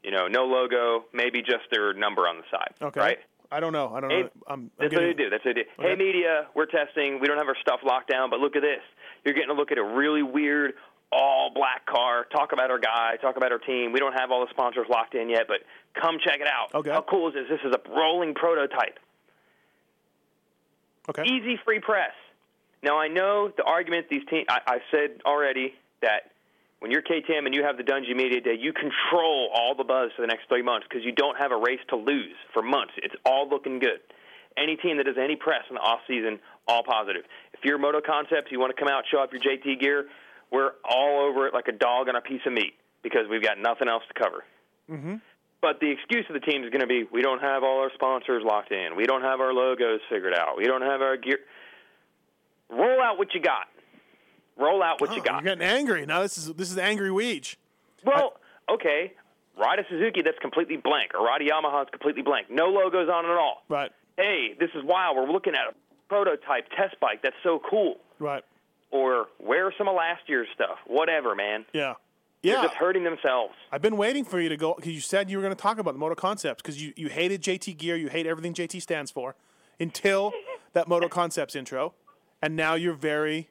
you 0.03 0.11
know, 0.11 0.27
no 0.27 0.45
logo, 0.45 1.05
maybe 1.13 1.41
just 1.41 1.69
their 1.71 1.93
number 1.93 2.27
on 2.27 2.37
the 2.37 2.43
side. 2.51 2.73
Okay. 2.81 2.99
Right? 2.99 3.17
I 3.51 3.59
don't 3.59 3.73
know. 3.73 3.93
I 3.93 3.99
don't 3.99 4.09
Hey, 4.09 4.21
know. 4.21 4.29
I'm, 4.47 4.53
I'm 4.53 4.71
That's 4.79 4.91
getting, 4.91 5.07
what 5.09 5.17
they 5.17 5.23
do. 5.23 5.29
That's 5.29 5.45
what 5.45 5.55
they 5.55 5.61
do. 5.63 5.69
Hey, 5.77 5.95
media, 5.95 6.47
we're 6.55 6.67
testing. 6.67 7.19
We 7.19 7.27
don't 7.27 7.37
have 7.37 7.47
our 7.47 7.57
stuff 7.59 7.81
locked 7.83 8.09
down, 8.09 8.29
but 8.29 8.39
look 8.39 8.55
at 8.55 8.61
this. 8.61 8.81
You're 9.25 9.33
getting 9.33 9.49
to 9.49 9.55
look 9.55 9.71
at 9.71 9.77
a 9.77 9.83
really 9.83 10.23
weird 10.23 10.73
all 11.11 11.51
black 11.53 11.85
car. 11.85 12.25
Talk 12.31 12.53
about 12.53 12.71
our 12.71 12.79
guy. 12.79 13.17
Talk 13.21 13.35
about 13.35 13.51
our 13.51 13.59
team. 13.59 13.91
We 13.91 13.99
don't 13.99 14.13
have 14.13 14.31
all 14.31 14.39
the 14.45 14.49
sponsors 14.51 14.87
locked 14.89 15.15
in 15.15 15.29
yet, 15.29 15.47
but 15.47 15.57
come 16.01 16.17
check 16.23 16.39
it 16.39 16.47
out. 16.47 16.73
Okay. 16.73 16.89
How 16.89 17.01
cool 17.01 17.27
is 17.27 17.33
this? 17.33 17.45
This 17.49 17.59
is 17.65 17.75
a 17.75 17.89
rolling 17.89 18.33
prototype. 18.33 18.97
Okay. 21.09 21.23
Easy 21.23 21.59
free 21.65 21.79
press. 21.81 22.13
Now 22.83 22.97
I 22.97 23.09
know 23.09 23.51
the 23.55 23.63
argument 23.63 24.07
these 24.09 24.23
teams. 24.29 24.45
I, 24.49 24.59
I 24.65 24.77
said 24.91 25.21
already 25.25 25.73
that 26.01 26.30
when 26.81 26.89
you're 26.89 27.03
KTM 27.03 27.45
and 27.45 27.53
you 27.53 27.63
have 27.63 27.77
the 27.77 27.83
Dungey 27.83 28.15
Media 28.15 28.41
Day, 28.41 28.57
you 28.59 28.73
control 28.73 29.49
all 29.53 29.75
the 29.77 29.83
buzz 29.83 30.09
for 30.15 30.23
the 30.23 30.27
next 30.27 30.49
three 30.49 30.63
months 30.63 30.87
because 30.89 31.05
you 31.05 31.11
don't 31.11 31.37
have 31.37 31.51
a 31.51 31.55
race 31.55 31.79
to 31.89 31.95
lose 31.95 32.33
for 32.53 32.63
months. 32.63 32.93
It's 32.97 33.13
all 33.23 33.47
looking 33.47 33.77
good. 33.77 34.01
Any 34.57 34.77
team 34.77 34.97
that 34.97 35.05
does 35.05 35.21
any 35.21 35.35
press 35.35 35.61
in 35.69 35.75
the 35.75 35.79
off 35.79 35.99
season, 36.07 36.39
all 36.67 36.81
positive. 36.81 37.21
If 37.53 37.59
you're 37.63 37.77
Moto 37.77 38.01
Concepts, 38.01 38.51
you 38.51 38.59
want 38.59 38.75
to 38.75 38.79
come 38.79 38.89
out, 38.89 39.03
show 39.11 39.19
off 39.19 39.29
your 39.31 39.39
JT 39.39 39.79
gear, 39.79 40.07
we're 40.51 40.71
all 40.83 41.29
over 41.29 41.45
it 41.45 41.53
like 41.53 41.67
a 41.67 41.71
dog 41.71 42.09
on 42.09 42.15
a 42.15 42.21
piece 42.21 42.41
of 42.47 42.53
meat 42.53 42.73
because 43.03 43.29
we've 43.29 43.43
got 43.43 43.61
nothing 43.61 43.87
else 43.87 44.03
to 44.09 44.19
cover. 44.19 44.43
Mm-hmm. 44.89 45.15
But 45.61 45.79
the 45.79 45.91
excuse 45.91 46.25
of 46.29 46.33
the 46.33 46.41
team 46.41 46.63
is 46.63 46.71
going 46.71 46.81
to 46.81 46.89
be 46.89 47.05
we 47.13 47.21
don't 47.21 47.41
have 47.41 47.61
all 47.63 47.79
our 47.85 47.91
sponsors 47.93 48.41
locked 48.43 48.71
in. 48.71 48.95
We 48.97 49.05
don't 49.05 49.21
have 49.21 49.39
our 49.39 49.53
logos 49.53 50.01
figured 50.09 50.33
out. 50.33 50.57
We 50.57 50.65
don't 50.65 50.81
have 50.81 51.01
our 51.01 51.15
gear. 51.15 51.37
Roll 52.71 52.99
out 53.03 53.19
what 53.19 53.35
you 53.35 53.41
got. 53.41 53.69
Roll 54.57 54.83
out 54.83 55.01
what 55.01 55.09
Oh, 55.11 55.15
you 55.15 55.21
got. 55.23 55.43
You're 55.43 55.55
getting 55.55 55.67
angry 55.67 56.05
now. 56.05 56.21
This 56.21 56.37
is 56.37 56.53
this 56.53 56.71
is 56.71 56.77
angry 56.77 57.09
Weege. 57.09 57.55
Well, 58.05 58.33
okay. 58.69 59.13
Ride 59.57 59.79
a 59.79 59.83
Suzuki 59.89 60.21
that's 60.21 60.39
completely 60.39 60.77
blank, 60.77 61.11
or 61.13 61.25
ride 61.25 61.41
a 61.41 61.45
Yamaha 61.45 61.81
that's 61.81 61.89
completely 61.91 62.21
blank. 62.21 62.49
No 62.49 62.67
logos 62.67 63.09
on 63.09 63.25
it 63.25 63.29
at 63.29 63.37
all. 63.37 63.63
Right. 63.69 63.91
Hey, 64.17 64.55
this 64.59 64.69
is 64.75 64.83
wild. 64.83 65.17
We're 65.17 65.31
looking 65.31 65.53
at 65.53 65.71
a 65.71 65.75
prototype 66.09 66.69
test 66.75 66.99
bike. 66.99 67.21
That's 67.21 67.35
so 67.43 67.61
cool. 67.69 67.97
Right. 68.19 68.43
Or 68.91 69.27
wear 69.39 69.73
some 69.77 69.87
of 69.87 69.95
last 69.95 70.21
year's 70.27 70.47
stuff. 70.53 70.77
Whatever, 70.87 71.35
man. 71.35 71.65
Yeah. 71.73 71.95
Yeah. 72.41 72.55
They're 72.55 72.63
just 72.63 72.75
hurting 72.75 73.03
themselves. 73.03 73.53
I've 73.71 73.81
been 73.81 73.97
waiting 73.97 74.25
for 74.25 74.39
you 74.39 74.49
to 74.49 74.57
go 74.57 74.73
because 74.73 74.93
you 74.93 75.01
said 75.01 75.29
you 75.29 75.37
were 75.37 75.43
going 75.43 75.55
to 75.55 75.61
talk 75.61 75.77
about 75.77 75.93
the 75.93 75.99
Moto 75.99 76.15
Concepts 76.15 76.61
because 76.61 76.81
you, 76.81 76.93
you 76.95 77.07
hated 77.09 77.41
JT 77.43 77.77
Gear, 77.77 77.95
you 77.97 78.07
hate 78.09 78.25
everything 78.25 78.53
JT 78.53 78.81
stands 78.81 79.11
for 79.11 79.35
until 79.79 80.33
that 80.73 80.87
Moto 80.87 81.07
Concepts 81.09 81.55
intro, 81.55 81.93
and 82.41 82.55
now 82.55 82.73
you're 82.73 82.95
very 82.95 83.49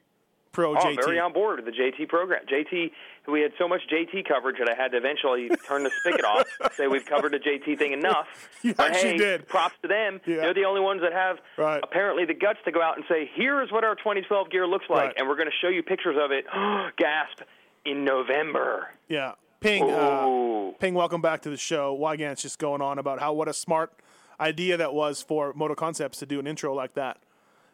pro 0.51 0.73
oh, 0.75 0.79
JT. 0.79 0.95
very 1.05 1.19
on 1.19 1.33
board 1.33 1.63
with 1.63 1.65
the 1.65 1.71
JT 1.79 2.09
program. 2.09 2.41
JT, 2.45 2.91
we 3.27 3.41
had 3.41 3.51
so 3.57 3.67
much 3.67 3.81
JT 3.91 4.27
coverage 4.27 4.57
that 4.59 4.69
I 4.69 4.75
had 4.81 4.91
to 4.91 4.97
eventually 4.97 5.49
turn 5.67 5.83
the 5.83 5.91
spigot 5.99 6.25
off, 6.25 6.45
say 6.75 6.87
we've 6.87 7.05
covered 7.05 7.31
the 7.33 7.39
JT 7.39 7.77
thing 7.77 7.93
enough. 7.93 8.27
You 8.63 8.73
but 8.75 8.95
hey, 8.95 9.17
did. 9.17 9.47
props 9.47 9.75
to 9.81 9.87
them. 9.87 10.21
Yeah. 10.25 10.37
They're 10.41 10.53
the 10.53 10.65
only 10.65 10.81
ones 10.81 11.01
that 11.01 11.13
have 11.13 11.37
Right. 11.57 11.79
apparently 11.83 12.25
the 12.25 12.33
guts 12.35 12.59
to 12.65 12.71
go 12.71 12.81
out 12.81 12.95
and 12.97 13.05
say, 13.09 13.29
here's 13.33 13.71
what 13.71 13.83
our 13.83 13.95
2012 13.95 14.49
gear 14.51 14.67
looks 14.67 14.85
like, 14.89 14.99
Right. 15.07 15.13
and 15.17 15.27
we're 15.27 15.35
going 15.35 15.47
to 15.49 15.55
show 15.61 15.69
you 15.69 15.81
pictures 15.83 16.15
of 16.21 16.31
it, 16.31 16.45
gasp, 16.97 17.41
in 17.85 18.03
November. 18.05 18.89
Yeah. 19.07 19.33
Ping, 19.61 19.89
uh, 19.89 20.71
Ping, 20.79 20.93
welcome 20.95 21.21
back 21.21 21.41
to 21.43 21.49
the 21.49 21.57
show. 21.57 21.93
Weigandt's 21.93 22.41
just 22.41 22.59
going 22.59 22.81
on 22.81 22.97
about 22.99 23.19
how 23.19 23.33
what 23.33 23.47
a 23.47 23.53
smart 23.53 23.91
idea 24.39 24.77
that 24.77 24.93
was 24.93 25.21
for 25.21 25.53
Moto 25.53 25.75
Concepts 25.75 26.17
to 26.19 26.25
do 26.25 26.39
an 26.39 26.47
intro 26.47 26.73
like 26.73 26.93
that. 26.95 27.17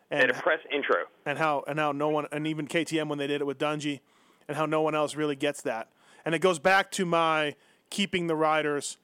And 0.10 0.32
a 0.32 0.34
press 0.34 0.60
intro. 0.74 1.04
and 1.26 1.38
how 1.38 1.64
and 1.68 1.78
how 1.78 1.92
no 1.92 2.10
one 2.10 2.28
and 2.32 2.48
even 2.48 2.68
KTM 2.68 3.10
when 3.10 3.18
they 3.18 3.28
did 3.28 3.42
it 3.42 3.46
with 3.46 3.58
Dungey, 3.58 4.00
and 4.48 4.56
how 4.56 4.66
no 4.66 4.82
one 4.82 4.96
else 4.96 5.16
really 5.16 5.36
gets 5.36 5.62
that. 5.64 5.90
And 6.26 6.34
it 6.34 6.40
goes 6.40 6.60
back 6.60 6.92
to 6.92 7.06
my 7.06 7.56
keeping 7.90 8.28
the 8.28 8.36
riders 8.36 8.98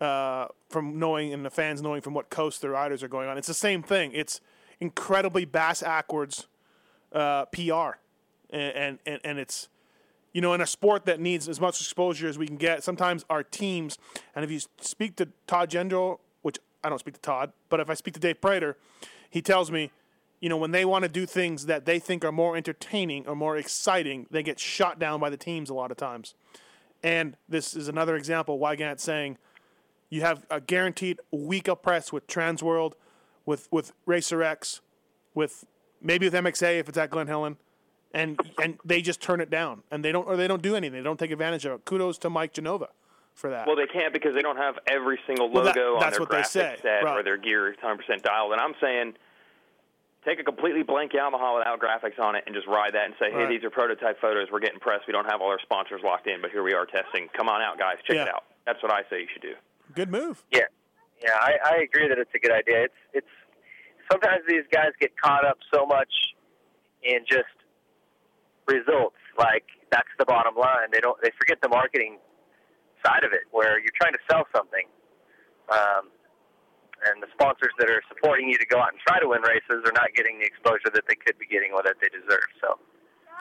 uh, 0.00 0.46
from 0.68 0.98
knowing 0.98 1.32
and 1.32 1.44
the 1.44 1.50
fans 1.50 1.82
knowing 1.82 2.00
from 2.00 2.14
what 2.14 2.30
coast 2.30 2.62
the 2.62 2.70
riders 2.70 3.02
are 3.02 3.08
going 3.08 3.28
on. 3.28 3.38
It's 3.38 3.48
the 3.48 3.54
same 3.54 3.82
thing. 3.82 4.12
It's 4.14 4.40
incredibly 4.80 5.44
bass 5.44 5.82
backwards 5.82 6.46
uh, 7.12 7.44
PR, 7.46 7.98
and, 8.50 8.72
and 8.74 8.98
and 9.06 9.20
and 9.24 9.38
it's 9.38 9.68
you 10.32 10.40
know 10.40 10.54
in 10.54 10.60
a 10.60 10.66
sport 10.66 11.04
that 11.06 11.20
needs 11.20 11.48
as 11.48 11.60
much 11.60 11.80
exposure 11.80 12.28
as 12.28 12.38
we 12.38 12.46
can 12.46 12.56
get. 12.56 12.82
Sometimes 12.82 13.24
our 13.30 13.42
teams, 13.42 13.98
and 14.34 14.44
if 14.44 14.50
you 14.50 14.60
speak 14.80 15.16
to 15.16 15.28
Todd 15.46 15.70
Jendro, 15.70 16.18
which 16.42 16.58
I 16.82 16.88
don't 16.88 16.98
speak 16.98 17.14
to 17.14 17.20
Todd, 17.20 17.52
but 17.68 17.80
if 17.80 17.90
I 17.90 17.94
speak 17.94 18.14
to 18.14 18.20
Dave 18.20 18.40
Prater, 18.40 18.76
he 19.28 19.42
tells 19.42 19.70
me 19.70 19.90
you 20.40 20.48
know, 20.48 20.56
when 20.56 20.70
they 20.70 20.84
want 20.84 21.02
to 21.02 21.08
do 21.08 21.26
things 21.26 21.66
that 21.66 21.84
they 21.84 21.98
think 21.98 22.24
are 22.24 22.32
more 22.32 22.56
entertaining 22.56 23.26
or 23.26 23.36
more 23.36 23.56
exciting, 23.56 24.26
they 24.30 24.42
get 24.42 24.58
shot 24.58 24.98
down 24.98 25.20
by 25.20 25.28
the 25.30 25.36
teams 25.36 25.68
a 25.68 25.74
lot 25.74 25.90
of 25.90 25.96
times. 25.96 26.34
And 27.02 27.36
this 27.48 27.74
is 27.76 27.88
another 27.88 28.16
example. 28.16 28.58
Weigandt 28.58 29.00
saying 29.00 29.38
you 30.08 30.22
have 30.22 30.46
a 30.50 30.60
guaranteed 30.60 31.20
week 31.30 31.68
of 31.68 31.82
press 31.82 32.12
with 32.12 32.26
Transworld, 32.26 32.92
with 33.46 33.68
with 33.70 33.92
Racer 34.06 34.42
X, 34.42 34.80
with 35.34 35.64
maybe 36.02 36.26
with 36.26 36.34
MXA 36.34 36.80
if 36.80 36.88
it's 36.88 36.98
at 36.98 37.10
Glen 37.10 37.26
Helen, 37.26 37.56
and 38.12 38.38
and 38.62 38.78
they 38.84 39.00
just 39.02 39.20
turn 39.20 39.40
it 39.40 39.50
down 39.50 39.82
and 39.90 40.04
they 40.04 40.12
don't 40.12 40.26
or 40.26 40.36
they 40.36 40.48
don't 40.48 40.62
do 40.62 40.74
anything. 40.74 40.98
They 40.98 41.04
don't 41.04 41.18
take 41.18 41.30
advantage 41.30 41.64
of 41.64 41.72
it. 41.72 41.84
Kudos 41.84 42.18
to 42.18 42.30
Mike 42.30 42.52
Genova 42.52 42.88
for 43.34 43.48
that. 43.50 43.66
Well, 43.66 43.76
they 43.76 43.86
can't 43.86 44.12
because 44.12 44.34
they 44.34 44.42
don't 44.42 44.58
have 44.58 44.78
every 44.86 45.18
single 45.26 45.50
Well, 45.50 45.64
logo 45.64 45.98
that- 46.00 46.04
on 46.06 46.10
their 46.10 46.20
what 46.20 46.28
they 46.30 46.36
graphic 46.36 46.50
say, 46.50 46.76
set 46.82 47.04
right. 47.04 47.18
or 47.18 47.22
their 47.22 47.38
gear 47.38 47.74
100% 47.82 48.22
dialed. 48.22 48.52
And 48.52 48.60
I'm 48.60 48.74
saying, 48.80 49.14
take 50.24 50.38
a 50.40 50.44
completely 50.44 50.82
blank 50.82 51.12
Yamaha 51.12 51.56
without 51.58 51.80
graphics 51.80 52.18
on 52.20 52.34
it 52.36 52.44
and 52.46 52.54
just 52.54 52.66
ride 52.66 52.92
that 52.94 53.06
and 53.06 53.14
say, 53.18 53.30
hey, 53.30 53.44
Right. 53.44 53.48
these 53.48 53.64
are 53.64 53.70
prototype 53.70 54.20
photos. 54.20 54.48
We're 54.52 54.60
getting 54.60 54.80
pressed. 54.80 55.06
We 55.06 55.12
don't 55.12 55.24
have 55.30 55.40
all 55.40 55.48
our 55.48 55.60
sponsors 55.60 56.02
locked 56.04 56.26
in, 56.26 56.40
but 56.40 56.50
here 56.50 56.62
we 56.62 56.74
are 56.74 56.84
testing. 56.86 57.28
Come 57.36 57.48
on 57.48 57.62
out, 57.62 57.78
guys. 57.78 57.96
Check 58.06 58.16
it 58.16 58.28
out. 58.28 58.44
That's 58.66 58.82
what 58.82 58.92
I 58.92 59.02
say 59.08 59.20
you 59.22 59.28
should 59.32 59.42
do. 59.42 59.54
Good 59.94 60.10
move. 60.10 60.42
Yeah, 60.52 60.68
yeah, 61.22 61.34
I, 61.40 61.56
I 61.64 61.76
agree 61.82 62.08
that 62.08 62.18
it's 62.18 62.30
a 62.34 62.38
good 62.38 62.52
idea. 62.52 62.84
It's 62.84 63.00
it's 63.12 63.34
sometimes 64.10 64.42
these 64.46 64.62
guys 64.70 64.90
get 65.00 65.10
caught 65.18 65.44
up 65.44 65.58
so 65.74 65.84
much 65.86 66.12
in 67.02 67.24
just 67.28 67.50
results, 68.68 69.16
like 69.38 69.64
that's 69.90 70.08
the 70.18 70.24
bottom 70.26 70.54
line. 70.54 70.92
They 70.92 71.00
don't 71.00 71.20
they 71.22 71.30
forget 71.38 71.58
the 71.62 71.68
marketing 71.68 72.18
side 73.04 73.24
of 73.24 73.32
it, 73.32 73.40
where 73.50 73.80
you're 73.80 73.96
trying 74.00 74.12
to 74.12 74.20
sell 74.30 74.44
something, 74.54 74.86
um, 75.72 76.10
and 77.08 77.22
the 77.22 77.28
sponsors 77.32 77.72
that 77.78 77.88
are 77.88 78.02
supporting 78.08 78.48
you 78.48 78.58
to 78.58 78.66
go 78.66 78.78
out 78.78 78.92
and 78.92 79.00
try 79.06 79.18
to 79.20 79.28
win 79.28 79.42
races 79.42 79.80
are 79.86 79.92
not 79.92 80.12
getting 80.14 80.38
the 80.38 80.44
exposure 80.46 80.90
that 80.92 81.04
they 81.08 81.14
could 81.16 81.38
be 81.38 81.46
getting 81.46 81.72
or 81.72 81.82
that 81.82 81.96
they 82.00 82.08
deserve. 82.08 82.48
So 82.60 82.78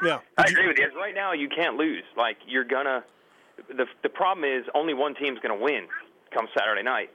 Yeah. 0.03 0.19
I 0.37 0.43
agree 0.47 0.67
with 0.67 0.77
you. 0.77 0.85
Because 0.87 0.95
right 0.97 1.15
now 1.15 1.33
you 1.33 1.49
can't 1.49 1.75
lose. 1.75 2.03
Like 2.15 2.37
you're 2.47 2.63
gonna. 2.67 3.03
The 3.67 3.85
the 4.03 4.09
problem 4.09 4.45
is 4.45 4.63
only 4.73 4.93
one 4.93 5.15
team's 5.15 5.39
gonna 5.39 5.59
win 5.59 5.87
come 6.33 6.47
Saturday 6.57 6.83
night. 6.83 7.09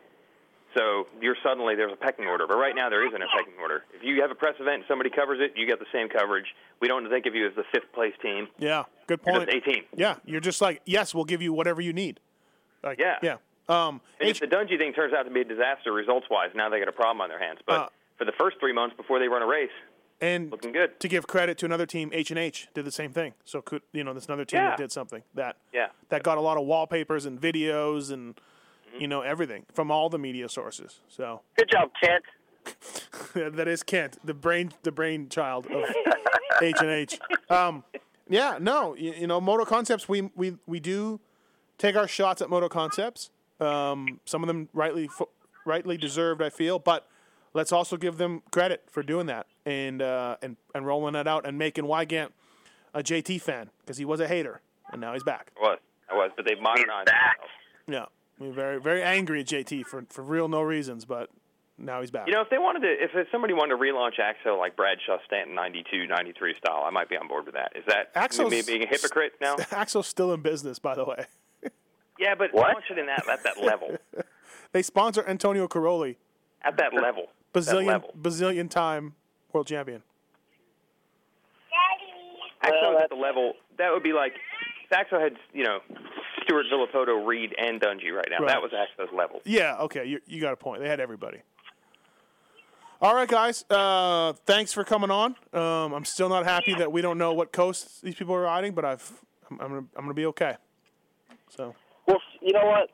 So 0.76 1.06
you're 1.20 1.36
suddenly 1.42 1.76
there's 1.76 1.92
a 1.92 1.96
pecking 1.96 2.26
order, 2.26 2.46
but 2.48 2.56
right 2.56 2.74
now 2.74 2.90
there 2.90 3.06
isn't 3.06 3.22
a 3.22 3.26
pecking 3.36 3.54
order. 3.60 3.84
If 3.94 4.02
you 4.02 4.20
have 4.22 4.30
a 4.32 4.34
press 4.34 4.54
event 4.58 4.74
and 4.82 4.84
somebody 4.88 5.08
covers 5.08 5.38
it, 5.40 5.52
you 5.56 5.66
get 5.66 5.78
the 5.78 5.86
same 5.92 6.08
coverage. 6.08 6.46
We 6.80 6.88
don't 6.88 7.08
think 7.08 7.26
of 7.26 7.34
you 7.34 7.46
as 7.46 7.54
the 7.54 7.62
fifth 7.72 7.92
place 7.94 8.12
team. 8.20 8.48
Yeah. 8.58 8.82
Good 9.06 9.20
You're 9.24 9.36
point. 9.36 9.50
just 9.50 9.68
18. 9.68 9.84
Yeah, 9.96 10.16
you're 10.24 10.40
just 10.40 10.60
like 10.60 10.82
yes, 10.84 11.14
we'll 11.14 11.24
give 11.24 11.40
you 11.40 11.52
whatever 11.52 11.80
you 11.80 11.92
need. 11.92 12.18
Like, 12.82 12.98
Yeah. 12.98 13.18
Yeah. 13.22 13.36
Um, 13.68 14.00
And 14.20 14.28
if 14.28 14.40
the 14.40 14.46
Dungey 14.46 14.76
thing 14.78 14.92
turns 14.92 15.14
out 15.14 15.22
to 15.24 15.30
be 15.30 15.40
a 15.40 15.44
disaster 15.44 15.92
results 15.92 16.26
wise, 16.30 16.50
now 16.54 16.68
they 16.68 16.78
got 16.78 16.88
a 16.88 16.92
problem 16.92 17.20
on 17.20 17.28
their 17.28 17.38
hands. 17.38 17.60
But 17.66 17.80
Uh, 17.80 17.88
for 18.18 18.24
the 18.24 18.32
first 18.32 18.58
three 18.60 18.72
months 18.72 18.94
before 18.96 19.18
they 19.18 19.28
run 19.28 19.42
a 19.42 19.46
race, 19.46 19.70
and 20.20 20.50
looking 20.50 20.72
good. 20.72 20.98
to 21.00 21.08
give 21.08 21.26
credit 21.26 21.58
to 21.58 21.66
another 21.66 21.86
team, 21.86 22.10
H 22.12 22.30
and 22.30 22.38
H 22.38 22.68
did 22.74 22.84
the 22.84 22.92
same 22.92 23.12
thing. 23.12 23.34
So 23.44 23.60
could 23.62 23.82
you 23.92 24.04
know, 24.04 24.12
there's 24.12 24.26
another 24.26 24.44
team 24.44 24.60
Yeah. 24.60 24.70
that 24.70 24.78
did 24.78 24.92
something 24.92 25.22
that 25.34 25.56
Yeah. 25.72 25.88
that 26.10 26.22
got 26.22 26.38
a 26.38 26.40
lot 26.40 26.56
of 26.56 26.64
wallpapers 26.64 27.26
and 27.26 27.40
videos 27.40 28.12
and 28.12 28.36
Mm-hmm. 28.36 29.00
you 29.00 29.08
know 29.08 29.22
everything 29.22 29.66
from 29.72 29.90
all 29.90 30.08
the 30.08 30.18
media 30.18 30.48
sources. 30.48 31.00
So 31.08 31.40
good 31.56 31.68
job, 31.70 31.90
Kent. 32.00 32.24
that 33.34 33.66
is 33.66 33.82
Kent, 33.82 34.18
the 34.24 34.34
brain 34.34 34.72
the 34.82 34.92
brainchild 34.92 35.66
of 35.66 35.84
H 36.62 36.76
and 36.80 36.90
H. 36.90 37.18
Um, 37.50 37.82
yeah, 38.28 38.58
no, 38.60 38.94
you, 38.94 39.12
you 39.14 39.26
know, 39.26 39.40
Moto 39.40 39.64
Concepts. 39.64 40.08
We 40.08 40.30
we 40.36 40.56
we 40.66 40.78
do 40.80 41.20
take 41.76 41.96
our 41.96 42.06
shots 42.08 42.40
at 42.40 42.48
Moto 42.48 42.68
Concepts. 42.68 43.30
Um, 43.64 44.20
some 44.24 44.42
of 44.42 44.46
them 44.46 44.68
rightly 44.72 45.08
rightly 45.66 45.96
deserved, 45.96 46.42
I 46.42 46.50
feel, 46.50 46.78
but 46.78 47.08
let's 47.54 47.72
also 47.72 47.96
give 47.96 48.18
them 48.18 48.42
credit 48.50 48.84
for 48.90 49.02
doing 49.02 49.26
that 49.26 49.46
and 49.64 50.02
uh, 50.02 50.36
and 50.42 50.56
and 50.74 50.86
rolling 50.86 51.14
that 51.14 51.26
out 51.26 51.46
and 51.46 51.58
making 51.58 51.84
Weigandt 51.84 52.30
a 52.92 53.02
JT 53.02 53.40
fan 53.40 53.70
because 53.80 53.96
he 53.96 54.04
was 54.04 54.20
a 54.20 54.28
hater 54.28 54.60
and 54.92 55.00
now 55.00 55.12
he's 55.14 55.24
back. 55.24 55.50
I 55.58 55.60
was, 55.62 55.78
I 56.10 56.14
was, 56.14 56.30
but 56.36 56.46
they've 56.46 56.60
modernized. 56.60 57.10
Yeah, 57.88 58.06
we're 58.38 58.52
very 58.52 58.80
very 58.80 59.02
angry 59.02 59.40
at 59.40 59.46
JT 59.46 59.86
for 59.86 60.04
for 60.10 60.22
real 60.22 60.48
no 60.48 60.62
reasons, 60.62 61.04
but 61.04 61.30
now 61.76 62.00
he's 62.00 62.10
back. 62.10 62.26
You 62.26 62.34
know, 62.34 62.40
if 62.40 62.50
they 62.50 62.58
wanted 62.58 62.80
to, 62.80 62.88
if 62.88 63.10
if 63.14 63.28
somebody 63.32 63.52
wanted 63.54 63.76
to 63.76 63.82
relaunch 63.82 64.20
Axo 64.20 64.58
like 64.58 64.76
Bradshaw 64.76 65.18
Stanton 65.26 65.54
92, 65.54 66.06
93 66.06 66.54
style, 66.56 66.82
I 66.84 66.90
might 66.90 67.08
be 67.08 67.16
on 67.16 67.26
board 67.28 67.46
with 67.46 67.54
that. 67.54 67.72
Is 67.74 67.84
that 67.88 68.10
Axel's- 68.14 68.50
me 68.50 68.62
being 68.62 68.82
a 68.84 68.86
hypocrite 68.86 69.32
now? 69.40 69.56
Axel's 69.72 70.06
still 70.06 70.32
in 70.32 70.40
business, 70.40 70.78
by 70.78 70.94
the 70.94 71.04
way. 71.04 71.26
Yeah, 72.18 72.34
but 72.34 72.54
launch 72.54 72.84
it 72.90 72.98
in 72.98 73.06
that 73.06 73.28
at 73.28 73.42
that 73.44 73.62
level. 73.62 73.96
They 74.72 74.82
sponsor 74.82 75.24
Antonio 75.28 75.68
Cairoli, 75.68 76.16
At 76.62 76.76
that 76.78 76.92
level. 76.92 77.28
That 77.52 77.60
bazillion 77.60 77.86
level. 77.86 78.12
bazillion 78.20 78.68
time 78.68 79.14
world 79.52 79.68
champion. 79.68 80.02
Axo 82.62 83.00
at 83.00 83.08
the 83.08 83.14
level 83.14 83.54
that 83.78 83.92
would 83.92 84.02
be 84.02 84.12
like 84.12 84.32
if 84.84 84.90
Axo 84.90 85.20
had 85.22 85.34
you 85.52 85.62
know 85.64 85.78
Stewart 86.42 86.66
Villopoto, 86.72 87.24
Reed, 87.24 87.54
and 87.56 87.80
Dungey 87.80 88.10
right 88.12 88.26
now. 88.30 88.38
Right. 88.38 88.48
That 88.48 88.62
was 88.62 88.72
Axo's 88.72 89.12
level. 89.14 89.40
Yeah, 89.44 89.76
okay, 89.82 90.04
you, 90.06 90.20
you 90.26 90.40
got 90.40 90.52
a 90.52 90.56
point. 90.56 90.82
They 90.82 90.88
had 90.88 91.00
everybody. 91.00 91.38
All 93.00 93.14
right, 93.14 93.28
guys. 93.28 93.64
Uh, 93.70 94.32
thanks 94.44 94.72
for 94.72 94.82
coming 94.82 95.10
on. 95.10 95.36
Um, 95.52 95.92
I'm 95.92 96.04
still 96.04 96.28
not 96.28 96.44
happy 96.44 96.74
that 96.74 96.90
we 96.90 97.00
don't 97.02 97.18
know 97.18 97.32
what 97.32 97.52
coast 97.52 98.02
these 98.02 98.14
people 98.14 98.34
are 98.34 98.40
riding, 98.42 98.72
but 98.72 98.84
I've 98.84 99.20
I'm, 99.50 99.60
I'm 99.60 99.68
gonna 99.68 99.86
I'm 99.96 100.04
gonna 100.04 100.14
be 100.14 100.26
okay. 100.26 100.56
So 101.50 101.64
Well, 101.64 101.76
you 102.44 102.52
know 102.52 102.66
what? 102.66 102.90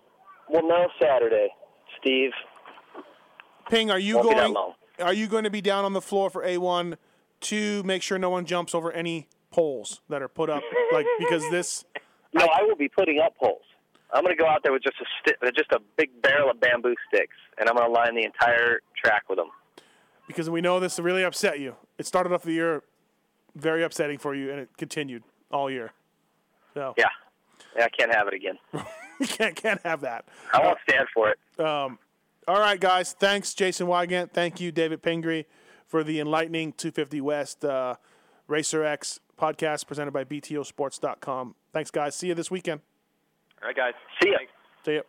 We'll 0.48 0.66
know 0.66 0.86
Saturday, 1.00 1.48
Steve. 2.00 2.30
Ping, 3.68 3.90
are 3.90 3.98
you 3.98 4.16
Won't 4.16 4.34
going? 4.34 4.56
Are 5.00 5.12
you 5.12 5.26
going 5.26 5.44
to 5.44 5.50
be 5.50 5.60
down 5.60 5.84
on 5.84 5.92
the 5.92 6.00
floor 6.00 6.30
for 6.30 6.42
A1 6.42 6.96
to 7.42 7.82
make 7.82 8.02
sure 8.02 8.18
no 8.18 8.30
one 8.30 8.44
jumps 8.44 8.74
over 8.74 8.92
any 8.92 9.28
poles 9.50 10.00
that 10.08 10.22
are 10.22 10.28
put 10.28 10.50
up, 10.50 10.62
like 10.92 11.06
because 11.18 11.48
this. 11.50 11.84
No, 12.32 12.44
I, 12.44 12.62
will 12.62 12.76
be 12.76 12.88
putting 12.88 13.18
up 13.18 13.36
poles. 13.36 13.64
I'm 14.12 14.22
going 14.22 14.36
to 14.36 14.40
go 14.40 14.48
out 14.48 14.62
there 14.62 14.70
with 14.70 14.84
just 14.84 14.94
a 15.00 15.04
sti- 15.18 15.50
just 15.50 15.72
a 15.72 15.80
big 15.96 16.22
barrel 16.22 16.48
of 16.48 16.60
bamboo 16.60 16.94
sticks, 17.08 17.34
and 17.58 17.68
I'm 17.68 17.74
going 17.74 17.88
to 17.88 17.92
line 17.92 18.14
the 18.14 18.22
entire 18.22 18.82
track 18.96 19.24
with 19.28 19.36
them. 19.36 19.48
Because 20.28 20.48
we 20.48 20.60
know 20.60 20.78
this 20.78 21.00
really 21.00 21.24
upset 21.24 21.58
you. 21.58 21.74
It 21.98 22.06
started 22.06 22.32
off 22.32 22.42
the 22.42 22.52
year 22.52 22.84
very 23.56 23.82
upsetting 23.82 24.18
for 24.18 24.32
you, 24.32 24.52
and 24.52 24.60
it 24.60 24.68
continued 24.78 25.24
all 25.50 25.68
year. 25.68 25.90
So 26.74 26.94
Yeah, 26.96 27.08
yeah, 27.76 27.86
I 27.86 27.88
can't 27.88 28.14
have 28.14 28.28
it 28.28 28.34
again. 28.34 28.58
you 29.20 29.26
can't 29.28 29.54
can't 29.54 29.80
have 29.84 30.00
that. 30.00 30.26
I 30.52 30.64
won't 30.64 30.78
stand 30.88 31.06
for 31.14 31.30
it. 31.30 31.38
Um, 31.60 31.98
all 32.48 32.58
right, 32.58 32.80
guys. 32.80 33.12
Thanks, 33.12 33.54
Jason 33.54 33.86
Weigandt. 33.86 34.32
Thank 34.32 34.60
you, 34.60 34.72
David 34.72 35.02
Pingree, 35.02 35.46
for 35.86 36.02
the 36.02 36.18
enlightening 36.18 36.72
250 36.72 37.20
West 37.20 37.64
uh, 37.64 37.94
Racer 38.48 38.82
X 38.84 39.20
podcast 39.38 39.86
presented 39.86 40.10
by 40.12 40.24
BTOsports.com. 40.24 41.54
Thanks, 41.72 41.90
guys. 41.90 42.14
See 42.16 42.28
you 42.28 42.34
this 42.34 42.50
weekend. 42.50 42.80
All 43.62 43.68
right, 43.68 43.76
guys. 43.76 43.94
See 44.22 44.30
ya. 44.30 44.38
See 44.84 44.94
ya. 44.94 45.02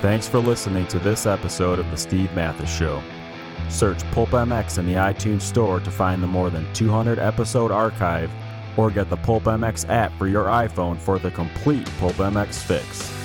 Thanks 0.00 0.28
for 0.28 0.38
listening 0.38 0.86
to 0.88 0.98
this 0.98 1.26
episode 1.26 1.78
of 1.78 1.90
The 1.90 1.96
Steve 1.96 2.32
Matthes 2.34 2.70
Show. 2.70 3.02
Search 3.68 4.02
Pulp 4.12 4.30
MX 4.30 4.78
in 4.78 4.86
the 4.86 4.94
iTunes 4.94 5.42
Store 5.42 5.78
to 5.80 5.90
find 5.90 6.22
the 6.22 6.26
more 6.26 6.50
than 6.50 6.70
200 6.72 7.18
episode 7.18 7.70
archive 7.70 8.30
or 8.76 8.90
get 8.90 9.10
the 9.10 9.16
Pulp 9.16 9.44
MX 9.44 9.88
app 9.88 10.12
for 10.18 10.26
your 10.26 10.46
iPhone 10.46 10.98
for 10.98 11.18
the 11.18 11.30
complete 11.30 11.88
Pulp 11.98 12.14
MX 12.14 12.62
fix. 12.62 13.19